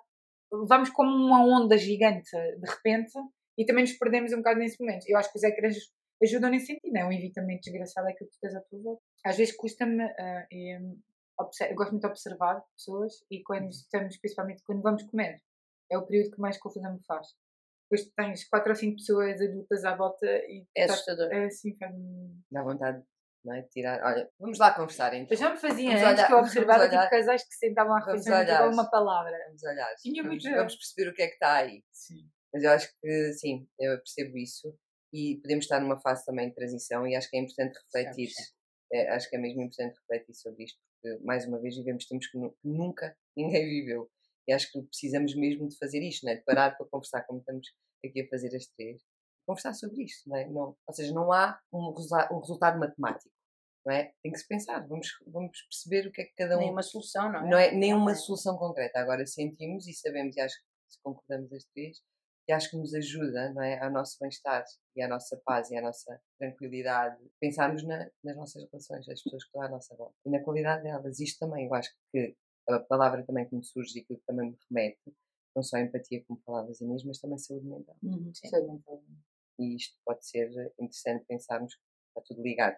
levámos 0.51 0.89
como 0.89 1.09
uma 1.09 1.45
onda 1.45 1.77
gigante 1.77 2.31
de 2.31 2.69
repente 2.69 3.13
e 3.59 3.65
também 3.65 3.83
nos 3.83 3.93
perdemos 3.93 4.31
um 4.31 4.37
bocado 4.37 4.59
nesse 4.59 4.79
momento. 4.79 5.03
Eu 5.05 5.17
acho 5.17 5.29
que 5.29 5.37
os 5.37 5.43
ecrãs 5.43 5.75
ajudam 6.23 6.49
nesse 6.49 6.67
sentido, 6.67 6.95
é 6.95 7.05
um 7.05 7.11
evitamento 7.11 7.61
desgraçado 7.63 8.07
aquilo 8.07 8.29
que 8.29 8.35
tu 8.37 8.39
tens 8.39 8.55
à 8.55 8.61
tua 8.61 8.81
volta. 8.81 9.01
Às 9.25 9.35
vezes 9.35 9.55
custa-me, 9.55 10.05
uh, 10.05 10.47
eu 10.49 11.75
gosto 11.75 11.91
muito 11.91 12.01
de 12.01 12.07
observar 12.07 12.63
pessoas 12.75 13.13
e 13.29 13.43
quando 13.43 13.63
uhum. 13.63 13.69
estamos, 13.69 14.17
principalmente 14.17 14.63
quando 14.63 14.81
vamos 14.81 15.03
comer, 15.03 15.41
é 15.91 15.97
o 15.97 16.05
período 16.05 16.31
que 16.31 16.39
mais 16.39 16.57
confusão 16.57 16.93
me 16.93 17.03
faz. 17.05 17.27
Depois 17.89 18.09
tens 18.15 18.47
quatro 18.47 18.69
ou 18.69 18.75
cinco 18.75 18.97
pessoas 18.97 19.41
adultas 19.41 19.83
à 19.83 19.95
volta 19.95 20.25
e. 20.25 20.65
É 20.77 20.85
assustador. 20.85 21.31
É 21.33 21.45
assim, 21.45 21.75
faz-me. 21.77 22.39
Dá 22.51 22.63
vontade 22.63 23.03
não 23.43 23.55
é? 23.55 23.61
Tirar, 23.63 24.01
olha, 24.03 24.29
vamos 24.37 24.59
lá 24.59 24.73
conversar 24.73 25.13
então. 25.13 25.35
Eu 25.35 25.37
já 25.37 25.49
me 25.49 25.57
fazia 25.57 25.91
vamos 25.91 26.03
antes 26.03 26.13
olhar, 26.19 26.27
que 26.27 26.33
eu 26.33 26.37
observava 26.39 26.89
tipo 26.89 27.09
casais 27.09 27.47
que 27.47 27.55
sentavam 27.55 27.95
à 27.95 27.99
refeição 27.99 28.43
e 28.43 28.73
uma 28.73 28.89
palavra. 28.89 29.31
Vamos 29.47 29.63
olhar. 29.63 29.95
Tinha 29.95 30.23
vamos, 30.23 30.43
muito... 30.43 30.55
vamos 30.55 30.75
perceber 30.75 31.09
o 31.09 31.13
que 31.13 31.21
é 31.21 31.27
que 31.27 31.33
está 31.33 31.53
aí. 31.55 31.83
Sim. 31.91 32.29
Mas 32.53 32.63
eu 32.63 32.71
acho 32.71 32.91
que 33.01 33.33
sim, 33.33 33.67
eu 33.79 33.97
percebo 33.97 34.37
isso 34.37 34.75
e 35.13 35.37
podemos 35.41 35.65
estar 35.65 35.79
numa 35.79 35.99
fase 35.99 36.25
também 36.25 36.49
de 36.49 36.55
transição 36.55 37.07
e 37.07 37.15
acho 37.15 37.29
que 37.29 37.37
é 37.37 37.41
importante 37.41 37.77
refletir. 37.85 38.29
É, 38.91 39.09
acho 39.09 39.29
que 39.29 39.35
é 39.35 39.39
mesmo 39.39 39.61
importante 39.61 39.99
refletir 39.99 40.33
sobre 40.33 40.63
isto, 40.63 40.79
porque 41.01 41.23
mais 41.23 41.45
uma 41.45 41.59
vez 41.59 41.75
vivemos 41.75 42.07
tempos 42.07 42.27
que 42.27 42.37
nunca 42.63 43.15
ninguém 43.37 43.65
viveu. 43.65 44.09
E 44.47 44.53
acho 44.53 44.71
que 44.71 44.81
precisamos 44.81 45.35
mesmo 45.35 45.67
de 45.67 45.77
fazer 45.77 46.01
isto, 46.01 46.25
não 46.25 46.31
é? 46.31 46.35
de 46.35 46.43
parar 46.43 46.75
para 46.75 46.87
conversar 46.87 47.21
como 47.23 47.39
estamos 47.39 47.67
aqui 48.03 48.21
a 48.21 48.27
fazer 48.27 48.55
as 48.55 48.65
três 48.67 49.01
conversar 49.49 49.73
sobre 49.73 50.03
isto, 50.03 50.29
não 50.29 50.37
é? 50.37 50.47
Não, 50.47 50.77
ou 50.85 50.93
seja, 50.93 51.11
não 51.11 51.31
há 51.31 51.59
um, 51.73 51.91
um 52.31 52.39
resultado 52.39 52.79
matemático, 52.79 53.33
não 53.83 53.93
é? 53.93 54.13
Tem 54.21 54.31
que 54.31 54.37
se 54.37 54.47
pensar, 54.47 54.87
vamos, 54.87 55.07
vamos 55.25 55.59
perceber 55.63 56.07
o 56.07 56.11
que 56.11 56.21
é 56.21 56.25
que 56.25 56.35
cada 56.35 56.55
um... 56.55 56.59
Nem 56.59 56.69
uma 56.69 56.83
solução, 56.83 57.31
não 57.31 57.39
é? 57.39 57.49
Não 57.49 57.57
é 57.57 57.71
nenhuma 57.71 58.13
solução 58.13 58.55
concreta, 58.57 58.99
agora 58.99 59.25
sentimos 59.25 59.87
e 59.87 59.93
sabemos, 59.93 60.35
e 60.35 60.41
acho 60.41 60.55
que 60.55 60.99
concordamos 61.03 61.51
as 61.51 61.63
três, 61.73 61.97
e 62.49 62.51
acho 62.51 62.71
que 62.71 62.77
nos 62.77 62.95
ajuda, 62.95 63.53
não 63.53 63.61
é? 63.61 63.79
Ao 63.79 63.91
nosso 63.91 64.17
bem-estar 64.19 64.65
e 64.95 65.03
à 65.03 65.07
nossa 65.07 65.39
paz 65.45 65.69
e 65.69 65.77
à 65.77 65.81
nossa 65.83 66.19
tranquilidade, 66.39 67.23
pensarmos 67.39 67.83
na, 67.83 68.09
nas 68.23 68.35
nossas 68.35 68.67
relações, 68.71 69.07
as 69.07 69.21
pessoas 69.21 69.43
que 69.43 69.49
estão 69.49 69.61
à 69.61 69.69
nossa 69.69 69.95
volta 69.95 70.15
e 70.25 70.31
na 70.31 70.39
qualidade 70.39 70.81
delas. 70.81 71.19
Isto 71.19 71.45
também, 71.45 71.67
eu 71.67 71.73
acho 71.75 71.95
que 72.11 72.35
a 72.67 72.79
palavra 72.79 73.23
também 73.23 73.47
que 73.47 73.55
me 73.55 73.63
surge 73.63 73.99
e 73.99 74.03
que 74.03 74.17
também 74.25 74.49
me 74.49 74.57
remete, 74.67 75.15
não 75.55 75.61
só 75.61 75.77
empatia, 75.77 76.23
como 76.25 76.39
palavras 76.39 76.81
Inês, 76.81 77.03
mas 77.03 77.19
também 77.19 77.37
saúde 77.37 77.67
mental. 77.67 77.95
Uhum, 78.01 78.31
saúde 78.33 78.67
mental. 78.67 79.03
E 79.59 79.75
isto 79.75 79.95
pode 80.03 80.25
ser 80.25 80.49
interessante 80.79 81.25
pensarmos 81.25 81.75
que 81.75 81.81
está 82.07 82.21
tudo 82.21 82.41
ligado. 82.41 82.77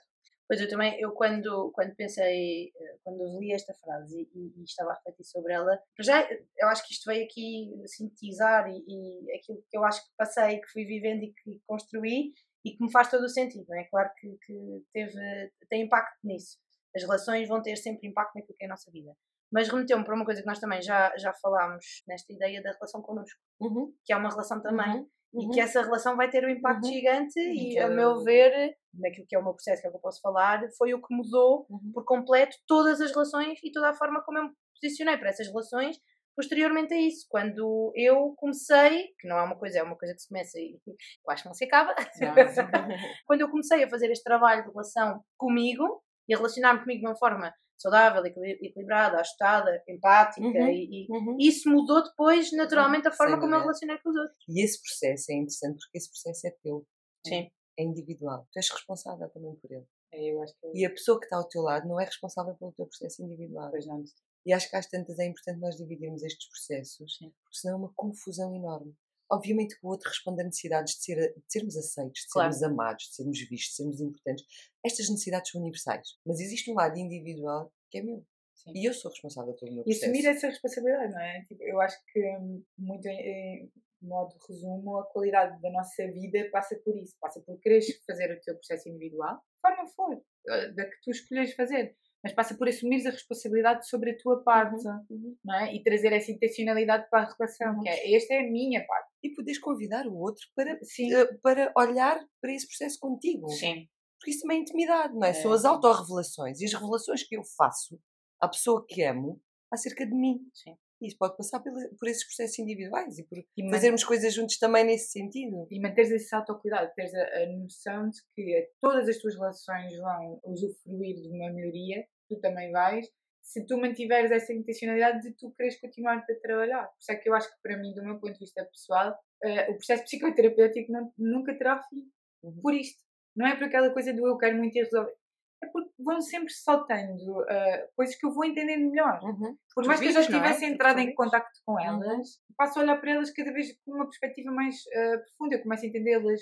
Pois 0.51 0.59
eu 0.59 0.67
também, 0.67 0.99
eu 0.99 1.13
quando, 1.13 1.71
quando 1.71 1.95
pensei, 1.95 2.73
eh, 2.75 2.97
quando 3.05 3.39
li 3.39 3.53
esta 3.53 3.73
frase 3.73 4.29
e, 4.35 4.53
e, 4.59 4.63
estava 4.65 4.91
a 4.91 4.95
refletir 4.95 5.23
sobre 5.23 5.53
ela, 5.53 5.81
já 5.97 6.27
eu 6.57 6.67
acho 6.67 6.85
que 6.85 6.93
isto 6.93 7.09
veio 7.09 7.23
aqui 7.23 7.71
sintetizar 7.85 8.67
e, 8.67 8.83
e, 8.85 9.33
aquilo 9.33 9.63
que 9.69 9.77
eu 9.77 9.85
acho 9.85 10.03
que 10.03 10.11
passei, 10.17 10.59
que 10.59 10.67
fui 10.67 10.83
vivendo 10.83 11.23
e 11.23 11.31
que 11.31 11.61
construí 11.65 12.33
e 12.65 12.71
que 12.71 12.83
me 12.83 12.91
faz 12.91 13.09
todo 13.09 13.23
o 13.23 13.29
sentido, 13.29 13.65
não 13.69 13.77
é? 13.77 13.85
Claro 13.85 14.11
que, 14.19 14.37
que 14.45 14.83
teve, 14.91 15.53
tem 15.69 15.83
impacto 15.83 16.17
nisso. 16.21 16.57
As 16.93 17.03
relações 17.03 17.47
vão 17.47 17.61
ter 17.61 17.77
sempre 17.77 18.09
impacto 18.09 18.35
naquilo 18.35 18.57
que 18.57 18.65
é 18.65 18.67
a 18.67 18.71
nossa 18.71 18.91
vida. 18.91 19.15
Mas 19.49 19.69
remeteu-me 19.69 20.03
para 20.03 20.15
uma 20.15 20.25
coisa 20.25 20.41
que 20.41 20.47
nós 20.47 20.59
também 20.59 20.81
já, 20.81 21.17
já 21.17 21.31
falámos 21.35 22.03
nesta 22.05 22.33
ideia 22.33 22.61
da 22.61 22.73
relação 22.73 23.01
connosco, 23.01 23.39
uhum. 23.57 23.95
que 24.03 24.11
é 24.11 24.17
uma 24.17 24.29
relação 24.29 24.61
também. 24.61 24.97
Uhum 24.97 25.09
Uhum. 25.33 25.43
e 25.43 25.53
que 25.53 25.61
essa 25.61 25.81
relação 25.81 26.17
vai 26.17 26.29
ter 26.29 26.45
um 26.45 26.49
impacto 26.49 26.85
uhum. 26.85 26.91
gigante 26.91 27.39
e, 27.39 27.79
a 27.79 27.87
meu 27.87 28.21
ver, 28.21 28.75
naquilo 28.93 29.25
que 29.27 29.35
é 29.35 29.39
o 29.39 29.43
meu 29.43 29.53
processo 29.53 29.81
que, 29.81 29.87
é 29.87 29.91
que 29.91 29.95
eu 29.95 30.01
posso 30.01 30.19
falar, 30.19 30.61
foi 30.77 30.93
o 30.93 31.01
que 31.01 31.15
mudou 31.15 31.65
uhum. 31.69 31.91
por 31.93 32.03
completo 32.03 32.57
todas 32.67 32.99
as 32.99 33.11
relações 33.11 33.57
e 33.63 33.71
toda 33.71 33.89
a 33.89 33.93
forma 33.93 34.21
como 34.23 34.39
eu 34.39 34.43
me 34.45 34.51
posicionei 34.81 35.17
para 35.17 35.29
essas 35.29 35.47
relações 35.47 35.97
posteriormente 36.35 36.93
a 36.93 36.99
isso, 36.99 37.25
quando 37.29 37.91
eu 37.95 38.33
comecei, 38.37 39.09
que 39.19 39.27
não 39.27 39.37
é 39.37 39.43
uma 39.43 39.57
coisa, 39.57 39.79
é 39.79 39.83
uma 39.83 39.97
coisa 39.97 40.13
que 40.13 40.21
se 40.21 40.29
começa 40.29 40.57
e 40.59 40.79
eu 40.85 41.31
acho 41.31 41.43
que 41.43 41.49
não 41.49 41.53
se 41.53 41.65
acaba, 41.65 41.93
quando 43.27 43.41
eu 43.41 43.49
comecei 43.49 43.83
a 43.83 43.89
fazer 43.89 44.09
este 44.09 44.23
trabalho 44.23 44.63
de 44.63 44.71
relação 44.71 45.23
comigo 45.37 46.01
e 46.31 46.33
a 46.33 46.37
relacionar-me 46.37 46.79
comigo 46.79 47.01
de 47.01 47.07
uma 47.07 47.17
forma 47.17 47.53
saudável, 47.77 48.23
equilibrada, 48.25 49.19
ajustada, 49.19 49.83
empática 49.87 50.45
uhum, 50.45 50.67
e, 50.69 51.05
e 51.05 51.07
uhum. 51.09 51.35
isso 51.39 51.69
mudou 51.69 52.03
depois 52.03 52.51
naturalmente 52.53 53.07
a 53.07 53.11
forma 53.11 53.39
como 53.39 53.53
eu 53.53 53.59
relacionei 53.59 53.97
com 53.97 54.11
os 54.11 54.15
outros. 54.15 54.37
E 54.47 54.63
esse 54.63 54.79
processo 54.81 55.31
é 55.31 55.35
interessante 55.35 55.77
porque 55.79 55.97
esse 55.97 56.09
processo 56.09 56.47
é 56.47 56.51
teu. 56.63 56.85
Sim. 57.25 57.49
É 57.77 57.83
individual. 57.83 58.47
Tu 58.51 58.57
és 58.57 58.69
responsável 58.69 59.29
também 59.29 59.55
por 59.55 59.71
ele. 59.71 59.85
É, 60.13 60.31
eu 60.31 60.41
acho 60.41 60.53
que... 60.59 60.67
É 60.67 60.71
e 60.75 60.85
a 60.85 60.89
pessoa 60.89 61.19
que 61.19 61.25
está 61.25 61.37
ao 61.37 61.47
teu 61.47 61.61
lado 61.61 61.87
não 61.87 61.99
é 61.99 62.05
responsável 62.05 62.55
pelo 62.55 62.71
teu 62.73 62.85
processo 62.85 63.23
individual. 63.23 63.71
Pois 63.71 63.85
não. 63.85 64.03
E 64.45 64.53
acho 64.53 64.69
que 64.69 64.75
às 64.75 64.87
tantas 64.87 65.19
é 65.19 65.25
importante 65.25 65.59
nós 65.59 65.75
dividirmos 65.75 66.23
estes 66.23 66.47
processos, 66.49 67.17
Sim. 67.17 67.31
porque 67.43 67.57
senão 67.57 67.75
é 67.75 67.77
uma 67.77 67.93
confusão 67.95 68.55
enorme. 68.55 68.93
Obviamente 69.31 69.79
que 69.79 69.85
o 69.85 69.89
outro 69.89 70.09
responde 70.09 70.41
a 70.41 70.45
necessidades 70.45 70.95
de, 70.95 71.03
ser, 71.03 71.33
de 71.33 71.43
sermos 71.47 71.77
aceitos, 71.77 72.21
de 72.21 72.27
claro. 72.29 72.53
sermos 72.53 72.71
amados, 72.71 73.05
de 73.05 73.15
sermos 73.15 73.39
vistos, 73.39 73.69
de 73.69 73.75
sermos 73.75 74.01
importantes. 74.01 74.45
Estas 74.85 75.09
necessidades 75.09 75.51
são 75.51 75.61
universais, 75.61 76.07
mas 76.25 76.39
existe 76.39 76.69
um 76.69 76.75
lado 76.75 76.97
individual 76.97 77.71
que 77.89 77.99
é 77.99 78.03
meu. 78.03 78.25
Sim. 78.53 78.73
E 78.75 78.85
eu 78.87 78.93
sou 78.93 79.09
responsável 79.09 79.53
pelo 79.55 79.73
meu 79.73 79.83
processo. 79.83 80.05
E 80.05 80.09
assumir 80.09 80.25
essa 80.27 80.47
responsabilidade, 80.47 81.13
não 81.13 81.21
é? 81.21 81.41
Tipo, 81.45 81.63
eu 81.63 81.81
acho 81.81 81.97
que, 82.11 82.19
hum, 82.37 82.63
muito 82.77 83.07
em 83.07 83.71
modo 84.01 84.35
resumo, 84.47 84.97
a 84.97 85.05
qualidade 85.05 85.59
da 85.61 85.71
nossa 85.71 86.07
vida 86.11 86.47
passa 86.51 86.75
por 86.83 86.95
isso. 86.95 87.15
Passa 87.19 87.41
por 87.41 87.59
quereres 87.59 87.87
fazer 88.05 88.31
o 88.31 88.41
teu 88.41 88.55
processo 88.55 88.89
individual, 88.89 89.35
de 89.37 89.61
forma 89.61 89.87
for, 89.87 90.23
eh, 90.49 90.71
da 90.73 90.85
que 90.85 91.01
tu 91.03 91.11
escolheres 91.11 91.53
fazer 91.55 91.95
mas 92.23 92.33
passa 92.33 92.55
por 92.55 92.67
assumir 92.67 93.05
a 93.07 93.11
responsabilidade 93.11 93.87
sobre 93.87 94.11
a 94.11 94.17
tua 94.17 94.43
parte 94.43 94.87
uhum, 94.87 95.05
uhum. 95.09 95.37
Não 95.43 95.55
é? 95.55 95.73
e 95.73 95.83
trazer 95.83 96.13
essa 96.13 96.31
intencionalidade 96.31 97.09
para 97.09 97.23
a 97.23 97.33
relação, 97.33 97.75
uhum. 97.75 97.81
que 97.81 97.89
é 97.89 98.15
esta 98.15 98.33
é 98.35 98.39
a 98.39 98.49
minha 98.49 98.85
parte. 98.85 99.10
E 99.23 99.33
poderes 99.35 99.59
convidar 99.59 100.07
o 100.07 100.15
outro 100.17 100.43
para, 100.55 100.73
uh, 100.73 101.39
para 101.41 101.71
olhar 101.77 102.19
para 102.41 102.53
esse 102.53 102.67
processo 102.67 102.97
contigo. 102.99 103.47
Sim. 103.49 103.87
Porque 104.19 104.31
isso 104.31 104.41
também 104.41 104.59
é 104.59 104.61
intimidade, 104.61 105.13
não 105.13 105.25
é? 105.25 105.29
é. 105.31 105.33
São 105.33 105.51
as 105.51 105.65
autorrevelações 105.65 106.59
e 106.59 106.65
as 106.65 106.73
revelações 106.73 107.23
que 107.23 107.35
eu 107.35 107.43
faço 107.57 107.99
à 108.39 108.47
pessoa 108.47 108.85
que 108.87 109.03
amo 109.03 109.41
acerca 109.71 110.05
de 110.05 110.13
mim. 110.13 110.39
Sim. 110.53 110.75
E 111.01 111.07
isso 111.07 111.17
pode 111.17 111.35
passar 111.35 111.59
por, 111.59 111.73
por 111.97 112.07
esses 112.07 112.23
processos 112.23 112.59
individuais 112.59 113.17
e 113.17 113.23
por 113.23 113.37
e 113.39 113.69
fazermos 113.71 114.03
coisas 114.03 114.33
juntos 114.33 114.59
também 114.59 114.83
nesse 114.83 115.09
sentido. 115.11 115.67
E 115.71 115.79
manteres 115.79 116.11
esse 116.11 116.33
autocuidado, 116.35 116.91
teres 116.95 117.13
a, 117.15 117.23
a 117.23 117.45
noção 117.57 118.07
de 118.09 118.19
que 118.35 118.69
todas 118.79 119.09
as 119.09 119.17
tuas 119.17 119.33
relações 119.33 119.97
vão 119.97 120.39
usufruir 120.43 121.15
de 121.15 121.29
uma 121.29 121.51
melhoria, 121.51 122.05
tu 122.29 122.39
também 122.39 122.71
vais, 122.71 123.07
se 123.41 123.65
tu 123.65 123.77
mantiveres 123.77 124.31
essa 124.31 124.53
intencionalidade 124.53 125.21
de 125.21 125.33
tu 125.33 125.51
queres 125.51 125.79
continuar 125.79 126.17
a 126.17 126.35
trabalhar. 126.41 126.83
Por 126.83 126.99
isso 126.99 127.11
é 127.11 127.15
que 127.15 127.29
eu 127.29 127.33
acho 127.33 127.49
que 127.49 127.61
para 127.61 127.77
mim, 127.77 127.93
do 127.93 128.03
meu 128.03 128.19
ponto 128.19 128.33
de 128.33 128.39
vista 128.39 128.63
pessoal, 128.65 129.11
uh, 129.43 129.71
o 129.71 129.75
processo 129.75 130.03
psicoterapêutico 130.03 130.91
não, 130.91 131.11
nunca 131.17 131.57
terá 131.57 131.81
fim. 131.83 132.03
Uhum. 132.43 132.61
Por 132.61 132.73
isto. 132.73 133.01
Não 133.35 133.47
é 133.47 133.55
por 133.55 133.63
aquela 133.65 133.91
coisa 133.91 134.13
do 134.13 134.27
eu 134.27 134.37
quero 134.37 134.57
muito 134.57 134.75
ir 134.75 134.83
resolver 134.83 135.15
é 135.63 135.67
porque 135.67 135.91
vão 135.99 136.19
sempre 136.21 136.51
saltando 136.51 137.39
uh, 137.41 137.87
coisas 137.95 138.15
que 138.15 138.25
eu 138.25 138.33
vou 138.33 138.45
entendendo 138.45 138.89
melhor. 138.89 139.19
Uhum. 139.23 139.55
Por 139.75 139.85
mais 139.85 139.99
que 139.99 140.07
eu 140.07 140.11
já 140.11 140.21
é? 140.21 140.25
tivesse 140.25 140.65
é? 140.65 140.69
entrado 140.69 140.99
em 140.99 141.13
contato 141.13 141.47
com 141.65 141.73
uhum. 141.73 141.79
elas, 141.79 142.27
uhum. 142.27 142.55
passo 142.57 142.79
a 142.79 142.81
olhar 142.81 142.99
para 142.99 143.11
elas 143.11 143.31
cada 143.31 143.53
vez 143.53 143.67
com 143.85 143.93
uma 143.93 144.05
perspectiva 144.05 144.51
mais 144.51 144.75
uh, 144.75 145.23
profunda. 145.23 145.55
Eu 145.55 145.61
começo 145.61 145.85
a 145.85 145.87
entendê-las 145.87 146.41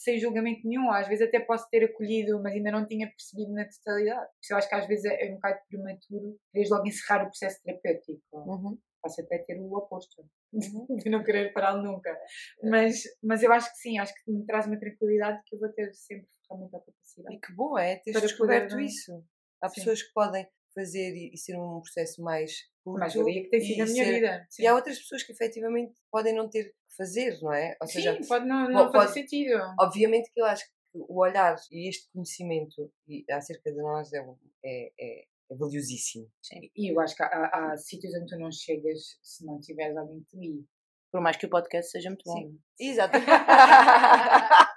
sem 0.00 0.18
julgamento 0.18 0.66
nenhum. 0.66 0.90
Às 0.90 1.06
vezes 1.06 1.28
até 1.28 1.38
posso 1.38 1.68
ter 1.68 1.84
acolhido, 1.84 2.42
mas 2.42 2.54
ainda 2.54 2.70
não 2.70 2.86
tinha 2.86 3.06
percebido 3.06 3.52
na 3.52 3.68
totalidade. 3.68 4.30
Isso 4.42 4.52
eu 4.52 4.56
acho 4.56 4.68
que 4.68 4.74
às 4.74 4.86
vezes 4.86 5.04
é, 5.04 5.26
é 5.26 5.30
um 5.30 5.34
bocado 5.34 5.60
prematuro, 5.68 6.38
queres 6.52 6.70
logo 6.70 6.86
encerrar 6.86 7.22
o 7.22 7.26
processo 7.26 7.62
terapêutico. 7.62 8.22
Uhum. 8.32 8.78
Posso 9.02 9.20
até 9.20 9.38
ter 9.38 9.58
o 9.58 9.72
oposto, 9.74 10.22
uhum. 10.52 10.86
de 10.96 11.10
não 11.10 11.22
querer 11.22 11.52
pará-lo 11.52 11.82
nunca. 11.82 12.18
Mas, 12.62 13.02
mas 13.22 13.42
eu 13.42 13.52
acho 13.52 13.70
que 13.72 13.78
sim, 13.78 13.98
acho 13.98 14.14
que 14.14 14.30
me 14.30 14.44
traz 14.46 14.66
uma 14.66 14.78
tranquilidade 14.78 15.42
que 15.46 15.54
eu 15.54 15.60
vou 15.60 15.68
ter 15.70 15.92
sempre 15.92 16.28
realmente 16.48 16.76
a 16.76 16.80
capacidade. 16.80 17.36
E 17.36 17.40
que 17.40 17.52
bom 17.54 17.78
é 17.78 17.96
teres 17.96 18.22
descoberto 18.22 18.70
poder, 18.70 18.84
isso. 18.84 19.22
Há 19.62 19.68
sim. 19.68 19.76
pessoas 19.76 20.02
que 20.02 20.12
podem 20.14 20.46
fazer 20.74 21.14
e, 21.14 21.32
e, 21.34 21.38
ser 21.38 21.56
um 21.56 21.80
processo 21.80 22.22
mais 22.22 22.52
curto. 22.82 23.00
Mais 23.00 23.12
que 23.12 23.48
tem 23.48 23.60
sido 23.60 23.82
a 23.82 23.86
minha 23.86 24.04
ser, 24.04 24.14
vida. 24.14 24.46
Sim. 24.48 24.62
E 24.62 24.66
há 24.66 24.74
outras 24.74 24.98
pessoas 24.98 25.22
que 25.22 25.32
efetivamente 25.32 25.94
podem 26.10 26.34
não 26.34 26.48
ter 26.48 26.64
que 26.64 26.96
fazer, 26.96 27.38
não 27.42 27.52
é? 27.52 27.76
Ou 27.80 27.86
seja, 27.86 28.16
sim, 28.16 28.28
pode 28.28 28.46
não, 28.46 28.68
não 28.68 28.90
pode, 28.90 29.08
fazer 29.08 29.20
sentido. 29.20 29.60
Obviamente 29.78 30.30
que 30.32 30.40
eu 30.40 30.46
acho 30.46 30.64
que 30.64 30.72
o 30.92 31.20
olhar 31.20 31.56
e 31.70 31.88
este 31.88 32.10
conhecimento 32.12 32.92
acerca 33.30 33.70
de 33.70 33.78
nós 33.78 34.12
é, 34.12 34.18
é, 34.64 34.92
é, 34.98 35.24
é 35.50 35.56
valiosíssimo. 35.56 36.28
Sim. 36.42 36.70
E 36.76 36.92
eu 36.92 37.00
acho 37.00 37.14
que 37.14 37.22
há, 37.22 37.26
há, 37.26 37.72
há 37.72 37.76
sítios 37.76 38.14
onde 38.14 38.26
tu 38.26 38.38
não 38.38 38.50
chegas 38.50 39.18
se 39.22 39.44
não 39.44 39.60
tiveres 39.60 39.96
alguém 39.96 40.20
que 40.20 40.30
te 40.30 40.36
guie. 40.38 40.66
Por 41.12 41.20
mais 41.20 41.36
que 41.36 41.46
o 41.46 41.50
podcast 41.50 41.90
seja 41.90 42.08
muito 42.08 42.22
bom. 42.24 42.36
Sim. 42.36 42.58
Exatamente. 42.78 43.30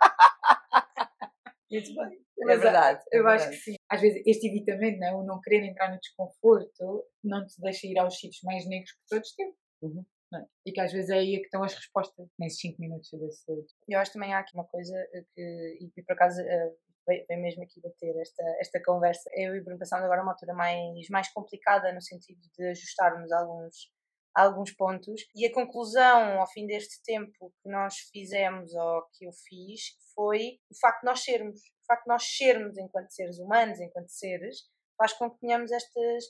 muito 1.74 1.96
bem. 1.96 2.24
É 2.42 2.58
verdade. 2.58 3.04
É 3.12 3.18
eu 3.18 3.24
verdade. 3.24 3.44
acho 3.44 3.50
que 3.52 3.58
sim. 3.58 3.76
Às 3.90 4.02
vezes 4.02 4.22
este 4.26 4.48
evitamento, 4.48 5.00
não, 5.00 5.20
o 5.20 5.26
não 5.26 5.42
querer 5.42 5.64
entrar 5.64 5.92
no 5.92 6.00
desconforto, 6.00 7.08
não 7.24 7.46
te 7.46 7.60
deixa 7.62 7.88
ir 7.88 7.98
aos 7.98 8.18
sítios 8.18 8.42
mais 8.44 8.68
negros 8.68 8.92
que 8.92 9.08
todos 9.10 9.34
temos. 9.36 9.56
Uhum. 9.82 10.06
É? 10.36 10.46
E 10.66 10.72
que 10.72 10.82
às 10.82 10.92
vezes 10.92 11.10
é 11.12 11.20
aí 11.20 11.38
que 11.38 11.46
estão 11.46 11.64
as 11.64 11.76
respostas 11.76 12.28
nesses 12.40 12.60
5 12.60 12.82
minutos 12.82 13.10
desse. 13.12 13.44
Eu 13.88 14.00
acho 14.00 14.12
que 14.12 14.18
também 14.18 14.34
há 14.34 14.40
aqui 14.40 14.56
uma 14.56 14.66
coisa 14.66 14.96
que, 15.36 15.78
e 15.80 16.02
por 16.04 16.14
acaso 16.14 16.42
uh, 16.42 16.78
vem 17.08 17.42
mesmo 17.42 17.64
aqui 17.64 17.80
bater 17.82 18.16
esta, 18.18 18.44
esta 18.60 18.82
conversa. 18.84 19.30
Eu 19.36 19.56
e 19.56 19.62
Bruno 19.62 19.80
passamos 19.80 20.06
agora 20.06 20.24
uma 20.24 20.32
altura 20.32 20.54
mais, 20.54 21.08
mais 21.10 21.32
complicada 21.32 21.94
no 21.94 22.02
sentido 22.02 22.40
de 22.58 22.66
ajustarmos 22.70 23.32
alguns, 23.32 23.92
alguns 24.36 24.72
pontos 24.72 25.22
e 25.36 25.46
a 25.46 25.54
conclusão 25.54 26.40
ao 26.40 26.48
fim 26.48 26.66
deste 26.66 27.02
tempo 27.04 27.54
que 27.62 27.70
nós 27.70 27.96
fizemos 28.12 28.74
ou 28.74 29.04
que 29.14 29.26
eu 29.26 29.32
fiz 29.32 29.82
foi 30.16 30.60
o 30.70 30.80
facto 30.80 31.02
de 31.02 31.06
nós 31.06 31.24
sermos, 31.24 31.60
o 31.60 31.86
facto 31.86 32.04
de 32.04 32.10
nós 32.10 32.24
sermos 32.24 32.78
enquanto 32.78 33.12
seres 33.12 33.38
humanos, 33.40 33.80
enquanto 33.80 34.10
seres, 34.10 34.58
faz 34.98 35.14
com 35.14 35.30
que 35.30 35.40
tenhamos 35.40 35.72
estas 35.72 36.24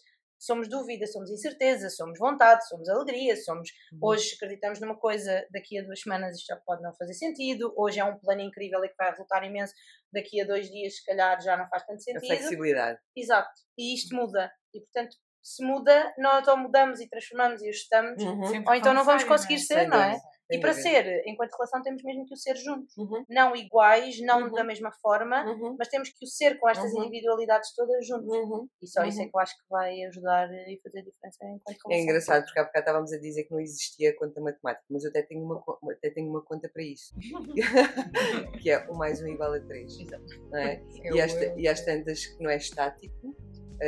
somos 0.46 0.68
dúvida, 0.68 1.08
somos 1.08 1.32
incerteza, 1.32 1.90
somos 1.90 2.20
vontade, 2.20 2.68
somos 2.68 2.90
alegria, 2.90 3.36
somos 3.38 3.70
uhum. 3.94 4.00
hoje 4.02 4.36
acreditamos 4.36 4.80
numa 4.82 4.98
coisa, 4.98 5.46
daqui 5.52 5.80
a 5.80 5.84
duas 5.84 6.02
semanas 6.02 6.36
isto 6.36 6.48
já 6.48 6.58
pode 6.58 6.82
não 6.84 6.94
fazer 6.96 7.14
sentido, 7.14 7.74
hoje 7.78 8.00
é 8.00 8.04
um 8.04 8.20
plano 8.20 8.42
incrível 8.42 8.84
e 8.84 8.90
que 8.90 8.96
vai 8.98 9.12
resultar 9.12 9.44
imenso, 9.46 9.74
daqui 10.12 10.42
a 10.42 10.46
dois 10.46 10.70
dias 10.70 10.98
se 10.98 11.06
calhar 11.06 11.42
já 11.42 11.56
não 11.56 11.68
faz 11.70 11.86
tanto 11.86 12.04
sentido. 12.04 12.32
A 12.32 12.36
flexibilidade. 12.36 13.00
Exato. 13.16 13.54
E 13.78 13.94
isto 13.96 14.14
muda. 14.16 14.52
E 14.74 14.82
portanto, 14.82 15.16
se 15.44 15.64
muda, 15.64 16.14
nós 16.18 16.48
ou 16.48 16.58
mudamos 16.58 17.02
e 17.02 17.10
transformamos 17.10 17.62
e 17.62 17.70
ajustamos, 17.70 18.24
uhum. 18.24 18.64
ou 18.66 18.74
então 18.74 18.94
não 18.94 19.04
vamos 19.04 19.26
conseguir 19.26 19.60
ser, 19.60 19.88
não 19.88 20.02
é? 20.02 20.18
E 20.52 20.60
para 20.60 20.74
ser, 20.74 21.24
enquanto 21.26 21.54
relação, 21.54 21.82
temos 21.82 22.04
mesmo 22.04 22.26
que 22.26 22.34
o 22.34 22.38
ser 22.38 22.56
juntos. 22.56 22.96
Uhum. 22.98 23.26
Não 23.30 23.56
iguais, 23.56 24.20
não 24.22 24.44
uhum. 24.44 24.52
da 24.52 24.64
mesma 24.64 24.92
forma, 25.02 25.44
uhum. 25.46 25.76
mas 25.80 25.88
temos 25.88 26.10
que 26.10 26.24
o 26.24 26.28
ser 26.28 26.60
com 26.60 26.70
estas 26.70 26.94
uhum. 26.94 27.06
individualidades 27.06 27.74
todas 27.74 28.06
juntos. 28.06 28.28
Uhum. 28.28 28.68
E 28.82 28.88
só 28.88 29.04
isso 29.04 29.20
é 29.20 29.24
uhum. 29.24 29.32
que 29.32 29.38
eu 29.38 29.42
acho 29.42 29.56
que 29.56 29.64
vai 29.70 30.04
ajudar 30.04 30.48
e 30.52 30.80
fazer 30.84 31.02
diferença 31.02 31.46
enquanto 31.46 31.78
relação. 31.86 31.92
É 31.92 32.00
engraçado, 32.00 32.44
porque 32.46 32.60
há 32.60 32.64
bocado 32.64 32.84
estávamos 32.84 33.14
a 33.14 33.20
dizer 33.20 33.44
que 33.46 33.52
não 33.52 33.60
existia 33.60 34.16
conta 34.16 34.42
matemática, 34.42 34.86
mas 34.90 35.04
eu 35.04 35.10
até 35.10 35.24
tenho 35.24 35.44
uma, 35.44 35.64
até 35.92 36.10
tenho 36.12 36.30
uma 36.30 36.44
conta 36.44 36.70
para 36.70 36.84
isso. 36.84 37.16
que 38.62 38.70
é 38.70 38.80
o 38.90 38.96
mais 38.96 39.22
um 39.22 39.28
igual 39.28 39.54
a 39.54 39.60
3. 39.60 40.00
Exato. 40.00 40.50
Não 40.52 40.60
é? 40.60 40.84
e, 41.16 41.22
às, 41.22 41.34
e 41.34 41.68
às 41.68 41.82
tantas 41.82 42.26
que 42.28 42.44
não 42.44 42.52
é 42.52 42.58
estático, 42.58 43.36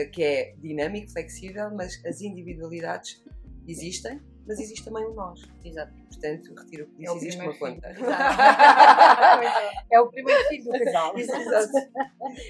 que 0.04 0.24
é 0.24 0.56
dinâmico, 0.58 1.12
flexível, 1.12 1.70
mas 1.74 2.04
as 2.06 2.22
individualidades 2.22 3.24
existem 3.68 4.20
mas 4.48 4.60
existe 4.60 4.86
também 4.86 5.06
um 5.06 5.14
nós. 5.14 5.42
Exato. 5.64 5.94
Portanto, 6.08 6.56
retiro 6.56 6.86
o 6.86 6.88
que 6.88 6.98
disse, 6.98 7.12
é 7.12 7.18
existe 7.18 7.40
uma 7.42 7.54
filho. 7.54 7.60
conta. 7.60 7.88
é 9.92 10.00
o 10.00 10.08
primeiro 10.08 10.44
filho 10.48 10.64
do 10.66 10.72
casal. 10.84 11.18
Exato. 11.18 11.72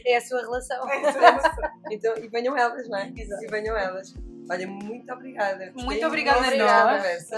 É 0.06 0.18
a 0.18 0.22
sua 0.22 0.42
relação. 0.42 0.90
É 0.90 1.08
a 1.08 1.12
sua 1.12 1.22
relação. 1.22 1.52
então, 1.90 2.18
e 2.18 2.28
venham 2.28 2.58
elas, 2.58 2.90
não 2.90 2.98
é? 2.98 3.14
Exato. 3.16 3.44
E 3.44 3.48
venham 3.48 3.78
elas. 3.78 4.14
Olha, 4.50 4.68
muito 4.68 5.14
obrigada. 5.14 5.72
Muito 5.74 6.06
obrigada 6.06 6.48
a 6.48 6.58
nós. 6.58 7.32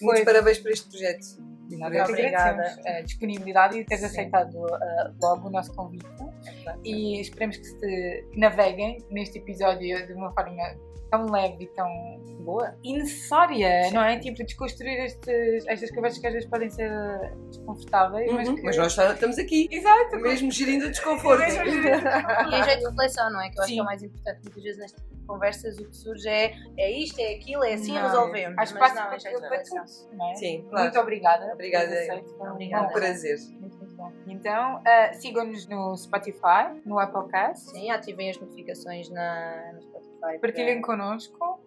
Muitos 0.00 0.24
parabéns 0.24 0.58
por 0.58 0.70
este 0.70 0.88
projeto. 0.88 1.51
Muito 1.76 2.02
obrigada 2.02 2.80
a 2.86 3.00
disponibilidade 3.02 3.78
e 3.78 3.84
teres 3.84 4.04
aceitado 4.04 4.54
uh, 4.54 5.14
logo 5.22 5.48
o 5.48 5.50
nosso 5.50 5.74
convite. 5.74 6.06
É 6.66 6.74
e 6.84 7.20
esperemos 7.20 7.56
que 7.56 7.64
se 7.64 8.28
naveguem 8.36 8.98
neste 9.10 9.38
episódio 9.38 10.06
de 10.06 10.12
uma 10.12 10.32
forma 10.32 10.62
tão 11.12 11.30
leve 11.30 11.64
e 11.64 11.66
tão 11.68 11.86
boa 12.40 12.74
e 12.82 12.94
necessária, 12.94 13.84
Sim. 13.84 13.94
não 13.94 14.02
é? 14.02 14.18
Tipo, 14.18 14.42
desconstruir 14.42 15.04
estes, 15.04 15.66
estas 15.66 15.90
conversas 15.90 16.18
que 16.18 16.26
às 16.26 16.32
vezes 16.32 16.48
podem 16.48 16.70
ser 16.70 16.90
desconfortáveis, 17.48 18.30
uhum. 18.30 18.36
mas, 18.36 18.48
que... 18.48 18.62
mas, 18.62 18.76
nós 18.78 18.98
estamos 18.98 19.38
aqui. 19.38 19.68
Exato. 19.70 20.16
Mesmo 20.16 20.50
gerindo 20.50 20.86
o 20.86 20.90
desconforto. 20.90 21.42
e 21.44 22.54
em 22.54 22.64
jeito 22.64 22.80
de 22.80 22.88
reflexão, 22.88 23.30
não 23.30 23.40
é? 23.42 23.50
Que 23.50 23.58
eu 23.58 23.62
acho 23.62 23.68
Sim. 23.68 23.74
que 23.74 23.80
é 23.80 23.82
o 23.82 23.86
mais 23.86 24.02
importante. 24.02 24.40
Muitas 24.42 24.62
vezes 24.62 24.80
nestas 24.80 25.04
conversas 25.26 25.78
o 25.78 25.84
que 25.88 25.96
surge 25.96 26.28
é 26.28 26.54
é 26.76 26.90
isto, 26.90 27.18
é 27.20 27.34
aquilo, 27.34 27.62
é 27.62 27.74
assim, 27.74 27.92
não, 27.92 28.02
resolvemos. 28.02 28.58
Acho 28.58 28.74
mas 28.78 28.94
não, 28.94 29.12
é 29.12 29.18
jeito 29.18 29.36
de 29.36 29.42
reflexão. 29.42 29.84
É? 29.84 30.34
Sim, 30.34 30.66
claro. 30.68 30.84
Muito 30.84 30.98
obrigada. 30.98 31.52
Obrigada. 31.62 32.22
Obrigada. 32.50 32.88
Um 32.88 32.92
prazer. 32.92 33.38
Muito, 33.60 33.76
muito 33.76 33.94
bom. 33.94 34.12
Então, 34.26 34.78
uh, 34.78 35.14
sigam-nos 35.14 35.68
no 35.68 35.96
Spotify, 35.96 36.80
no 36.84 36.98
Applecast. 36.98 37.70
Sim, 37.70 37.90
ativem 37.90 38.30
as 38.30 38.38
notificações 38.38 39.08
na, 39.10 39.72
no 39.74 39.82
Spotify 39.82 40.38
Partilhem 40.40 40.80
para... 40.80 40.96
connosco 40.96 41.60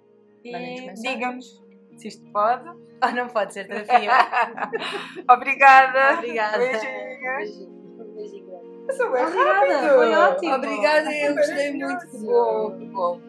e 0.43 0.91
digam-nos 0.93 1.63
se 1.97 2.09
isto 2.09 2.29
pode 2.31 2.67
ou 2.67 2.75
ah, 3.01 3.11
não 3.11 3.27
pode 3.27 3.53
ser 3.53 3.67
desafio. 3.67 4.09
Obrigada. 5.29 6.17
Obrigada. 6.17 6.57
Beijinhos. 6.57 7.69
Beijinho. 8.15 8.55
Obrigada. 8.89 9.89
Foi 9.95 10.13
ótimo. 10.13 10.55
Obrigada, 10.55 11.13
eu 11.13 11.35
gostei 11.35 11.73
muito. 11.73 12.07
Que 12.07 12.17
bom, 12.17 12.77
que 12.77 12.85
bom. 12.85 13.21